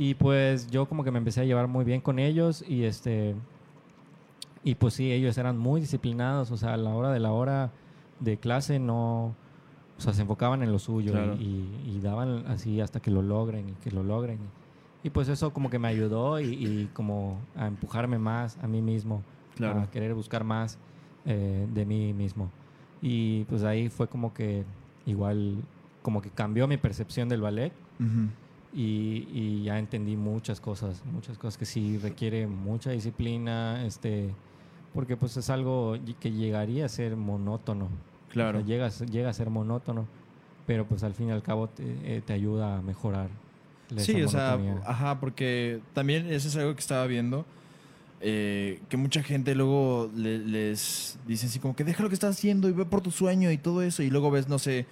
Y 0.02 0.16
pues 0.16 0.72
yo 0.72 0.88
como 0.88 1.04
que 1.04 1.12
me 1.12 1.20
empecé 1.20 1.42
a 1.42 1.44
llevar 1.46 1.68
muy 1.68 1.86
bien 1.86 2.02
con 2.02 2.18
ellos 2.18 2.64
y 2.68 2.86
este... 2.86 3.36
Y 4.64 4.74
pues 4.76 4.96
sí, 4.96 5.12
ellos 5.12 5.38
eran 5.38 5.58
muy 5.60 5.80
disciplinados, 5.82 6.50
o 6.50 6.58
sea, 6.58 6.74
a 6.74 6.78
la 6.78 6.90
hora 6.92 7.12
de 7.12 7.20
la 7.20 7.32
hora 7.32 7.72
de 8.20 8.38
clase 8.38 8.80
no... 8.80 9.36
O 9.98 10.02
sea, 10.02 10.14
se 10.14 10.24
enfocaban 10.24 10.64
en 10.64 10.72
lo 10.72 10.80
suyo 10.80 11.12
Claro. 11.12 11.36
y, 11.36 11.68
y 11.86 12.00
daban 12.02 12.48
así 12.48 12.82
hasta 12.82 13.00
que 13.00 13.12
lo 13.12 13.22
logren 13.22 13.70
y 13.70 13.74
que 13.74 13.92
lo 13.92 14.02
logren. 14.04 14.40
Y 15.04 15.12
pues 15.12 15.28
eso 15.30 15.54
como 15.54 15.70
que 15.70 15.78
me 15.78 15.88
ayudó 15.90 16.40
y, 16.40 16.46
y 16.48 16.90
como 16.94 17.38
a 17.56 17.68
empujarme 17.68 18.18
más 18.18 18.58
a 18.64 18.68
mí 18.68 18.82
mismo 18.82 19.22
Claro. 19.56 19.82
a 19.82 19.92
querer 19.92 20.16
buscar 20.16 20.44
más 20.44 20.80
eh, 21.26 21.68
de 21.72 21.86
mí 21.86 22.14
mismo. 22.14 22.50
Y 23.04 23.44
pues 23.44 23.62
ahí 23.64 23.90
fue 23.90 24.08
como 24.08 24.34
que 24.34 24.64
igual, 25.06 25.58
como 26.02 26.24
que 26.24 26.32
cambió 26.32 26.68
mi 26.68 26.78
percepción 26.78 27.30
del 27.30 27.42
ballet 27.42 27.72
Ujú. 28.00 28.30
Y, 28.74 29.28
y 29.34 29.64
ya 29.64 29.78
entendí 29.80 30.16
muchas 30.16 30.60
cosas, 30.62 31.04
muchas 31.06 31.38
cosas 31.38 31.58
que 31.58 31.66
sí 31.66 31.98
requiere 31.98 32.48
mucha 32.48 32.92
disciplina, 32.92 33.86
este, 33.86 34.30
porque 34.94 35.18
pues 35.18 35.36
es 35.38 35.50
algo 35.50 35.98
que 36.20 36.32
llegaría 36.32 36.86
a 36.86 36.90
ser 36.90 37.16
monótono. 37.16 37.90
Claro. 38.30 38.60
O 38.60 38.62
sea, 38.62 38.68
llega, 38.68 38.86
a 38.86 38.92
ser- 38.92 39.10
llega 39.10 39.30
a 39.30 39.34
ser 39.34 39.50
monótono, 39.50 40.08
pero 40.66 40.86
pues 40.86 41.04
al 41.04 41.14
fin 41.14 41.28
y 41.30 41.32
al 41.32 41.44
cabo 41.44 41.68
te, 41.68 41.84
eh, 41.84 42.22
te 42.26 42.34
ayuda 42.34 42.78
a 42.78 42.82
mejorar. 42.82 43.30
Sí, 43.98 44.22
o 44.24 44.30
sea, 44.30 44.58
ajá, 44.86 45.20
porque 45.20 45.82
también 45.94 46.28
eso 46.32 46.48
es 46.48 46.56
algo 46.56 46.74
que 46.74 46.80
estaba 46.80 47.06
viendo. 47.08 47.46
eh, 48.24 48.80
que 48.88 48.98
mucha 48.98 49.24
gente 49.24 49.56
luego 49.56 50.08
le- 50.16 50.38
les 50.38 51.18
dice 51.28 51.48
así 51.48 51.58
como 51.58 51.76
que 51.76 51.84
deja 51.84 52.04
lo 52.04 52.10
que 52.10 52.14
estás 52.14 52.38
haciendo 52.38 52.70
y 52.70 52.72
ve 52.72 52.86
por 52.86 53.02
tu 53.02 53.10
sueño 53.10 53.50
y 53.52 53.58
todo 53.58 53.82
eso. 53.82 54.04
Y 54.04 54.12
luego 54.12 54.30
ves, 54.30 54.48
no 54.48 54.60
sé, 54.60 54.86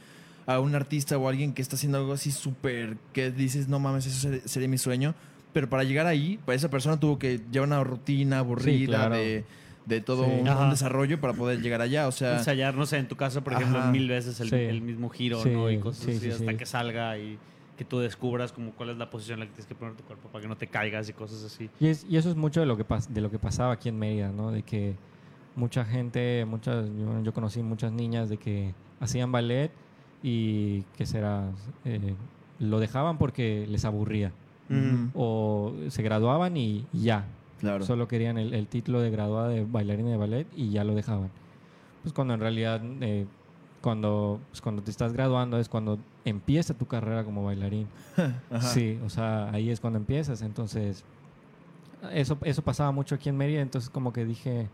a 0.52 0.60
un 0.60 0.74
artista 0.76 1.18
o 1.18 1.28
alguien 1.30 1.54
que 1.54 1.62
está 1.62 1.76
haciendo 1.76 1.97
algo 2.00 2.14
así 2.14 2.32
súper 2.32 2.97
que 3.14 3.30
dices, 3.32 3.68
no 3.68 3.80
mames, 3.80 4.06
eso 4.08 4.20
ser- 4.30 4.41
sería 4.47 4.68
mi 4.68 4.78
sueño. 4.78 5.14
Pero 5.54 5.70
para 5.70 5.84
llegar 5.84 6.06
ahí, 6.08 6.39
para 6.45 6.56
esa 6.56 6.70
persona 6.70 7.00
tuvo 7.00 7.20
que 7.20 7.39
llevar 7.52 7.68
una 7.68 7.84
rutina 7.84 8.39
aburrida 8.39 8.97
claro. 8.97 9.16
de, 9.16 9.43
de 9.86 10.02
todo 10.02 10.26
Sí. 10.26 10.32
un, 10.41 10.50
un 10.50 10.70
desarrollo 10.70 11.20
para 11.22 11.34
poder 11.34 11.62
llegar 11.62 11.82
allá. 11.82 12.08
O 12.08 12.12
sea, 12.12 12.38
Ensayar, 12.38 12.76
no 12.76 12.86
sé, 12.86 12.97
en 12.97 13.08
tu 13.08 13.16
caso, 13.16 13.43
por 13.43 13.54
ejemplo, 13.54 13.80
Ajá. 13.80 13.91
mil 13.91 14.08
veces 14.08 14.39
el, 14.39 14.50
Sí. 14.50 14.56
el 14.56 14.82
mismo 14.82 15.10
giro, 15.10 15.41
Sí, 15.43 15.50
¿no? 15.50 15.70
Y 15.70 15.78
cosas 15.80 16.04
sí, 16.06 16.12
así 16.12 16.20
sí, 16.20 16.30
hasta 16.32 16.52
sí. 16.52 16.58
que 16.58 16.66
salga 16.66 17.18
y 17.18 17.38
que 17.78 17.86
tú 17.86 18.00
descubras 18.00 18.52
como 18.52 18.72
cuál 18.72 18.89
es 18.89 18.97
la 18.97 19.10
posición 19.10 19.36
en 19.36 19.39
la 19.41 19.45
que 19.45 19.52
tienes 19.54 19.68
que 19.68 19.76
poner 19.76 19.95
tu 19.95 20.04
cuerpo 20.04 20.30
para 20.30 20.41
que 20.41 20.47
no 20.50 20.58
te 20.58 20.68
caigas 20.68 21.08
y 21.10 21.14
cosas 21.14 21.43
así. 21.43 21.70
Y, 21.80 21.88
es- 21.88 22.06
y 22.10 22.18
eso 22.18 22.30
es 22.30 22.36
mucho 22.36 22.60
de 22.60 22.66
lo 22.66 22.76
que 22.76 22.86
pas- 22.88 23.08
de 23.08 23.22
lo 23.22 23.30
que 23.32 23.39
pasaba 23.39 23.74
aquí 23.74 23.89
en 23.89 23.97
Mérida, 24.00 24.32
¿no? 24.32 24.52
De 24.52 24.64
que 24.64 24.95
mucha 25.56 25.86
gente, 25.86 26.43
muchas, 26.45 26.88
yo, 26.97 27.24
yo 27.24 27.34
conocí 27.34 27.62
muchas 27.64 27.91
niñas 27.91 28.30
de 28.30 28.38
que 28.38 28.74
hacían 29.00 29.32
ballet 29.32 29.72
y 30.24 30.82
que 30.97 31.05
será 31.05 31.49
eh, 31.86 32.13
lo 32.59 32.80
dejaban 32.80 33.17
porque 33.17 33.65
les 33.70 33.86
aburría 33.86 34.32
Ujú. 34.70 35.09
o 35.15 35.74
se 35.89 36.03
graduaban 36.03 36.57
y, 36.57 36.86
ya, 36.93 37.26
claro. 37.59 37.84
solo 37.86 38.07
querían 38.07 38.38
el, 38.38 38.53
el 38.53 38.67
título 38.67 38.99
de 39.01 39.09
graduada 39.09 39.47
de 39.49 39.63
bailarina 39.63 40.09
de 40.09 40.17
ballet 40.17 40.47
y 40.55 40.70
ya 40.70 40.84
lo 40.84 40.93
dejaban. 40.93 41.30
Pues 42.03 42.13
cuando 42.13 42.34
en 42.34 42.39
realidad 42.39 42.82
eh, 43.01 43.26
cuando 43.82 44.39
pues 44.49 44.61
cuando 44.61 44.82
te 44.84 44.91
estás 44.91 45.13
graduando 45.13 45.57
es 45.57 45.70
cuando 45.70 45.99
empieza 46.26 46.74
tu 46.74 46.86
carrera 46.86 47.24
como 47.24 47.43
bailarín. 47.45 47.88
Sí, 48.59 48.99
o 49.05 49.09
sea, 49.09 49.49
ahí 49.51 49.70
es 49.70 49.80
cuando 49.80 49.97
empiezas. 49.99 50.41
Entonces, 50.41 51.03
eso, 52.11 52.38
eso 52.43 52.61
pasaba 52.61 52.91
mucho 52.91 53.15
aquí 53.15 53.30
en 53.30 53.38
Mérida. 53.38 53.61
Entonces, 53.61 53.89
como 53.89 54.11
que 54.13 54.26
dije, 54.26 54.67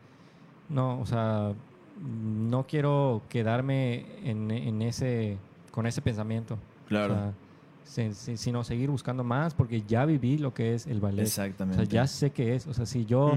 no, 0.70 1.00
o 1.00 1.06
sea, 1.06 1.54
no 2.02 2.66
quiero 2.68 3.22
quedarme 3.30 4.06
en, 4.24 4.52
en 4.52 4.82
ese, 4.82 5.38
con 5.72 5.88
ese 5.88 6.02
pensamiento. 6.02 6.58
Claro. 6.88 7.14
O 7.14 7.18
sea, 7.88 8.12
sino 8.14 8.64
seguir 8.64 8.90
buscando 8.90 9.24
más 9.24 9.54
porque 9.54 9.82
ya 9.84 10.06
viví 10.06 10.38
lo 10.38 10.54
que 10.54 10.74
es 10.74 10.88
el 10.88 11.00
ballet. 11.00 11.20
O 11.22 11.26
Exactamente. 11.26 11.86
sea, 11.86 12.02
ya 12.04 12.08
sé 12.08 12.32
qué 12.32 12.56
es. 12.56 12.68
O 12.68 12.74
sea, 12.74 12.86
si 12.86 13.06
yo 13.06 13.34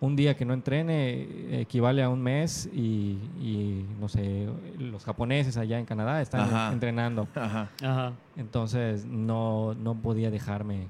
un 0.00 0.16
día 0.16 0.36
que 0.36 0.44
no 0.44 0.52
entrene 0.52 1.60
equivale 1.60 2.02
a 2.02 2.10
un 2.10 2.22
mes 2.22 2.68
y, 2.72 3.18
y, 3.40 3.86
no 3.98 4.08
sé, 4.08 4.48
los 4.78 5.04
japoneses 5.04 5.56
allá 5.56 5.78
en 5.78 5.86
Canadá 5.86 6.20
están 6.20 6.42
Ajá. 6.42 6.72
entrenando. 6.72 7.26
Ajá. 7.34 7.70
Ajá. 7.82 8.12
Entonces 8.36 9.06
no, 9.06 9.74
no 9.74 9.94
podía 9.94 10.30
dejarme 10.30 10.88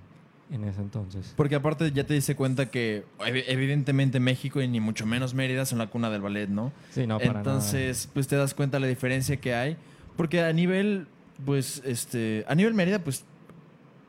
en 0.51 0.65
ese 0.65 0.81
entonces. 0.81 1.33
Porque 1.37 1.55
aparte 1.57 1.91
ya 1.93 2.05
te 2.05 2.15
diste 2.15 2.37
cuenta 2.37 2.67
que 2.67 3.05
ev- 3.19 3.45
evidentemente 3.49 4.21
México 4.21 4.61
y 4.63 4.69
ni 4.69 4.81
mucho 4.81 5.07
menos 5.07 5.35
Mérida 5.35 5.67
son 5.67 5.79
la 5.79 5.89
cuna 5.89 6.09
del 6.11 6.23
ballet, 6.23 6.49
¿no? 6.49 6.73
Sí, 6.91 7.07
no, 7.07 7.19
para 7.19 7.39
Entonces, 7.41 8.09
pues 8.13 8.29
te 8.29 8.37
das 8.37 8.55
cuenta 8.55 8.79
la 8.79 8.87
diferencia 8.87 9.37
que 9.39 9.55
hay. 9.55 9.77
Porque 10.17 10.41
a 10.41 10.53
nivel, 10.53 11.09
pues, 11.45 11.83
este, 11.85 12.45
a 12.49 12.55
nivel 12.55 12.75
Mérida, 12.75 13.01
pues, 13.01 13.25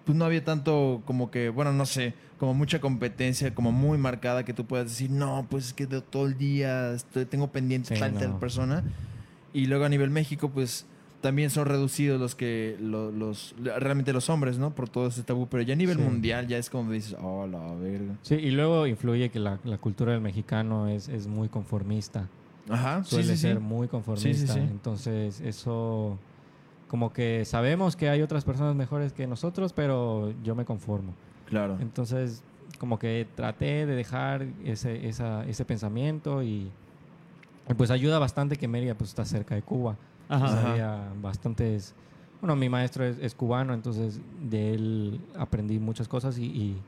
pues 0.06 0.18
no 0.18 0.26
había 0.26 0.44
tanto 0.44 1.02
como 1.06 1.32
que, 1.32 1.50
bueno, 1.50 1.74
no 1.74 1.86
sé, 1.86 2.14
como 2.40 2.54
mucha 2.54 2.80
competencia, 2.80 3.54
como 3.56 3.72
muy 3.72 3.98
marcada 3.98 4.46
que 4.46 4.54
tú 4.54 4.66
puedas 4.66 4.88
decir, 4.90 5.10
no, 5.10 5.46
pues 5.50 5.66
es 5.68 5.74
que 5.74 5.88
todo 5.88 6.28
el 6.28 6.38
día 6.38 6.94
estoy, 6.94 7.26
tengo 7.26 7.52
pendiente 7.52 7.96
Sí, 7.96 8.00
tal 8.00 8.14
y 8.16 8.18
tal 8.20 8.30
no. 8.30 8.40
persona. 8.40 8.84
Y 9.54 9.66
luego 9.66 9.86
a 9.86 9.90
nivel 9.90 10.12
México, 10.12 10.50
pues 10.50 10.86
también 11.22 11.49
son 11.49 11.65
reducidos 11.65 12.20
los 12.20 12.36
que, 12.36 12.78
lo- 12.80 13.11
los, 13.11 13.55
realmente 13.63 14.13
los 14.13 14.30
hombres, 14.30 14.57
¿no? 14.59 14.76
Por 14.76 14.88
todo 14.89 15.07
ese 15.07 15.24
tabú. 15.24 15.47
Pero 15.47 15.63
ya 15.63 15.74
a 15.74 15.78
nivel 15.78 15.97
Sí. 15.97 16.03
mundial 16.03 16.47
ya 16.47 16.57
es 16.57 16.70
como 16.70 16.91
dices, 16.91 17.15
oh, 17.22 17.47
la 17.47 17.74
verga. 17.76 18.15
Sí, 18.22 18.36
y 18.36 18.51
luego 18.51 18.86
influye 18.88 19.30
que 19.30 19.39
la, 19.39 19.59
la 19.63 19.78
cultura 19.78 20.11
del 20.13 20.22
mexicano 20.22 20.88
es, 20.88 21.07
es 21.09 21.28
muy 21.28 21.49
conformista. 21.49 22.28
Ajá, 22.70 23.03
Suele 23.03 23.24
sí, 23.30 23.36
sí. 23.36 23.38
ser 23.41 23.59
muy 23.59 23.88
conformista. 23.88 24.57
Entonces, 24.57 25.39
eso, 25.41 26.18
como 26.88 27.11
que 27.13 27.45
sabemos 27.45 27.95
que 27.95 28.09
hay 28.09 28.22
otras 28.22 28.43
personas 28.45 28.76
mejores 28.76 29.13
que 29.13 29.26
nosotros, 29.26 29.74
pero 29.74 30.34
yo 30.43 30.53
me 30.53 30.65
conformo. 30.65 31.13
Claro. 31.47 31.78
Entonces, 31.80 32.43
como 32.80 32.99
que 32.99 33.26
traté 33.36 33.86
de 33.86 33.95
dejar 33.95 34.45
ese, 34.65 35.07
esa- 35.07 35.45
ese 35.47 35.65
pensamiento 35.65 36.43
y, 36.43 36.70
y 37.70 37.74
pues 37.76 37.89
ayuda 37.89 38.20
bastante 38.20 38.57
que 38.57 38.68
Mérida 38.68 38.93
pues, 38.95 39.09
está 39.09 39.26
cerca 39.26 39.55
de 39.55 39.61
Cuba. 39.63 39.95
Ajá. 40.30 40.46
Pues 40.46 40.58
Ajá. 40.58 40.72
había 40.72 41.14
bastantes... 41.22 41.94
Bueno, 42.42 42.56
mi 42.56 42.70
maestro 42.70 43.04
es, 43.04 43.18
es 43.20 43.34
cubano, 43.34 43.74
entonces 43.74 44.20
de 44.48 44.74
él 44.76 45.20
aprendí 45.38 45.80
muchas 45.80 46.08
cosas 46.08 46.38
y, 46.38 46.46
y, 46.46 46.82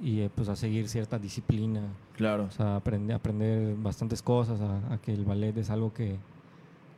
y 0.00 0.20
eh, 0.20 0.30
pues 0.32 0.48
a 0.48 0.54
seguir 0.54 0.88
cierta 0.88 1.18
disciplina, 1.18 1.80
Claro. 2.16 2.44
o 2.44 2.50
sea, 2.52 2.76
aprender, 2.76 3.16
aprender 3.16 3.74
bastantes 3.76 4.22
cosas, 4.22 4.60
a, 4.60 4.94
a 4.94 4.98
que 4.98 5.12
el 5.12 5.24
ballet 5.24 5.56
es 5.58 5.70
algo 5.70 5.92
que, 5.92 6.16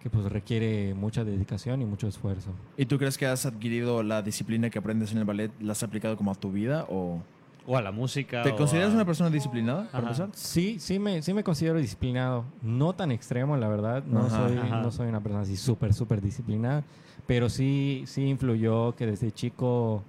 que 0.02 0.10
pues 0.10 0.26
requiere 0.26 0.92
mucha 0.92 1.24
dedicación 1.24 1.80
y 1.80 1.86
mucho 1.86 2.06
esfuerzo. 2.08 2.50
¿Y 2.76 2.84
tú 2.84 2.98
crees 2.98 3.16
que 3.16 3.24
has 3.26 3.46
adquirido 3.46 4.02
la 4.02 4.20
disciplina 4.20 4.68
que 4.68 4.78
aprendes 4.78 5.12
en 5.12 5.18
el 5.18 5.24
ballet, 5.24 5.50
la 5.58 5.72
has 5.72 5.82
aplicado 5.82 6.16
como 6.18 6.30
a 6.30 6.34
tu 6.34 6.52
vida 6.52 6.84
o 6.90 7.22
O 7.70 7.76
a 7.76 7.82
la 7.82 7.92
música. 7.92 8.42
te 8.42 8.54
consideras 8.56 8.92
a- 8.92 8.94
una 8.94 9.04
persona 9.04 9.28
disciplinada 9.30 9.84
para 9.92 9.98
Ajá. 9.98 10.24
empezar? 10.24 10.28
Sí, 10.34 10.78
sí 10.80 10.98
me, 10.98 11.20
sí 11.22 11.34
me 11.34 11.44
considero 11.44 11.78
disciplinado. 11.78 12.44
No 12.62 12.94
tan 12.94 13.12
extremo, 13.12 13.56
la 13.58 13.68
verdad. 13.68 14.02
No, 14.04 14.20
Ajá. 14.20 14.48
soy, 14.48 14.56
Ajá. 14.56 14.80
no 14.82 14.90
soy 14.90 15.08
una 15.08 15.20
persona 15.20 15.42
así 15.42 15.56
súper, 15.56 15.92
súper 15.92 16.22
disciplinada. 16.22 16.82
Pero 17.26 17.50
sí, 17.50 18.04
sí 18.06 18.24
influyó 18.26 18.96
que 18.96 19.04
desde 19.06 19.30
chico 19.32 20.02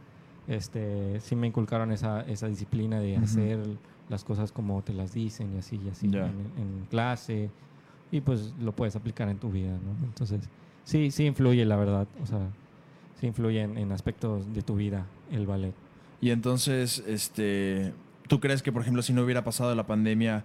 este, 0.47 1.19
sí 1.19 1.35
me 1.35 1.47
inculcaron 1.47 1.91
esa, 1.91 2.21
esa 2.21 2.47
disciplina 2.47 2.99
de 2.99 3.17
hacer 3.17 3.59
las 4.07 4.23
cosas 4.23 4.51
como 4.51 4.81
te 4.81 4.93
las 4.93 5.13
dicen 5.13 5.53
y 5.55 5.59
así 5.59 5.79
y 5.85 5.89
así 5.89 6.07
en 6.07 6.87
clase. 6.89 7.49
Y 8.11 8.21
pues 8.21 8.53
lo 8.59 8.71
puedes 8.71 8.95
aplicar 8.95 9.29
en 9.29 9.37
tu 9.37 9.51
vida, 9.51 9.71
¿no? 9.71 10.05
Entonces, 10.07 10.39
sí, 10.85 11.11
sí 11.11 11.25
influye, 11.25 11.63
la 11.65 11.75
verdad. 11.75 12.07
O 12.23 12.25
sea, 12.25 12.39
sí 13.19 13.27
influye 13.27 13.61
en, 13.61 13.77
en 13.77 13.91
aspectos 13.91 14.51
de 14.53 14.61
tu 14.61 14.75
vida 14.75 15.05
el 15.31 15.45
ballet. 15.45 15.73
Y 16.21 16.31
entonces, 16.31 17.03
este, 17.07 17.93
¿tú 18.27 18.39
crees 18.39 18.61
que, 18.61 18.71
por 18.71 18.81
ejemplo, 18.81 19.01
si 19.01 19.13
no 19.13 19.21
hubiera 19.23 19.43
pasado 19.43 19.73
la 19.75 19.85
pandemia, 19.87 20.43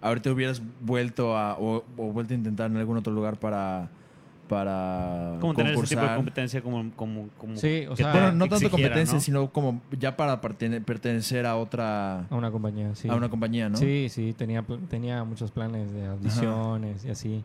ahorita 0.00 0.30
hubieras 0.30 0.62
vuelto 0.80 1.36
a, 1.36 1.58
o, 1.58 1.84
o 1.96 2.12
vuelto 2.12 2.32
a 2.34 2.36
intentar 2.36 2.70
en 2.70 2.76
algún 2.76 2.96
otro 2.96 3.12
lugar 3.12 3.38
para, 3.40 3.88
para 4.48 5.36
Como 5.40 5.54
tener 5.54 5.72
ese 5.74 5.82
tipo 5.82 6.00
de 6.00 6.06
concursar? 6.06 6.16
competencia 6.16 6.62
como... 6.62 6.90
como, 6.94 7.28
como 7.38 7.56
Sí, 7.56 7.86
o 7.88 7.96
sea, 7.96 8.12
Bueno, 8.12 8.32
no 8.32 8.48
tanto 8.48 8.66
exigiera, 8.66 8.70
competencia, 8.70 9.14
¿no? 9.14 9.20
sino 9.20 9.52
como 9.52 9.80
ya 9.98 10.16
para 10.16 10.40
pertenecer 10.40 11.46
a 11.46 11.56
otra, 11.56 12.20
A 12.30 12.34
una 12.36 12.50
compañía, 12.50 12.94
sí. 12.94 13.08
a 13.08 13.14
una 13.14 13.28
compañía, 13.28 13.68
¿no? 13.68 13.76
Sí, 13.76 14.08
sí, 14.08 14.32
tenía, 14.36 14.62
pl- 14.62 14.78
tenía 14.88 15.24
muchos 15.24 15.50
planes 15.50 15.92
de 15.92 16.06
audiciones 16.06 17.04
y 17.04 17.10
así, 17.10 17.42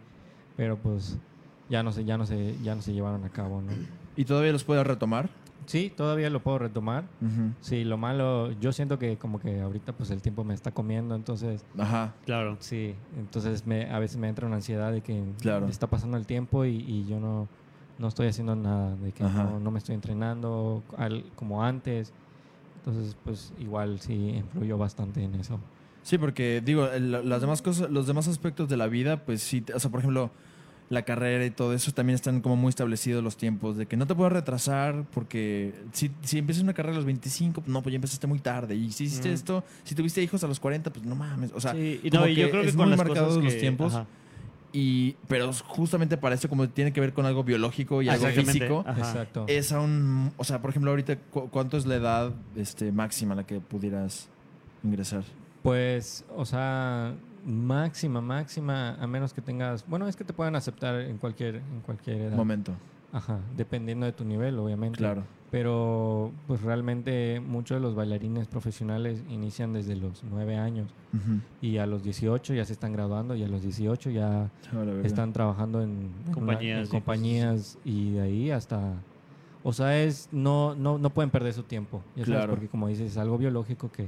pero 0.56 0.78
pues 0.78 1.18
ya 1.70 1.82
no 1.84 1.92
se, 1.92 2.06
ya 2.06 2.18
no 2.18 2.26
se, 2.26 2.56
ya 2.62 2.76
no 2.76 2.82
se 2.84 2.94
llevaron 2.94 3.24
a 3.26 3.30
cabo, 3.30 3.62
¿no? 3.62 3.72
¿Y 4.16 4.26
todavía 4.26 4.52
los 4.52 4.64
puedes 4.64 4.86
retomar? 4.86 5.30
Sí, 5.72 5.90
todavía 5.96 6.30
lo 6.30 6.44
puedo 6.44 6.60
retomar. 6.60 7.06
Sí, 7.62 7.86
lo 7.86 7.98
malo, 7.98 8.52
yo 8.60 8.74
siento 8.74 9.00
que 9.00 9.18
como 9.18 9.40
que 9.40 9.62
ahorita 9.62 9.94
pues 9.94 10.12
el 10.12 10.22
tiempo 10.22 10.44
me 10.44 10.54
está 10.54 10.72
comiendo, 10.72 11.16
entonces 11.16 11.64
Ajá. 11.78 12.14
Claro. 12.26 12.58
sí, 12.60 12.94
entonces 13.18 13.66
me, 13.66 13.90
a 13.90 13.98
veces 14.00 14.18
me 14.18 14.28
entra 14.28 14.46
una 14.48 14.58
ansiedad 14.58 14.92
de 14.92 15.00
que 15.02 15.24
Claro. 15.40 15.68
está 15.68 15.88
pasando 15.88 16.18
el 16.18 16.26
tiempo 16.26 16.66
y, 16.66 16.76
y 16.76 17.06
yo 17.08 17.22
no, 17.22 17.48
no 18.00 18.08
estoy 18.10 18.28
haciendo 18.28 18.54
nada, 18.54 18.98
de 18.98 19.14
que 19.14 19.24
no, 19.24 19.60
no 19.62 19.72
me 19.72 19.78
estoy 19.80 19.96
entrenando 19.96 20.84
al- 20.98 21.24
como 21.38 21.64
antes. 21.64 22.12
Entonces, 22.80 23.16
pues 23.24 23.54
igual 23.60 24.00
sí 24.02 24.14
influyó 24.36 24.78
bastante 24.78 25.24
en 25.24 25.36
eso. 25.36 25.58
Sí, 26.04 26.18
porque 26.18 26.62
digo, 26.66 26.88
el- 26.88 27.30
las 27.30 27.40
demás 27.40 27.62
cosas, 27.62 27.90
los 27.92 28.08
demás 28.08 28.28
aspectos 28.28 28.68
de 28.68 28.76
la 28.76 28.88
vida, 28.88 29.24
pues 29.24 29.42
sí, 29.42 29.64
o 29.74 29.80
sea, 29.80 29.90
por 29.90 30.00
ejemplo, 30.02 30.32
la 30.92 31.04
carrera 31.04 31.46
y 31.46 31.50
todo 31.52 31.74
eso 31.74 31.92
también 31.94 32.16
están 32.16 32.42
como 32.42 32.56
muy 32.58 32.70
establecidos 32.70 33.24
los 33.24 33.38
tiempos 33.38 33.78
de 33.78 33.86
que 33.86 33.96
no 33.98 34.06
te 34.06 34.14
puedes 34.14 34.34
retrasar 34.34 35.06
porque 35.14 35.74
si, 35.94 36.12
si 36.22 36.38
empiezas 36.38 36.62
una 36.64 36.74
carrera 36.74 36.94
a 36.94 36.98
los 36.98 37.06
25, 37.06 37.64
no, 37.66 37.82
pues 37.82 37.94
ya 37.94 37.96
empezaste 37.96 38.28
muy 38.28 38.40
tarde. 38.40 38.76
Y 38.76 38.92
si 38.92 39.06
hiciste 39.06 39.30
Ujú. 39.30 39.34
esto, 39.36 39.64
si 39.86 39.96
tuviste 39.96 40.22
hijos 40.22 40.44
a 40.44 40.48
los 40.48 40.60
40, 40.60 40.92
pues 40.92 41.06
no 41.06 41.16
mames. 41.16 41.52
O 41.56 41.62
sea, 41.62 41.72
Sí, 41.72 42.02
y, 42.04 42.10
como 42.10 42.24
no, 42.26 42.28
y 42.30 42.36
yo 42.36 42.50
creo 42.52 42.62
que 42.62 42.68
es 42.68 42.76
con 42.76 42.90
muy 42.90 42.98
las 42.98 43.08
marcados 43.08 43.30
cosas 43.38 43.44
los 43.46 43.58
tiempos. 43.58 43.94
ajá. 43.96 44.06
y 44.74 45.14
pero 45.28 45.52
justamente 45.54 46.18
para 46.18 46.36
esto 46.36 46.48
como 46.50 46.68
tiene 46.70 46.92
que 46.94 47.00
ver 47.02 47.14
con 47.14 47.26
algo 47.26 47.44
biológico 47.44 48.02
y 48.02 48.10
algo 48.10 48.28
físico, 48.28 48.84
Ajá. 48.86 49.00
Exacto. 49.00 49.46
es 49.48 49.72
aún, 49.72 50.32
o 50.38 50.44
sea, 50.44 50.62
por 50.62 50.70
ejemplo, 50.72 50.92
ahorita 50.92 51.16
cu- 51.32 51.50
¿cuánto 51.50 51.78
es 51.78 51.86
la 51.86 51.96
edad 51.96 52.34
este 52.56 52.92
máxima 52.92 53.34
a 53.34 53.38
la 53.38 53.44
que 53.46 53.60
pudieras 53.62 54.28
ingresar? 54.84 55.24
Pues, 55.64 56.26
o 56.36 56.46
sea, 56.46 57.14
máxima, 57.46 58.22
máxima, 58.22 58.96
a 58.96 59.08
menos 59.08 59.34
que 59.34 59.42
tengas, 59.42 59.86
bueno, 59.88 60.08
es 60.08 60.16
que 60.16 60.24
te 60.24 60.34
pueden 60.34 60.56
aceptar 60.56 60.96
en 61.02 61.18
cualquier, 61.18 61.56
en 61.56 61.82
cualquier 61.86 62.22
edad. 62.22 62.36
Momento. 62.38 62.74
Ajá, 63.14 63.40
dependiendo 63.58 64.06
de 64.06 64.14
tu 64.14 64.24
nivel, 64.24 64.58
obviamente. 64.60 64.98
Claro. 64.98 65.24
Pero, 65.52 66.32
pues 66.48 66.62
realmente 66.62 67.42
muchos 67.46 67.76
de 67.76 67.82
los 67.82 67.94
bailarines 67.94 68.48
profesionales 68.48 69.22
inician 69.30 69.74
desde 69.74 69.98
los 69.98 70.24
9 70.24 70.56
años 70.56 70.88
y 71.62 71.78
a 71.78 71.86
los 71.86 72.04
18 72.04 72.54
ya 72.54 72.64
se 72.64 72.72
están 72.72 72.94
graduando 72.94 73.36
y 73.36 73.44
a 73.44 73.50
los 73.50 73.62
18 73.62 74.12
ya 74.12 74.50
están 75.04 75.34
trabajando 75.34 75.82
en, 75.82 76.10
una- 76.24 76.32
Compañías 76.34 76.80
en 76.80 76.86
y 76.86 76.90
compañías 76.90 77.78
y 77.84 78.12
de 78.12 78.22
ahí 78.22 78.50
hasta 78.52 78.94
o 79.64 79.74
sea 79.74 80.02
es 80.02 80.30
no 80.32 80.74
no 80.74 80.98
no 80.98 81.10
pueden 81.10 81.30
perder 81.32 81.52
su 81.54 81.64
tiempo 81.64 82.02
ya 82.16 82.24
sabes, 82.24 82.38
Claro. 82.40 82.54
porque 82.54 82.70
como 82.70 82.88
dices 82.88 83.12
es 83.12 83.18
algo 83.18 83.38
biológico 83.38 83.92
que, 83.92 84.08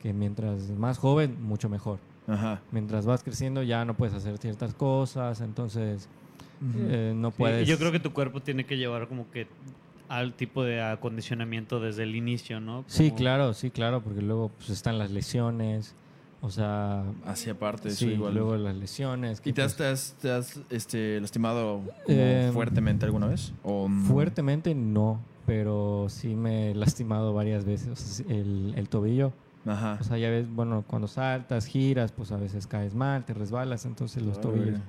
que 0.00 0.12
mientras 0.12 0.70
más 0.70 0.98
joven 0.98 1.42
mucho 1.42 1.68
mejor 1.68 1.98
Ajá. 2.28 2.60
mientras 2.72 3.06
vas 3.06 3.22
creciendo 3.22 3.62
ya 3.62 3.84
no 3.84 3.94
puedes 3.94 4.14
hacer 4.14 4.38
ciertas 4.38 4.74
cosas 4.74 5.40
entonces 5.40 6.08
Ujú. 6.60 6.78
eh, 6.88 7.12
no 7.14 7.30
Sí, 7.30 7.36
puedes 7.38 7.68
yo 7.68 7.78
creo 7.78 7.92
que 7.92 8.00
tu 8.00 8.12
cuerpo 8.12 8.40
tiene 8.40 8.64
que 8.64 8.76
llevar 8.76 9.08
como 9.08 9.30
que 9.30 9.46
al 10.08 10.34
tipo 10.34 10.62
de 10.62 10.80
acondicionamiento 10.82 11.80
desde 11.80 12.04
el 12.04 12.14
inicio, 12.16 12.60
¿no? 12.60 12.84
sí 12.86 13.08
Como- 13.08 13.16
claro 13.18 13.52
sí 13.54 13.70
claro 13.70 14.00
porque 14.02 14.22
luego 14.22 14.50
pues, 14.56 14.70
están 14.70 14.98
las 14.98 15.10
lesiones 15.10 15.94
o 16.42 16.50
sea 16.50 17.04
Así 17.24 17.48
aparte, 17.50 17.88
eso 17.88 17.98
sí 17.98 18.12
igual. 18.12 18.34
luego 18.34 18.56
las 18.56 18.76
lesiones 18.76 19.40
¿Y 19.44 19.52
te 19.52 19.62
has, 19.62 19.74
pues, 19.74 20.14
te 20.20 20.30
has, 20.30 20.52
te 20.52 20.58
has, 20.58 20.60
este, 20.70 21.20
lastimado 21.20 21.80
Eh, 22.08 22.50
fuertemente 22.52 23.04
alguna 23.06 23.26
vez? 23.26 23.52
¿O 23.64 23.88
no? 23.88 24.04
fuertemente 24.06 24.74
no 24.74 25.20
pero 25.46 26.06
sí 26.08 26.34
me 26.34 26.70
he 26.70 26.74
lastimado 26.74 27.32
varias 27.32 27.64
veces 27.64 28.24
el, 28.28 28.74
el 28.76 28.88
tobillo 28.88 29.32
Ajá. 29.66 29.98
O 30.00 30.04
sea, 30.04 30.16
ya 30.18 30.30
ves, 30.30 30.48
bueno, 30.48 30.84
cuando 30.86 31.08
saltas, 31.08 31.66
giras, 31.66 32.12
pues 32.12 32.32
a 32.32 32.36
veces 32.36 32.66
caes 32.66 32.94
mal, 32.94 33.24
te 33.24 33.34
resbalas, 33.34 33.84
entonces 33.84 34.22
los 34.22 34.38
Ah, 34.38 34.40
tobillos. 34.42 34.80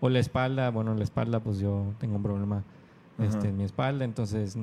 O 0.00 0.08
la 0.08 0.18
espalda, 0.20 0.70
bueno, 0.70 0.94
la 0.94 1.02
espalda, 1.04 1.40
pues 1.40 1.58
yo 1.58 1.94
tengo 1.98 2.16
un 2.16 2.22
problema 2.22 2.64
este, 3.18 3.48
en 3.48 3.56
mi 3.56 3.64
espalda, 3.64 4.04
entonces 4.04 4.56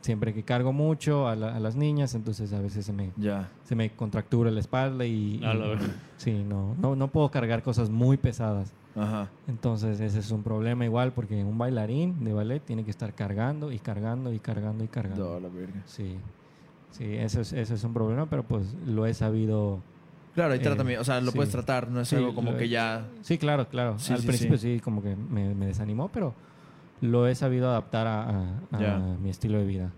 siempre 0.00 0.32
que 0.32 0.44
cargo 0.44 0.72
mucho 0.72 1.28
a, 1.28 1.36
la- 1.36 1.54
a 1.54 1.60
las 1.60 1.76
niñas, 1.76 2.14
entonces 2.14 2.52
a 2.54 2.60
veces 2.60 2.86
se 2.86 2.92
me, 2.92 3.12
Ya. 3.16 3.50
se 3.64 3.74
me 3.74 3.94
contractura 3.96 4.50
la 4.50 4.60
espalda 4.60 5.04
y, 5.04 5.42
A 5.44 5.52
la 5.52 5.66
y- 5.66 5.68
verga. 5.68 5.94
sí, 6.16 6.44
no, 6.44 6.74
no, 6.78 6.96
no 6.96 7.08
puedo 7.12 7.30
cargar 7.30 7.62
cosas 7.62 7.90
muy 7.90 8.16
pesadas. 8.16 8.74
Ajá. 8.94 9.30
Entonces 9.46 10.00
ese 10.00 10.18
es 10.20 10.30
un 10.30 10.42
problema 10.42 10.84
igual 10.84 11.12
porque 11.12 11.42
un 11.44 11.58
bailarín 11.58 12.22
de 12.24 12.32
ballet 12.32 12.60
tiene 12.64 12.84
que 12.84 12.90
estar 12.90 13.14
cargando 13.14 13.72
y 13.72 13.78
cargando 13.78 14.32
y 14.32 14.40
cargando 14.40 14.84
y 14.84 14.88
cargando. 14.88 15.34
No, 15.34 15.40
la 15.40 15.48
verga. 15.48 15.82
Sí, 15.86 16.20
sí, 16.90 17.04
eso 17.14 17.40
es, 17.40 17.52
eso 17.52 17.74
es 17.74 17.84
un 17.84 17.92
problema, 17.94 18.26
pero 18.28 18.42
pues 18.42 18.74
lo 18.86 19.06
he 19.06 19.14
sabido 19.14 19.80
Claro, 20.34 20.54
y 20.54 20.58
Eh, 20.58 20.60
también, 20.76 21.00
o 21.00 21.04
sea, 21.04 21.20
lo 21.20 21.32
sí. 21.32 21.36
puedes 21.36 21.50
tratar, 21.52 21.90
no 21.90 22.00
es 22.00 22.08
Sí, 22.08 22.14
algo 22.16 22.32
como 22.34 22.56
que 22.56 22.68
ya... 22.68 23.08
Sí, 23.22 23.38
claro, 23.38 23.68
claro. 23.68 23.98
Sí, 23.98 24.12
Al 24.12 24.20
sí, 24.20 24.26
principio 24.28 24.56
sí. 24.56 24.74
sí. 24.76 24.80
como 24.80 25.02
que 25.02 25.16
me, 25.16 25.52
me 25.54 25.66
desanimó, 25.66 26.08
pero 26.10 26.32
lo 27.00 27.26
he 27.26 27.34
sabido 27.34 27.68
adaptar 27.70 28.06
a, 28.06 28.28
a- 28.70 29.16
mi 29.20 29.30
estilo 29.30 29.58
de 29.58 29.64
vida. 29.66 29.90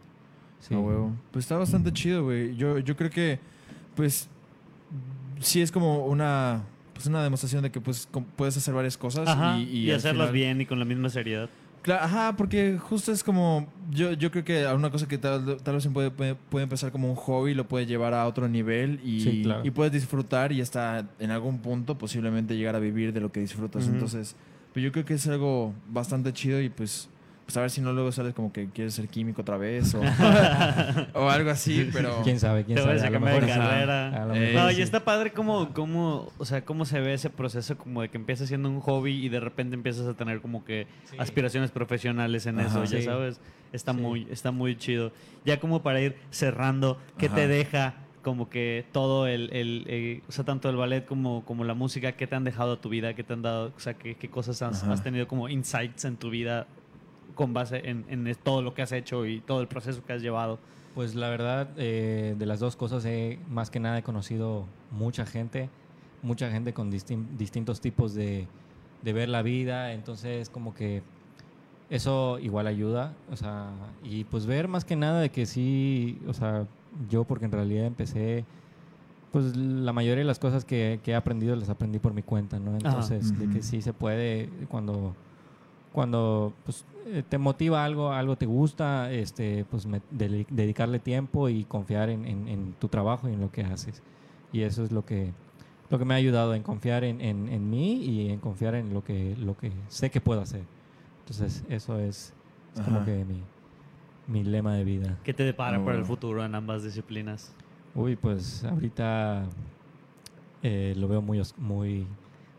Sí. 0.60 0.74
A 0.74 0.78
huevo. 0.78 1.12
Pues 1.30 1.44
está 1.44 1.58
bastante 1.58 1.92
chido, 1.92 2.24
güey. 2.24 2.56
Yo, 2.56 2.78
yo 2.78 2.96
creo 2.96 3.10
que, 3.10 3.38
pues, 3.96 4.28
sí 5.40 5.60
es 5.60 5.70
como 5.72 6.06
una, 6.06 6.62
pues 6.94 7.06
una 7.06 7.22
demostración 7.22 7.62
de 7.62 7.70
que 7.70 7.80
pues 7.80 8.06
com- 8.10 8.24
puedes 8.36 8.56
hacer 8.56 8.72
varias 8.74 8.96
cosas 8.96 9.28
Ajá, 9.28 9.58
y, 9.58 9.90
hacerlas 9.90 10.28
final- 10.28 10.32
bien 10.32 10.60
y 10.62 10.66
con 10.66 10.78
la 10.78 10.84
misma 10.86 11.08
seriedad. 11.10 11.50
Claro, 11.82 12.04
ajá, 12.04 12.36
porque 12.36 12.76
justo 12.78 13.10
es 13.10 13.24
como, 13.24 13.66
yo, 13.90 14.12
yo 14.12 14.30
creo 14.30 14.44
que 14.44 14.66
una 14.66 14.90
cosa 14.90 15.08
que 15.08 15.16
tal, 15.16 15.56
tal 15.62 15.74
vez 15.74 15.88
puede, 15.88 16.10
puede, 16.10 16.34
puede 16.34 16.64
empezar 16.64 16.92
como 16.92 17.08
un 17.08 17.16
hobby, 17.16 17.54
lo 17.54 17.66
puede 17.66 17.86
llevar 17.86 18.12
a 18.12 18.26
otro 18.26 18.48
nivel 18.48 19.00
y, 19.02 19.20
Sí, 19.20 19.42
claro. 19.42 19.62
y 19.64 19.70
puedes 19.70 19.92
disfrutar 19.92 20.52
y 20.52 20.60
hasta 20.60 21.08
en 21.18 21.30
algún 21.30 21.60
punto 21.60 21.96
posiblemente 21.96 22.56
llegar 22.56 22.76
a 22.76 22.80
vivir 22.80 23.12
de 23.14 23.20
lo 23.20 23.32
que 23.32 23.40
disfrutas. 23.40 23.86
Entonces, 23.86 24.36
pues 24.74 24.84
yo 24.84 24.92
creo 24.92 25.04
que 25.06 25.14
es 25.14 25.26
algo 25.26 25.72
bastante 25.90 26.32
chido 26.34 26.60
y 26.60 26.68
pues, 26.68 27.08
pues 27.50 27.56
a 27.56 27.62
ver 27.62 27.70
si 27.70 27.80
no 27.80 27.92
luego 27.92 28.12
sales 28.12 28.32
como 28.32 28.52
que 28.52 28.68
quieres 28.70 28.94
ser 28.94 29.08
químico 29.08 29.42
otra 29.42 29.56
vez 29.56 29.92
o, 29.96 30.00
o 31.14 31.28
algo 31.28 31.50
así, 31.50 31.90
pero... 31.92 32.20
¿Quién 32.22 32.38
sabe? 32.38 32.64
¿Quién 32.64 32.76
Te 32.76 32.82
voy 32.82 32.92
a 32.92 32.98
sabe? 32.98 33.08
A 33.16 33.18
lo 33.18 33.26
de 33.26 33.32
mejor- 33.32 33.46
carrera. 33.48 34.22
a 34.22 34.26
lo 34.26 34.34
Eh, 34.36 34.40
mejor 34.40 34.62
No, 34.62 34.70
sí. 34.70 34.78
y 34.78 34.82
está 34.82 35.00
padre 35.04 35.32
cómo, 35.32 35.72
cómo, 35.72 36.30
o 36.38 36.44
sea, 36.44 36.64
cómo 36.64 36.84
se 36.84 37.00
ve 37.00 37.14
ese 37.14 37.28
proceso 37.28 37.76
como 37.76 38.02
de 38.02 38.08
que 38.08 38.18
empieza 38.18 38.46
siendo 38.46 38.68
un 38.70 38.78
hobby 38.80 39.24
y 39.24 39.28
de 39.28 39.40
repente 39.40 39.74
empiezas 39.74 40.06
a 40.06 40.14
tener 40.14 40.40
como 40.40 40.64
que 40.64 40.86
Sí. 41.10 41.16
aspiraciones 41.18 41.72
profesionales 41.72 42.46
en 42.46 42.60
Ajá. 42.60 42.68
eso, 42.68 42.84
ya 42.84 42.98
Sí. 43.00 43.04
sabes. 43.04 43.40
Está 43.72 43.92
Sí. 43.92 43.98
muy, 44.00 44.28
está 44.30 44.52
muy 44.52 44.76
chido. 44.76 45.10
Ya 45.44 45.58
como 45.58 45.82
para 45.82 46.00
ir 46.00 46.14
cerrando, 46.30 46.98
¿qué 47.18 47.26
Ajá. 47.26 47.34
te 47.34 47.48
deja 47.48 47.94
como 48.22 48.48
que 48.50 48.84
todo 48.92 49.26
el, 49.26 49.48
el, 49.52 50.22
o 50.28 50.32
sea, 50.32 50.44
tanto 50.44 50.68
el 50.68 50.76
ballet 50.76 51.04
como, 51.06 51.42
como 51.46 51.64
la 51.64 51.72
música, 51.74 52.12
qué 52.12 52.26
te 52.26 52.36
han 52.36 52.44
dejado 52.44 52.74
a 52.74 52.80
tu 52.80 52.90
vida, 52.90 53.14
qué 53.14 53.24
te 53.24 53.32
han 53.32 53.40
dado, 53.42 53.72
o 53.74 53.80
sea, 53.80 53.94
qué, 53.94 54.14
qué 54.14 54.28
cosas 54.28 54.60
has, 54.62 54.84
has 54.84 55.02
tenido 55.02 55.26
como 55.26 55.48
insights 55.48 56.04
en 56.04 56.16
tu 56.16 56.28
vida 56.30 56.66
con 57.34 57.52
base 57.54 57.88
en, 57.88 58.04
en 58.08 58.34
todo 58.42 58.62
lo 58.62 58.74
que 58.74 58.82
has 58.82 58.92
hecho 58.92 59.26
y 59.26 59.40
todo 59.40 59.60
el 59.60 59.68
proceso 59.68 60.04
que 60.04 60.12
has 60.12 60.22
llevado? 60.22 60.58
Pues 60.94 61.14
la 61.14 61.28
verdad, 61.28 61.68
eh, 61.76 62.34
de 62.38 62.46
las 62.46 62.60
dos 62.60 62.76
cosas, 62.76 63.04
he, 63.04 63.38
más 63.48 63.70
que 63.70 63.80
nada 63.80 63.98
he 63.98 64.02
conocido 64.02 64.64
mucha 64.90 65.24
gente, 65.24 65.68
mucha 66.22 66.50
gente 66.50 66.72
con 66.72 66.90
distin- 66.90 67.26
distintos 67.36 67.80
tipos 67.80 68.14
de, 68.14 68.46
de 69.02 69.12
ver 69.12 69.28
la 69.28 69.42
vida, 69.42 69.92
entonces 69.92 70.50
como 70.50 70.74
que 70.74 71.02
eso 71.88 72.38
igual 72.40 72.66
ayuda, 72.66 73.14
o 73.30 73.36
sea, 73.36 73.70
y 74.04 74.24
pues 74.24 74.46
ver 74.46 74.68
más 74.68 74.84
que 74.84 74.96
nada 74.96 75.20
de 75.20 75.30
que 75.30 75.46
sí, 75.46 76.18
o 76.28 76.32
sea, 76.34 76.66
yo 77.08 77.24
porque 77.24 77.44
en 77.46 77.52
realidad 77.52 77.86
empecé 77.86 78.44
Pues 79.32 79.56
la 79.56 79.92
mayoría 79.92 80.18
de 80.22 80.24
las 80.24 80.40
cosas 80.40 80.64
que, 80.64 80.98
que 81.04 81.12
he 81.12 81.14
aprendido 81.14 81.54
las 81.54 81.68
aprendí 81.68 82.00
por 82.00 82.12
mi 82.12 82.22
cuenta, 82.22 82.58
¿no? 82.58 82.72
Entonces, 82.76 83.38
de 83.38 83.46
que 83.48 83.62
sí 83.62 83.80
se 83.80 83.92
puede 83.92 84.48
cuando 84.68 85.14
cuando 85.92 86.52
pues, 86.64 86.84
eh, 87.06 87.22
te 87.28 87.38
motiva 87.38 87.84
algo, 87.84 88.12
algo 88.12 88.36
te 88.36 88.46
gusta, 88.46 89.10
este, 89.12 89.64
pues 89.64 89.86
me- 89.86 90.00
dedi- 90.12 90.46
dedicarle 90.50 90.98
tiempo 90.98 91.48
y 91.48 91.64
confiar 91.64 92.10
en, 92.10 92.24
en- 92.24 92.48
en 92.48 92.72
tu 92.74 92.88
trabajo 92.88 93.28
y 93.28 93.32
en 93.32 93.40
lo 93.40 93.50
que 93.50 93.62
haces. 93.62 94.02
Y 94.52 94.62
eso 94.62 94.84
es 94.84 94.92
lo 94.92 95.04
que 95.04 95.32
lo 95.90 95.98
que 95.98 96.04
me 96.04 96.14
ha 96.14 96.18
ayudado 96.18 96.54
en 96.54 96.62
confiar 96.62 97.02
en, 97.02 97.20
en- 97.20 97.48
en 97.48 97.68
mí 97.68 97.94
y 98.04 98.28
en 98.30 98.38
confiar 98.38 98.76
en 98.76 98.94
lo 98.94 99.02
que 99.02 99.34
lo 99.36 99.56
que 99.56 99.72
sé 99.88 100.08
que 100.10 100.20
puedo 100.20 100.40
hacer. 100.40 100.62
Entonces, 101.20 101.64
eso 101.68 101.98
es, 101.98 102.32
es 102.74 102.80
como 102.80 103.04
que 103.04 103.24
mi, 103.24 103.42
mi 104.28 104.44
lema 104.44 104.74
de 104.76 104.84
vida. 104.84 105.18
¿Qué 105.24 105.34
te 105.34 105.42
depara 105.42 105.84
para 105.84 105.98
el 105.98 106.04
futuro 106.04 106.44
en 106.44 106.54
ambas 106.54 106.84
disciplinas? 106.84 107.52
Uy, 107.96 108.14
pues 108.14 108.62
ahorita 108.64 109.42
eh, 110.62 110.94
lo 110.96 111.08
veo 111.08 111.22
muy, 111.22 111.42
muy, 111.58 112.06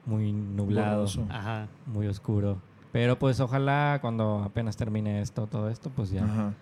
muy 0.06 0.32
nublado. 0.34 1.06
Ajá. 1.30 1.68
muy 1.86 2.08
oscuro. 2.08 2.58
Pero 2.92 3.18
pues 3.18 3.40
ojalá 3.40 4.00
cuando 4.02 4.44
apenas 4.44 4.76
termine 4.78 5.22
esto, 5.22 5.48
todo 5.48 5.70
esto, 5.70 5.90
pues 5.90 6.12
ya. 6.12 6.24
Ajá. 6.26 6.54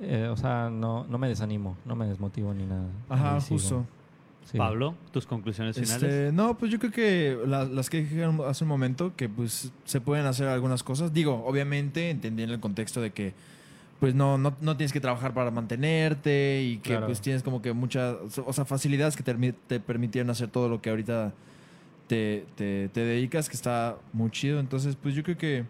Eh, 0.00 0.28
o 0.30 0.36
sea, 0.36 0.68
no, 0.70 1.04
no 1.08 1.18
me 1.18 1.28
desanimo, 1.28 1.76
no 1.84 1.94
me 1.96 2.06
desmotivo 2.06 2.52
ni 2.54 2.64
nada. 2.64 2.86
Ajá, 3.08 3.40
justo. 3.40 3.84
Sí. 4.44 4.58
Pablo, 4.58 4.94
tus 5.12 5.24
conclusiones 5.26 5.76
finales. 5.76 6.02
Este, 6.02 6.32
no, 6.32 6.58
pues 6.58 6.72
yo 6.72 6.78
creo 6.80 6.90
que 6.90 7.38
la- 7.46 7.64
las 7.64 7.88
que 7.88 7.98
dije 8.02 8.24
hace 8.48 8.64
un 8.64 8.68
momento, 8.68 9.12
que 9.14 9.28
pues 9.28 9.72
se 9.84 10.00
pueden 10.00 10.26
hacer 10.26 10.48
algunas 10.48 10.82
cosas. 10.82 11.12
Digo, 11.12 11.44
obviamente, 11.46 12.10
entendiendo 12.10 12.52
el 12.54 12.60
contexto 12.60 13.00
de 13.00 13.10
que 13.12 13.34
pues 14.00 14.16
no, 14.16 14.36
no, 14.38 14.52
no 14.60 14.76
tienes 14.76 14.92
que 14.92 15.00
trabajar 15.00 15.32
para 15.32 15.52
mantenerte 15.52 16.60
y 16.64 16.78
que 16.78 16.90
Claro. 16.90 17.06
pues 17.06 17.20
tienes 17.20 17.44
como 17.44 17.62
que 17.62 17.72
muchas, 17.72 18.16
o 18.44 18.52
sea, 18.52 18.64
facilidades 18.64 19.14
que 19.16 19.22
te, 19.22 19.32
te 19.68 19.78
permitieron 19.78 20.28
hacer 20.30 20.48
todo 20.48 20.68
lo 20.68 20.82
que 20.82 20.90
ahorita 20.90 21.32
te, 22.12 22.44
te, 22.56 22.90
te 22.90 23.00
dedicas, 23.00 23.48
que 23.48 23.56
está 23.56 23.96
muy 24.12 24.30
chido. 24.30 24.60
Entonces, 24.60 24.96
pues 25.00 25.14
yo 25.14 25.22
creo 25.22 25.38
que, 25.38 25.64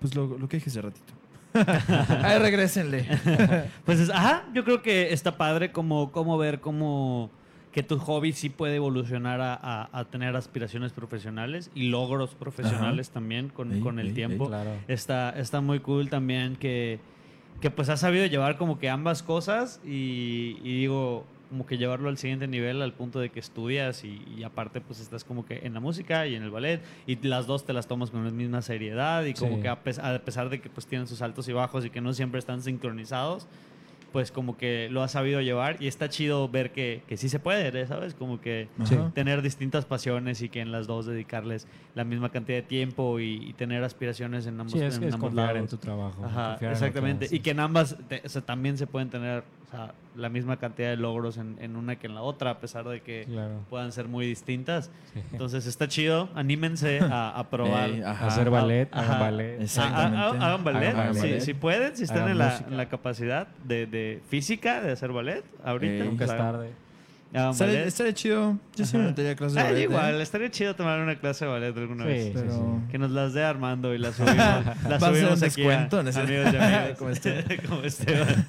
pues 0.00 0.14
lo, 0.14 0.36
lo 0.36 0.46
que 0.46 0.58
dije 0.58 0.68
hace 0.68 0.82
ratito. 0.82 1.14
Ahí 2.22 2.38
regrésenle. 2.38 3.06
Pues, 3.86 3.98
es- 4.00 4.10
ajá, 4.10 4.44
yo 4.52 4.64
creo 4.64 4.82
que 4.82 5.14
está 5.14 5.38
padre 5.38 5.72
como, 5.72 6.12
como 6.12 6.36
ver 6.36 6.60
cómo 6.60 7.30
que 7.72 7.82
tu 7.82 7.98
hobby 7.98 8.32
sí 8.32 8.50
puede 8.50 8.76
evolucionar 8.76 9.40
a, 9.40 9.54
a- 9.54 9.88
a 9.98 10.04
tener 10.04 10.36
aspiraciones 10.36 10.92
profesionales 10.92 11.70
y 11.74 11.84
logros 11.88 12.34
profesionales 12.34 13.08
también 13.08 13.48
con, 13.48 13.72
Ey, 13.72 13.80
con 13.80 13.98
el 13.98 14.08
ey, 14.08 14.12
tiempo. 14.12 14.48
Claro. 14.48 14.70
Está, 14.88 15.30
está 15.30 15.62
muy 15.62 15.80
cool 15.80 16.10
también 16.10 16.56
que, 16.56 16.98
que 17.62 17.70
pues 17.70 17.88
has 17.88 18.00
sabido 18.00 18.26
llevar 18.26 18.58
como 18.58 18.78
que 18.78 18.90
ambas 18.90 19.22
cosas 19.22 19.80
y, 19.86 20.58
y 20.62 20.80
digo, 20.80 21.24
como 21.48 21.66
que 21.66 21.78
llevarlo 21.78 22.08
al 22.10 22.18
siguiente 22.18 22.46
nivel 22.46 22.82
al 22.82 22.92
punto 22.92 23.20
de 23.20 23.30
que 23.30 23.40
estudias 23.40 24.04
y, 24.04 24.22
y 24.36 24.42
aparte 24.42 24.80
pues 24.80 25.00
estás 25.00 25.24
como 25.24 25.46
que 25.46 25.60
en 25.64 25.72
la 25.74 25.80
música 25.80 26.26
y 26.26 26.34
en 26.34 26.42
el 26.42 26.50
ballet 26.50 26.80
y 27.06 27.16
las 27.26 27.46
dos 27.46 27.64
te 27.64 27.72
las 27.72 27.86
tomas 27.86 28.10
con 28.10 28.24
la 28.24 28.30
misma 28.30 28.60
seriedad 28.62 29.24
y 29.24 29.34
como 29.34 29.56
Sí. 29.56 29.62
que 29.62 29.68
a, 29.68 29.82
pes- 29.82 29.98
a 29.98 30.18
pesar 30.18 30.50
de 30.50 30.60
que 30.60 30.68
pues 30.68 30.86
tienen 30.86 31.06
sus 31.06 31.22
altos 31.22 31.48
y 31.48 31.52
bajos 31.52 31.84
y 31.84 31.90
que 31.90 32.00
no 32.00 32.12
siempre 32.12 32.38
están 32.38 32.60
sincronizados, 32.62 33.46
pues 34.12 34.32
como 34.32 34.56
que 34.56 34.88
lo 34.90 35.02
has 35.02 35.12
sabido 35.12 35.40
llevar 35.42 35.76
y 35.82 35.86
está 35.86 36.08
chido 36.08 36.48
ver 36.48 36.72
que, 36.72 37.02
que 37.06 37.16
sí 37.18 37.28
se 37.28 37.38
puede, 37.38 37.86
¿sabes? 37.86 38.14
Como 38.14 38.40
que 38.40 38.68
Sí. 38.84 38.96
Tener 39.14 39.42
distintas 39.42 39.84
pasiones 39.84 40.40
y 40.42 40.48
que 40.48 40.60
en 40.60 40.72
las 40.72 40.86
dos 40.86 41.04
dedicarles 41.06 41.66
la 41.94 42.04
misma 42.04 42.30
cantidad 42.30 42.56
de 42.58 42.62
tiempo 42.62 43.20
y, 43.20 43.34
y 43.48 43.52
tener 43.52 43.84
aspiraciones 43.84 44.46
en 44.46 44.58
ambos, 44.60 44.72
Sí, 44.72 44.80
es, 44.80 44.96
en 44.96 45.04
es 45.04 45.14
ambos 45.14 45.28
confiar 45.28 45.50
en 45.50 45.54
lados. 45.56 45.70
tu 45.70 45.76
trabajo. 45.76 46.24
Ajá, 46.24 46.56
en 46.60 46.70
exactamente. 46.70 47.26
Y 47.30 47.40
que 47.40 47.50
en 47.50 47.60
ambas 47.60 47.96
te- 48.08 48.22
o 48.24 48.28
sea, 48.30 48.40
también 48.42 48.78
se 48.78 48.86
pueden 48.86 49.10
tener 49.10 49.44
o 49.68 49.70
sea, 49.70 49.92
la 50.16 50.28
misma 50.30 50.56
cantidad 50.56 50.88
de 50.88 50.96
logros 50.96 51.36
en, 51.36 51.56
en 51.60 51.76
una 51.76 51.96
que 51.96 52.06
en 52.06 52.14
la 52.14 52.22
otra, 52.22 52.50
a 52.52 52.58
pesar 52.58 52.88
de 52.88 53.02
que 53.02 53.24
Claro. 53.26 53.60
puedan 53.70 53.92
ser 53.92 54.08
muy 54.08 54.26
distintas. 54.26 54.90
Sí. 55.14 55.20
Entonces 55.32 55.66
está 55.66 55.86
chido, 55.88 56.28
anímense 56.34 57.00
a, 57.00 57.30
a 57.38 57.50
probar. 57.50 57.90
Ey, 57.90 58.02
ajá. 58.02 58.26
Hacer 58.28 58.50
ballet, 58.50 58.88
Ajá. 58.92 59.02
hagan 59.06 59.20
ballet. 59.20 59.60
Exactamente. 59.62 60.16
Ah, 60.18 60.32
ah, 60.40 60.46
hagan 60.46 60.64
ballet. 60.64 60.88
Hagan 60.94 61.14
Si- 61.14 61.20
ballet. 61.20 61.40
Si, 61.40 61.54
pueden, 61.54 61.96
si 61.96 62.04
están 62.04 62.28
en 62.28 62.38
la, 62.38 62.58
en 62.68 62.76
la 62.76 62.88
capacidad 62.88 63.46
de, 63.64 63.86
de 63.86 64.20
física 64.28 64.80
de 64.80 64.92
hacer 64.92 65.12
ballet 65.12 65.44
ahorita. 65.64 65.92
Ey. 66.04 66.08
Nunca 66.08 66.24
es 66.24 66.30
tarde. 66.36 66.70
hagan 67.34 67.50
Estaría, 67.50 67.74
ballet. 67.74 67.86
estaría 67.88 68.14
chido. 68.14 68.56
Yo 68.74 68.86
sí 68.86 68.96
me 68.96 69.04
metería 69.04 69.32
a 69.32 69.36
clases 69.36 69.54
de 69.54 69.60
Ah, 69.60 69.64
ballet, 69.64 69.80
¿eh? 69.80 69.82
igual, 69.84 70.20
estaría 70.22 70.50
chido 70.50 70.74
tomar 70.74 70.98
una 70.98 71.16
clase 71.16 71.44
de 71.44 71.50
ballet 71.52 71.76
alguna 71.76 72.04
Sí, 72.04 72.08
vez. 72.08 72.24
sí, 72.24 72.32
Pero- 72.34 72.52
sí. 72.52 72.90
Que 72.90 72.98
nos 72.98 73.10
las 73.10 73.34
dé 73.34 73.44
Armando 73.44 73.94
y 73.94 73.98
las 73.98 74.14
subimos, 74.16 74.36
las 74.38 75.02
a 75.02 75.08
subimos 75.08 75.30
un 75.30 75.44
aquí 75.44 75.62
descuento 75.62 75.98
a, 75.98 76.00
en 76.00 76.08
ese- 76.08 76.20
amigos 76.22 76.46
y 76.52 76.56
amigas. 76.56 76.90
Como 76.98 77.10
este. 77.10 77.58
Como 77.68 77.82
Esteban. 77.82 78.46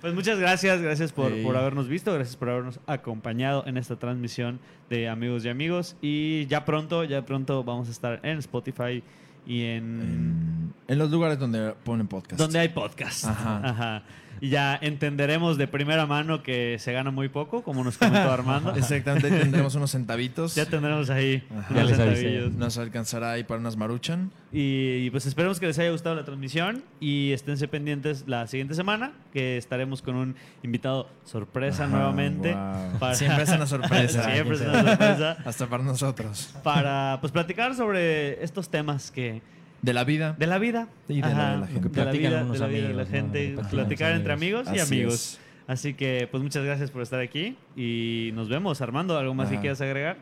Pues 0.00 0.14
muchas 0.14 0.38
gracias, 0.38 0.80
gracias 0.80 1.12
por, 1.12 1.32
por 1.42 1.56
habernos 1.56 1.88
visto, 1.88 2.12
gracias 2.14 2.36
por 2.36 2.50
habernos 2.50 2.78
acompañado 2.86 3.64
en 3.66 3.76
esta 3.76 3.96
transmisión 3.96 4.60
de 4.88 5.08
Amigos 5.08 5.44
y 5.44 5.48
Amigos. 5.48 5.96
Y 6.00 6.46
ya 6.46 6.64
pronto, 6.64 7.02
ya 7.04 7.24
pronto 7.24 7.64
vamos 7.64 7.88
a 7.88 7.90
estar 7.90 8.20
en 8.22 8.38
Spotify 8.38 9.02
y 9.44 9.62
en... 9.64 10.00
En, 10.00 10.74
en 10.86 10.98
los 10.98 11.10
lugares 11.10 11.38
donde 11.38 11.74
ponen 11.84 12.06
podcast. 12.06 12.38
Donde 12.40 12.60
hay 12.60 12.68
podcast. 12.68 13.24
Ajá. 13.24 13.60
Ajá. 13.64 14.02
Y 14.40 14.48
ya 14.50 14.78
entenderemos 14.80 15.58
de 15.58 15.66
primera 15.68 16.06
mano 16.06 16.42
que 16.42 16.78
se 16.78 16.92
gana 16.92 17.10
muy 17.10 17.28
poco, 17.28 17.62
como 17.62 17.84
nos 17.84 17.98
comentó 17.98 18.30
Armando. 18.32 18.74
Exactamente, 18.76 19.30
tendremos 19.30 19.74
unos 19.74 19.90
centavitos. 19.90 20.54
Ya 20.54 20.66
tendremos 20.66 21.10
ahí. 21.10 21.42
Ya 21.74 21.84
unos 21.84 21.96
centavillos. 21.96 22.52
Nos 22.52 22.78
alcanzará 22.78 23.32
ahí 23.32 23.44
para 23.44 23.60
unas 23.60 23.76
maruchan. 23.76 24.30
Y, 24.52 25.04
y 25.06 25.10
pues 25.10 25.26
esperemos 25.26 25.60
que 25.60 25.66
les 25.66 25.78
haya 25.78 25.90
gustado 25.90 26.14
la 26.14 26.24
transmisión 26.24 26.82
y 27.00 27.32
esténse 27.32 27.68
pendientes 27.68 28.24
la 28.26 28.46
siguiente 28.46 28.74
semana, 28.74 29.12
que 29.32 29.56
estaremos 29.58 30.00
con 30.02 30.14
un 30.16 30.36
invitado 30.62 31.10
sorpresa 31.24 31.84
Ajá, 31.84 31.92
nuevamente. 31.96 32.54
wow. 32.54 32.98
para- 32.98 33.14
Siempre 33.14 33.42
es 33.44 33.50
una 33.50 33.66
sorpresa. 33.66 34.24
Siempre 34.32 34.56
es 34.56 34.60
una 34.62 34.82
sorpresa. 34.84 35.36
Hasta 35.44 35.66
para 35.66 35.82
nosotros. 35.84 36.54
Para 36.62 37.18
pues 37.20 37.32
platicar 37.32 37.74
sobre 37.74 38.42
estos 38.42 38.68
temas 38.70 39.10
que 39.10 39.42
De 39.82 39.92
la 39.92 40.04
vida. 40.04 40.34
de 40.38 40.46
la 40.46 40.58
vida 40.58 40.88
Y 41.08 41.20
de 41.20 41.34
la 41.34 41.50
de 41.52 41.58
la 41.60 41.66
gente. 41.68 41.88
Que 41.90 42.00
de 42.00 42.04
la 42.04 42.10
vida, 42.12 42.42
unos 42.42 42.52
de 42.54 42.58
la 42.58 42.66
vida 42.66 42.88
de 42.88 42.94
la 42.94 43.02
amigos, 43.02 43.08
¿no? 43.08 43.16
gente, 43.16 43.54
que 43.54 43.62
platicar 43.68 44.12
entre 44.12 44.32
amigos 44.32 44.66
y 44.72 44.78
Así 44.78 44.94
amigos. 44.94 45.14
es. 45.14 45.40
Así 45.68 45.94
que 45.94 46.26
pues 46.30 46.42
muchas 46.42 46.64
gracias 46.64 46.90
por 46.90 47.02
estar 47.02 47.20
aquí 47.20 47.56
y 47.76 48.30
nos 48.34 48.48
vemos. 48.48 48.80
Armando, 48.80 49.16
¿algo 49.18 49.34
más 49.34 49.48
que 49.48 49.54
Ajá. 49.54 49.60
quieras 49.62 49.80
agregar? 49.80 50.16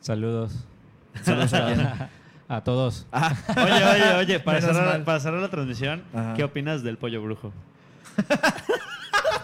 Saludos. 0.00 0.64
Saludos 1.22 1.52
a 2.48 2.60
todos. 2.64 3.06
Ah, 3.12 3.36
Oye, 3.56 3.84
oye, 3.84 4.14
oye, 4.16 4.40
para 4.40 4.60
cerrar, 4.60 5.04
para 5.04 5.20
cerrar 5.20 5.40
la 5.42 5.48
transmisión, 5.48 6.02
Ajá. 6.14 6.34
¿qué 6.34 6.42
opinas 6.44 6.82
del 6.82 6.96
pollo 6.96 7.22
brujo? 7.22 7.52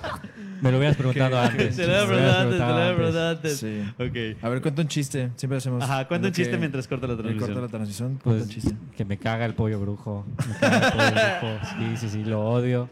Me 0.60 0.70
lo 0.70 0.78
hubieras 0.78 0.96
preguntado 0.96 1.38
antes. 1.38 1.76
Te 1.76 1.82
lo 1.86 1.88
hubieras 1.88 2.06
preguntado 2.06 2.40
antes, 2.40 2.52
te 2.52 2.58
lo 2.58 2.64
había 2.64 2.84
antes. 2.84 2.96
preguntado 2.96 3.30
antes. 3.30 3.56
sí. 3.58 3.82
Ok. 3.98 4.42
A 4.44 4.48
ver, 4.48 4.62
cuenta 4.62 4.82
un 4.82 4.88
chiste. 4.88 5.30
Siempre 5.36 5.58
hacemos. 5.58 5.82
Ajá, 5.84 6.08
cuenta 6.08 6.28
un 6.28 6.32
chiste 6.34 6.56
mientras 6.56 6.88
corta 6.88 7.06
la 7.06 7.14
transmisión. 7.16 7.46
corta 7.48 7.60
la 7.60 7.68
transmisión. 7.68 8.08
Cuenta 8.22 8.22
Pues 8.24 8.42
un 8.44 8.48
chiste. 8.48 8.74
que 8.96 9.04
me 9.04 9.18
caga 9.18 9.44
el 9.44 9.54
pollo 9.54 9.78
brujo. 9.80 10.24
Me 10.48 10.54
caga 10.58 10.86
el 10.88 10.92
pollo 10.92 11.48
brujo. 11.50 11.66
Sí, 11.78 11.96
sí, 11.98 12.08
sí, 12.08 12.24
lo 12.24 12.44
odio. 12.44 12.88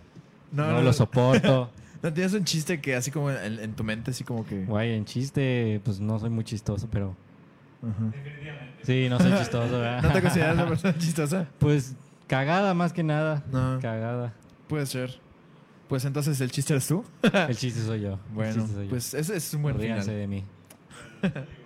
No, 0.51 0.83
lo 0.83 0.93
soporto. 0.93 1.71
No 2.03 2.13
tienes 2.13 2.35
un 2.35 2.43
chiste 2.45 2.81
que 2.81 2.97
así 2.97 3.13
como 3.13 3.31
en, 3.31 3.61
en 3.61 3.75
tu 3.75 3.85
mente, 3.85 4.11
así 4.11 4.25
como 4.25 4.45
que. 4.45 4.65
Guay, 4.65 4.91
en 4.95 5.05
chiste, 5.05 5.81
pues 5.85 6.01
no 6.01 6.19
soy 6.19 6.31
muy 6.31 6.43
chistoso, 6.43 6.89
pero. 6.91 7.15
Ajá. 7.81 8.13
Sí, 8.83 9.07
no 9.09 9.21
soy 9.21 9.33
chistoso, 9.39 9.71
¿verdad? 9.79 10.03
¿No 10.03 10.11
te 10.13 10.21
consideras 10.21 10.55
una 10.55 10.67
persona 10.67 10.99
chistosa? 10.99 11.47
Pues 11.61 11.95
cagada 12.27 12.75
más 12.75 12.93
que 12.93 13.05
nada. 13.05 13.45
No. 13.53 13.79
Cagada. 13.81 14.33
Puede 14.67 14.87
ser. 14.87 15.21
Pues 15.93 16.07
entonces 16.07 16.41
el 16.41 16.51
chiste 16.51 16.73
eres 16.73 16.87
tú. 16.87 17.05
El 17.23 17.55
chiste 17.55 17.83
soy 17.83 18.01
yo. 18.01 18.19
Bueno, 18.33 18.55
chiste 18.55 18.73
soy 18.73 18.85
yo. 18.85 18.89
pues 18.89 19.13
ese 19.13 19.37
es 19.37 19.53
un 19.53 19.61
buen 19.61 19.77
Ríanse 19.79 20.05
final. 20.05 20.21
de 20.21 20.27
mí. 20.27 20.45